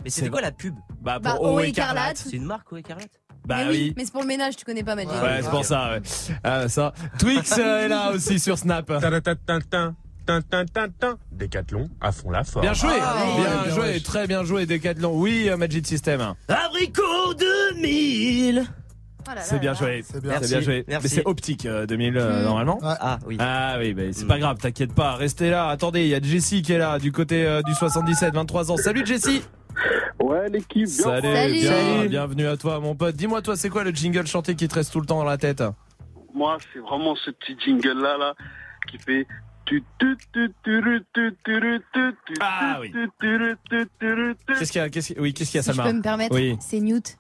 Mais 0.04 0.10
c'était 0.10 0.28
quoi 0.30 0.40
la 0.40 0.52
pub? 0.52 0.74
Bah, 1.00 1.18
Bah, 1.18 1.32
pour 1.36 1.42
Oh, 1.44 1.52
Oh, 1.56 1.60
écarlate. 1.60 2.16
C'est 2.18 2.36
une 2.36 2.44
marque, 2.44 2.66
oh, 2.72 2.76
écarlate? 2.76 3.10
Bah 3.46 3.58
mais 3.64 3.70
oui. 3.70 3.94
Mais 3.96 4.04
c'est 4.04 4.12
pour 4.12 4.22
le 4.22 4.26
ménage, 4.26 4.56
tu 4.56 4.64
connais 4.64 4.82
pas 4.82 4.94
Magic. 4.96 5.10
Ouais, 5.12 5.38
c'est 5.40 5.50
pour 5.50 5.64
ça, 5.64 5.92
ouais. 5.92 6.02
Ah, 6.42 6.68
ça. 6.68 6.92
Twix 7.18 7.54
euh, 7.58 7.84
est 7.84 7.88
là 7.88 8.10
aussi 8.12 8.38
sur 8.40 8.58
Snap. 8.58 8.90
Décathlon 11.32 11.88
à 12.00 12.10
fond 12.12 12.30
la 12.30 12.42
forme. 12.44 12.62
Bien 12.64 12.72
joué, 12.74 12.90
Ah, 13.00 13.14
bien 13.36 13.62
bien 13.64 13.74
joué, 13.74 14.00
très 14.00 14.26
bien 14.26 14.42
joué, 14.44 14.66
Decathlon. 14.66 15.12
Oui, 15.14 15.48
euh, 15.48 15.56
Magic 15.56 15.86
System. 15.86 16.34
Abricot 16.48 17.34
2000 17.74 18.64
Oh 19.28 19.30
là 19.30 19.34
là 19.36 19.42
C'est 19.42 19.58
bien 19.58 19.74
joué. 19.74 20.04
C'est 20.08 20.22
bien. 20.22 20.60
Joué. 20.60 20.84
merci. 20.86 21.02
Mais 21.04 21.08
c'est 21.08 21.26
optique 21.26 21.66
euh, 21.66 21.84
2000 21.86 22.16
euh, 22.16 22.40
Mm. 22.40 22.44
normalement. 22.44 22.78
Ouais. 22.78 22.94
Ah 23.00 23.18
oui. 23.26 23.36
Ah 23.40 23.76
oui, 23.78 23.92
bah, 23.92 24.02
c'est 24.12 24.26
pas 24.26 24.38
grave, 24.38 24.58
t'inquiète 24.58 24.92
pas, 24.94 25.14
restez 25.16 25.50
là. 25.50 25.68
Attendez, 25.68 26.02
il 26.02 26.08
y 26.08 26.14
a 26.14 26.20
Jessie 26.22 26.62
qui 26.62 26.72
est 26.72 26.78
là 26.78 26.98
du 27.00 27.10
côté 27.12 27.44
euh, 27.44 27.60
du 27.62 27.74
77, 27.74 28.34
23 28.34 28.70
ans. 28.70 28.76
Salut 28.76 29.04
Jessie. 29.04 29.42
Ouais, 30.20 30.48
l'équipe. 30.48 30.86
Bien 30.86 31.20
Salut, 31.20 31.60
Salut. 31.60 32.08
Bienvenue 32.08 32.46
à 32.46 32.56
toi, 32.56 32.80
mon 32.80 32.94
pote. 32.94 33.14
Dis-moi, 33.16 33.42
toi, 33.42 33.56
c'est 33.56 33.68
quoi 33.68 33.84
le 33.84 33.90
jingle 33.90 34.26
chanté 34.26 34.54
qui 34.54 34.68
te 34.68 34.74
reste 34.74 34.92
tout 34.92 35.00
le 35.00 35.06
temps 35.06 35.18
dans 35.18 35.24
la 35.24 35.38
tête 35.38 35.62
Moi, 36.34 36.58
c'est 36.72 36.78
vraiment 36.80 37.14
ce 37.16 37.30
petit 37.30 37.56
jingle-là, 37.58 38.18
là, 38.18 38.34
qui 38.90 38.98
fait. 38.98 39.26
Ah 42.40 42.78
oui. 42.80 42.92
Qu'est-ce 44.46 44.70
qu'il 44.70 44.80
y 44.80 44.84
a, 44.84 44.88
qu'est-ce 44.88 45.08
qu'il 45.08 45.16
y 45.16 45.18
a, 45.18 45.22
oui, 45.22 45.34
qu'est-ce 45.34 45.50
qu'il 45.50 45.58
y 45.58 45.60
a, 45.60 45.62
si 45.62 45.66
Salma 45.66 45.84
Je 45.84 45.90
peux 45.90 45.96
me 45.96 46.02
permettre, 46.02 46.36
c'est 46.60 46.80
Newt. 46.80 47.18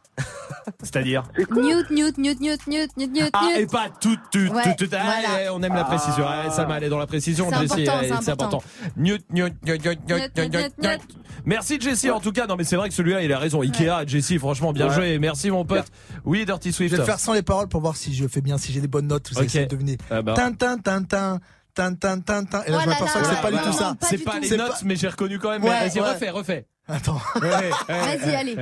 C'est-à-dire 0.82 1.24
Newt, 1.50 1.90
Newt, 1.90 2.18
Newt, 2.18 2.40
Newt, 2.40 2.66
Newt, 2.66 2.96
Newt, 2.96 3.12
Newt. 3.12 3.30
Ah, 3.32 3.50
et 3.56 3.66
pas 3.66 3.88
tout, 4.00 4.16
tout, 4.32 4.38
ouais, 4.38 4.62
tout, 4.76 4.84
tout. 4.84 4.90
Voilà. 4.90 5.54
On 5.54 5.62
aime 5.62 5.74
la 5.74 5.84
précision. 5.84 6.24
Ah. 6.26 6.50
Ça 6.50 6.66
m'a 6.66 6.74
allé 6.74 6.88
dans 6.88 6.98
la 6.98 7.06
précision. 7.06 7.50
Jessie. 7.52 7.84
C'est 7.84 7.88
important, 7.88 8.58
important. 8.58 8.62
Newt, 8.96 9.24
Newt, 9.32 9.54
Newt, 9.64 9.84
Newt, 9.84 10.36
Newt, 10.36 10.78
Newt, 10.78 11.00
Merci 11.44 11.80
Jessie, 11.80 12.10
en 12.10 12.20
tout 12.20 12.32
cas. 12.32 12.46
Non, 12.46 12.56
mais 12.56 12.64
c'est 12.64 12.76
vrai 12.76 12.88
que 12.88 12.94
celui-là, 12.94 13.22
il 13.22 13.32
a 13.32 13.38
raison. 13.38 13.62
Ikea, 13.62 14.06
Jessie, 14.06 14.38
franchement, 14.38 14.72
bien 14.72 14.88
ouais. 14.88 14.94
joué. 14.94 15.18
Merci, 15.18 15.50
mon 15.50 15.64
pote. 15.64 15.86
Oui, 16.24 16.44
Dirty 16.44 16.72
Swift. 16.72 16.90
Je 16.90 16.96
vais 16.96 17.02
le 17.02 17.06
faire 17.06 17.20
sans 17.20 17.32
les 17.32 17.42
paroles 17.42 17.68
pour 17.68 17.80
voir 17.80 17.96
si 17.96 18.14
je 18.14 18.26
fais 18.26 18.40
bien, 18.40 18.58
si 18.58 18.72
j'ai 18.72 18.80
des 18.80 18.88
bonnes 18.88 19.06
notes. 19.06 19.28
Vous 19.30 19.36
okay. 19.36 19.46
essayez 19.46 19.66
de 19.66 19.70
deviner. 19.70 19.98
Ah 20.10 20.22
bah. 20.22 20.34
Tintin, 20.34 20.78
tintin. 20.78 21.40
Tin, 21.74 21.94
tin, 21.94 22.20
tin, 22.20 22.44
tin. 22.44 22.62
Et 22.66 22.70
là, 22.70 22.80
je 22.82 22.88
m'aperçois 22.88 23.20
que 23.20 23.26
c'est 23.26 23.42
pas 23.42 23.52
du 23.52 23.58
tout 23.58 23.72
ça. 23.72 23.94
C'est 24.00 24.18
pas 24.18 24.40
les 24.40 24.56
notes, 24.56 24.82
mais 24.84 24.96
j'ai 24.96 25.08
reconnu 25.08 25.38
quand 25.38 25.50
même. 25.50 25.62
Vas-y, 25.62 26.00
refais, 26.00 26.30
refais. 26.30 26.66
Attends. 26.88 27.20
Vas-y, 27.40 28.34
allez. 28.34 28.56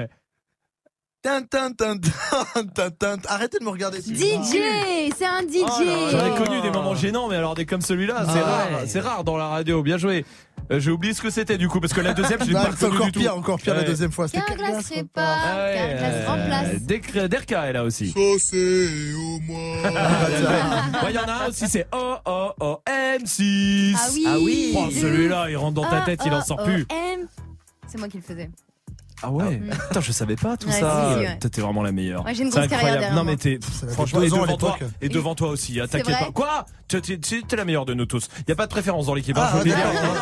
Arrêtez 3.29 3.59
de 3.59 3.65
me 3.65 3.71
regarder. 3.71 3.99
DJ, 4.01 5.13
c'est 5.17 5.25
un 5.27 5.41
DJ. 5.43 5.63
Oh 5.63 5.69
J'en 6.11 6.27
ai 6.27 6.35
connu 6.45 6.61
des 6.61 6.71
moments 6.71 6.95
gênants, 6.95 7.29
mais 7.29 7.37
alors 7.37 7.55
des 7.55 7.65
comme 7.67 7.81
celui-là, 7.81 8.27
c'est 8.33 8.41
Ah 8.41 8.45
rare. 8.45 8.69
ouais. 8.81 8.87
C'est 8.87 9.01
rare 9.01 9.25
dans 9.25 9.37
la 9.37 9.49
radio. 9.49 9.83
Bien 9.83 9.99
joué. 9.99 10.25
Euh, 10.71 10.81
J'ai 10.81 10.91
oublié 10.91 11.13
ce 11.15 11.21
que 11.23 11.31
c'était 11.31 11.59
du 11.59 11.69
coup 11.69 11.81
parce 11.81 11.93
que 11.93 12.01
la 12.01 12.15
deuxième, 12.15 12.41
je 12.41 12.47
l'ai 12.49 12.55
Non, 12.55 12.63
pas 12.65 12.71
reconnu 12.71 12.95
encore 12.95 13.07
du 13.07 13.13
tout. 13.13 13.21
pire, 13.21 13.37
encore 13.37 13.59
pire 13.59 13.75
la 13.75 13.83
deuxième 13.85 14.13
fois. 14.13 14.29
C'était 14.29 14.45
Carglass 14.45 14.69
Carglass, 14.71 14.89
répare, 14.91 15.39
Ah 15.45 15.57
ouais, 15.65 15.75
Carglass 16.01 16.27
remplace. 16.29 16.69
euh, 17.17 17.29
Derka 17.29 17.67
est 17.67 17.73
là 17.73 17.85
aussi. 17.85 18.11
Saucé 18.13 19.13
au 19.17 19.41
moins. 19.41 19.83
Ouais, 21.05 21.11
il 21.11 21.15
y 21.15 21.19
en 21.19 21.25
a 21.29 21.45
un 21.45 21.49
aussi, 21.49 21.69
c'est 21.69 21.87
Oh 21.93 22.15
Oh 22.27 22.51
Oh 22.61 22.79
M6. 22.87 23.95
Ah 23.97 24.09
oui. 24.15 24.25
Ah 24.27 24.37
oui. 24.41 24.75
Oh, 24.77 24.89
celui-là, 24.91 25.51
il 25.51 25.57
rentre 25.57 25.75
dans 25.75 25.89
ta 25.89 25.99
Ah, 26.03 26.05
tête, 26.05 26.21
il 26.25 26.33
en 26.33 26.43
sort 26.43 26.59
oh, 26.63 26.65
plus. 26.65 26.87
M. 26.91 27.27
C'est 27.87 27.99
moi 27.99 28.09
qui 28.09 28.17
le 28.19 28.23
faisais. 28.23 28.51
Ah 29.25 29.31
ouais. 29.31 29.57
Mm. 29.57 29.71
Putain, 29.89 30.01
je 30.01 30.13
savais 30.13 30.37
pas 30.37 30.57
tout 30.57 30.69
Ouais, 30.69 30.81
ça. 30.81 31.09
si, 31.09 31.15
si, 31.15 31.21
ouais. 31.27 31.39
Toi, 31.39 31.51
t'es 31.51 31.61
vraiment 31.61 31.83
la 31.83 31.93
meilleure. 31.93 32.25
Ouais, 32.25 32.35
j'ai 32.35 32.43
une 32.45 32.51
C'est 32.53 32.67
grosse 32.67 32.71
carrière 32.81 33.15
Non, 33.15 33.25
mais 33.25 33.37
t'es, 33.37 33.59
franchement, 33.93 34.23
et 34.23 34.29
devant 34.31 34.57
toi, 34.57 34.79
et 35.01 35.09
devant 35.09 35.35
toi 35.35 35.49
aussi. 35.49 35.81
hein, 35.81 35.87
T'inquiète 35.91 36.19
pas. 36.19 36.31
Quoi? 36.33 36.67
T'es 36.89 37.57
la 37.57 37.65
meilleure 37.65 37.87
de 37.87 37.95
nous 37.95 38.07
tous. 38.07 38.29
Y 38.47 38.53
a 38.53 38.55
pas 38.55 38.67
de 38.67 38.71
préférence 38.71 39.07
dans 39.07 39.15
l'équipe. 39.15 39.37
hein, 39.39 39.49
Ah, 39.53 39.61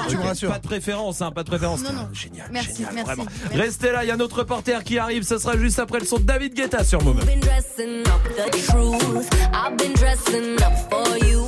tu 0.09 0.17
me 0.17 0.23
rassures. 0.23 0.51
Pas 0.51 0.59
de 0.59 0.67
préférence, 0.67 1.21
hein, 1.23 1.31
pas 1.33 1.43
de 1.43 1.49
préférence. 1.49 1.83
Non, 1.83 1.93
non. 1.93 2.09
Génial. 2.13 2.49
Merci, 2.53 2.77
génial, 2.77 2.95
merci, 2.95 3.07
vraiment. 3.07 3.25
merci. 3.45 3.59
Restez 3.59 3.93
là, 3.93 4.05
il 4.05 4.09
y 4.09 4.11
a 4.11 4.17
notre 4.17 4.39
reporter 4.39 4.83
qui 4.85 4.99
arrive. 4.99 5.23
Ce 5.25 5.39
sera 5.39 5.57
juste 5.57 5.79
après 5.79 5.99
le 5.99 6.07
son 6.07 6.17
de 6.19 6.23
David 6.25 6.55
Guetta 6.55 6.85
sur 6.85 7.03
Move. 7.03 7.25
been 7.27 7.41
dressing 7.41 8.01
up 8.07 8.23
the 8.37 8.51
truth. 8.67 9.29
I've 9.53 9.77
been 9.77 9.93
dressing 9.95 10.55
up 10.63 10.73
for 10.91 11.19
you. 11.27 11.47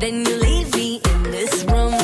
Then 0.00 0.24
you 0.26 0.36
leave 0.42 0.74
me 0.74 0.96
in 1.04 1.30
this 1.30 1.64
room, 1.68 1.94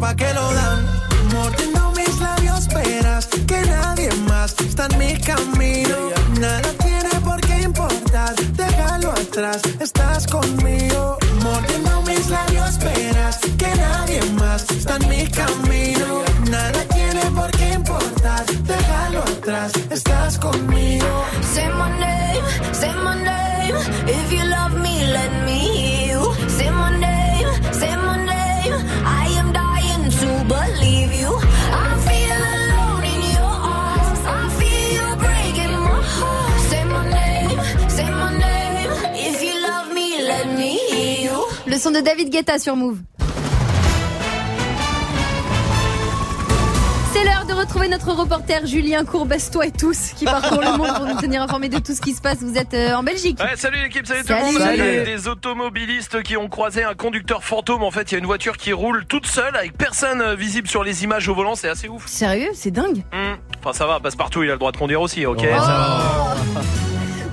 pa' 0.00 0.14
que 0.16 0.32
lo 0.32 0.52
dan. 0.54 0.99
David 42.10 42.30
Guetta 42.30 42.58
sur 42.58 42.74
Move. 42.74 42.98
C'est 47.12 47.22
l'heure 47.24 47.46
de 47.46 47.52
retrouver 47.52 47.86
notre 47.88 48.10
reporter 48.12 48.66
Julien 48.66 49.04
Courbes-toi 49.04 49.66
et 49.66 49.70
tous 49.70 50.10
qui 50.16 50.24
parcourt 50.24 50.60
le 50.60 50.76
monde 50.76 50.92
pour 50.96 51.06
nous 51.06 51.20
tenir 51.20 51.40
informés 51.40 51.68
de 51.68 51.78
tout 51.78 51.94
ce 51.94 52.00
qui 52.00 52.12
se 52.12 52.20
passe. 52.20 52.38
Vous 52.40 52.58
êtes 52.58 52.74
euh, 52.74 52.94
en 52.94 53.04
Belgique. 53.04 53.38
Ouais, 53.38 53.54
salut 53.54 53.80
l'équipe, 53.80 54.08
salut, 54.08 54.24
tout 54.24 54.32
le 54.32 54.40
monde. 54.40 54.54
Il 54.56 54.58
y 54.58 54.62
a 54.62 54.66
Salut. 54.66 55.04
Des 55.04 55.28
automobilistes 55.28 56.20
qui 56.24 56.36
ont 56.36 56.48
croisé 56.48 56.82
un 56.82 56.94
conducteur 56.94 57.44
fantôme. 57.44 57.84
En 57.84 57.92
fait, 57.92 58.10
il 58.10 58.14
y 58.14 58.16
a 58.16 58.18
une 58.18 58.26
voiture 58.26 58.56
qui 58.56 58.72
roule 58.72 59.04
toute 59.06 59.26
seule 59.26 59.54
avec 59.54 59.78
personne 59.78 60.20
euh, 60.20 60.34
visible 60.34 60.66
sur 60.66 60.82
les 60.82 61.04
images 61.04 61.28
au 61.28 61.34
volant. 61.36 61.54
C'est 61.54 61.68
assez 61.68 61.88
ouf. 61.88 62.08
Sérieux, 62.08 62.50
c'est 62.54 62.72
dingue. 62.72 63.04
Hmm. 63.12 63.34
Enfin, 63.60 63.72
ça 63.72 63.86
va, 63.86 64.00
passe 64.00 64.16
partout. 64.16 64.42
Il 64.42 64.48
a 64.50 64.54
le 64.54 64.58
droit 64.58 64.72
de 64.72 64.78
conduire 64.78 65.00
aussi, 65.00 65.26
ok 65.26 65.46
Oh. 65.48 65.60
ça 65.60 66.34
va. 66.54 66.60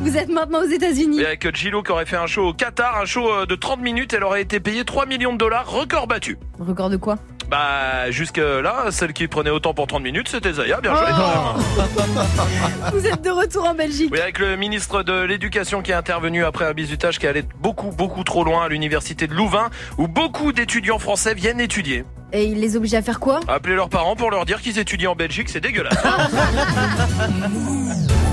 Vous 0.07 0.15
êtes 0.15 0.29
maintenant 0.29 0.63
aux 0.63 0.69
États-Unis. 0.69 1.19
Et 1.19 1.25
avec 1.25 1.53
Gilo 1.53 1.83
qui 1.83 1.91
aurait 1.91 2.05
fait 2.05 2.15
un 2.15 2.27
show 2.27 2.47
au 2.47 2.53
Qatar, 2.53 2.97
un 2.97 3.03
show 3.03 3.29
euh, 3.29 3.45
de 3.45 3.55
30 3.55 3.81
minutes, 3.81 4.13
elle 4.13 4.23
aurait 4.23 4.41
été 4.41 4.61
payée 4.61 4.85
3 4.85 5.05
millions 5.05 5.33
de 5.33 5.37
dollars, 5.37 5.69
record 5.69 6.07
battu. 6.07 6.37
Record 6.59 6.89
de 6.89 6.95
quoi? 6.95 7.17
Bah, 7.49 8.09
jusque 8.09 8.37
là, 8.37 8.85
celle 8.91 9.11
qui 9.11 9.27
prenait 9.27 9.49
autant 9.49 9.73
pour 9.73 9.85
30 9.85 10.03
minutes, 10.03 10.29
c'était 10.29 10.53
Zaya, 10.53 10.79
bien 10.79 10.95
joué. 10.95 11.07
Vous 12.93 13.05
êtes 13.05 13.21
de 13.21 13.29
retour 13.29 13.67
en 13.67 13.73
Belgique. 13.73 14.09
Oui, 14.13 14.21
avec 14.21 14.39
le 14.39 14.55
ministre 14.55 15.03
de 15.03 15.23
l'Éducation 15.23 15.81
qui 15.81 15.91
est 15.91 15.95
intervenu 15.95 16.45
après 16.45 16.63
un 16.63 16.73
bizutage 16.73 17.19
qui 17.19 17.27
allait 17.27 17.43
beaucoup, 17.59 17.91
beaucoup 17.91 18.23
trop 18.23 18.45
loin 18.45 18.63
à 18.63 18.69
l'université 18.69 19.27
de 19.27 19.33
Louvain, 19.33 19.69
où 19.97 20.07
beaucoup 20.07 20.53
d'étudiants 20.53 20.99
français 20.99 21.33
viennent 21.33 21.59
étudier. 21.59 22.05
Et 22.31 22.45
il 22.45 22.61
les 22.61 22.77
oblige 22.77 22.93
à 22.93 23.01
faire 23.01 23.19
quoi? 23.19 23.41
Appeler 23.49 23.75
leurs 23.75 23.89
parents 23.89 24.15
pour 24.15 24.31
leur 24.31 24.45
dire 24.45 24.61
qu'ils 24.61 24.79
étudient 24.79 25.11
en 25.11 25.15
Belgique, 25.15 25.49
c'est 25.49 25.59
dégueulasse. 25.59 25.97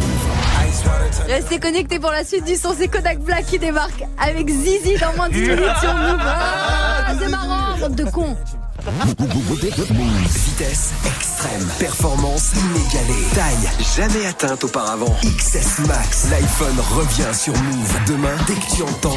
Restez 1.28 1.58
connectés 1.58 1.98
pour 1.98 2.10
la 2.10 2.24
suite 2.24 2.44
du 2.44 2.56
son, 2.56 2.74
c'est 2.76 2.88
Kodak 2.88 3.18
Black 3.20 3.46
qui 3.46 3.58
débarque 3.58 4.04
avec 4.18 4.48
Zizi 4.48 4.96
dans 4.98 5.14
moins 5.16 5.28
de 5.28 5.34
10 5.34 5.40
minutes 5.40 5.76
sur 5.80 5.94
Move. 5.94 6.18
Ah, 6.20 7.12
c'est 7.18 7.28
marrant, 7.28 7.78
bande 7.78 7.94
de 7.94 8.04
cons. 8.04 8.36
Vitesse 10.28 10.92
extrême, 11.06 11.66
performance 11.78 12.52
inégalée, 12.52 13.24
taille 13.34 13.70
jamais 13.96 14.26
atteinte 14.26 14.62
auparavant. 14.64 15.14
XS 15.22 15.86
Max, 15.86 16.26
l'iPhone 16.30 16.78
revient 16.94 17.34
sur 17.34 17.54
Move. 17.54 17.96
Demain, 18.06 18.36
dès 18.46 18.54
que 18.54 18.76
tu 18.76 18.82
entends, 18.82 19.16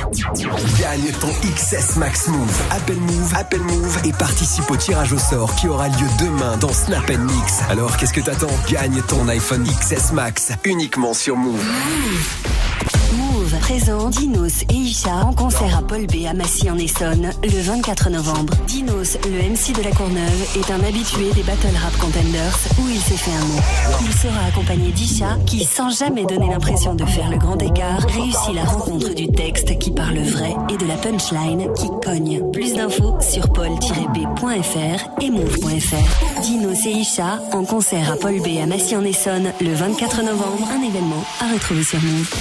gagne 0.79 1.11
ton 1.19 1.27
XS 1.53 1.97
Max 1.97 2.27
Move. 2.27 2.61
Appelle 2.71 3.01
Move, 3.01 3.33
appelle 3.35 3.63
Move 3.63 3.97
et 4.05 4.13
participe 4.13 4.71
au 4.71 4.77
tirage 4.77 5.11
au 5.11 5.19
sort 5.19 5.53
qui 5.55 5.67
aura 5.67 5.89
lieu 5.89 6.07
demain 6.19 6.55
dans 6.57 6.71
Snap 6.71 7.09
Mix. 7.09 7.59
Alors 7.69 7.97
qu'est-ce 7.97 8.13
que 8.13 8.21
t'attends? 8.21 8.47
Gagne 8.69 9.01
ton 9.09 9.27
iPhone 9.27 9.65
XS 9.65 10.13
Max 10.13 10.53
uniquement 10.63 11.13
sur 11.13 11.35
Move. 11.35 11.63
Move 13.13 13.59
présente 13.59 14.13
Dinos 14.13 14.63
et 14.69 14.73
Isha 14.73 15.25
en 15.25 15.33
concert 15.33 15.77
à 15.77 15.81
Paul 15.81 16.05
B 16.07 16.25
à 16.29 16.33
Massy 16.33 16.69
en 16.69 16.77
Essonne 16.77 17.31
le 17.43 17.61
24 17.61 18.09
novembre. 18.09 18.53
Dinos, 18.67 19.17
le 19.25 19.49
MC 19.49 19.56
de 19.57 19.81
la 19.81 19.91
Courneuve, 19.91 20.55
est 20.55 20.71
un 20.71 20.83
habitué 20.83 21.31
des 21.33 21.41
Battle 21.41 21.75
Rap 21.81 21.97
Contenders 21.97 22.55
où 22.79 22.89
il 22.89 22.99
s'est 22.99 23.17
fait 23.17 23.31
un 23.31 23.39
nom. 23.39 23.59
Il 24.05 24.13
sera 24.13 24.45
accompagné 24.45 24.91
d'Isha 24.91 25.35
qui, 25.47 25.65
sans 25.65 25.89
jamais 25.89 26.25
donner 26.25 26.47
l'impression 26.49 26.93
de 26.93 27.03
faire 27.05 27.31
le 27.31 27.37
grand 27.37 27.59
écart, 27.59 28.05
réussit 28.07 28.53
la 28.53 28.63
rencontre 28.63 29.15
du 29.15 29.27
texte 29.27 29.79
qui 29.79 29.91
parle 29.91 30.19
vrai 30.19 30.55
et 30.69 30.77
de 30.77 30.85
la 30.85 30.95
punchline 30.95 31.73
qui 31.73 31.87
cogne. 32.05 32.51
Plus 32.51 32.73
d'infos 32.73 33.17
sur 33.19 33.51
paul-b.fr 33.51 35.21
et 35.21 35.29
move.fr. 35.31 36.41
Dinos 36.43 36.85
et 36.85 36.91
Isha 36.91 37.39
en 37.51 37.65
concert 37.65 38.11
à 38.11 38.15
Paul 38.15 38.39
B 38.39 38.59
à 38.61 38.67
Massy 38.67 38.95
en 38.95 39.03
Essonne 39.03 39.51
le 39.59 39.73
24 39.73 40.21
novembre. 40.21 40.69
Un 40.71 40.83
événement 40.83 41.25
à 41.41 41.51
retrouver 41.51 41.83
sur 41.83 41.99
Move. 41.99 42.35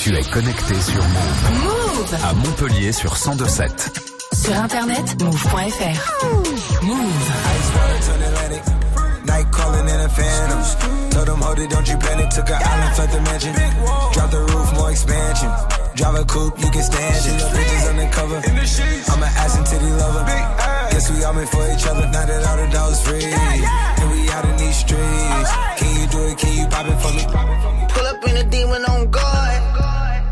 Tu 0.00 0.16
es 0.16 0.22
connecté 0.24 0.74
sur. 0.80 1.71
Move 2.02 2.18
À 2.24 2.32
Montpellier 2.34 2.90
sur 2.90 3.12
1027. 3.12 4.00
Sur 4.32 4.56
internet, 4.56 5.22
move.fr. 5.22 6.24
Move. 6.82 6.98
Night 9.24 9.46
calling 9.52 9.88
in 9.88 10.00
a 10.00 10.08
phantom. 10.08 11.10
Told 11.10 11.26
them, 11.26 11.40
hold 11.40 11.60
it, 11.60 11.70
don't 11.70 11.86
you 11.86 11.96
panic. 11.98 12.28
Took 12.30 12.50
an 12.50 12.58
island, 12.60 12.98
left 12.98 13.12
the 13.12 13.20
mansion. 13.20 13.54
Drop 14.14 14.30
the 14.32 14.40
roof, 14.40 14.74
more 14.74 14.90
expansion. 14.90 15.48
Drive 15.94 16.16
a 16.16 16.24
coupe, 16.24 16.58
you 16.58 16.70
can 16.72 16.82
stand 16.82 17.24
it. 17.24 17.40
Bitches 17.54 17.88
undercover. 17.90 18.36
I'm 19.12 19.22
an 19.22 19.30
ass 19.38 19.56
and 19.56 19.66
titty 19.66 19.90
lover. 19.90 20.24
Guess 20.90 21.08
we 21.12 21.22
all 21.22 21.34
meant 21.34 21.50
for 21.50 21.62
each 21.70 21.86
other. 21.86 22.06
Now 22.10 22.26
that 22.26 22.44
all 22.48 22.56
the 22.56 22.72
dogs 22.72 23.00
free. 23.06 23.22
And 23.22 24.10
we 24.10 24.28
out 24.30 24.44
in 24.44 24.56
these 24.56 24.74
streets. 24.76 25.50
Can 25.78 26.00
you 26.00 26.06
do 26.08 26.18
it? 26.26 26.36
Can 26.36 26.52
you 26.58 26.66
pop 26.66 26.84
it 26.84 26.98
for 26.98 27.12
me? 27.14 27.22
Pull 27.94 28.06
up 28.06 28.24
in 28.26 28.36
a 28.38 28.44
demon 28.50 28.84
on 28.86 29.08
guard. 29.08 29.31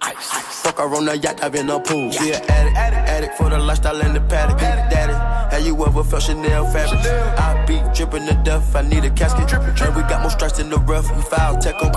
Fuck 0.00 0.78
her 0.78 0.94
on 0.94 1.04
the 1.06 1.16
yacht, 1.18 1.42
I've 1.42 1.52
been 1.52 1.68
a 1.70 1.80
pool. 1.80 2.10
She 2.10 2.32
an 2.32 2.42
addict, 2.50 2.76
addict, 2.76 3.08
addict 3.08 3.34
for 3.36 3.50
the 3.50 3.58
lifestyle 3.58 4.00
and 4.00 4.14
the 4.14 4.20
paddock. 4.20 4.58
Daddy, 4.58 5.12
have 5.54 5.64
you 5.64 5.74
ever 5.84 6.04
felt 6.04 6.22
Chanel 6.22 6.64
fabric? 6.66 7.00
I 7.38 7.64
be 7.66 7.80
dripping 7.94 8.26
to 8.26 8.34
death, 8.44 8.74
I 8.76 8.82
need 8.82 9.04
a 9.04 9.10
casket. 9.10 9.52
And 9.52 9.96
we 9.96 10.02
got 10.02 10.22
more 10.22 10.30
strikes 10.30 10.58
in 10.58 10.70
the 10.70 10.78
rough, 10.78 11.10
we 11.14 11.22
foul 11.22 11.58
tech 11.58 11.74
'em. 11.82 11.92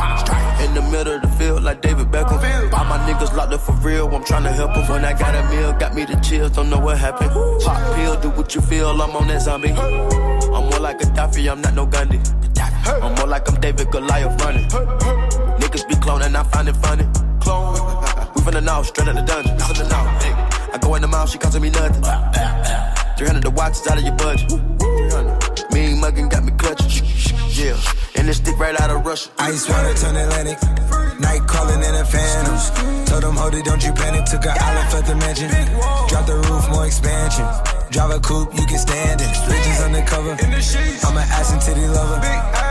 In 0.65 0.73
the 0.73 0.82
middle 0.91 1.15
of 1.15 1.22
the 1.22 1.28
field, 1.38 1.64
like 1.64 1.82
David 1.82 2.11
Beckham. 2.11 2.73
All 2.73 2.86
my 2.86 2.98
niggas 3.07 3.36
locked 3.36 3.53
up 3.53 3.61
for 3.61 3.73
real, 3.73 4.07
I'm 4.07 4.23
tryna 4.23 4.53
help 4.53 4.76
'em. 4.76 4.88
When 4.88 5.06
I 5.06 5.14
got 5.14 5.36
a 5.36 5.44
meal, 5.49 5.73
got 5.73 5.94
me 5.94 6.06
the 6.06 6.15
chills, 6.18 6.52
don't 6.52 6.69
know 6.69 6.80
what 6.80 6.98
happened. 6.98 7.32
Pop 7.64 7.95
pill, 7.95 8.15
do 8.19 8.30
what 8.30 8.56
you 8.56 8.61
feel, 8.61 8.90
I'm 9.02 9.15
on 9.15 9.28
that 9.28 9.41
zombie. 9.41 9.72
I'm 9.72 10.65
more 10.69 10.80
like 10.80 11.02
a 11.02 11.06
Gaddafi, 11.06 11.52
I'm 11.52 11.61
not 11.61 11.73
no 11.73 11.86
Gandhi. 11.86 12.19
I'm 13.02 13.14
more 13.15 13.28
like 13.28 13.48
I'm 13.48 13.60
David 13.61 13.91
Goliath 13.91 14.41
running. 14.41 14.68
Niggas 15.60 15.88
be 15.88 15.95
cloning, 15.95 16.36
I 16.36 16.44
find 16.44 16.68
it 16.68 16.76
funny. 16.78 17.07
Clone. 17.52 17.76
We 18.36 18.41
from 18.44 18.53
the 18.53 18.61
north, 18.61 18.88
straight 18.88 19.07
out 19.10 19.15
the 19.15 19.22
dungeon. 19.22 19.57
The 19.57 19.88
north, 19.94 20.23
nigga. 20.23 20.73
I 20.73 20.78
go 20.78 20.95
in 20.95 21.02
the 21.02 21.07
mouth, 21.07 21.30
she 21.30 21.38
costing 21.38 21.61
me 21.61 21.69
nothing. 21.69 22.02
300 23.18 23.44
the 23.44 23.52
watch 23.52 23.73
is 23.73 23.88
out 23.88 23.98
of 23.98 24.03
your 24.03 24.15
budget. 24.15 24.49
Mean 25.73 25.99
muggin' 26.02 26.30
got 26.30 26.44
me 26.44 26.52
clutching. 26.57 27.06
Yeah. 27.52 27.76
And 28.15 28.28
this 28.28 28.38
stick 28.38 28.57
right 28.57 28.80
out 28.80 28.90
of 28.90 29.06
Russia. 29.06 29.30
Ice 29.38 29.68
water 29.69 29.94
turn 29.94 30.15
Atlantic. 30.15 30.57
Night 31.19 31.45
calling 31.45 31.84
in 31.84 31.94
a 31.94 32.06
phantom. 32.06 32.57
Told 33.06 33.23
them, 33.23 33.36
hold 33.36 33.53
it, 33.53 33.65
don't 33.65 33.84
you 33.84 33.91
panic. 33.91 34.26
Took 34.26 34.45
an 34.45 34.56
island, 34.57 34.94
left 34.94 35.07
the 35.07 35.15
mansion. 35.15 35.49
Drop 36.07 36.26
the 36.26 36.38
roof, 36.48 36.64
more 36.72 36.88
expansion. 36.88 37.45
Drive 37.91 38.11
a 38.11 38.19
coupe, 38.19 38.56
you 38.57 38.65
can 38.65 38.80
stand 38.80 39.22
it. 39.22 39.30
Bridges 39.45 39.82
undercover. 39.84 40.32
I'm 41.06 41.18
an 41.18 41.28
ass 41.30 41.52
and 41.52 41.61
titty 41.61 41.88
lover. 41.88 42.70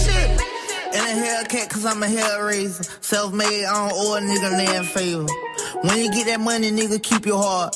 In 0.93 0.99
a 0.99 1.07
Hellcat, 1.23 1.69
cause 1.69 1.85
I'm 1.85 2.03
a 2.03 2.07
hellraiser. 2.07 3.01
Self 3.01 3.33
made, 3.33 3.65
I 3.65 3.89
don't 3.89 3.93
owe 3.95 4.15
a 4.17 4.19
nigga 4.19 4.51
land 4.51 4.87
favor. 4.87 5.25
When 5.83 5.99
you 5.99 6.11
get 6.11 6.25
that 6.27 6.39
money, 6.41 6.69
nigga, 6.71 7.01
keep 7.01 7.25
your 7.25 7.41
heart. 7.41 7.75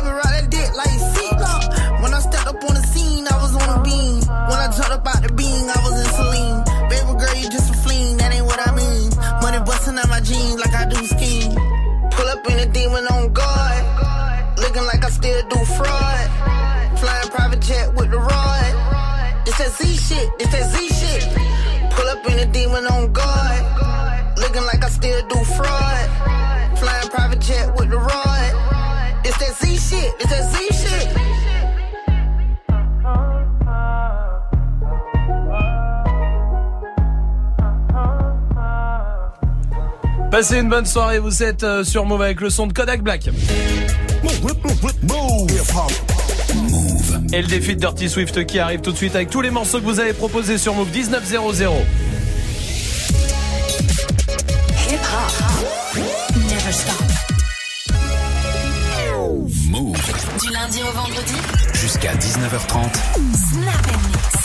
When 4.51 4.59
I 4.59 4.67
jumped 4.67 4.91
about 4.91 5.23
the 5.23 5.31
beam, 5.31 5.63
I 5.71 5.79
was 5.79 5.95
in 5.95 6.11
Celine. 6.11 6.59
Baby 6.91 7.15
girl, 7.15 7.35
you 7.39 7.47
just 7.47 7.71
a 7.71 7.77
fleen, 7.87 8.17
that 8.17 8.35
ain't 8.35 8.45
what 8.45 8.59
I 8.59 8.75
mean. 8.75 9.07
Money 9.39 9.63
busting 9.63 9.95
out 9.95 10.09
my 10.09 10.19
jeans 10.19 10.59
like 10.59 10.75
I 10.75 10.83
do 10.91 10.99
skiing. 11.07 11.55
Pull 12.11 12.27
up 12.27 12.43
in 12.51 12.59
a 12.59 12.65
demon 12.67 13.07
on 13.15 13.31
guard. 13.31 13.79
Looking 14.59 14.83
like 14.91 15.05
I 15.07 15.09
still 15.09 15.41
do 15.47 15.55
fraud. 15.79 16.27
Flying 16.99 17.29
private 17.31 17.61
jet 17.61 17.95
with 17.95 18.11
the 18.11 18.19
rod. 18.19 18.71
It's 19.47 19.57
that 19.57 19.71
Z 19.71 19.87
shit, 19.87 20.27
it's 20.35 20.51
that 20.51 20.67
Z 20.67 20.75
shit. 20.99 21.23
Pull 21.95 22.09
up 22.11 22.19
in 22.27 22.39
a 22.43 22.45
demon 22.51 22.85
on 22.87 23.13
guard. 23.13 23.63
Looking 24.35 24.65
like 24.67 24.83
I 24.83 24.89
still 24.89 25.21
do 25.31 25.39
fraud. 25.55 26.05
Flying 26.75 27.07
private 27.07 27.39
jet 27.39 27.73
with 27.79 27.89
the 27.89 27.99
rod. 28.03 28.51
It's 29.23 29.37
that 29.39 29.55
Z 29.63 29.77
shit, 29.79 30.11
it's 30.19 30.27
that 30.27 30.43
Z 30.51 30.55
shit. 30.75 31.50
Passez 40.31 40.59
une 40.59 40.69
bonne 40.69 40.85
soirée, 40.85 41.19
vous 41.19 41.43
êtes 41.43 41.63
euh, 41.63 41.83
sur 41.83 42.05
Move 42.05 42.21
avec 42.21 42.39
le 42.39 42.49
son 42.49 42.65
de 42.67 42.71
Kodak 42.73 43.01
Black. 43.01 43.27
Et 47.33 47.41
le 47.41 47.47
défi 47.47 47.75
de 47.75 47.81
Dirty 47.81 48.09
Swift 48.09 48.45
qui 48.45 48.59
arrive 48.59 48.79
tout 48.79 48.93
de 48.93 48.97
suite 48.97 49.13
avec 49.15 49.29
tous 49.29 49.41
les 49.41 49.51
morceaux 49.51 49.79
que 49.79 49.85
vous 49.85 49.99
avez 49.99 50.13
proposés 50.13 50.57
sur 50.57 50.73
Move 50.73 50.89
1900. 50.89 51.65
Hip 54.89 54.95
hop. 54.95 55.97
Never 56.35 56.71
stop. 56.71 56.95
Move 59.69 59.97
Du 60.41 60.49
lundi 60.53 60.79
au 60.81 60.91
vendredi. 60.97 61.35
jusqu'à 61.73 62.13
19h30. 62.15 62.93
Snap 63.33 63.87
and 63.87 64.07
mix. 64.07 64.31
Romain. 64.31 64.40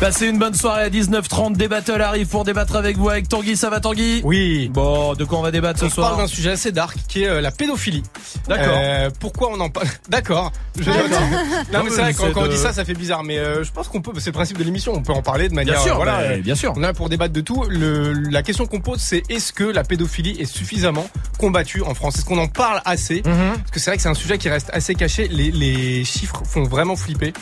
Passez 0.00 0.26
une 0.26 0.38
bonne 0.38 0.54
soirée 0.54 0.82
à 0.82 0.90
19h30. 0.90 1.56
Des 1.56 1.68
battles 1.68 2.02
arrivent 2.02 2.26
pour 2.26 2.44
débattre 2.44 2.74
avec 2.74 2.96
vous 2.96 3.08
avec 3.08 3.28
Tanguy. 3.28 3.56
Ça 3.56 3.70
va 3.70 3.78
Tanguy? 3.78 4.20
Oui. 4.24 4.68
Bon, 4.72 5.14
de 5.14 5.24
quoi 5.24 5.38
on 5.38 5.42
va 5.42 5.52
débattre 5.52 5.78
ce 5.78 5.84
On 5.84 5.90
soir 5.90 6.08
parle 6.10 6.22
d'un 6.22 6.26
sujet 6.26 6.50
assez 6.50 6.72
dark 6.72 6.96
qui 7.06 7.22
est 7.22 7.28
euh, 7.28 7.40
la 7.40 7.52
pédophilie. 7.52 8.02
D'accord. 8.48 8.74
Euh, 8.76 9.10
pourquoi 9.20 9.50
on 9.52 9.60
en 9.60 9.70
parle 9.70 9.86
D'accord. 10.08 10.50
Je- 10.76 10.82
D'accord. 10.84 11.08
Non 11.72 11.78
Non, 11.78 11.84
mais 11.84 11.90
c'est 11.90 12.00
vrai 12.02 12.14
quand, 12.14 12.32
quand 12.32 12.42
on 12.42 12.48
dit 12.48 12.56
ça, 12.58 12.72
ça 12.72 12.84
fait 12.84 12.94
bizarre. 12.94 13.22
Mais 13.22 13.38
euh, 13.38 13.62
je 13.62 13.70
pense 13.70 13.86
qu'on 13.86 14.02
peut. 14.02 14.10
C'est 14.18 14.30
le 14.30 14.32
principe 14.34 14.58
de 14.58 14.64
l'émission. 14.64 14.92
On 14.92 15.02
peut 15.02 15.12
en 15.12 15.22
parler 15.22 15.48
de 15.48 15.54
manière. 15.54 15.80
sûr, 15.80 15.94
voilà. 15.94 16.16
bah, 16.16 16.22
euh, 16.22 16.36
bien 16.38 16.56
sûr. 16.56 16.72
On 16.76 16.80
est 16.80 16.86
là 16.86 16.92
pour 16.94 17.08
débattre 17.08 17.32
de 17.32 17.40
tout. 17.40 17.64
Le, 17.68 18.12
la 18.12 18.42
question 18.42 18.66
qu'on 18.66 18.80
pose, 18.80 18.98
c'est 19.00 19.22
est-ce 19.30 19.52
que 19.52 19.64
la 19.64 19.84
pédophilie 19.84 20.36
est 20.40 20.46
suffisamment 20.46 21.06
combattue 21.38 21.82
en 21.82 21.94
France? 21.94 22.16
Est-ce 22.16 22.24
qu'on 22.24 22.38
en 22.38 22.48
parle 22.48 22.80
assez? 22.84 23.22
Mhm. 23.24 23.52
Parce 23.56 23.70
que 23.70 23.78
c'est 23.78 23.90
vrai 23.90 23.96
que 23.98 24.02
c'est 24.02 24.08
un 24.08 24.14
sujet 24.14 24.36
qui 24.38 24.48
reste 24.48 24.70
assez 24.72 24.96
caché. 24.96 25.28
Les, 25.28 25.52
les 25.52 26.04
chiffres 26.04 26.42
font 26.44 26.64
vraiment 26.64 26.96
flipper. 26.96 27.32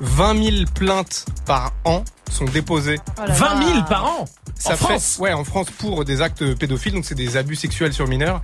20 0.00 0.42
000 0.42 0.56
plaintes 0.74 1.26
par 1.46 1.72
an 1.84 2.04
sont 2.30 2.44
déposées. 2.46 2.98
Oh 3.18 3.22
là 3.26 3.34
20 3.34 3.62
000 3.64 3.76
là. 3.78 3.82
par 3.82 4.04
an 4.06 4.24
Ça 4.56 4.72
En 4.74 4.76
fait- 4.76 4.84
France 4.84 5.16
Ouais, 5.20 5.32
en 5.32 5.44
France 5.44 5.68
pour 5.78 6.04
des 6.04 6.20
actes 6.22 6.54
pédophiles, 6.54 6.92
donc 6.94 7.04
c'est 7.04 7.14
des 7.14 7.36
abus 7.36 7.56
sexuels 7.56 7.92
sur 7.92 8.06
mineurs. 8.08 8.40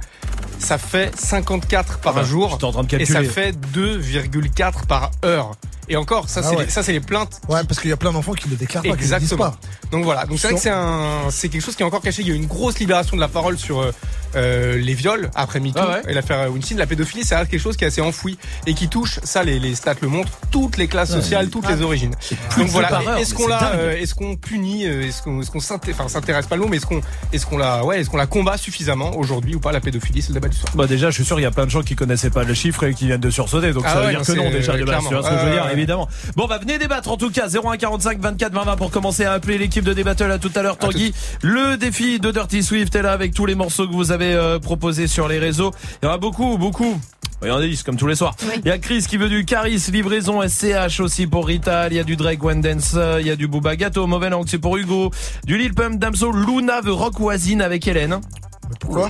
Ça 0.59 0.77
fait 0.79 1.17
54 1.19 2.01
par 2.01 2.13
Ah 2.17 2.21
bah, 2.21 2.25
jour. 2.27 2.51
j'étais 2.51 2.65
en 2.65 2.73
train 2.73 2.83
de 2.85 2.97
et 3.01 3.07
ça 3.07 3.23
fait 3.25 3.53
2,4 3.73 4.87
par 4.87 5.11
heure. 5.25 5.53
Et 5.91 5.97
encore, 5.97 6.29
ça 6.29 6.41
Ah 6.43 6.49
c'est 6.49 6.57
ouais. 6.57 6.65
les, 6.65 6.71
ça 6.71 6.83
c'est 6.83 6.93
les 6.93 7.01
plaintes. 7.01 7.41
Ouais, 7.49 7.61
parce 7.69 7.81
qu'il 7.81 7.91
y 7.91 7.93
a 7.93 7.97
plein 7.97 8.13
d'enfants 8.13 8.33
qui 8.33 8.49
le 8.49 8.57
déclarent 8.57 8.83
pas, 8.83 8.89
qui 8.91 8.95
le 8.95 9.01
disent 9.01 9.13
Exactement. 9.13 9.51
pas. 9.51 9.59
Donc 9.93 10.05
voilà. 10.05 10.25
Donc 10.25 10.39
c'est 10.39 10.47
vrai 10.49 10.55
que 10.57 10.63
c'est 10.63 10.71
un, 10.71 11.29
c'est 11.31 11.49
quelque 11.49 11.63
chose 11.65 11.75
qui 11.77 11.83
est 11.83 11.87
encore 11.87 12.01
caché. 12.01 12.23
Il 12.23 12.29
y 12.29 12.31
a 12.31 12.35
eu 12.35 12.37
une 12.37 12.47
grosse 12.47 12.79
libération 12.79 13.17
de 13.17 13.21
la 13.21 13.29
parole 13.29 13.59
sur 13.59 13.81
euh, 13.81 13.93
euh, 14.37 14.79
les 14.79 14.95
viols 14.95 15.31
après 15.35 15.59
MeToo 15.59 15.81
Ah 15.83 15.89
ouais. 15.97 16.03
et 16.09 16.15
l'affaire 16.15 16.49
Weinstein. 16.51 16.79
La 16.79 16.87
pédophilie, 16.87 17.25
c'est 17.25 17.35
quelque 17.49 17.59
chose 17.61 17.77
qui 17.77 17.83
est 17.85 17.89
assez 17.89 18.01
enfoui 18.01 18.39
et 18.67 18.75
qui 18.75 18.89
touche, 18.89 19.19
ça 19.25 19.43
les, 19.43 19.59
les 19.59 19.75
stats 19.75 19.95
le 20.01 20.07
montrent, 20.09 20.33
toutes 20.53 20.77
les 20.77 20.87
classes 20.87 21.11
Ouais. 21.11 21.17
sociales, 21.21 21.49
toutes 21.51 21.69
les 21.69 21.83
origines. 21.83 22.15
plus 22.51 22.63
Donc 22.63 22.71
voilà. 22.71 23.19
Est-ce 23.19 23.35
qu'on 23.35 23.49
la, 23.49 23.73
euh, 23.75 23.97
est-ce 23.97 24.15
qu'on 24.15 24.37
punit, 24.37 24.87
euh, 24.87 25.03
est-ce 25.09 25.23
qu'on, 25.23 25.41
est-ce 25.43 25.51
qu'on 25.51 25.59
enfin, 25.59 26.09
s'intéresse 26.09 26.47
pas 26.47 26.55
le 26.55 26.63
mot, 26.63 26.69
mais 26.69 26.77
est-ce 26.77 26.87
qu'on, 26.87 27.01
est-ce 27.33 27.45
qu'on 27.47 27.59
la, 27.59 27.85
ouais, 27.85 28.01
est-ce 28.01 28.09
qu'on 28.11 28.17
la 28.17 28.27
combat 28.29 28.57
suffisamment 28.57 29.17
aujourd'hui 29.17 29.57
ou 29.57 29.61
pas 29.61 29.73
la 29.73 29.81
pédophilie, 29.81 30.23
c'est 30.23 30.29
le 30.29 30.35
débat 30.35 30.49
du 30.49 30.57
soir. 30.57 30.73
Bah 30.77 30.87
déjà, 30.87 31.11
je 31.11 31.17
suis 31.17 31.25
sûr 31.25 31.41
il 31.41 31.43
y 31.43 31.47
a 31.47 31.51
plein 31.51 31.65
de 31.67 31.71
gens 31.71 31.83
qui 31.83 31.97
connaissaient 31.97 32.31
pas 32.31 32.45
le 32.45 32.55
chiffre 32.55 32.85
et 32.85 32.95
qui 32.95 33.07
viennent 33.07 33.21
de 33.21 33.31
sursauter, 33.31 33.73
donc 33.73 33.83
Ah 33.87 33.95
ça 33.95 34.01
veut 34.03 34.11
dire 34.11 34.23
que 34.23 34.33
non 34.33 34.51
déjà 34.51 34.75
de 34.75 34.79
base, 34.85 34.87
clairement. 34.87 35.09
tu 35.09 35.15
vois 35.17 35.25
ce 35.25 35.31
que 35.31 35.41
je 35.41 35.45
veux 35.47 35.51
dire. 35.53 35.67
Évidemment. 35.81 36.09
Bon, 36.37 36.47
bah 36.47 36.59
venez 36.59 36.79
débattre 36.79 37.11
en 37.11 37.17
tout 37.17 37.31
cas 37.31 37.49
0145 37.49 38.21
24 38.21 38.53
20 38.53 38.65
20 38.65 38.77
pour 38.77 38.91
commencer 38.91 39.25
à 39.25 39.33
appeler 39.33 39.59
l'équipe 39.59 39.85
de 39.85 39.93
Débattle 39.93 40.31
à 40.31 40.39
tout 40.39 40.53
à 40.55 40.63
l'heure 40.63 40.79
Tanguy. 40.79 41.13
Le 41.43 41.77
défi 41.77 42.19
de 42.21 42.31
Dirty 42.31 42.63
Swift 42.63 42.95
est 42.95 43.03
là 43.03 43.13
avec 43.13 43.35
tous 43.35 43.47
les 43.47 43.55
morceaux 43.55 43.87
que 43.87 43.93
vous 43.93 44.13
avez 44.13 44.35
euh, 44.35 44.59
proposés 44.59 45.07
sur 45.07 45.29
les 45.29 45.39
réseaux. 45.39 45.73
Il 46.03 46.07
y 46.07 46.09
en 46.09 46.13
a 46.13 46.19
beaucoup, 46.19 46.59
beaucoup. 46.59 47.01
Il 47.43 47.49
y 47.49 47.51
en 47.51 47.57
a 47.57 47.63
10 47.63 47.83
comme 47.85 47.97
tous 47.97 48.07
les 48.07 48.17
soirs. 48.17 48.37
Il 48.57 48.67
y 48.67 48.71
a 48.71 48.79
Chris 48.79 49.07
qui 49.09 49.17
veut 49.17 49.31
du 49.31 49.47
Caris, 49.47 49.83
livraison 49.91 50.47
SCH 50.47 51.01
aussi 51.01 51.27
pour 51.27 51.47
Rital. 51.47 51.91
Il 51.93 51.97
y 51.97 51.99
a 51.99 52.05
du 52.05 52.17
Drake 52.17 52.45
One 52.45 52.61
Dance, 52.61 52.93
euh, 52.97 53.19
il 53.21 53.27
y 53.27 53.31
a 53.31 53.37
du 53.37 53.49
Booba 53.49 53.77
Gâteau, 53.77 54.07
Mauvais 54.07 54.29
Langue 54.29 54.47
c'est 54.47 54.59
pour 54.59 54.77
Hugo. 54.77 55.11
Du 55.45 55.57
Lil 55.57 55.73
Pump, 55.73 55.99
Damso, 55.99 56.33
Luna 56.33 56.83
veut 56.83 56.93
Rock 56.93 57.19
Voisine 57.19 57.63
avec 57.63 57.87
Hélène. 57.89 58.21
pourquoi? 58.79 59.09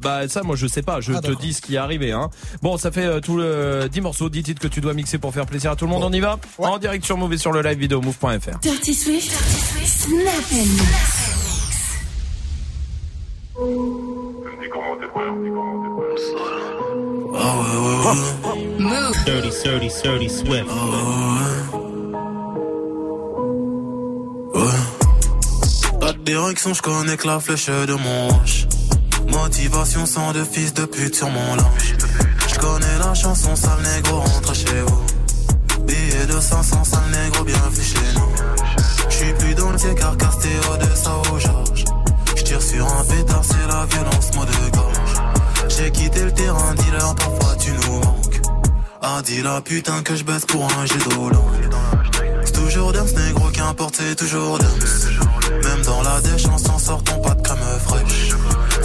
Bah 0.00 0.28
ça 0.28 0.42
moi 0.42 0.56
je 0.56 0.66
sais 0.66 0.82
pas, 0.82 1.00
je 1.00 1.12
Ah, 1.12 1.20
te 1.20 1.30
dis 1.32 1.52
ce 1.52 1.60
qui 1.62 1.74
est 1.74 1.78
arrivé 1.78 2.12
hein. 2.12 2.30
Bon 2.62 2.76
ça 2.78 2.90
fait 2.90 3.04
euh, 3.06 3.20
tout 3.20 3.36
le 3.36 3.88
10 3.90 4.00
morceaux, 4.00 4.28
10 4.28 4.42
titres 4.42 4.60
que 4.62 4.68
tu 4.68 4.80
dois 4.80 4.94
mixer 4.94 5.18
pour 5.18 5.32
faire 5.34 5.46
plaisir 5.46 5.72
à 5.72 5.76
tout 5.76 5.84
le 5.84 5.90
monde, 5.90 6.02
on 6.04 6.12
y 6.12 6.20
va 6.20 6.38
En 6.58 6.78
direct 6.78 7.04
sur 7.04 7.16
Move 7.16 7.32
et 7.34 7.38
sur 7.38 7.52
le 7.52 7.62
live 7.62 7.78
vidéo 7.78 8.00
move.fr. 8.00 8.58
Dirty 8.62 8.94
Swift. 8.94 9.30
Snap 9.84 10.44
and 10.52 10.56
mix. 10.56 11.20
Move. 13.58 14.10
Dirty, 19.24 19.50
dirty, 19.64 19.88
dirty, 20.02 20.28
swift. 20.28 20.66
Pas 26.00 26.12
de 26.12 26.18
direction, 26.24 26.74
je 26.74 26.82
connais 26.82 27.16
que 27.16 27.26
la 27.26 27.40
flèche 27.40 27.66
de 27.66 27.92
mon. 27.94 28.28
Motivation 29.30 30.06
sans 30.06 30.32
de 30.32 30.44
fils 30.44 30.74
de 30.74 30.84
pute 30.84 31.14
sur 31.14 31.30
mon 31.30 31.54
linge. 31.54 31.94
Je 32.48 32.58
connais 32.58 32.98
la 32.98 33.14
chanson, 33.14 33.54
sale 33.54 33.82
négro, 33.82 34.18
rentre 34.18 34.54
chez 34.54 34.80
vous. 34.86 35.84
Billet 35.84 36.26
de 36.26 36.40
500, 36.40 36.84
sale 36.84 37.00
négro, 37.10 37.44
bienvenue 37.44 37.84
chez 37.84 38.14
nous. 38.16 39.08
J'suis 39.08 39.32
plus 39.34 39.54
dans 39.54 39.70
le 39.70 39.94
car 39.94 40.16
Castéo 40.16 40.76
de 40.80 40.96
Sao 40.96 41.38
Georges. 41.38 41.84
J'tire 42.36 42.62
sur 42.62 42.86
un 42.86 43.04
pétard, 43.04 43.42
c'est 43.44 43.68
la 43.68 43.86
violence, 43.86 44.34
mot 44.34 44.44
de 44.44 44.76
gorge. 44.76 45.14
J'ai 45.68 45.90
quitté 45.90 46.24
le 46.24 46.32
terrain, 46.32 46.74
dealer, 46.74 47.14
parfois 47.14 47.56
tu 47.56 47.70
nous 47.70 48.00
manques. 48.00 48.40
Ah, 49.02 49.22
dis 49.24 49.42
la 49.42 49.60
putain 49.60 50.02
que 50.02 50.14
je 50.14 50.24
baisse 50.24 50.44
pour 50.44 50.64
un 50.64 50.86
jet 50.86 50.98
d'eau 51.08 51.30
C'est 52.44 52.52
toujours 52.52 52.92
Dams, 52.92 53.06
négro, 53.16 53.48
qu'importe, 53.50 53.96
c'est 53.96 54.16
toujours 54.16 54.58
Dams. 54.58 54.68
Même 55.62 55.82
dans 55.84 56.02
la 56.02 56.20
dèche, 56.20 56.46
on 56.52 56.58
s'en 56.58 56.78
sortant 56.78 57.18
pas 57.20 57.34
de 57.34 57.42
crème 57.42 57.58
fraîche. 57.86 58.19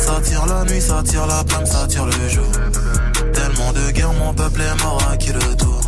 Ça 0.06 0.22
tire 0.22 0.46
la 0.46 0.64
nuit, 0.66 0.82
ça 0.82 1.02
tire 1.04 1.26
la 1.26 1.44
plume, 1.44 1.66
ça 1.66 1.88
tire 1.88 2.06
le 2.06 2.30
jour. 2.30 2.46
Tellement 3.34 3.74
de 3.74 3.92
guerre, 3.92 4.14
mon 4.14 4.36
peuple 4.36 4.62
est 4.62 4.84
mort 4.84 5.02
à 5.10 5.18
qui 5.18 5.34
le 5.34 5.56
tour? 5.56 5.82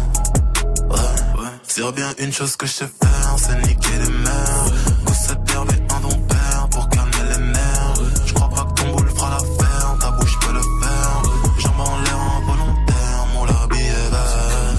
Ouais, 0.90 0.98
ouais. 1.40 1.54
C'est 1.68 1.92
bien 1.94 2.12
une 2.18 2.34
chose 2.34 2.56
que 2.56 2.66
je 2.66 2.72
sais 2.72 2.90
faire, 3.00 3.36
c'est 3.38 3.68
niquer 3.68 3.98
les 4.02 4.10
mères. 4.10 4.66
Pousse 5.06 5.18
cette 5.28 5.38
et 5.38 5.94
un 5.94 6.00
don 6.00 6.18
père 6.28 6.68
pour 6.72 6.90
calmer 6.90 7.12
les 7.30 7.46
nerfs. 7.46 7.94
Je 8.26 8.34
crois 8.34 8.50
pas 8.50 8.64
que 8.64 8.82
ton 8.82 8.96
boule 8.96 9.10
fera 9.16 9.30
l'affaire, 9.30 9.96
ta 10.00 10.10
bouche 10.10 10.40
peut 10.40 10.54
le 10.54 10.62
faire. 10.62 11.22
Jambes 11.60 11.80
en 11.80 11.98
l'air 12.02 12.20
involontaire, 12.42 13.28
mon 13.36 13.46
labi 13.46 13.78
est 13.78 14.10
vert. 14.10 14.78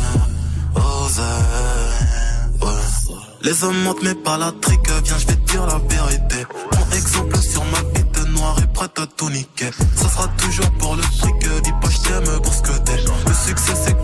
Ouais. 2.60 2.82
Les 3.42 3.64
hommes 3.64 3.82
mentent 3.84 4.02
mais 4.02 4.14
pas 4.16 4.36
la 4.36 4.50
trique 4.60 4.90
viens, 5.04 5.18
je 5.18 5.26
vais 5.26 5.36
te 5.36 5.52
dire 5.52 5.64
la 5.64 5.78
vérité. 5.78 6.46
Tout. 9.06 9.30
Ça 9.96 10.08
sera 10.08 10.28
toujours 10.28 10.70
pour 10.78 10.96
le 10.96 11.02
fric, 11.02 11.62
dis 11.62 11.72
pas 11.80 11.88
je 11.90 11.98
t'aime 11.98 12.40
pour 12.42 12.52
ce 12.52 12.62
que 12.62 12.78
t'es. 12.78 12.96
Le 12.96 13.34
succès 13.34 13.72
c'est 13.74 13.97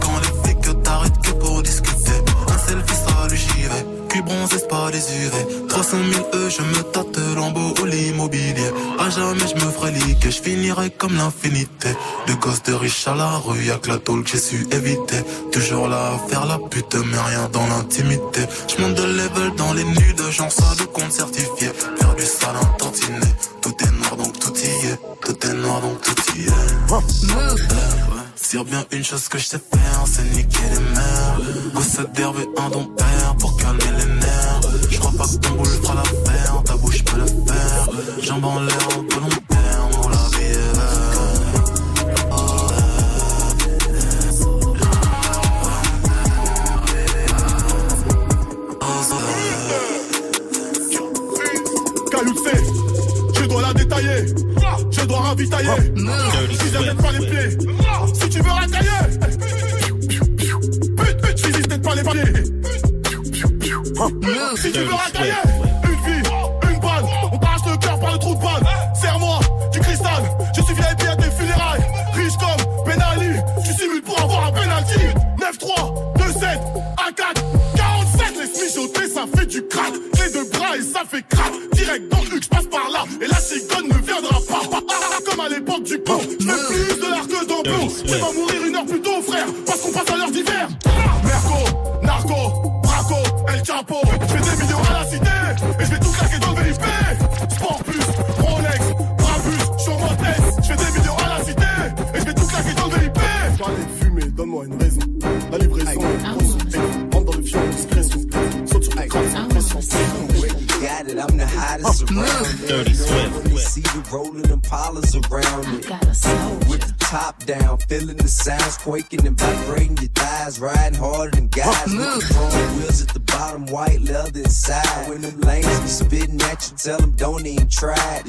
vais. 4.24 4.30
Cul 4.30 4.36
bronzé, 4.36 4.56
c'est 4.59 4.68
pas 4.68 4.90
UV. 4.90 5.66
300 5.68 5.96
000 6.12 6.26
E, 6.34 6.51
je 6.51 6.62
me 6.62 6.82
tâte 6.82 7.18
lambeau 7.36 7.74
ou 7.80 7.84
l'immobilier. 7.84 8.70
À 8.98 9.10
jamais 9.10 9.46
je 9.46 9.55
me 9.55 9.70
ferai 9.70 9.92
liquer, 9.92 10.30
je 10.30 10.42
finirai 10.42 10.90
comme 10.90 11.16
l'infinité. 11.16 11.88
De 12.26 12.34
gosses 12.34 12.62
de 12.62 12.74
riches 12.74 13.06
à 13.09 13.14
la 13.14 13.30
rue, 13.38 13.64
y'a 13.64 13.76
que 13.76 13.88
la 13.88 13.98
tôle 13.98 14.24
que 14.24 14.30
j'ai 14.30 14.38
su 14.38 14.66
éviter. 14.72 15.22
Toujours 15.52 15.88
là 15.88 16.12
à 16.14 16.28
faire 16.28 16.46
la 16.46 16.59
pute, 16.59 16.94
mais 16.94 17.18
rien 17.18 17.48
dans 17.52 17.66
l'intimité. 17.66 18.42
Je 18.68 18.82
monte 18.82 18.94
de 18.94 19.05
level 19.05 19.55
dans 19.56 19.72
les 19.72 19.84
nudes, 19.84 20.22
genre 20.30 20.51
ça 20.51 20.74
de 20.78 20.84
compte 20.84 21.12
certifié. 21.12 21.70
Faire 21.98 22.14
du 22.14 22.24
sale 22.24 22.56
un 22.60 22.66
tantinet. 22.78 23.34
Tout 23.60 23.74
est 23.80 23.90
noir 23.92 24.16
donc 24.16 24.38
tout 24.38 24.55
y 24.56 24.86
est. 24.86 25.01
Tout 25.24 25.46
est 25.46 25.55
noir 25.55 25.80
donc 25.80 26.01
tout 26.02 26.14
y 26.36 26.42
est. 26.42 26.48
Euh, 26.48 26.94
ouais. 26.96 27.55
Sur 28.36 28.64
bien 28.64 28.84
une 28.92 29.02
chose 29.02 29.26
que 29.28 29.38
je 29.38 29.44
sais 29.46 29.59
faire, 29.59 30.05
c'est 30.06 30.22
niquer 30.36 30.59
les 30.72 30.80
mères. 30.94 31.40
Gosse 31.74 31.98
d'herbe 32.14 32.36
et 32.38 32.60
un 32.60 32.68
don 32.68 32.84
père 32.84 33.34
pour 33.38 33.56
calmer 33.56 33.90
les 33.98 34.03
pas 35.16 35.24
que 35.24 35.36
ton 35.36 35.55
boule 35.55 35.66
fera 35.66 35.95
l'affaire, 35.95 36.62
ta 36.65 36.77
bouche 36.77 37.05
peut 37.05 37.19
le 37.19 37.27
faire. 37.27 37.89
Jambes 38.23 38.45
en 38.45 38.61
l'air, 38.61 38.89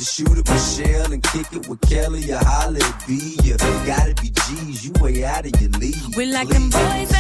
shoot 0.06 0.38
at 0.38 0.48
Michelle 0.50 1.12
and 1.12 1.24
kick 1.24 1.52
it 1.52 1.68
with 1.68 1.82
Kelly 1.82 2.32
or 2.32 2.38
holla 2.38 2.80
at 2.80 3.08
B. 3.08 3.38
You 3.44 3.58
gotta 3.58 4.14
be 4.22 4.30
G's, 4.30 4.86
you 4.86 4.94
way 5.02 5.24
out 5.24 5.46
of 5.46 5.60
your 5.60 5.72
league. 5.72 6.16
We 6.16 6.26
like 6.28 6.48
them 6.50 6.70
boys 6.70 7.15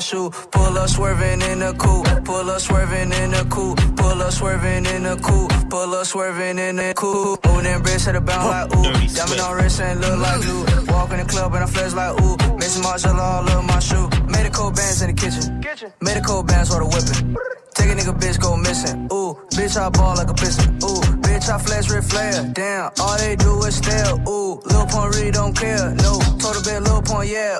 shoe, 0.00 0.30
pull 0.50 0.78
up 0.78 0.88
swerving 0.88 1.42
in 1.42 1.60
the 1.60 1.72
coupe, 1.74 2.24
pull 2.24 2.50
up 2.50 2.60
swerving 2.60 3.12
in 3.12 3.30
the 3.30 3.44
coupe, 3.50 3.78
pull 3.96 4.22
up 4.22 4.32
swerving 4.32 4.86
in 4.86 5.02
the 5.02 5.16
coupe, 5.16 5.70
pull 5.70 5.94
up 5.94 6.06
swerving 6.06 6.58
in 6.58 6.76
the 6.76 6.94
coupe, 6.96 7.44
moving 7.46 7.66
in 7.66 7.82
bricks 7.82 8.08
at 8.08 8.14
the 8.14 8.20
bound 8.20 8.48
like 8.48 8.66
ooh, 8.76 9.14
diamond 9.14 9.40
on 9.40 9.56
wrist 9.56 9.80
ain't 9.80 10.00
look 10.00 10.18
like 10.18 10.40
glue, 10.40 10.64
walk 10.92 11.10
in 11.12 11.18
the 11.18 11.26
club 11.26 11.54
and 11.54 11.64
I 11.64 11.66
flex 11.66 11.94
like 11.94 12.20
ooh, 12.20 12.36
Mason 12.56 12.82
Margiela 12.82 13.18
all 13.18 13.48
up 13.48 13.64
my 13.64 13.78
shoe, 13.78 14.08
made 14.26 14.46
a 14.46 14.50
cold 14.50 14.74
bands 14.74 15.02
in 15.02 15.14
the 15.14 15.16
kitchen, 15.16 15.60
made 16.00 16.16
a 16.16 16.20
cold 16.20 16.46
bands 16.46 16.70
for 16.70 16.80
the 16.80 16.86
whipping. 16.86 17.36
Take 17.74 17.90
a 17.90 17.94
nigga 17.94 18.18
bitch 18.18 18.38
go 18.40 18.56
missing. 18.56 19.08
Ooh, 19.12 19.38
bitch 19.56 19.80
I 19.80 19.88
ball 19.88 20.16
like 20.16 20.28
a 20.28 20.34
piston. 20.34 20.74
Ooh, 20.84 21.00
bitch 21.22 21.48
I 21.48 21.56
flash 21.56 21.88
red 21.88 22.04
flare. 22.04 22.50
Damn, 22.52 22.90
all 23.00 23.16
they 23.16 23.36
do 23.36 23.62
is 23.64 23.76
stare. 23.76 24.14
Ooh, 24.28 24.60
Lil 24.66 24.86
Pump 24.86 25.14
really 25.14 25.30
don't 25.30 25.56
care. 25.56 25.94
No, 25.94 26.20
total 26.38 26.62
bit 26.62 26.82
Lil 26.82 27.00
Pump, 27.00 27.24
yeah. 27.26 27.59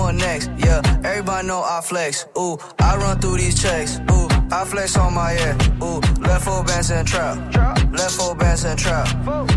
I'm 0.00 0.16
next. 0.16 0.50
Yeah, 0.58 0.80
everybody 1.04 1.46
know 1.46 1.62
I 1.62 1.80
flex. 1.82 2.26
Ooh, 2.38 2.58
I 2.78 2.96
run 2.96 3.18
through 3.20 3.38
these 3.38 3.60
checks. 3.60 3.98
Ooh, 4.10 4.28
I 4.50 4.64
flex 4.64 4.96
on 4.96 5.14
my 5.14 5.32
yeah. 5.32 5.82
Ooh, 5.82 6.00
left 6.20 6.44
four 6.44 6.64
bands 6.64 6.90
in 6.90 7.04
trap. 7.04 7.36
Left 7.92 8.12
four 8.12 8.34
bands 8.34 8.64
in 8.64 8.76
trap. 8.76 9.06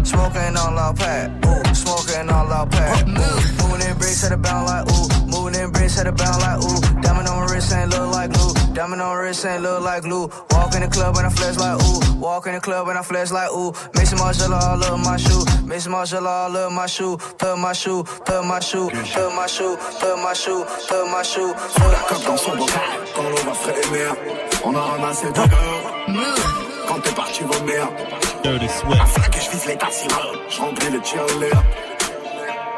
Smoking 0.05 0.57
on 0.57 0.75
loud 0.75 0.97
pack. 0.97 1.29
Ooh, 1.45 1.75
smoking 1.75 2.29
on 2.29 2.49
loud 2.49 2.71
pack. 2.71 3.07
Ooh, 3.07 3.63
moving 3.63 3.87
in 3.87 3.97
bricks 3.97 4.23
at 4.23 4.31
the 4.31 4.37
bound 4.37 4.65
like 4.67 4.85
ooh. 4.91 5.07
Moving 5.27 5.61
in 5.61 5.71
bricks 5.71 5.97
at 5.99 6.05
the 6.05 6.11
bound 6.11 6.41
like 6.41 6.59
ooh. 6.63 7.01
Diamond 7.01 7.27
on 7.27 7.45
my 7.45 7.53
wrist 7.53 7.73
ain't 7.73 7.89
look 7.89 8.11
like 8.11 8.33
glue. 8.33 8.53
Diamond 8.73 9.01
on 9.01 9.15
my 9.15 9.21
wrist 9.21 9.45
ain't 9.45 9.63
look 9.63 9.81
like 9.81 10.03
glue. 10.03 10.29
Walk 10.81 10.87
in 10.87 10.89
the 10.89 10.97
club 10.97 11.17
and 11.17 11.27
I 11.27 11.29
flex 11.29 11.57
like 11.59 11.83
ooh. 11.83 12.19
Walk 12.19 12.47
in 12.47 12.53
the 12.53 12.59
club 12.59 12.87
and 12.87 12.97
I 12.97 13.03
flex 13.03 13.31
like 13.31 13.51
ooh. 13.51 13.71
Mason 13.93 14.17
Margiela 14.17 14.59
all 14.63 14.83
up 14.83 14.99
my 15.05 15.15
shoe. 15.15 15.45
Mason 15.67 15.91
Margiela 15.91 16.25
all 16.25 16.57
up 16.57 16.71
my 16.71 16.87
shoe. 16.87 17.17
Put 17.37 17.59
my 17.59 17.71
shoe, 17.71 18.03
put 18.25 18.43
my 18.43 18.59
shoe, 18.59 18.89
put 18.89 19.35
my 19.35 19.45
shoe, 19.45 19.77
put 19.99 20.17
my 20.17 20.33
shoe, 20.33 20.65
put 20.89 21.05
my 21.11 21.21
shoe. 21.21 21.53
Put 21.53 21.83
my 21.83 22.01
Comme 22.09 22.23
dans 22.25 22.37
son 22.37 22.55
bocal, 22.57 22.81
quand 23.15 23.21
l'eau 23.29 23.43
va 23.45 23.53
frémir, 23.53 24.15
on 24.65 24.75
a 24.75 24.81
ramassé 24.81 25.31
ta 25.31 25.47
gueule. 25.47 26.17
Quand 26.87 26.99
t'es 27.01 27.11
parti 27.11 27.43
vomir, 27.43 27.87
un 28.43 29.05
flaque 29.05 29.37
et 29.37 29.39
je 29.39 29.51
vise 29.51 29.65
les 29.67 29.77
tassimos, 29.77 30.33
je 30.49 30.61
remplis 30.61 30.89
le 30.89 31.01
tirelire. 31.01 31.63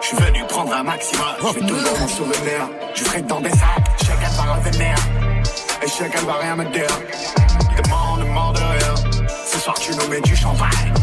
Je 0.01 0.07
suis 0.07 0.17
venu 0.17 0.43
prendre 0.49 0.73
un 0.73 0.83
maximum, 0.83 1.25
je 1.39 1.47
vais 1.47 1.67
tout 1.67 1.67
dans 1.67 1.99
mon 1.99 2.07
souvenir. 2.09 2.69
Je 2.95 3.03
ferai 3.05 3.21
dans 3.21 3.39
des 3.39 3.49
sacs, 3.51 3.91
chacun 4.05 4.29
va 4.35 4.55
revenir. 4.55 4.95
Et 5.83 6.09
qu'elle 6.09 6.25
va 6.25 6.33
rien 6.33 6.55
me 6.55 6.65
dire. 6.65 7.42
Soir 9.63 9.79
tu 9.79 9.91
nous 9.95 10.07
mets 10.09 10.19
du 10.19 10.35
champagne. 10.35 10.93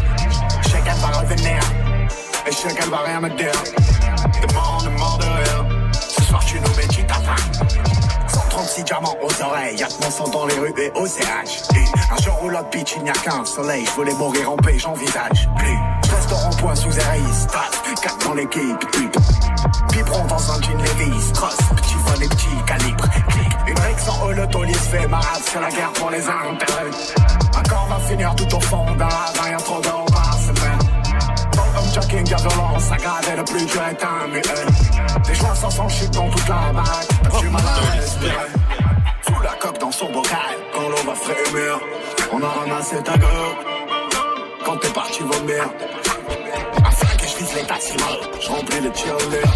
Qu'elle 0.85 0.95
va 0.95 1.19
revenir. 1.19 1.59
Et 2.45 2.51
qu'elle 2.51 2.89
va 2.89 2.99
rien 2.99 3.19
me 3.19 3.29
dire. 3.29 3.51
Demande, 4.47 4.83
demande 4.83 5.19
de 5.19 5.25
rien. 5.25 5.91
Ce 5.93 6.23
soir 6.23 6.45
tu 6.45 6.59
nous 6.59 6.75
mets 6.75 6.87
du 6.87 7.03
tapin. 7.07 7.35
136 8.27 8.83
diamants 8.83 9.15
aux 9.21 9.43
oreilles, 9.43 9.77
y'a 9.77 9.87
que 9.87 10.03
mon 10.03 10.11
sang 10.11 10.27
dans 10.29 10.45
les 10.45 10.59
rues 10.59 10.73
et 10.77 10.91
au 10.95 11.07
CH. 11.07 11.63
Un 12.11 12.21
jour 12.21 12.39
où 12.43 12.49
l'autre 12.49 12.69
bitch, 12.71 12.93
il 12.97 13.03
n'y 13.03 13.09
a 13.09 13.13
qu'un 13.13 13.43
soleil, 13.45 13.83
je 13.85 13.91
voulais 13.91 14.13
mourir 14.13 14.51
en 14.51 14.57
paix, 14.57 14.77
j'envisage 14.77 15.49
plus. 15.57 15.77
Au 16.31 16.35
rond-point 16.35 16.75
sous 16.75 16.89
RI, 16.89 17.33
strat, 17.33 17.69
4 18.01 18.17
dans 18.25 18.33
l'équipe, 18.35 18.79
pipe. 18.91 19.17
Piperon 19.91 20.25
dans 20.25 20.51
un 20.51 20.61
jean 20.61 20.77
Levi's, 20.77 21.31
cross, 21.33 21.57
petit 21.75 21.95
fun 22.05 22.21
et 22.21 22.27
petit 22.29 22.63
calibre, 22.65 23.03
clic. 23.27 23.51
Une 23.67 23.79
règle 23.79 23.99
sans 23.99 24.25
holotolie 24.25 24.73
se 24.73 24.79
fait 24.79 25.07
marade, 25.07 25.41
c'est 25.43 25.59
la 25.59 25.69
guerre 25.69 25.91
pour 25.93 26.09
les 26.09 26.25
intérêts. 26.25 26.80
je 35.71 35.95
suis 35.95 36.09
dans 36.09 36.29
toute 36.29 36.47
la 36.47 36.71
baraque. 36.73 37.07
tu 37.39 37.45
m'as 37.45 37.61
mal 37.61 37.65
à 37.65 37.95
respirer. 37.95 38.51
Sous 39.25 39.41
la 39.41 39.53
coque 39.59 39.79
dans 39.79 39.91
son 39.91 40.11
bocal. 40.11 40.55
Quand 40.73 40.89
l'on 40.89 41.03
va 41.09 41.15
frémir, 41.15 41.79
on 42.33 42.41
a 42.41 42.47
ramassé 42.47 42.97
ta 43.03 43.17
gueule. 43.17 43.55
Quand 44.65 44.77
t'es 44.77 44.89
parti 44.89 45.19
vomir. 45.21 45.63
À 46.83 46.91
5 46.91 47.23
et 47.23 47.27
je 47.27 47.37
vise 47.37 47.55
les 47.55 47.63
taximales. 47.63 48.21
Je 48.41 48.49
remplis 48.49 48.81
les 48.81 48.93
cheerleaders. 48.93 49.53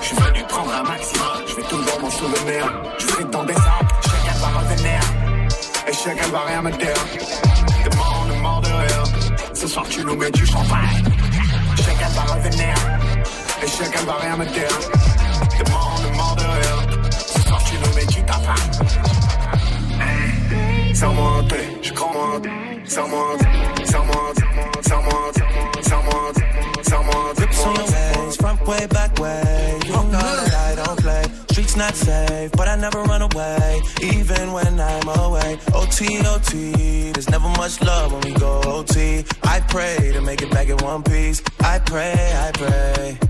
Je 0.00 0.06
suis 0.06 0.16
venu 0.16 0.42
prendre 0.48 0.74
un 0.74 0.82
maximum. 0.82 1.38
Je 1.48 1.54
vais 1.56 1.62
toujours 1.62 2.00
m'en 2.00 2.10
souvenir. 2.10 2.72
Je 2.98 3.06
suis 3.06 3.24
dans 3.24 3.44
des 3.44 3.54
sables. 3.54 3.88
Chacun 4.02 4.38
va 4.38 4.60
revenir. 4.60 5.00
Et 5.88 5.92
chacun 5.92 6.28
va 6.28 6.40
rien 6.46 6.62
me 6.62 6.70
dire. 6.72 7.00
T'es 7.84 7.96
mort, 7.96 8.26
on 8.26 8.32
est 8.32 8.38
mort 8.38 8.60
de 8.60 8.68
rire. 8.68 9.04
Ce 9.54 9.66
soir, 9.66 9.86
tu 9.88 10.04
nous 10.04 10.16
mets 10.16 10.30
du 10.30 10.44
champagne. 10.44 11.04
Chacun 11.76 12.08
va 12.08 12.34
revenir. 12.34 12.74
Et 13.62 13.90
qu'elle 13.90 14.06
va 14.06 14.14
rien 14.14 14.36
me 14.36 14.46
dire. 14.46 14.68
Demande, 15.58 16.02
demande 16.02 16.38
de 16.38 16.44
rien. 16.44 17.10
Ce 17.26 17.40
soir 17.42 17.62
tu 17.64 17.74
nous 17.76 17.94
mets 17.94 18.06
du 18.06 18.22
tapin. 18.24 18.54
Ça 20.94 21.08
monte, 21.08 21.54
je 21.82 21.92
monte, 21.92 22.46
ça 22.86 23.02
monte, 23.02 23.40
ça 23.84 23.98
monte, 23.98 24.40
ça 24.82 24.96
monte, 24.96 25.38
ça 25.82 25.96
monte, 25.96 26.40
ça 26.82 26.96
monte. 26.98 27.36
Grips 27.36 27.64
on 27.64 27.74
your 27.74 27.86
ways, 27.86 28.36
front 28.36 28.66
way, 28.66 28.86
back 28.86 29.18
way. 29.18 29.78
You 29.86 29.92
know 29.92 30.10
that 30.10 30.72
I 30.72 30.74
don't 30.76 30.98
play. 30.98 31.22
Streets 31.50 31.76
not 31.76 31.94
safe, 31.94 32.52
but 32.52 32.66
I 32.66 32.76
never 32.76 33.02
run 33.02 33.22
away, 33.22 33.82
even 34.02 34.52
when 34.52 34.80
I'm 34.80 35.08
away. 35.08 35.58
OT, 35.74 36.18
OT, 36.26 37.12
there's 37.12 37.28
never 37.28 37.48
much 37.48 37.80
love 37.82 38.12
when 38.12 38.22
we 38.22 38.32
go 38.38 38.62
OT. 38.64 39.24
I 39.44 39.60
pray 39.68 40.12
to 40.14 40.20
make 40.22 40.42
it 40.42 40.50
back 40.50 40.68
in 40.68 40.78
one 40.78 41.02
piece. 41.02 41.42
I 41.60 41.78
pray, 41.78 42.14
I 42.14 42.50
pray. 42.52 43.29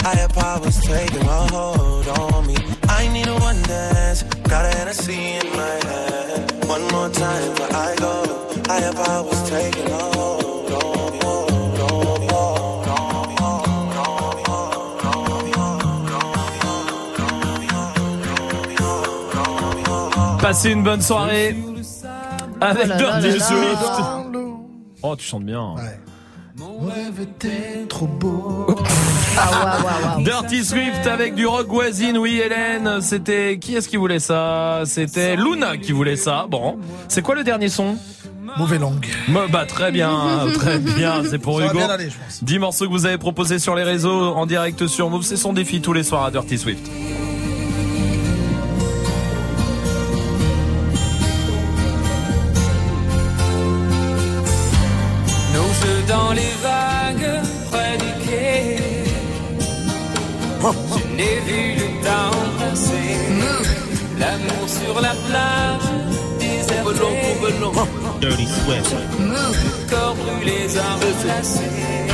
Higher 0.00 0.28
powers 0.28 0.80
taking 0.80 1.26
a 1.26 1.40
hold 1.52 2.08
on 2.08 2.46
me. 2.46 2.56
I 2.88 3.08
need 3.12 3.28
a 3.28 3.34
one 3.38 3.60
dance. 3.62 4.22
Got 4.48 4.64
a 4.64 4.68
Hennessy 4.76 5.34
in 5.40 5.46
my 5.56 5.76
hand. 5.88 6.64
One 6.66 6.82
more 6.88 7.10
time 7.10 7.50
before 7.50 7.76
I 7.76 7.94
go. 7.96 8.14
Higher 8.66 8.92
powers 8.92 9.42
taking 9.50 9.90
a 9.90 10.02
hold 10.16 10.72
on 10.72 11.12
me. 11.12 11.18
Passez 20.40 20.70
une 20.70 20.82
bonne 20.82 21.02
soirée 21.02 21.56
avec 22.60 22.88
Oh 22.88 22.96
Dirty 22.96 23.38
Swift. 23.40 23.82
Oh, 25.02 25.14
tu 25.16 25.24
chantes 25.26 25.44
bien. 25.44 25.74
Mon 26.56 26.78
rêve 26.86 27.20
était 27.20 27.86
trop 27.86 28.06
beau. 28.06 28.66
Dirty 30.24 30.64
Swift 30.64 31.06
avec 31.06 31.34
du 31.34 31.46
rock 31.46 31.68
voisine, 31.68 32.18
oui 32.18 32.40
Hélène, 32.44 33.00
c'était 33.00 33.58
qui 33.58 33.74
est-ce 33.76 33.88
qui 33.88 33.96
voulait 33.96 34.18
ça? 34.18 34.82
C'était 34.84 35.36
Luna 35.36 35.76
qui 35.76 35.92
voulait 35.92 36.16
ça. 36.16 36.46
Bon, 36.48 36.78
c'est 37.08 37.22
quoi 37.22 37.34
le 37.34 37.44
dernier 37.44 37.68
son? 37.68 37.96
Mauvais 38.56 38.78
langue. 38.78 39.06
Bah 39.52 39.66
très 39.66 39.92
bien, 39.92 40.46
très 40.54 40.78
bien, 40.78 41.22
c'est 41.28 41.38
pour 41.38 41.58
Ça 41.60 41.66
va 41.66 41.70
Hugo. 41.70 41.78
bien 41.78 41.88
aller, 41.90 42.10
je 42.10 42.16
pense. 42.16 42.42
10 42.42 42.58
morceaux 42.58 42.86
que 42.86 42.90
vous 42.90 43.04
avez 43.06 43.18
proposés 43.18 43.58
sur 43.58 43.74
les 43.74 43.82
réseaux 43.84 44.34
en 44.34 44.46
direct 44.46 44.86
sur 44.86 45.10
Move, 45.10 45.22
c'est 45.22 45.36
son 45.36 45.52
défi 45.52 45.80
tous 45.82 45.92
les 45.92 46.02
soirs 46.02 46.24
à 46.24 46.30
Dirty 46.30 46.56
Swift. 46.58 46.90
Le 68.68 69.88
corps 69.88 70.14
brûlé 70.14 70.76
à 70.76 70.92
remplacer. 70.96 72.07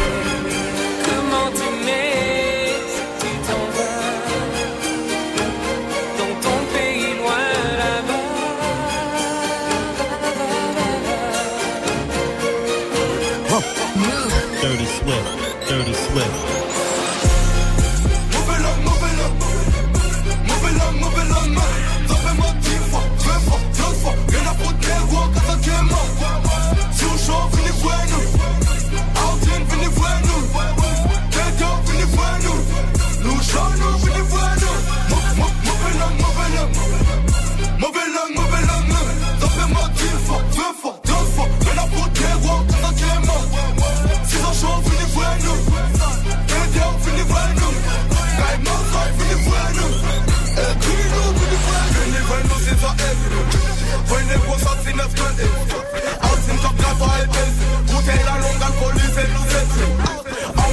En 60.56 60.72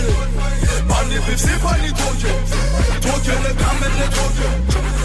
le. 0.00 0.32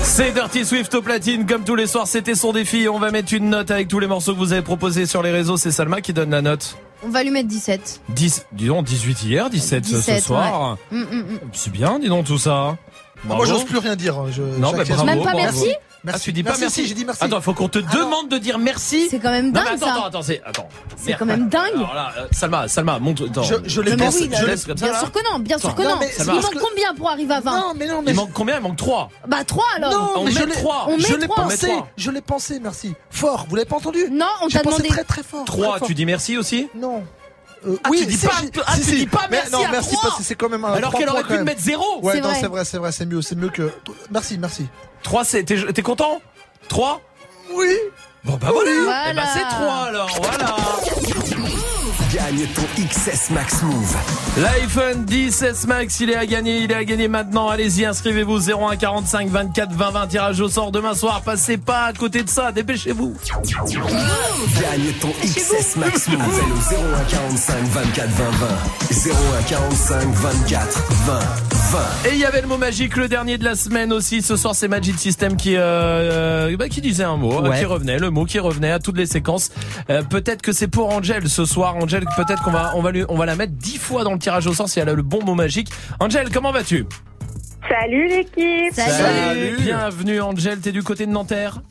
C'est 0.03 0.31
Dirty 0.31 0.65
Swift 0.65 0.94
au 0.95 1.02
platine, 1.02 1.45
comme 1.45 1.64
tous 1.64 1.76
les 1.76 1.85
soirs, 1.88 2.07
c'était 2.07 2.35
son 2.35 2.52
défi. 2.52 2.88
On 2.88 2.99
va 2.99 3.11
mettre 3.11 3.34
une 3.34 3.49
note 3.49 3.69
avec 3.72 3.88
tous 3.88 3.99
les 3.99 4.07
morceaux 4.07 4.34
que 4.34 4.39
vous 4.39 4.53
avez 4.53 4.61
proposés 4.61 5.06
sur 5.06 5.22
les 5.22 5.31
réseaux. 5.31 5.57
C'est 5.57 5.72
Salma 5.72 6.02
qui 6.02 6.14
donne 6.14 6.31
la 6.31 6.41
note. 6.41 6.77
On 7.03 7.10
va 7.10 7.23
lui 7.23 7.31
mettre 7.31 7.48
17. 7.48 8.02
10, 8.10 8.45
dis 8.53 8.68
donc, 8.68 8.85
18 8.85 9.23
hier, 9.23 9.49
17, 9.49 9.85
ce 9.85 9.95
17, 9.95 10.23
soir. 10.23 10.77
ouais. 10.91 10.98
Mm, 10.98 11.02
mm, 11.03 11.19
mm. 11.19 11.39
C'est 11.53 11.72
bien, 11.72 11.99
dis 11.99 12.07
donc 12.07 12.26
tout 12.26 12.39
ça. 12.39 12.77
Moi, 13.23 13.45
j'ose 13.45 13.65
plus 13.65 13.77
rien 13.77 13.95
dire. 13.95 14.15
Je, 14.31 14.41
Non, 14.41 14.72
bah, 14.72 14.84
bravo, 14.88 15.03
Même 15.06 15.18
pas 15.19 15.34
bravo. 15.34 15.38
merci 15.38 15.69
Ah, 16.07 16.19
tu 16.19 16.32
dis 16.32 16.44
pas 16.44 16.49
Merci, 16.52 16.61
merci. 16.61 16.82
si, 16.82 16.88
j'ai 16.88 16.94
dit 16.94 17.06
merci. 17.06 17.24
Attends, 17.24 17.38
il 17.38 17.41
faut 17.44 17.53
qu'on 17.53 17.68
te 17.69 17.80
demande 17.80 18.30
de 18.30 18.38
dire 18.38 18.57
merci. 18.60 19.07
C'est 19.10 19.19
quand 19.19 19.32
même 19.32 19.48
Non, 19.48 19.52
dingue 19.53 19.64
mais 19.65 19.72
attends, 19.76 19.86
ça. 19.86 19.91
attends, 19.94 20.06
attends, 20.06 20.22
c'est, 20.22 20.41
attends. 20.45 20.69
C'est 20.95 21.14
quand 21.14 21.26
même 21.26 21.49
dingue. 21.49 21.74
Alors 21.76 21.94
là, 21.94 22.14
euh, 22.18 22.28
Salma, 22.32 22.68
Salma, 22.68 22.99
monte, 22.99 23.22
attends. 23.30 23.44
Je- 23.44 23.56
je 23.65 23.82
Non, 23.82 24.07
oui, 24.10 24.30
laisse 24.45 24.65
comme 24.65 24.78
ça, 24.78 24.86
bien 24.86 24.94
là. 24.94 24.99
sûr 24.99 25.11
que 25.11 25.19
non, 25.32 25.40
bien 25.40 25.57
sûr 25.57 25.76
que 25.76 25.82
non. 25.82 25.99
Il 26.02 26.26
manque 26.41 26.57
combien 26.69 26.94
pour 26.95 27.10
arriver 27.10 27.34
à 27.34 27.40
20 27.41 27.60
Non, 27.60 27.74
mais 27.76 27.88
non, 27.88 28.02
mais 28.02 28.11
Il 28.11 28.15
manque 28.15 28.32
combien? 28.34 28.57
Il 28.57 28.61
manque 28.61 28.78
3. 28.78 29.10
Bah 29.28 29.44
3 29.45 29.64
alors. 29.76 29.91
Non, 29.91 30.11
On 30.18 30.24
mais 30.26 30.32
met 30.32 30.40
je 30.40 30.45
l'ai- 30.45 30.52
trois. 30.53 30.86
On 30.88 30.98
met 30.98 31.03
Je 31.03 31.15
l'ai 31.15 31.28
pensé, 31.28 31.72
je 31.98 32.11
l'ai 32.11 32.22
pensé, 32.22 32.60
merci. 32.61 32.94
Fort, 33.10 33.45
vous 33.49 33.56
l'avez 33.56 33.68
pas 33.68 33.76
entendu? 33.78 34.06
Non, 34.11 34.26
on 34.41 34.48
t'a 34.48 34.60
pensé 34.60 34.78
demandé. 34.78 34.88
très 34.90 35.03
très 35.03 35.24
fort. 35.24 35.45
3, 35.45 35.68
très 35.72 35.80
fort. 35.80 35.88
tu 35.88 35.94
dis 35.95 36.06
merci 36.06 36.38
aussi? 36.38 36.69
Non. 36.76 37.03
Euh, 37.65 37.76
Ah, 37.84 37.90
oui, 37.90 37.99
tu 38.02 38.06
dis 38.06 38.18
pas- 38.18 38.32
ah, 38.68 38.76
si, 38.76 38.82
tu 38.82 38.86
si. 38.91 38.95
dis 38.98 39.07
pas 39.07 39.22
Mais 39.32 39.38
merci 39.38 39.52
non, 39.52 39.65
à 39.65 39.72
merci 39.72 39.90
trois. 39.95 40.03
parce 40.10 40.18
que 40.19 40.24
c'est 40.24 40.36
quand 40.36 40.48
même 40.48 40.64
un 40.64 40.74
Alors 40.74 40.94
qu'elle 40.94 41.10
aurait 41.10 41.24
pu 41.24 41.40
mettre 41.40 41.60
0. 41.61 41.84
Ouais, 42.03 42.14
C'est 42.14 42.22
non, 42.22 42.30
vrai. 42.30 42.38
c'est 42.40 42.48
vrai, 42.48 42.65
c'est 42.65 42.78
vrai, 42.78 42.91
c'est 42.91 43.06
mieux, 43.07 43.22
c'est 43.24 43.36
mieux 43.36 43.49
que. 43.49 43.72
Merci, 44.11 44.38
merci. 44.38 44.68
3, 45.03 45.24
c'est, 45.24 45.44
t'es, 45.44 45.82
content? 45.82 46.22
3? 46.69 47.02
Oui. 47.53 47.74
Bon, 48.24 48.38
bah 48.38 48.49
voilà. 48.52 48.72
Voilà. 48.84 49.03
Eh 49.11 49.14
ben, 49.14 49.24
c'est 49.34 49.48
3 49.56 49.74
alors, 49.88 50.10
voilà. 50.22 50.56
Gagne 52.14 52.48
ton 52.56 52.64
XS 52.78 53.32
Max 53.32 53.61
Move. 53.64 53.95
L'iPhone 54.38 55.03
10 55.06 55.41
S 55.41 55.68
Max, 55.68 55.99
il 55.99 56.10
est 56.10 56.15
à 56.15 56.26
gagner, 56.26 56.57
il 56.60 56.72
est 56.72 56.76
à 56.76 56.84
gagner 56.86 57.07
maintenant. 57.10 57.49
Allez-y, 57.49 57.86
inscrivez-vous 57.86 58.49
01 58.49 58.78
45 58.78 59.28
24 59.28 59.72
20 59.74 59.91
20 59.91 60.07
tirage 60.07 60.40
au 60.41 60.48
sort 60.48 60.72
demain 60.72 60.95
soir. 60.95 61.22
Passez 61.22 61.57
pas 61.57 61.84
à 61.84 61.94
côté 61.94 62.24
de 62.24 62.30
ça, 62.30 62.52
dépêchez-vous. 62.53 63.14
Gagne 63.65 64.94
ton 65.02 65.11
XS 65.22 65.76
Max 65.76 66.07
Move. 66.07 66.22
Appelle 66.22 66.52
au 66.53 66.95
01 66.95 67.03
45 67.10 67.64
24 67.65 68.10
20 68.10 68.30
20. 68.32 68.48
01 69.11 69.44
45 69.44 70.07
24 70.07 70.84
20 71.06 71.19
20. 71.72 72.10
Et 72.10 72.14
il 72.14 72.19
y 72.19 72.26
avait 72.26 72.39
le 72.41 72.48
mot 72.48 72.57
magique, 72.57 72.95
le 72.95 73.10
dernier 73.10 73.38
de 73.38 73.44
la 73.44 73.56
semaine 73.56 73.91
aussi. 73.91 74.22
Ce 74.22 74.38
soir, 74.38 74.56
c'est 74.56 74.69
Magic 74.69 74.98
System 74.98 75.35
qui 75.35 75.56
euh, 75.57 76.56
bah, 76.57 76.69
qui 76.69 76.80
disait 76.80 77.03
un 77.03 77.18
mot, 77.18 77.34
euh, 77.45 77.49
Ouais. 77.49 77.60
qui 77.60 77.65
revenait, 77.65 77.99
le 77.99 78.10
mot 78.10 78.23
qui 78.23 78.39
revenait 78.39 78.72
à 78.72 78.80
toutes 78.80 78.98
les 78.98 79.06
séquences. 79.06 79.52
Euh, 79.89 80.02
peut-être 80.02 80.41
que 80.41 80.53
c'est 80.53 80.69
pour 80.69 80.89
Angel 80.94 81.27
ce 81.27 81.44
soir. 81.44 81.76
Angel, 81.76 82.06
peut-être 82.15 82.41
qu'on 82.44 82.52
va 82.52 82.72
on 82.76 82.81
va 82.81 82.91
lui, 82.91 83.03
on 83.10 83.18
va 83.18 83.26
la 83.26 83.35
mettre 83.35 83.52
dix 83.53 83.77
fois 83.77 84.06
dans 84.06 84.14
le 84.14 84.19
tirage 84.19 84.48
au 84.48 84.53
sort 84.53 84.69
si 84.69 84.80
elle 84.80 84.88
a 84.88 84.94
le 84.94 85.02
bon 85.03 85.23
mot 85.26 85.35
magique. 85.35 85.69
Angel, 85.99 86.30
comment 86.31 86.52
vas-tu? 86.53 86.85
Salut 87.68 88.07
l'équipe 88.07 88.73
Bienvenue 89.60 90.22
Angel, 90.22 90.60
t'es 90.60 90.72
du 90.72 90.84
côté 90.84 91.06
de 91.06 91.11
Nanterre? 91.11 91.61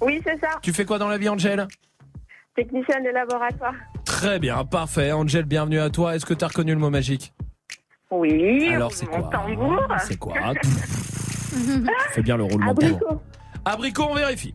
Oui, 0.00 0.20
c'est 0.24 0.38
ça. 0.40 0.50
Tu 0.62 0.72
fais 0.72 0.84
quoi 0.84 0.98
dans 0.98 1.08
la 1.08 1.18
vie 1.18 1.28
Angel? 1.28 1.66
Technicienne 2.54 3.02
de 3.02 3.10
laboratoire. 3.10 3.74
Très 4.04 4.38
bien, 4.38 4.64
parfait. 4.64 5.10
Angel, 5.10 5.44
bienvenue 5.44 5.80
à 5.80 5.90
toi. 5.90 6.14
Est-ce 6.14 6.24
que 6.26 6.32
t'as 6.34 6.46
reconnu 6.46 6.72
le 6.72 6.78
mot 6.78 6.90
magique? 6.90 7.32
Oui, 8.12 8.68
Alors 8.72 8.92
c'est 8.92 9.06
mon 9.10 9.20
quoi 9.22 9.30
tambour. 9.30 9.82
C'est 10.06 10.16
quoi 10.16 10.34
Fais 12.12 12.22
bien 12.22 12.36
le 12.36 12.44
roulement 12.44 12.72
de 12.74 12.80
tambour. 12.80 12.98
Abricot. 12.98 13.22
Abricot, 13.64 14.06
on 14.10 14.14
vérifie. 14.14 14.54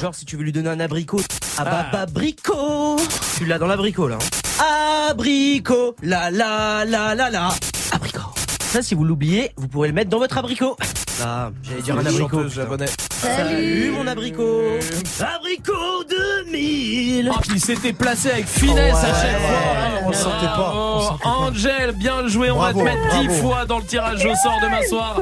Genre, 0.00 0.14
si 0.14 0.24
tu 0.26 0.36
veux 0.36 0.42
lui 0.42 0.52
donner 0.52 0.68
un 0.68 0.80
abricot. 0.80 1.20
Ah 1.56 1.64
bah, 1.64 1.70
Ah. 1.72 1.88
bah, 1.92 2.00
abricot 2.02 2.96
Tu 3.38 3.46
l'as 3.46 3.58
dans 3.58 3.66
l'abricot, 3.68 4.08
là. 4.08 4.18
hein. 4.60 5.08
Abricot 5.10 5.94
La 6.02 6.30
la 6.30 6.84
la 6.84 7.14
la 7.14 7.30
la 7.30 7.48
Abricot 7.92 8.20
Ça, 8.60 8.82
si 8.82 8.94
vous 8.94 9.04
l'oubliez, 9.04 9.52
vous 9.56 9.68
pourrez 9.68 9.88
le 9.88 9.94
mettre 9.94 10.10
dans 10.10 10.18
votre 10.18 10.36
abricot. 10.36 10.76
Ah, 11.22 11.50
j'allais 11.62 11.82
dire 11.82 11.96
un 11.96 12.00
Une 12.02 12.06
abricot. 12.08 12.48
chanteuse. 12.48 12.60
Salut, 13.24 13.90
mon 13.96 14.06
abricot 14.06 14.60
Abricot 15.20 16.04
2000 16.46 17.30
Oh, 17.32 17.38
puis 17.48 17.58
c'était 17.58 17.92
placé 17.94 18.30
avec 18.30 18.46
finesse 18.46 18.76
Ouais, 18.94 19.00
à 19.00 19.14
chaque 19.14 19.40
ouais, 19.40 19.46
fois. 19.46 20.02
on 20.04 20.08
le 20.10 20.14
sentait 20.14 20.46
pas, 20.46 20.72
on 20.74 21.00
sentait. 21.00 21.26
Angel, 21.26 21.92
bien 21.96 22.28
joué. 22.28 22.50
On 22.50 22.56
Bravo, 22.56 22.84
va 22.84 22.90
te 22.90 22.96
mettre 22.96 23.18
10 23.20 23.26
bravo. 23.26 23.40
fois 23.42 23.64
dans 23.64 23.78
le 23.78 23.84
tirage 23.84 24.24
au 24.26 24.34
sort 24.34 24.58
demain 24.62 24.82
soir. 24.88 25.20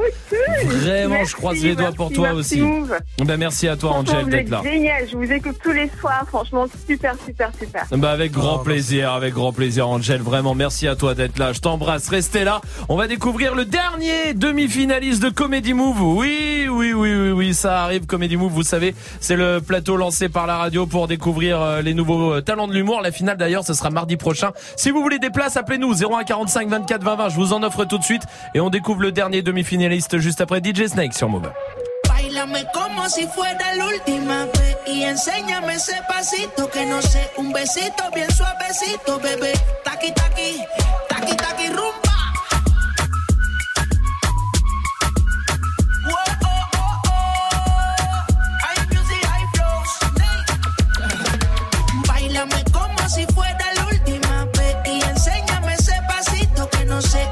Vraiment, 0.66 1.24
je 1.24 1.34
croise 1.36 1.62
les 1.62 1.76
doigts 1.76 1.92
pour 1.92 2.06
merci, 2.10 2.14
toi 2.16 2.32
merci, 2.34 2.62
aussi. 2.62 3.24
Ben, 3.24 3.36
merci 3.36 3.68
à 3.68 3.76
toi, 3.76 3.92
Angel, 3.92 4.24
vous 4.24 4.30
d'être 4.30 4.40
êtes 4.46 4.50
là. 4.50 4.60
génial. 4.64 5.08
Je 5.10 5.16
vous 5.16 5.30
écoute 5.32 5.56
tous 5.62 5.70
les 5.72 5.88
soirs. 6.00 6.24
Franchement, 6.28 6.64
super, 6.88 7.14
super, 7.24 7.50
super. 7.58 7.86
Bah 7.92 8.10
avec 8.10 8.32
grand 8.32 8.56
Oh, 8.56 8.64
plaisir, 8.64 9.12
avec 9.12 9.34
grand 9.34 9.52
plaisir 9.52 9.88
Angel, 9.88 10.20
vraiment 10.20 10.54
merci 10.54 10.88
à 10.88 10.96
toi 10.96 11.14
d'être 11.14 11.38
là, 11.38 11.52
je 11.52 11.60
t'embrasse, 11.60 12.08
restez 12.08 12.44
là, 12.44 12.60
on 12.88 12.96
va 12.96 13.06
découvrir 13.06 13.54
le 13.54 13.64
dernier 13.64 14.34
demi-finaliste 14.34 15.22
de 15.22 15.30
Comedy 15.30 15.72
Move, 15.74 16.02
oui, 16.02 16.66
oui, 16.70 16.92
oui, 16.92 17.14
oui, 17.14 17.30
oui, 17.30 17.54
ça 17.54 17.82
arrive, 17.84 17.91
Comedy 18.00 18.36
Move, 18.36 18.52
vous 18.52 18.62
savez, 18.62 18.94
c'est 19.20 19.36
le 19.36 19.60
plateau 19.60 19.96
lancé 19.96 20.28
par 20.28 20.46
la 20.46 20.56
radio 20.56 20.86
pour 20.86 21.08
découvrir 21.08 21.60
euh, 21.60 21.82
les 21.82 21.94
nouveaux 21.94 22.34
euh, 22.34 22.40
talents 22.40 22.66
de 22.66 22.72
l'humour, 22.72 23.00
la 23.00 23.12
finale 23.12 23.36
d'ailleurs 23.36 23.64
ce 23.64 23.74
sera 23.74 23.90
mardi 23.90 24.16
prochain, 24.16 24.52
si 24.76 24.90
vous 24.90 25.02
voulez 25.02 25.18
des 25.18 25.30
places, 25.30 25.56
appelez-nous 25.56 26.02
01 26.02 26.24
45 26.24 26.68
24 26.68 27.02
20 27.02 27.16
20, 27.16 27.28
je 27.28 27.36
vous 27.36 27.52
en 27.52 27.62
offre 27.62 27.84
tout 27.84 27.98
de 27.98 28.04
suite, 28.04 28.22
et 28.54 28.60
on 28.60 28.70
découvre 28.70 29.00
le 29.02 29.12
dernier 29.12 29.42
demi-finaliste 29.42 30.18
juste 30.18 30.40
après 30.40 30.60
DJ 30.62 30.86
Snake 30.86 31.14
sur 31.14 31.28
Move. 31.28 31.50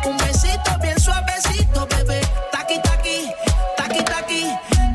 Un 0.04 0.16
besito 0.16 0.78
bien 0.80 0.98
suavecito, 0.98 1.86
bebé. 1.86 2.20
Taqui 2.50 2.80
taqui, 2.82 3.30
taqui 3.76 4.02
taqui, 4.04 4.46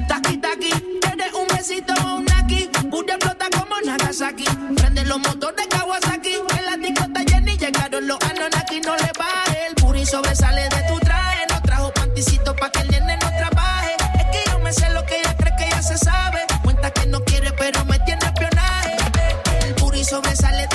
taqui 0.07 0.37
taqui. 0.37 0.71
Quieres 1.01 1.33
un 1.33 1.47
besito 1.47 1.93
un 2.15 2.25
aquí, 2.33 2.69
Booty 2.89 3.11
explota 3.11 3.45
como 3.57 3.75
Nagasaki. 3.85 4.45
Prende 4.75 5.05
los 5.05 5.19
motores 5.19 5.67
Kawasaki, 5.67 6.35
en 6.57 6.65
la 6.65 6.77
disco 6.77 7.05
está 7.05 7.23
llena 7.23 7.51
y 7.51 7.57
llegaron 7.57 8.07
los 8.07 8.17
Anunnaki. 8.21 8.81
No 8.81 8.95
le 8.95 9.11
baje, 9.17 9.67
el 9.69 9.75
puri 9.75 10.05
sobresale 10.05 10.63
de 10.63 10.81
tu 10.87 10.99
traje. 10.99 11.45
No 11.49 11.61
trajo 11.61 11.91
panticito 11.93 12.55
pa' 12.55 12.69
que 12.69 12.79
el 12.79 12.89
nene 12.91 13.17
no 13.17 13.29
trabaje. 13.29 13.95
Es 14.19 14.25
que 14.31 14.51
yo 14.51 14.59
me 14.59 14.73
sé 14.73 14.89
lo 14.91 15.05
que 15.05 15.19
ella 15.19 15.35
cree 15.37 15.55
que 15.57 15.69
ya 15.69 15.81
se 15.81 15.97
sabe. 15.97 16.45
Cuenta 16.63 16.91
que 16.91 17.05
no 17.07 17.23
quiere, 17.23 17.51
pero 17.53 17.85
me 17.85 17.97
tiene 17.99 18.25
espionaje. 18.25 18.97
El 19.61 19.73
puri 19.75 20.03
sobresale 20.03 20.67
de 20.67 20.74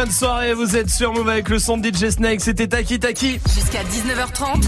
bonne 0.00 0.10
soirée, 0.10 0.54
vous 0.54 0.76
êtes 0.76 0.88
sur 0.88 1.12
Move 1.12 1.28
avec 1.28 1.50
le 1.50 1.58
son 1.58 1.76
de 1.76 1.86
DJ 1.86 2.08
Snake, 2.08 2.40
c'était 2.40 2.66
Taki 2.66 2.98
Taki. 2.98 3.38
Jusqu'à 3.70 3.84
19h30. 3.84 4.62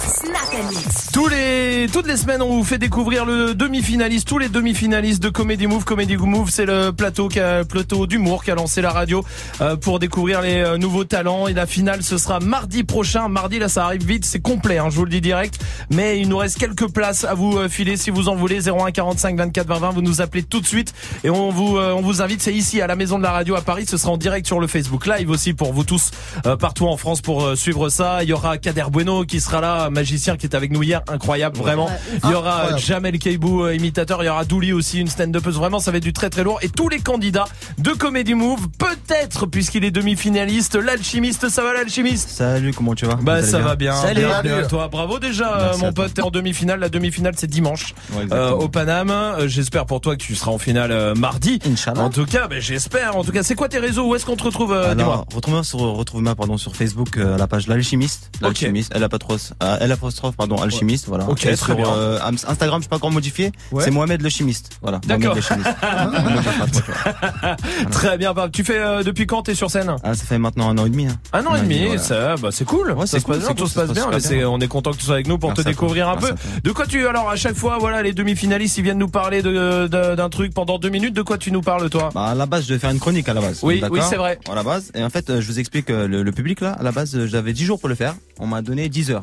Snap 0.00 0.54
and 0.54 0.68
Mix. 0.70 1.10
Tous 1.12 1.28
les, 1.28 1.86
toutes 1.92 2.06
les 2.06 2.16
semaines, 2.16 2.42
on 2.42 2.48
vous 2.48 2.64
fait 2.64 2.78
découvrir 2.78 3.24
le 3.24 3.54
demi-finaliste, 3.54 4.26
tous 4.26 4.38
les 4.38 4.48
demi-finalistes 4.48 5.22
de 5.22 5.28
Comedy 5.28 5.66
Move. 5.66 5.84
Comedy 5.84 6.16
Move, 6.16 6.50
c'est 6.50 6.66
le 6.66 6.90
plateau, 6.90 7.28
qui 7.28 7.38
plateau 7.68 8.06
d'humour 8.06 8.42
qui 8.42 8.50
a 8.50 8.54
lancé 8.54 8.80
la 8.80 8.90
radio 8.90 9.24
euh, 9.60 9.76
pour 9.76 9.98
découvrir 9.98 10.40
les 10.40 10.56
euh, 10.56 10.78
nouveaux 10.78 11.04
talents. 11.04 11.46
Et 11.46 11.52
la 11.52 11.66
finale, 11.66 12.02
ce 12.02 12.18
sera 12.18 12.40
mardi 12.40 12.82
prochain. 12.82 13.28
Mardi, 13.28 13.58
là, 13.58 13.68
ça 13.68 13.84
arrive 13.84 14.04
vite, 14.04 14.24
c'est 14.24 14.40
complet, 14.40 14.78
hein, 14.78 14.88
je 14.90 14.96
vous 14.96 15.04
le 15.04 15.10
dis 15.10 15.20
direct. 15.20 15.60
Mais 15.90 16.18
il 16.18 16.28
nous 16.28 16.38
reste 16.38 16.58
quelques 16.58 16.88
places 16.88 17.24
à 17.24 17.34
vous 17.34 17.56
euh, 17.56 17.68
filer 17.68 17.96
si 17.96 18.10
vous 18.10 18.28
en 18.28 18.34
voulez. 18.34 18.68
01 18.68 18.90
45 18.90 19.36
24 19.36 19.66
20 19.66 19.78
20, 19.78 19.90
vous 19.90 20.02
nous 20.02 20.20
appelez 20.22 20.42
tout 20.42 20.60
de 20.60 20.66
suite 20.66 20.92
et 21.22 21.30
on 21.30 21.50
vous, 21.50 21.78
on 21.78 22.00
vous 22.00 22.22
invite. 22.22 22.42
C'est 22.42 22.54
ici 22.54 22.80
à 22.80 22.86
la 22.86 22.96
Maison 22.96 23.18
de 23.18 23.22
la 23.22 23.32
Radio 23.32 23.54
à 23.54 23.60
Paris. 23.60 23.84
Ce 23.88 23.96
sera 23.96 24.12
en 24.12 24.16
direct 24.16 24.46
sur 24.46 24.60
le 24.60 24.66
Facebook 24.66 25.06
Live 25.06 25.30
aussi 25.30 25.52
pour 25.52 25.72
vous 25.72 25.84
tous 25.84 26.10
partout 26.58 26.88
en 26.88 26.96
France 26.96 27.20
pour 27.20 27.56
suivre 27.56 27.88
ça. 27.90 28.24
Kader 28.62 28.84
Bueno 28.90 29.24
qui 29.24 29.40
sera 29.40 29.60
là, 29.60 29.90
magicien 29.90 30.36
qui 30.36 30.46
est 30.46 30.54
avec 30.54 30.70
nous 30.72 30.82
hier, 30.82 31.02
incroyable 31.08 31.56
vraiment. 31.58 31.88
Il 32.24 32.30
y 32.30 32.34
aura 32.34 32.76
Jamel 32.76 33.18
Keibou, 33.18 33.64
euh, 33.64 33.74
imitateur. 33.74 34.22
Il 34.22 34.26
y 34.26 34.28
aura 34.28 34.44
Douli 34.44 34.72
aussi, 34.72 34.98
une 35.00 35.08
stand-upeuse. 35.08 35.56
Vraiment, 35.56 35.78
ça 35.80 35.90
va 35.90 35.98
être 35.98 36.02
du 36.02 36.12
très 36.12 36.30
très 36.30 36.42
lourd. 36.44 36.58
Et 36.62 36.68
tous 36.68 36.88
les 36.88 36.98
candidats 37.00 37.44
de 37.78 37.90
Comedy 37.90 38.34
Move, 38.34 38.68
peut-être 38.78 39.46
puisqu'il 39.46 39.84
est 39.84 39.90
demi-finaliste, 39.90 40.74
l'alchimiste. 40.76 41.48
Ça 41.48 41.62
va 41.62 41.72
l'alchimiste 41.74 42.28
Salut, 42.30 42.72
comment 42.72 42.94
tu 42.94 43.06
vas? 43.06 43.14
Bah 43.16 43.42
ça 43.42 43.58
bien? 43.58 43.66
va 43.66 43.76
bien. 43.76 43.94
Salut. 43.94 44.20
Bienvenue 44.20 44.52
à 44.52 44.66
toi. 44.66 44.88
Bravo 44.88 45.18
déjà 45.18 45.54
euh, 45.56 45.64
Merci 45.66 45.80
mon 45.82 45.88
à 45.88 45.92
toi. 45.92 46.04
pote. 46.04 46.14
T'es 46.14 46.22
en 46.22 46.30
demi-finale. 46.30 46.80
La 46.80 46.88
demi-finale 46.88 47.34
c'est 47.36 47.46
dimanche 47.46 47.94
Ouais, 48.12 48.22
exactement. 48.24 48.40
euh, 48.40 48.50
au 48.52 48.68
Paname. 48.68 49.10
Euh, 49.10 49.48
J'espère 49.48 49.86
pour 49.86 50.00
toi 50.00 50.16
que 50.16 50.22
tu 50.22 50.34
seras 50.34 50.50
en 50.52 50.58
finale 50.58 50.92
euh, 50.92 51.14
mardi. 51.14 51.58
En 51.96 52.10
tout 52.10 52.24
cas, 52.26 52.46
ben, 52.48 52.60
j'espère. 52.60 53.16
En 53.16 53.24
tout 53.24 53.32
cas, 53.32 53.42
c'est 53.42 53.54
quoi 53.54 53.68
tes 53.68 53.78
réseaux? 53.78 54.06
Où 54.08 54.14
est-ce 54.14 54.24
qu'on 54.24 54.36
te 54.36 54.44
retrouve 54.44 54.72
euh, 54.72 54.94
dis-moi 54.94 55.12
Alors, 55.14 55.26
retrouvez-moi 55.34 55.64
sur, 55.64 55.78
retrouvez-moi, 55.80 56.34
pardon, 56.34 56.56
sur 56.56 56.76
Facebook, 56.76 57.16
euh, 57.16 57.34
à 57.34 57.38
la 57.38 57.46
page 57.46 57.66
L'Alchimiste. 57.66 58.29
L'Alchimiste, 58.40 58.94
apostrophe, 58.96 59.52
euh, 59.62 59.76
L 59.80 59.92
apostrophe, 59.92 60.34
pardon, 60.36 60.56
Alchimiste, 60.56 61.06
voilà. 61.08 61.28
Ok, 61.28 61.44
Et 61.44 61.54
très 61.54 61.56
sur, 61.56 61.76
bien. 61.76 61.86
euh, 61.92 62.18
Am- 62.22 62.36
Instagram, 62.46 62.80
je 62.80 62.84
suis 62.84 62.88
pas 62.88 62.96
encore 62.96 63.10
modifié. 63.10 63.52
Ouais. 63.70 63.84
C'est 63.84 63.90
Mohamed 63.90 64.22
le 64.22 64.28
chimiste. 64.30 64.70
Voilà. 64.82 64.98
D'accord. 65.06 65.36
Très 67.90 68.18
bien. 68.18 68.32
Bah, 68.32 68.48
tu 68.52 68.64
fais 68.64 68.78
euh, 68.78 69.02
depuis 69.02 69.26
quand 69.26 69.42
t'es 69.42 69.54
sur 69.54 69.70
scène? 69.70 69.94
Ah, 70.02 70.14
ça 70.14 70.24
fait 70.24 70.38
maintenant 70.38 70.70
un 70.70 70.78
an 70.78 70.86
et 70.86 70.90
demi. 70.90 71.06
hein. 71.06 71.16
Un 71.32 71.44
an 71.46 71.56
et 71.56 71.60
demi, 71.60 71.86
voilà. 71.86 72.00
ça, 72.02 72.36
bah 72.36 72.48
c'est 72.52 72.64
cool. 72.64 72.92
Ouais, 72.92 73.06
ça 73.06 73.12
c'est 73.12 73.20
se 73.20 73.24
cool, 73.24 73.36
passe 73.36 73.44
bien, 73.46 73.54
tout 73.54 73.66
se 73.66 73.74
passe 73.74 73.88
se 73.88 73.94
bien. 74.34 74.48
on 74.48 74.60
est 74.60 74.68
content 74.68 74.92
que 74.92 74.96
tu 74.96 75.04
sois 75.04 75.14
avec 75.14 75.28
nous 75.28 75.38
pour 75.38 75.50
Merci 75.50 75.64
te 75.64 75.68
découvrir 75.68 76.08
un 76.08 76.16
peu. 76.16 76.32
De 76.64 76.72
quoi 76.72 76.86
tu, 76.86 77.06
alors 77.06 77.28
à 77.30 77.36
chaque 77.36 77.56
fois, 77.56 77.78
voilà, 77.78 78.02
les 78.02 78.12
demi-finalistes, 78.12 78.78
ils 78.78 78.84
viennent 78.84 78.98
nous 78.98 79.08
parler 79.08 79.42
d'un 79.42 80.28
truc 80.30 80.54
pendant 80.54 80.78
deux 80.78 80.88
minutes. 80.90 81.14
De 81.14 81.22
quoi 81.22 81.38
tu 81.38 81.52
nous 81.52 81.62
parles, 81.62 81.88
toi? 81.90 82.10
Bah, 82.14 82.26
à 82.26 82.34
la 82.34 82.46
base, 82.46 82.64
je 82.64 82.68
devais 82.68 82.78
faire 82.80 82.90
une 82.90 83.00
chronique 83.00 83.28
à 83.28 83.34
la 83.34 83.40
base. 83.40 83.60
Oui, 83.62 83.82
oui, 83.90 84.00
c'est 84.08 84.16
vrai. 84.16 84.38
À 84.50 84.54
la 84.54 84.62
base. 84.62 84.90
Et 84.94 85.02
en 85.02 85.10
fait, 85.10 85.30
euh, 85.30 85.40
je 85.40 85.46
vous 85.46 85.58
explique 85.58 85.90
euh, 85.90 86.06
le, 86.06 86.30
public 86.32 86.60
là. 86.60 86.72
À 86.78 86.82
la 86.82 86.92
base, 86.92 87.26
j'avais 87.26 87.52
10 87.52 87.64
jours 87.64 87.80
pour 87.80 87.88
le 87.88 87.94
faire. 87.94 88.14
On 88.42 88.46
m'a 88.46 88.62
donné 88.62 88.88
10 88.88 89.10
heures. 89.10 89.22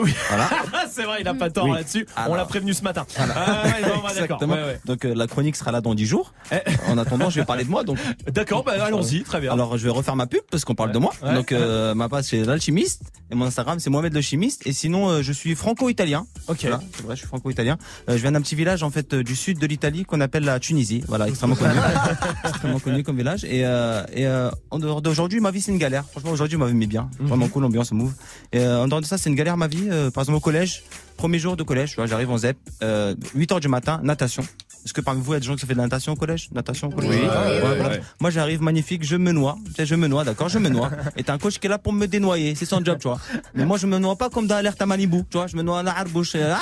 oui. 0.00 0.14
Voilà. 0.28 0.48
c'est 0.92 1.02
vrai, 1.02 1.18
il 1.20 1.26
a 1.26 1.34
pas 1.34 1.50
tort 1.50 1.64
Oui. 1.64 1.72
là-dessus. 1.74 2.06
On 2.28 2.34
l'a 2.34 2.44
prévenu 2.44 2.72
ce 2.74 2.84
matin. 2.84 3.04
Ah, 3.18 3.22
ouais, 3.64 3.82
non, 3.82 3.88
bah, 3.88 3.92
d'accord. 3.92 4.10
Exactement. 4.10 4.54
Ouais, 4.54 4.62
ouais. 4.62 4.80
Donc 4.84 5.04
euh, 5.04 5.14
la 5.16 5.26
chronique 5.26 5.56
sera 5.56 5.72
là 5.72 5.80
dans 5.80 5.94
10 5.96 6.06
jours. 6.06 6.32
En 6.86 6.96
attendant, 6.96 7.28
je 7.28 7.40
vais 7.40 7.44
parler 7.46 7.64
de 7.64 7.70
moi. 7.70 7.82
Donc. 7.82 7.98
D'accord, 8.28 8.62
bah, 8.62 8.74
allons-y, 8.84 9.22
très 9.24 9.40
bien. 9.40 9.52
Alors 9.52 9.76
je 9.78 9.82
vais 9.84 9.90
refaire 9.90 10.14
ma 10.14 10.26
pub 10.28 10.42
parce 10.50 10.64
qu'on 10.64 10.76
parle 10.76 10.92
de 10.92 10.98
moi. 10.98 11.12
Donc 11.34 11.50
euh, 11.50 11.94
ma 11.94 12.08
page 12.08 12.24
c'est 12.26 12.44
l'alchimiste 12.44 13.02
et 13.30 13.34
mon 13.34 13.46
Instagram 13.46 13.80
c'est 13.80 13.90
Mohamed 13.90 14.14
le 14.14 14.20
chimiste. 14.20 14.64
Et 14.66 14.72
sinon 14.72 15.08
euh, 15.08 15.22
je 15.22 15.32
suis 15.32 15.54
franco-italien. 15.56 16.26
Ok. 16.46 16.58
Voilà, 16.62 16.80
c'est 16.94 17.02
vrai, 17.04 17.14
je 17.16 17.20
suis 17.20 17.26
franco-italien. 17.28 17.78
Euh, 18.08 18.16
je 18.16 18.22
viens 18.22 18.32
d'un 18.32 18.42
petit 18.42 18.54
village 18.54 18.82
en 18.84 18.90
fait 18.90 19.12
euh, 19.14 19.24
du 19.24 19.34
sud 19.34 19.58
de 19.58 19.66
l'Italie 19.66 20.04
qu'on 20.04 20.20
appelle 20.20 20.44
la 20.44 20.60
Tunisie. 20.60 21.02
Voilà, 21.08 21.26
extrêmement 21.28 21.56
connu, 21.56 21.74
extrêmement 22.44 22.78
connu 22.78 23.02
comme 23.02 23.16
village. 23.16 23.44
Et, 23.44 23.64
euh, 23.66 24.04
et 24.14 24.26
euh, 24.26 24.50
en 24.70 24.78
dehors 24.78 25.02
d'aujourd'hui, 25.02 25.40
ma 25.40 25.50
vie 25.50 25.60
c'est 25.60 25.72
une 25.72 25.78
galère. 25.78 26.04
Franchement 26.10 26.30
aujourd'hui, 26.30 26.58
ma 26.58 26.66
vie 26.66 26.74
m'est 26.74 26.86
bien. 26.86 27.10
Mhm. 27.18 27.26
Vraiment 27.26 27.48
cool, 27.48 27.62
l'ambiance, 27.62 27.90
move. 27.92 28.12
Et 28.52 28.60
euh, 28.60 28.82
en 28.82 28.88
dehors 28.88 29.00
de 29.00 29.06
ça, 29.06 29.18
c'est 29.18 29.30
une 29.30 29.36
galère 29.36 29.56
ma 29.56 29.66
vie. 29.68 29.88
Euh, 29.90 30.10
par 30.10 30.22
exemple 30.22 30.36
au 30.36 30.40
collège, 30.40 30.84
premier 31.16 31.38
jour 31.38 31.56
de 31.56 31.62
collège, 31.62 31.96
j'arrive 32.04 32.30
en 32.30 32.38
ZEP, 32.38 32.56
euh, 32.82 33.14
8 33.34 33.52
heures 33.52 33.60
du 33.60 33.68
matin, 33.68 34.00
natation. 34.02 34.42
Est-ce 34.84 34.92
que 34.92 35.00
parmi 35.00 35.20
vous, 35.22 35.32
il 35.32 35.34
y 35.34 35.36
a 35.36 35.40
des 35.40 35.46
gens 35.46 35.54
qui 35.56 35.64
ont 35.64 35.68
fait 35.68 35.74
de 35.74 35.78
la 35.78 35.84
natation 35.84 36.12
au 36.12 36.16
collège? 36.16 36.48
Natation 36.52 36.88
au 36.88 36.90
collège? 36.90 37.10
Oui, 37.10 37.26
Ouais, 37.26 37.78
oui. 37.90 37.96
Moi, 38.20 38.30
j'arrive 38.30 38.62
magnifique, 38.62 39.04
je 39.04 39.16
me 39.16 39.30
noie. 39.32 39.56
Je 39.78 39.94
me 39.94 40.08
noie, 40.08 40.24
d'accord? 40.24 40.48
Je 40.48 40.58
me 40.58 40.68
noie. 40.68 40.90
Et 41.16 41.22
t'as 41.22 41.34
un 41.34 41.38
coach 41.38 41.58
qui 41.58 41.66
est 41.66 41.70
là 41.70 41.78
pour 41.78 41.92
me 41.92 42.06
dénoyer. 42.06 42.54
C'est 42.54 42.64
son 42.66 42.84
job, 42.84 42.98
tu 43.00 43.08
vois. 43.08 43.20
Mais 43.54 43.64
moi, 43.64 43.78
je 43.78 43.86
me 43.86 43.98
noie 43.98 44.16
pas 44.16 44.28
comme 44.28 44.46
dans 44.46 44.56
Alerte 44.56 44.80
à 44.82 44.86
Malibu, 44.86 45.18
tu 45.30 45.36
vois. 45.36 45.46
Je 45.46 45.56
me 45.56 45.62
noie 45.62 45.80
à 45.80 45.82
la 45.82 45.96
harbouche. 45.96 46.32
euh, 46.34 46.52
ah 46.54 46.60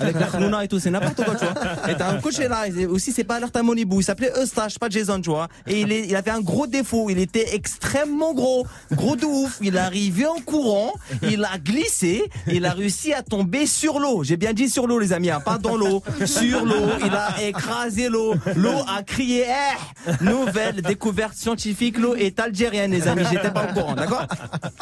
avec 0.00 0.18
la 0.18 0.26
khnouna 0.26 0.64
et 0.64 0.68
tout, 0.68 0.78
c'est 0.78 0.90
n'importe 0.90 1.22
quoi, 1.24 1.34
tu 1.36 1.44
vois. 1.44 1.90
Et 1.90 1.94
t'as 1.96 2.10
un 2.10 2.16
coach 2.20 2.34
qui 2.36 2.42
est 2.42 2.48
là. 2.48 2.64
Aussi, 2.88 3.12
c'est 3.12 3.24
pas 3.24 3.36
Alerte 3.36 3.54
à 3.56 3.62
Malibu. 3.62 3.96
Il 3.98 4.02
s'appelait 4.04 4.32
Eustache, 4.42 4.78
pas 4.78 4.88
Jason, 4.88 5.20
tu 5.20 5.30
vois. 5.30 5.48
Et 5.66 5.80
il, 5.82 5.92
est, 5.92 6.06
il 6.08 6.16
avait 6.16 6.30
un 6.30 6.40
gros 6.40 6.66
défaut. 6.66 7.08
Il 7.10 7.18
était 7.18 7.54
extrêmement 7.54 8.34
gros. 8.34 8.66
Gros 8.92 9.16
de 9.16 9.24
ouf. 9.24 9.58
Il 9.60 9.76
est 9.76 9.78
arrivé 9.78 10.26
en 10.26 10.40
courant. 10.40 10.92
Il 11.22 11.44
a 11.44 11.58
glissé. 11.58 12.24
Il 12.48 12.64
a 12.66 12.72
réussi 12.72 13.12
à 13.12 13.22
tomber 13.22 13.66
sur 13.66 14.00
l'eau. 14.00 14.24
J'ai 14.24 14.36
bien 14.36 14.52
dit 14.52 14.68
sur 14.68 14.86
l'eau, 14.86 14.98
les 14.98 15.12
amis, 15.12 15.30
hein, 15.30 15.40
pas 15.40 15.58
dans 15.58 15.76
l'eau. 15.76 16.02
Sur 16.24 16.64
l'eau. 16.64 16.74
Il 17.04 17.12
a 17.12 17.35
écrasé 17.40 18.08
l'eau. 18.08 18.34
L'eau 18.54 18.82
a 18.88 19.02
crié, 19.02 19.44
eh 19.46 20.24
Nouvelle 20.24 20.82
découverte 20.82 21.34
scientifique, 21.34 21.98
l'eau 21.98 22.14
est 22.14 22.38
algérienne, 22.40 22.90
les 22.92 23.08
amis. 23.08 23.24
J'étais 23.30 23.50
pas 23.50 23.64
au 23.70 23.72
courant, 23.72 23.94
d'accord 23.94 24.26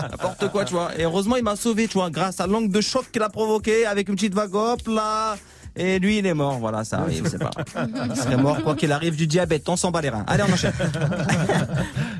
N'importe 0.00 0.49
quoi, 0.50 0.65
tu 0.65 0.74
vois. 0.74 0.91
Et 0.99 1.05
heureusement, 1.05 1.36
il 1.36 1.44
m'a 1.44 1.57
sauvé, 1.57 1.89
tu 1.89 1.94
vois, 1.94 2.10
grâce 2.10 2.41
à 2.41 2.47
l'angle 2.47 2.70
de 2.70 2.81
choc 2.81 3.10
qu'il 3.12 3.23
a 3.23 3.28
provoqué 3.28 3.86
avec 3.86 4.08
une 4.08 4.15
petite 4.15 4.34
vague, 4.34 4.55
hop 4.55 4.81
là. 4.89 5.36
Et 5.77 5.99
lui, 5.99 6.19
il 6.19 6.27
est 6.27 6.35
mort, 6.35 6.59
voilà, 6.59 6.85
ça 6.85 6.99
arrive, 7.01 7.27
c'est 7.28 7.39
pas 7.39 7.51
grave. 7.51 7.89
Il 8.11 8.17
serait 8.17 8.36
mort, 8.36 8.62
quoi 8.62 8.75
qu'il 8.77 8.93
arrive, 8.93 9.17
du 9.17 9.27
diabète, 9.27 9.69
on 9.69 9.77
s'en 9.77 9.91
bat 9.91 10.01
les 10.03 10.09
reins. 10.11 10.25
Allez, 10.28 10.44
on 10.49 10.53
enchaîne. 10.53 10.73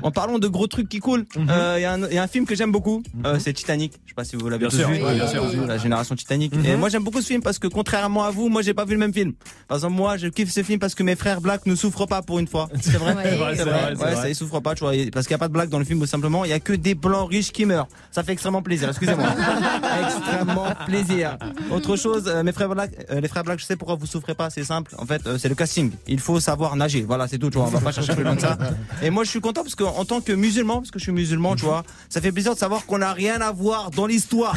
en 0.03 0.11
parlant 0.11 0.39
de 0.39 0.47
gros 0.47 0.67
trucs 0.67 0.89
qui 0.89 0.99
coulent, 0.99 1.25
euh, 1.49 1.75
il 1.77 1.81
y, 1.81 1.85
a 1.85 1.93
un- 1.93 2.07
il 2.07 2.13
y 2.13 2.17
a 2.17 2.23
un 2.23 2.27
film 2.27 2.45
que 2.45 2.55
j'aime 2.55 2.71
beaucoup, 2.71 3.01
euh, 3.25 3.39
c'est 3.39 3.53
Titanic. 3.53 3.93
Je 4.05 4.09
sais 4.09 4.15
pas 4.15 4.23
si 4.23 4.35
vous 4.35 4.49
l'avez 4.49 4.67
tous 4.67 4.77
sûr, 4.77 4.87
vu, 4.89 4.95
oui, 5.03 5.15
bien 5.15 5.27
sûr. 5.27 5.45
vu, 5.45 5.65
la 5.65 5.77
génération 5.77 6.15
Titanic. 6.15 6.55
Mhm. 6.55 6.65
Et 6.65 6.75
moi, 6.75 6.89
j'aime 6.89 7.03
beaucoup 7.03 7.21
ce 7.21 7.27
film 7.27 7.41
parce 7.41 7.59
que 7.59 7.67
contrairement 7.67 8.23
à 8.25 8.31
vous, 8.31 8.49
moi, 8.49 8.61
j'ai 8.61 8.73
pas 8.73 8.85
vu 8.85 8.93
le 8.93 8.99
même 8.99 9.13
film. 9.13 9.33
Par 9.67 9.77
exemple, 9.77 9.93
moi, 9.95 10.17
je 10.17 10.27
kiffe 10.27 10.51
ce 10.51 10.61
film 10.63 10.79
parce 10.79 10.93
que 10.95 11.03
mes 11.03 11.15
frères 11.15 11.41
Black 11.41 11.65
ne 11.65 11.75
souffrent 11.75 12.07
pas 12.07 12.21
pour 12.21 12.39
une 12.39 12.47
fois. 12.47 12.67
C'est 12.81 12.97
vrai, 12.97 13.15
Ouais. 13.15 13.53
C'est 13.55 13.63
vrai, 13.63 14.15
ça, 14.15 14.29
ils 14.29 14.35
souffrent 14.35 14.59
pas, 14.61 14.75
tu 14.75 14.83
vois, 14.83 14.91
parce 15.13 15.25
qu'il 15.27 15.33
y 15.33 15.35
a 15.35 15.39
pas 15.39 15.47
de 15.47 15.53
blague 15.53 15.69
dans 15.69 15.79
le 15.79 15.85
film, 15.85 15.99
tout 15.99 16.05
simplement. 16.05 16.43
Il 16.45 16.49
y 16.49 16.53
a 16.53 16.59
que 16.59 16.73
des 16.73 16.93
blancs 16.95 17.29
riches 17.29 17.51
qui 17.51 17.65
meurent. 17.65 17.87
Ça 18.11 18.23
fait 18.23 18.33
extrêmement 18.33 18.61
plaisir. 18.61 18.89
Excusez-moi. 18.89 19.25
extrêmement 20.05 20.67
plaisir. 20.85 21.37
Autre 21.71 21.95
chose, 21.95 22.23
euh, 22.27 22.43
mes 22.43 22.51
frères 22.51 22.69
Black, 22.69 22.91
euh, 23.11 23.19
les 23.21 23.27
frères 23.27 23.43
Black, 23.45 23.59
je 23.59 23.65
sais 23.65 23.75
pourquoi 23.75 23.95
vous 23.95 24.05
souffrez 24.05 24.35
pas. 24.35 24.49
C'est 24.49 24.63
simple. 24.63 24.93
En 24.97 25.05
fait, 25.05 25.25
euh, 25.25 25.37
c'est 25.37 25.49
le 25.49 25.55
casting. 25.55 25.91
Il 26.07 26.19
faut 26.19 26.39
savoir 26.39 26.75
nager. 26.75 27.03
Voilà, 27.03 27.27
c'est 27.27 27.37
tout. 27.37 27.49
Tu 27.49 27.57
vois, 27.57 27.67
on 27.67 27.69
va 27.69 27.79
pas 27.79 27.91
chercher 27.91 28.13
plus 28.13 28.23
loin 28.23 28.35
que 28.35 28.41
ça. 28.41 28.57
Et 29.01 29.09
moi, 29.09 29.23
je 29.23 29.29
suis 29.29 29.41
content 29.41 29.61
parce 29.61 29.75
qu'en 29.75 30.05
tant 30.05 30.21
que 30.21 30.33
musulman, 30.33 30.77
parce 30.77 30.91
que 30.91 30.99
je 30.99 31.03
suis 31.03 31.11
musulman, 31.11 31.55
tu 31.55 31.65
vois, 31.65 31.83
ça 32.09 32.21
fait 32.21 32.31
plaisir 32.31 32.53
de 32.53 32.59
savoir 32.59 32.85
qu'on 32.85 32.97
n'a 32.97 33.13
rien 33.13 33.39
à 33.41 33.51
voir 33.51 33.91
dans 33.91 34.07
l'histoire. 34.07 34.55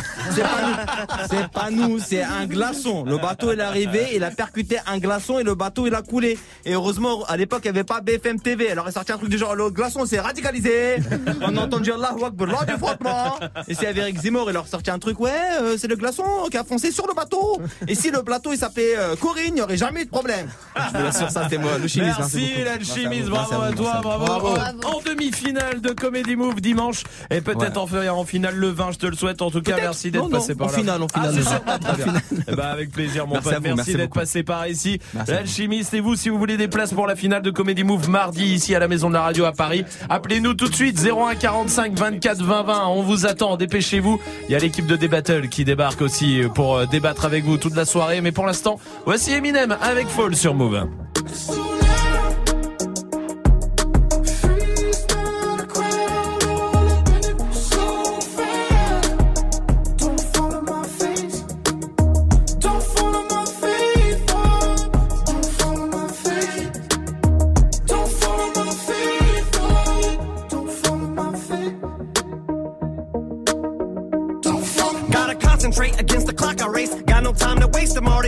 C'est 1.30 1.48
pas 1.50 1.70
nous. 1.70 1.98
C'est 1.98 2.22
un 2.22 2.46
glaçon. 2.46 3.04
Le 3.04 3.18
bateau 3.18 3.52
il 3.52 3.60
est 3.60 3.62
arrivé, 3.62 4.06
il 4.14 4.24
a 4.24 4.30
percuté 4.30 4.78
un 4.86 4.98
glaçon 4.98 5.38
et 5.38 5.44
le 5.44 5.54
bateau 5.54 5.86
il 5.86 5.94
a 5.94 6.02
coulé. 6.02 6.38
Et 6.64 6.72
heureusement, 6.72 7.24
à 7.24 7.36
l'époque, 7.36 7.60
il 7.64 7.72
n'y 7.72 7.78
avait 7.78 7.84
pas 7.84 8.00
BFM 8.00 8.40
TV. 8.40 8.70
Alors, 8.70 8.86
il 8.86 8.90
est 8.90 8.92
sorti 8.92 9.12
un 9.12 9.18
truc 9.18 9.30
du 9.30 9.38
genre, 9.38 9.54
le 9.54 9.70
glaçon 9.70 10.06
s'est 10.06 10.20
radicalisé. 10.20 10.96
On 11.42 11.56
a 11.56 11.60
entendu 11.60 11.92
Allahu 11.92 12.24
Akbar 12.24 12.66
du 12.66 12.72
frottement. 12.72 13.38
Et 13.66 13.74
c'est 13.74 13.86
avec 13.86 14.18
Zemmour, 14.18 14.50
il 14.50 14.54
leur 14.54 14.66
sorti 14.66 14.90
un 14.90 14.98
truc, 14.98 15.20
ouais, 15.20 15.30
euh, 15.60 15.76
c'est 15.78 15.88
le 15.88 15.96
glaçon 15.96 16.24
qui 16.50 16.56
a 16.56 16.64
foncé 16.64 16.90
sur 16.90 17.06
le 17.06 17.14
bateau. 17.14 17.60
Et 17.86 17.94
si 17.94 18.10
le 18.10 18.22
plateau 18.22 18.52
il 18.52 18.58
s'appelait 18.58 18.77
fait 18.78 18.96
euh, 18.96 19.16
Corinne, 19.16 19.44
il 19.48 19.54
n'y 19.54 19.60
aurait 19.60 19.76
jamais 19.76 20.02
eu 20.02 20.04
de 20.04 20.10
problème. 20.10 20.46
Je 20.94 20.98
vous 20.98 21.12
ça, 21.30 21.46
c'est 21.50 21.58
moi, 21.58 21.72
hein, 21.74 21.86
c'est 21.88 22.00
Merci 22.00 23.06
Merci 23.08 23.22
bravo 23.28 23.62
à 23.62 23.72
toi, 23.72 23.92
merci 23.94 23.96
vous. 23.96 24.02
bravo. 24.02 24.48
En- 24.84 24.98
demi-finale 25.08 25.80
de 25.80 25.90
Comedy 25.90 26.36
Move 26.36 26.60
dimanche 26.60 27.02
et 27.30 27.40
peut-être 27.40 27.78
en 27.78 27.88
en 27.88 28.24
finale 28.24 28.54
le 28.56 28.68
20, 28.68 28.92
je 28.92 28.98
te 28.98 29.06
le 29.06 29.16
souhaite. 29.16 29.40
En 29.42 29.50
tout 29.50 29.62
cas, 29.62 29.76
merci 29.76 30.10
d'être 30.10 30.24
non, 30.24 30.30
passé 30.30 30.54
par 30.54 30.68
en 30.68 30.70
là. 30.70 30.76
finale, 30.76 31.02
en 31.02 31.08
finale, 31.08 31.28
Ah, 31.28 31.32
c'est 31.32 31.38
le 31.38 31.44
sûr, 31.44 31.60
20. 31.66 31.78
très 31.78 32.04
bien. 32.04 32.14
Eh 32.48 32.54
ben, 32.54 32.62
avec 32.66 32.90
plaisir, 32.90 33.26
mon 33.26 33.36
pote. 33.36 33.44
merci 33.62 33.74
merci 33.76 33.94
d'être 33.94 34.12
passé 34.12 34.42
par 34.42 34.66
ici. 34.68 35.00
L'alchimiste 35.26 35.94
et 35.94 36.00
vous, 36.00 36.14
si 36.14 36.28
vous 36.28 36.38
voulez 36.38 36.56
des 36.56 36.68
places 36.68 36.92
pour 36.92 37.06
la 37.06 37.16
finale 37.16 37.42
de 37.42 37.50
Comedy 37.50 37.84
Move 37.84 38.08
mardi 38.10 38.44
ici 38.44 38.74
à 38.74 38.78
la 38.78 38.86
Maison 38.88 39.08
de 39.08 39.14
la 39.14 39.22
Radio 39.22 39.44
à 39.46 39.52
Paris, 39.52 39.84
appelez-nous 40.10 40.54
tout 40.54 40.68
de 40.68 40.74
suite 40.74 41.00
01 41.02 41.34
45 41.36 41.94
24 41.98 42.42
20 42.42 42.62
20. 42.64 42.86
On 42.88 43.02
vous 43.02 43.24
attend, 43.26 43.56
dépêchez-vous. 43.56 44.20
Il 44.48 44.52
y 44.52 44.54
a 44.54 44.58
l'équipe 44.58 44.86
de 44.86 44.96
Débattle 44.96 45.48
qui 45.48 45.64
débarque 45.64 46.02
aussi 46.02 46.42
pour 46.54 46.76
euh, 46.76 46.86
débattre 46.86 47.24
avec 47.24 47.44
vous 47.44 47.56
toute 47.56 47.74
la 47.76 47.84
soirée. 47.86 48.20
Mais 48.20 48.32
pour 48.32 48.46
l'instant, 48.46 48.67
voici 49.04 49.32
Eminem 49.32 49.76
avec 49.80 50.08
Fall 50.08 50.34
sur 50.34 50.54
Move. 50.54 50.86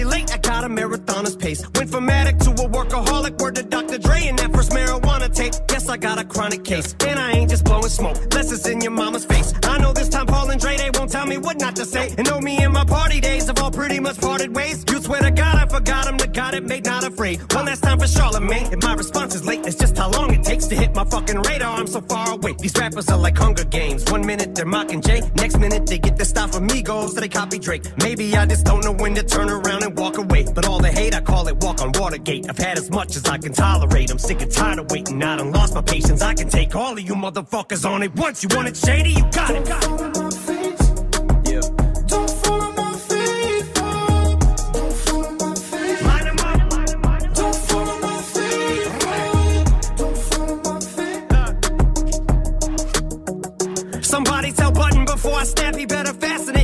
Late. 0.05 0.33
I 0.33 0.39
got 0.39 0.65
a 0.65 0.69
marathoner's 0.69 1.37
pace. 1.37 1.63
Went 1.75 1.91
from 1.91 2.09
addict 2.09 2.43
to 2.43 2.51
a 2.51 2.69
workaholic, 2.69 3.41
word 3.41 3.55
to 3.57 3.63
Dr. 3.63 3.99
Dre, 3.99 4.27
and 4.27 4.39
that 4.39 4.53
first 4.53 4.71
marijuana 4.73 5.35
tape. 5.35 5.55
Guess 5.69 5.89
I 5.89 5.97
got 5.97 6.19
a 6.19 6.25
chronic 6.25 6.65
case. 6.65 6.95
And 7.07 7.19
I 7.19 7.33
ain't 7.33 7.51
just 7.51 7.65
blowing 7.65 7.89
smoke, 7.89 8.17
less 8.35 8.53
it's 8.53 8.67
in 8.69 8.81
your 8.81 8.93
mama's 8.93 9.25
face. 9.25 9.53
I 9.65 9.79
know 9.79 9.93
this 9.93 10.09
time 10.09 10.27
Paul 10.27 10.51
and 10.51 10.61
Dre, 10.61 10.77
they 10.77 10.91
won't 10.95 11.11
tell 11.11 11.27
me 11.27 11.39
what 11.39 11.61
not 11.61 11.77
to 11.77 11.85
say. 11.85 12.15
And 12.19 12.29
know 12.29 12.41
me 12.41 12.59
and 12.59 12.73
my 12.73 12.85
party 12.85 13.21
days 13.21 13.40
pretty 13.91 14.05
much 14.05 14.21
parted 14.21 14.55
ways. 14.55 14.85
You 14.89 15.03
swear 15.03 15.21
to 15.21 15.33
God 15.33 15.57
I 15.57 15.67
forgot 15.67 16.07
him, 16.07 16.17
the 16.17 16.29
God 16.29 16.55
it 16.55 16.63
made 16.63 16.85
not 16.85 17.03
afraid. 17.03 17.41
One 17.53 17.67
last 17.67 17.83
time 17.83 17.99
for 17.99 18.07
Charlemagne, 18.07 18.73
If 18.73 18.83
my 18.85 18.95
response 18.95 19.35
is 19.35 19.45
late. 19.45 19.67
It's 19.67 19.75
just 19.75 19.99
how 19.99 20.11
long 20.11 20.33
it 20.33 20.45
takes 20.45 20.67
to 20.69 20.77
hit 20.77 20.95
my 20.95 21.05
fucking 21.05 21.43
radar. 21.43 21.77
I'm 21.77 21.89
so 21.89 22.01
far 22.01 22.31
away. 22.31 22.55
These 22.57 22.77
rappers 22.79 23.09
are 23.09 23.19
like 23.19 23.37
Hunger 23.37 23.65
Games. 23.65 24.09
One 24.09 24.25
minute 24.25 24.55
they're 24.55 24.65
mocking 24.65 25.01
Jay, 25.01 25.23
next 25.35 25.59
minute 25.59 25.87
they 25.87 25.99
get 25.99 26.17
their 26.17 26.25
stuff 26.25 26.53
from 26.53 26.69
Migos, 26.69 27.11
so 27.11 27.21
they 27.21 27.29
copy 27.29 27.59
Drake. 27.59 27.85
Maybe 27.99 28.37
I 28.37 28.47
just 28.47 28.65
don't 28.65 28.85
know 28.85 28.93
when 28.93 29.15
to 29.17 29.25
turn 29.25 29.51
around 29.51 29.83
and 29.83 29.99
walk 29.99 30.19
away. 30.19 30.47
But 30.55 30.69
all 30.69 30.79
the 30.79 30.93
hate, 30.93 31.15
I 31.17 31.21
call 31.21 31.49
it 31.49 31.57
walk 31.65 31.83
on 31.83 31.91
Watergate. 31.99 32.49
I've 32.49 32.59
had 32.59 32.79
as 32.79 32.91
much 32.91 33.17
as 33.17 33.25
I 33.27 33.39
can 33.39 33.53
tolerate. 33.53 34.13
I'm 34.13 34.19
sick 34.19 34.41
and 34.41 34.53
tired 34.53 34.79
of 34.79 34.89
waiting. 34.93 35.21
I 35.21 35.37
done 35.37 35.51
lost 35.51 35.75
my 35.75 35.83
patience. 35.83 36.23
I 36.23 36.35
can 36.35 36.49
take 36.49 36.77
all 36.77 36.93
of 36.93 37.01
you 37.01 37.15
motherfuckers 37.15 37.85
on 37.85 38.05
it 38.05 38.15
once. 38.15 38.45
You 38.45 38.51
want 38.55 38.69
it 38.69 38.77
shady? 38.77 39.11
You 39.11 39.25
got 39.33 39.51
it. 39.51 39.67
Got 39.67 40.17
it. 40.17 40.50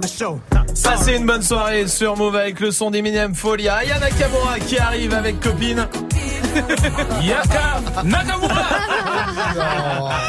show. 0.00 0.40
Passez 0.82 1.16
une 1.16 1.26
bonne 1.26 1.42
soirée 1.42 1.86
sur 1.86 2.16
Move 2.16 2.36
avec 2.36 2.60
le 2.60 2.70
son 2.70 2.90
d'Eminem 2.90 3.34
Folie. 3.34 3.68
Aya 3.68 3.98
Nakamura 3.98 4.58
qui 4.60 4.78
arrive 4.78 5.14
avec 5.14 5.40
copine. 5.40 5.86
Yaka 7.22 7.80
Nakamura 8.04 8.66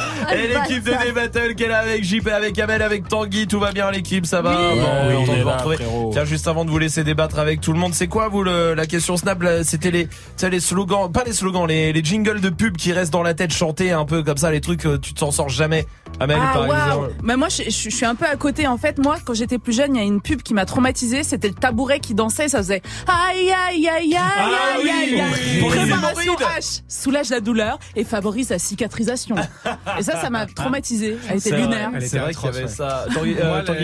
Et 0.32 0.48
l'équipe 0.48 0.84
de 0.84 0.92
D-Battle 0.92 1.56
qui 1.56 1.64
est 1.64 1.68
là 1.68 1.80
avec 1.80 2.03
JP, 2.03 2.27
avec 2.30 2.58
Amel, 2.60 2.82
avec 2.82 3.08
Tanguy, 3.08 3.48
tout 3.48 3.60
va 3.60 3.72
bien 3.72 3.90
l'équipe, 3.92 4.26
ça 4.26 4.42
va 4.42 4.52
Oui. 4.74 4.80
Bon, 4.80 4.85
content 5.19 5.32
on 5.32 5.34
de 5.35 5.40
est 5.40 5.43
retrouver. 5.43 5.77
Tiens, 6.11 6.26
juste 6.26 6.48
avant 6.48 6.66
de 6.66 6.69
vous 6.72 6.77
laisser 6.80 7.03
débattre 7.03 7.40
avec 7.40 7.61
tout 7.61 7.74
le 7.74 7.80
monde, 7.80 7.93
c'est 7.93 8.08
quoi 8.08 8.27
vous 8.30 8.43
le- 8.43 8.74
la 8.74 8.85
question 8.85 9.18
Snap 9.18 9.42
là, 9.42 9.64
C'était 9.64 9.92
les, 9.92 10.08
tu 10.08 10.14
sais, 10.38 10.50
les 10.50 10.60
slogans, 10.60 11.11
pas 11.11 11.24
les 11.26 11.34
slogans, 11.34 11.68
les, 11.68 11.93
les 11.93 12.03
jingles 12.03 12.40
de 12.42 12.50
pub 12.50 12.77
qui 12.77 12.93
restent 12.93 13.14
dans 13.14 13.24
la 13.24 13.34
tête 13.34 13.52
chantés 13.53 13.92
un 13.92 14.06
peu 14.06 14.24
comme 14.24 14.38
ça, 14.38 14.52
les 14.52 14.61
trucs 14.61 14.85
euh, 14.85 14.98
tu 15.00 15.14
t'en 15.14 15.32
sors 15.32 15.50
jamais. 15.50 15.85
Amel, 16.19 16.38
Ah, 16.40 16.53
par 16.53 16.68
waouh. 16.68 16.77
exemple. 16.85 17.11
Bah 17.24 17.38
moi, 17.38 17.50
je, 17.50 17.64
je- 17.64 17.90
je 17.90 17.95
suis 17.95 18.06
un 18.06 18.14
peu 18.16 18.26
à 18.26 18.35
côté. 18.35 18.68
En 18.68 18.77
fait, 18.77 19.00
moi, 19.00 19.18
quand 19.26 19.34
j'étais 19.34 19.58
plus 19.58 19.74
jeune, 19.76 19.95
il 19.95 20.00
y 20.00 20.02
a 20.02 20.06
une 20.06 20.22
pub 20.22 20.42
qui 20.43 20.53
m'a 20.53 20.66
traumatisée. 20.66 21.24
C'était 21.24 21.48
le 21.48 21.56
tabouret 21.56 22.00
qui 22.00 22.14
dansait. 22.14 22.48
Ça 22.50 22.60
faisait 22.60 22.82
aïe 23.08 23.50
aïe 23.69 23.88
aïe 23.88 24.16
aïe 24.16 24.18
Ah 24.18 24.76
aïe 24.77 24.82
oui, 24.84 24.90
aïe 24.90 25.22
aïe. 25.22 25.32
oui. 25.34 25.61
Les 25.61 25.68
Préparation. 25.68 26.35
H 26.35 26.82
soulage 26.88 27.30
la 27.30 27.40
douleur 27.40 27.80
et 27.95 28.03
favorise 28.03 28.50
la 28.50 28.60
cicatrisation. 28.60 29.35
et 30.00 30.03
ça, 30.03 30.12
ça 30.22 30.30
m'a 30.30 30.45
traumatisé. 30.45 31.17
Elle 31.30 31.38
était 31.38 31.58
lunaire. 31.58 31.92
C'est 32.01 32.19
vrai 32.19 32.33
qu'il 32.33 32.45
y 32.45 32.48
avait 32.48 32.67
ça. 32.67 33.06
Tanguy, 33.14 33.35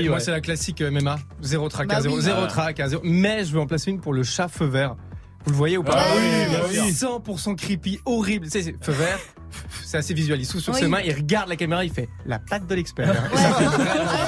moi, 0.10 0.18
euh, 0.18 0.20
c'est 0.20 0.32
la 0.32 0.42
classique 0.42 0.82
MMA. 0.82 1.18
Zéro 1.42 1.70
trac, 1.70 1.88
Bah 1.88 1.98
à 1.98 2.02
zéro, 2.02 2.16
oui. 2.16 2.22
zéro 2.22 2.46
trac, 2.48 2.80
à 2.80 2.88
zéro. 2.90 3.02
Mais 3.06 3.46
je 3.46 3.54
veux 3.54 3.60
en 3.60 3.68
placer 3.68 3.92
une 3.92 4.00
pour 4.00 4.14
le 4.14 4.24
chat 4.24 4.48
feu 4.48 4.66
vert. 4.66 4.96
Vous 5.46 5.52
le 5.52 5.58
voyez 5.58 5.78
ou 5.78 5.84
pas 5.84 5.96
Ah 5.98 6.06
oui, 6.16 6.54
bah 6.54 6.66
oui. 6.70 6.92
100% 6.92 7.56
creepy, 7.56 8.00
horrible. 8.06 8.46
Tu 8.46 8.52
sais, 8.52 8.62
c'est 8.62 8.84
feu 8.84 8.92
vert. 8.92 9.20
C'est 9.84 9.98
assez 9.98 10.14
visuel. 10.14 10.40
Il 10.40 10.46
souffle 10.46 10.64
sur 10.64 10.74
Oui. 10.74 10.80
ses 10.80 10.88
mains, 10.88 11.00
il 11.04 11.14
regarde 11.14 11.50
la 11.50 11.56
caméra, 11.56 11.84
il 11.84 11.92
fait 11.92 12.10
la 12.26 12.40
patte 12.40 12.68
de 12.68 12.76
l'expert. 12.76 13.14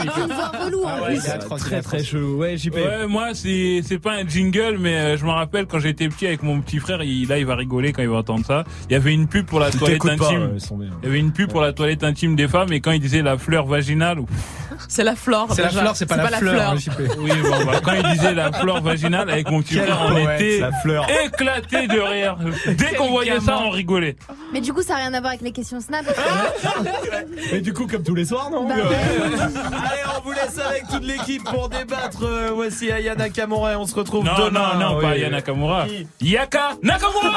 Ah 0.04 1.02
ouais, 1.04 1.16
il 1.16 1.26
est 1.26 1.30
atroce, 1.30 1.62
il 1.62 1.68
est 1.68 1.70
très 1.70 1.82
très 1.82 2.04
chelou. 2.04 2.38
Ouais, 2.38 2.58
JP. 2.58 2.74
Ouais, 2.76 3.08
moi, 3.08 3.30
c'est, 3.34 3.82
c'est 3.86 4.00
pas 4.00 4.14
un 4.14 4.28
jingle, 4.28 4.78
mais 4.80 4.96
euh, 4.96 5.18
je 5.18 5.26
me 5.26 5.30
rappelle 5.32 5.66
quand 5.68 5.80
j'étais 5.80 6.08
petit 6.10 6.28
avec 6.28 6.44
mon 6.44 6.60
petit 6.62 6.80
frère, 6.80 7.04
il, 7.04 7.28
là, 7.28 7.38
il 7.38 7.46
va 7.46 7.56
rigoler 7.56 7.92
quand 7.94 8.02
il 8.02 8.10
va 8.10 8.18
entendre 8.18 8.46
ça. 8.46 8.64
Il 8.90 8.94
y 8.94 8.96
avait 8.96 9.14
une 9.14 9.28
pub 9.28 9.46
pour 9.46 9.60
la 9.60 9.70
toilette 9.72 10.02
pas, 10.04 10.12
intime. 10.14 10.52
ouais, 10.54 10.88
il 11.02 11.06
y 11.06 11.08
avait 11.08 11.20
une 11.20 11.32
pub 11.32 11.50
pour 11.50 11.62
la 11.62 11.74
toilette 11.74 12.04
intime 12.04 12.36
des 12.36 12.48
femmes, 12.48 12.72
et 12.74 12.82
quand 12.82 12.92
il 12.92 13.00
disait 13.00 13.22
la 13.22 13.38
fleur 13.38 13.66
vaginale, 13.68 14.20
ou- 14.20 14.28
C'est 14.88 15.04
la 15.04 15.16
flore. 15.16 15.48
C'est 15.54 15.62
la 15.62 15.70
fleur, 15.70 15.96
c'est 15.96 16.06
pas, 16.06 16.18
la 16.18 16.38
fleur. 16.38 16.72
hein, 16.72 16.78
JP. 16.78 16.92
oui, 17.20 17.32
bon, 17.44 17.66
bah, 17.66 17.82
quand 17.84 17.94
il 17.94 18.10
disait 18.14 18.34
la 18.34 18.52
fleur 18.52 18.82
vaginale 18.82 19.30
avec 19.30 19.50
mon 19.50 19.62
petit 19.62 19.76
Quel 19.76 19.86
frère, 19.88 20.02
on 20.10 20.18
était 20.18 20.62
éclaté 21.26 21.88
de 21.88 22.00
rire. 22.00 22.38
Dès 22.68 22.96
qu'on 22.96 23.10
voyait 23.10 23.40
ça, 23.40 23.60
on 23.62 23.70
rigolait. 23.70 24.16
Mais 24.54 24.62
du 24.62 24.74
coup, 24.74 24.82
ça 24.82 24.96
n'a 24.96 25.11
rien 25.12 25.18
à 25.18 25.22
voir 25.22 25.32
avec 25.32 25.42
les 25.42 25.52
questions 25.52 25.80
Snap. 25.82 26.06
Mais 27.52 27.60
du 27.62 27.74
coup, 27.74 27.86
comme 27.88 28.04
tous 28.04 28.16
les 28.16 28.26
soirs, 28.26 28.50
non 28.50 28.68
Bah, 28.68 28.76
Allez, 28.76 30.02
on 30.18 30.22
vous 30.24 30.32
laisse 30.32 30.58
avec 30.58 30.88
toute 30.88 31.04
l'équipe 31.04 31.44
pour 31.44 31.70
débattre. 31.70 32.24
Euh, 32.24 32.52
voici 32.54 32.92
Aya 32.92 33.16
Nakamura 33.16 33.74
et 33.74 33.76
on 33.76 33.86
se 33.86 33.96
retrouve 33.96 34.24
Non, 34.26 34.32
demain. 34.38 34.74
non, 34.76 34.80
non, 34.92 34.96
Oui. 34.98 35.02
pas 35.02 35.10
Aya 35.12 35.30
Nakamura. 35.30 35.86
Qui 36.20 36.32
Yaka 36.32 36.76
Nakamura 36.82 37.30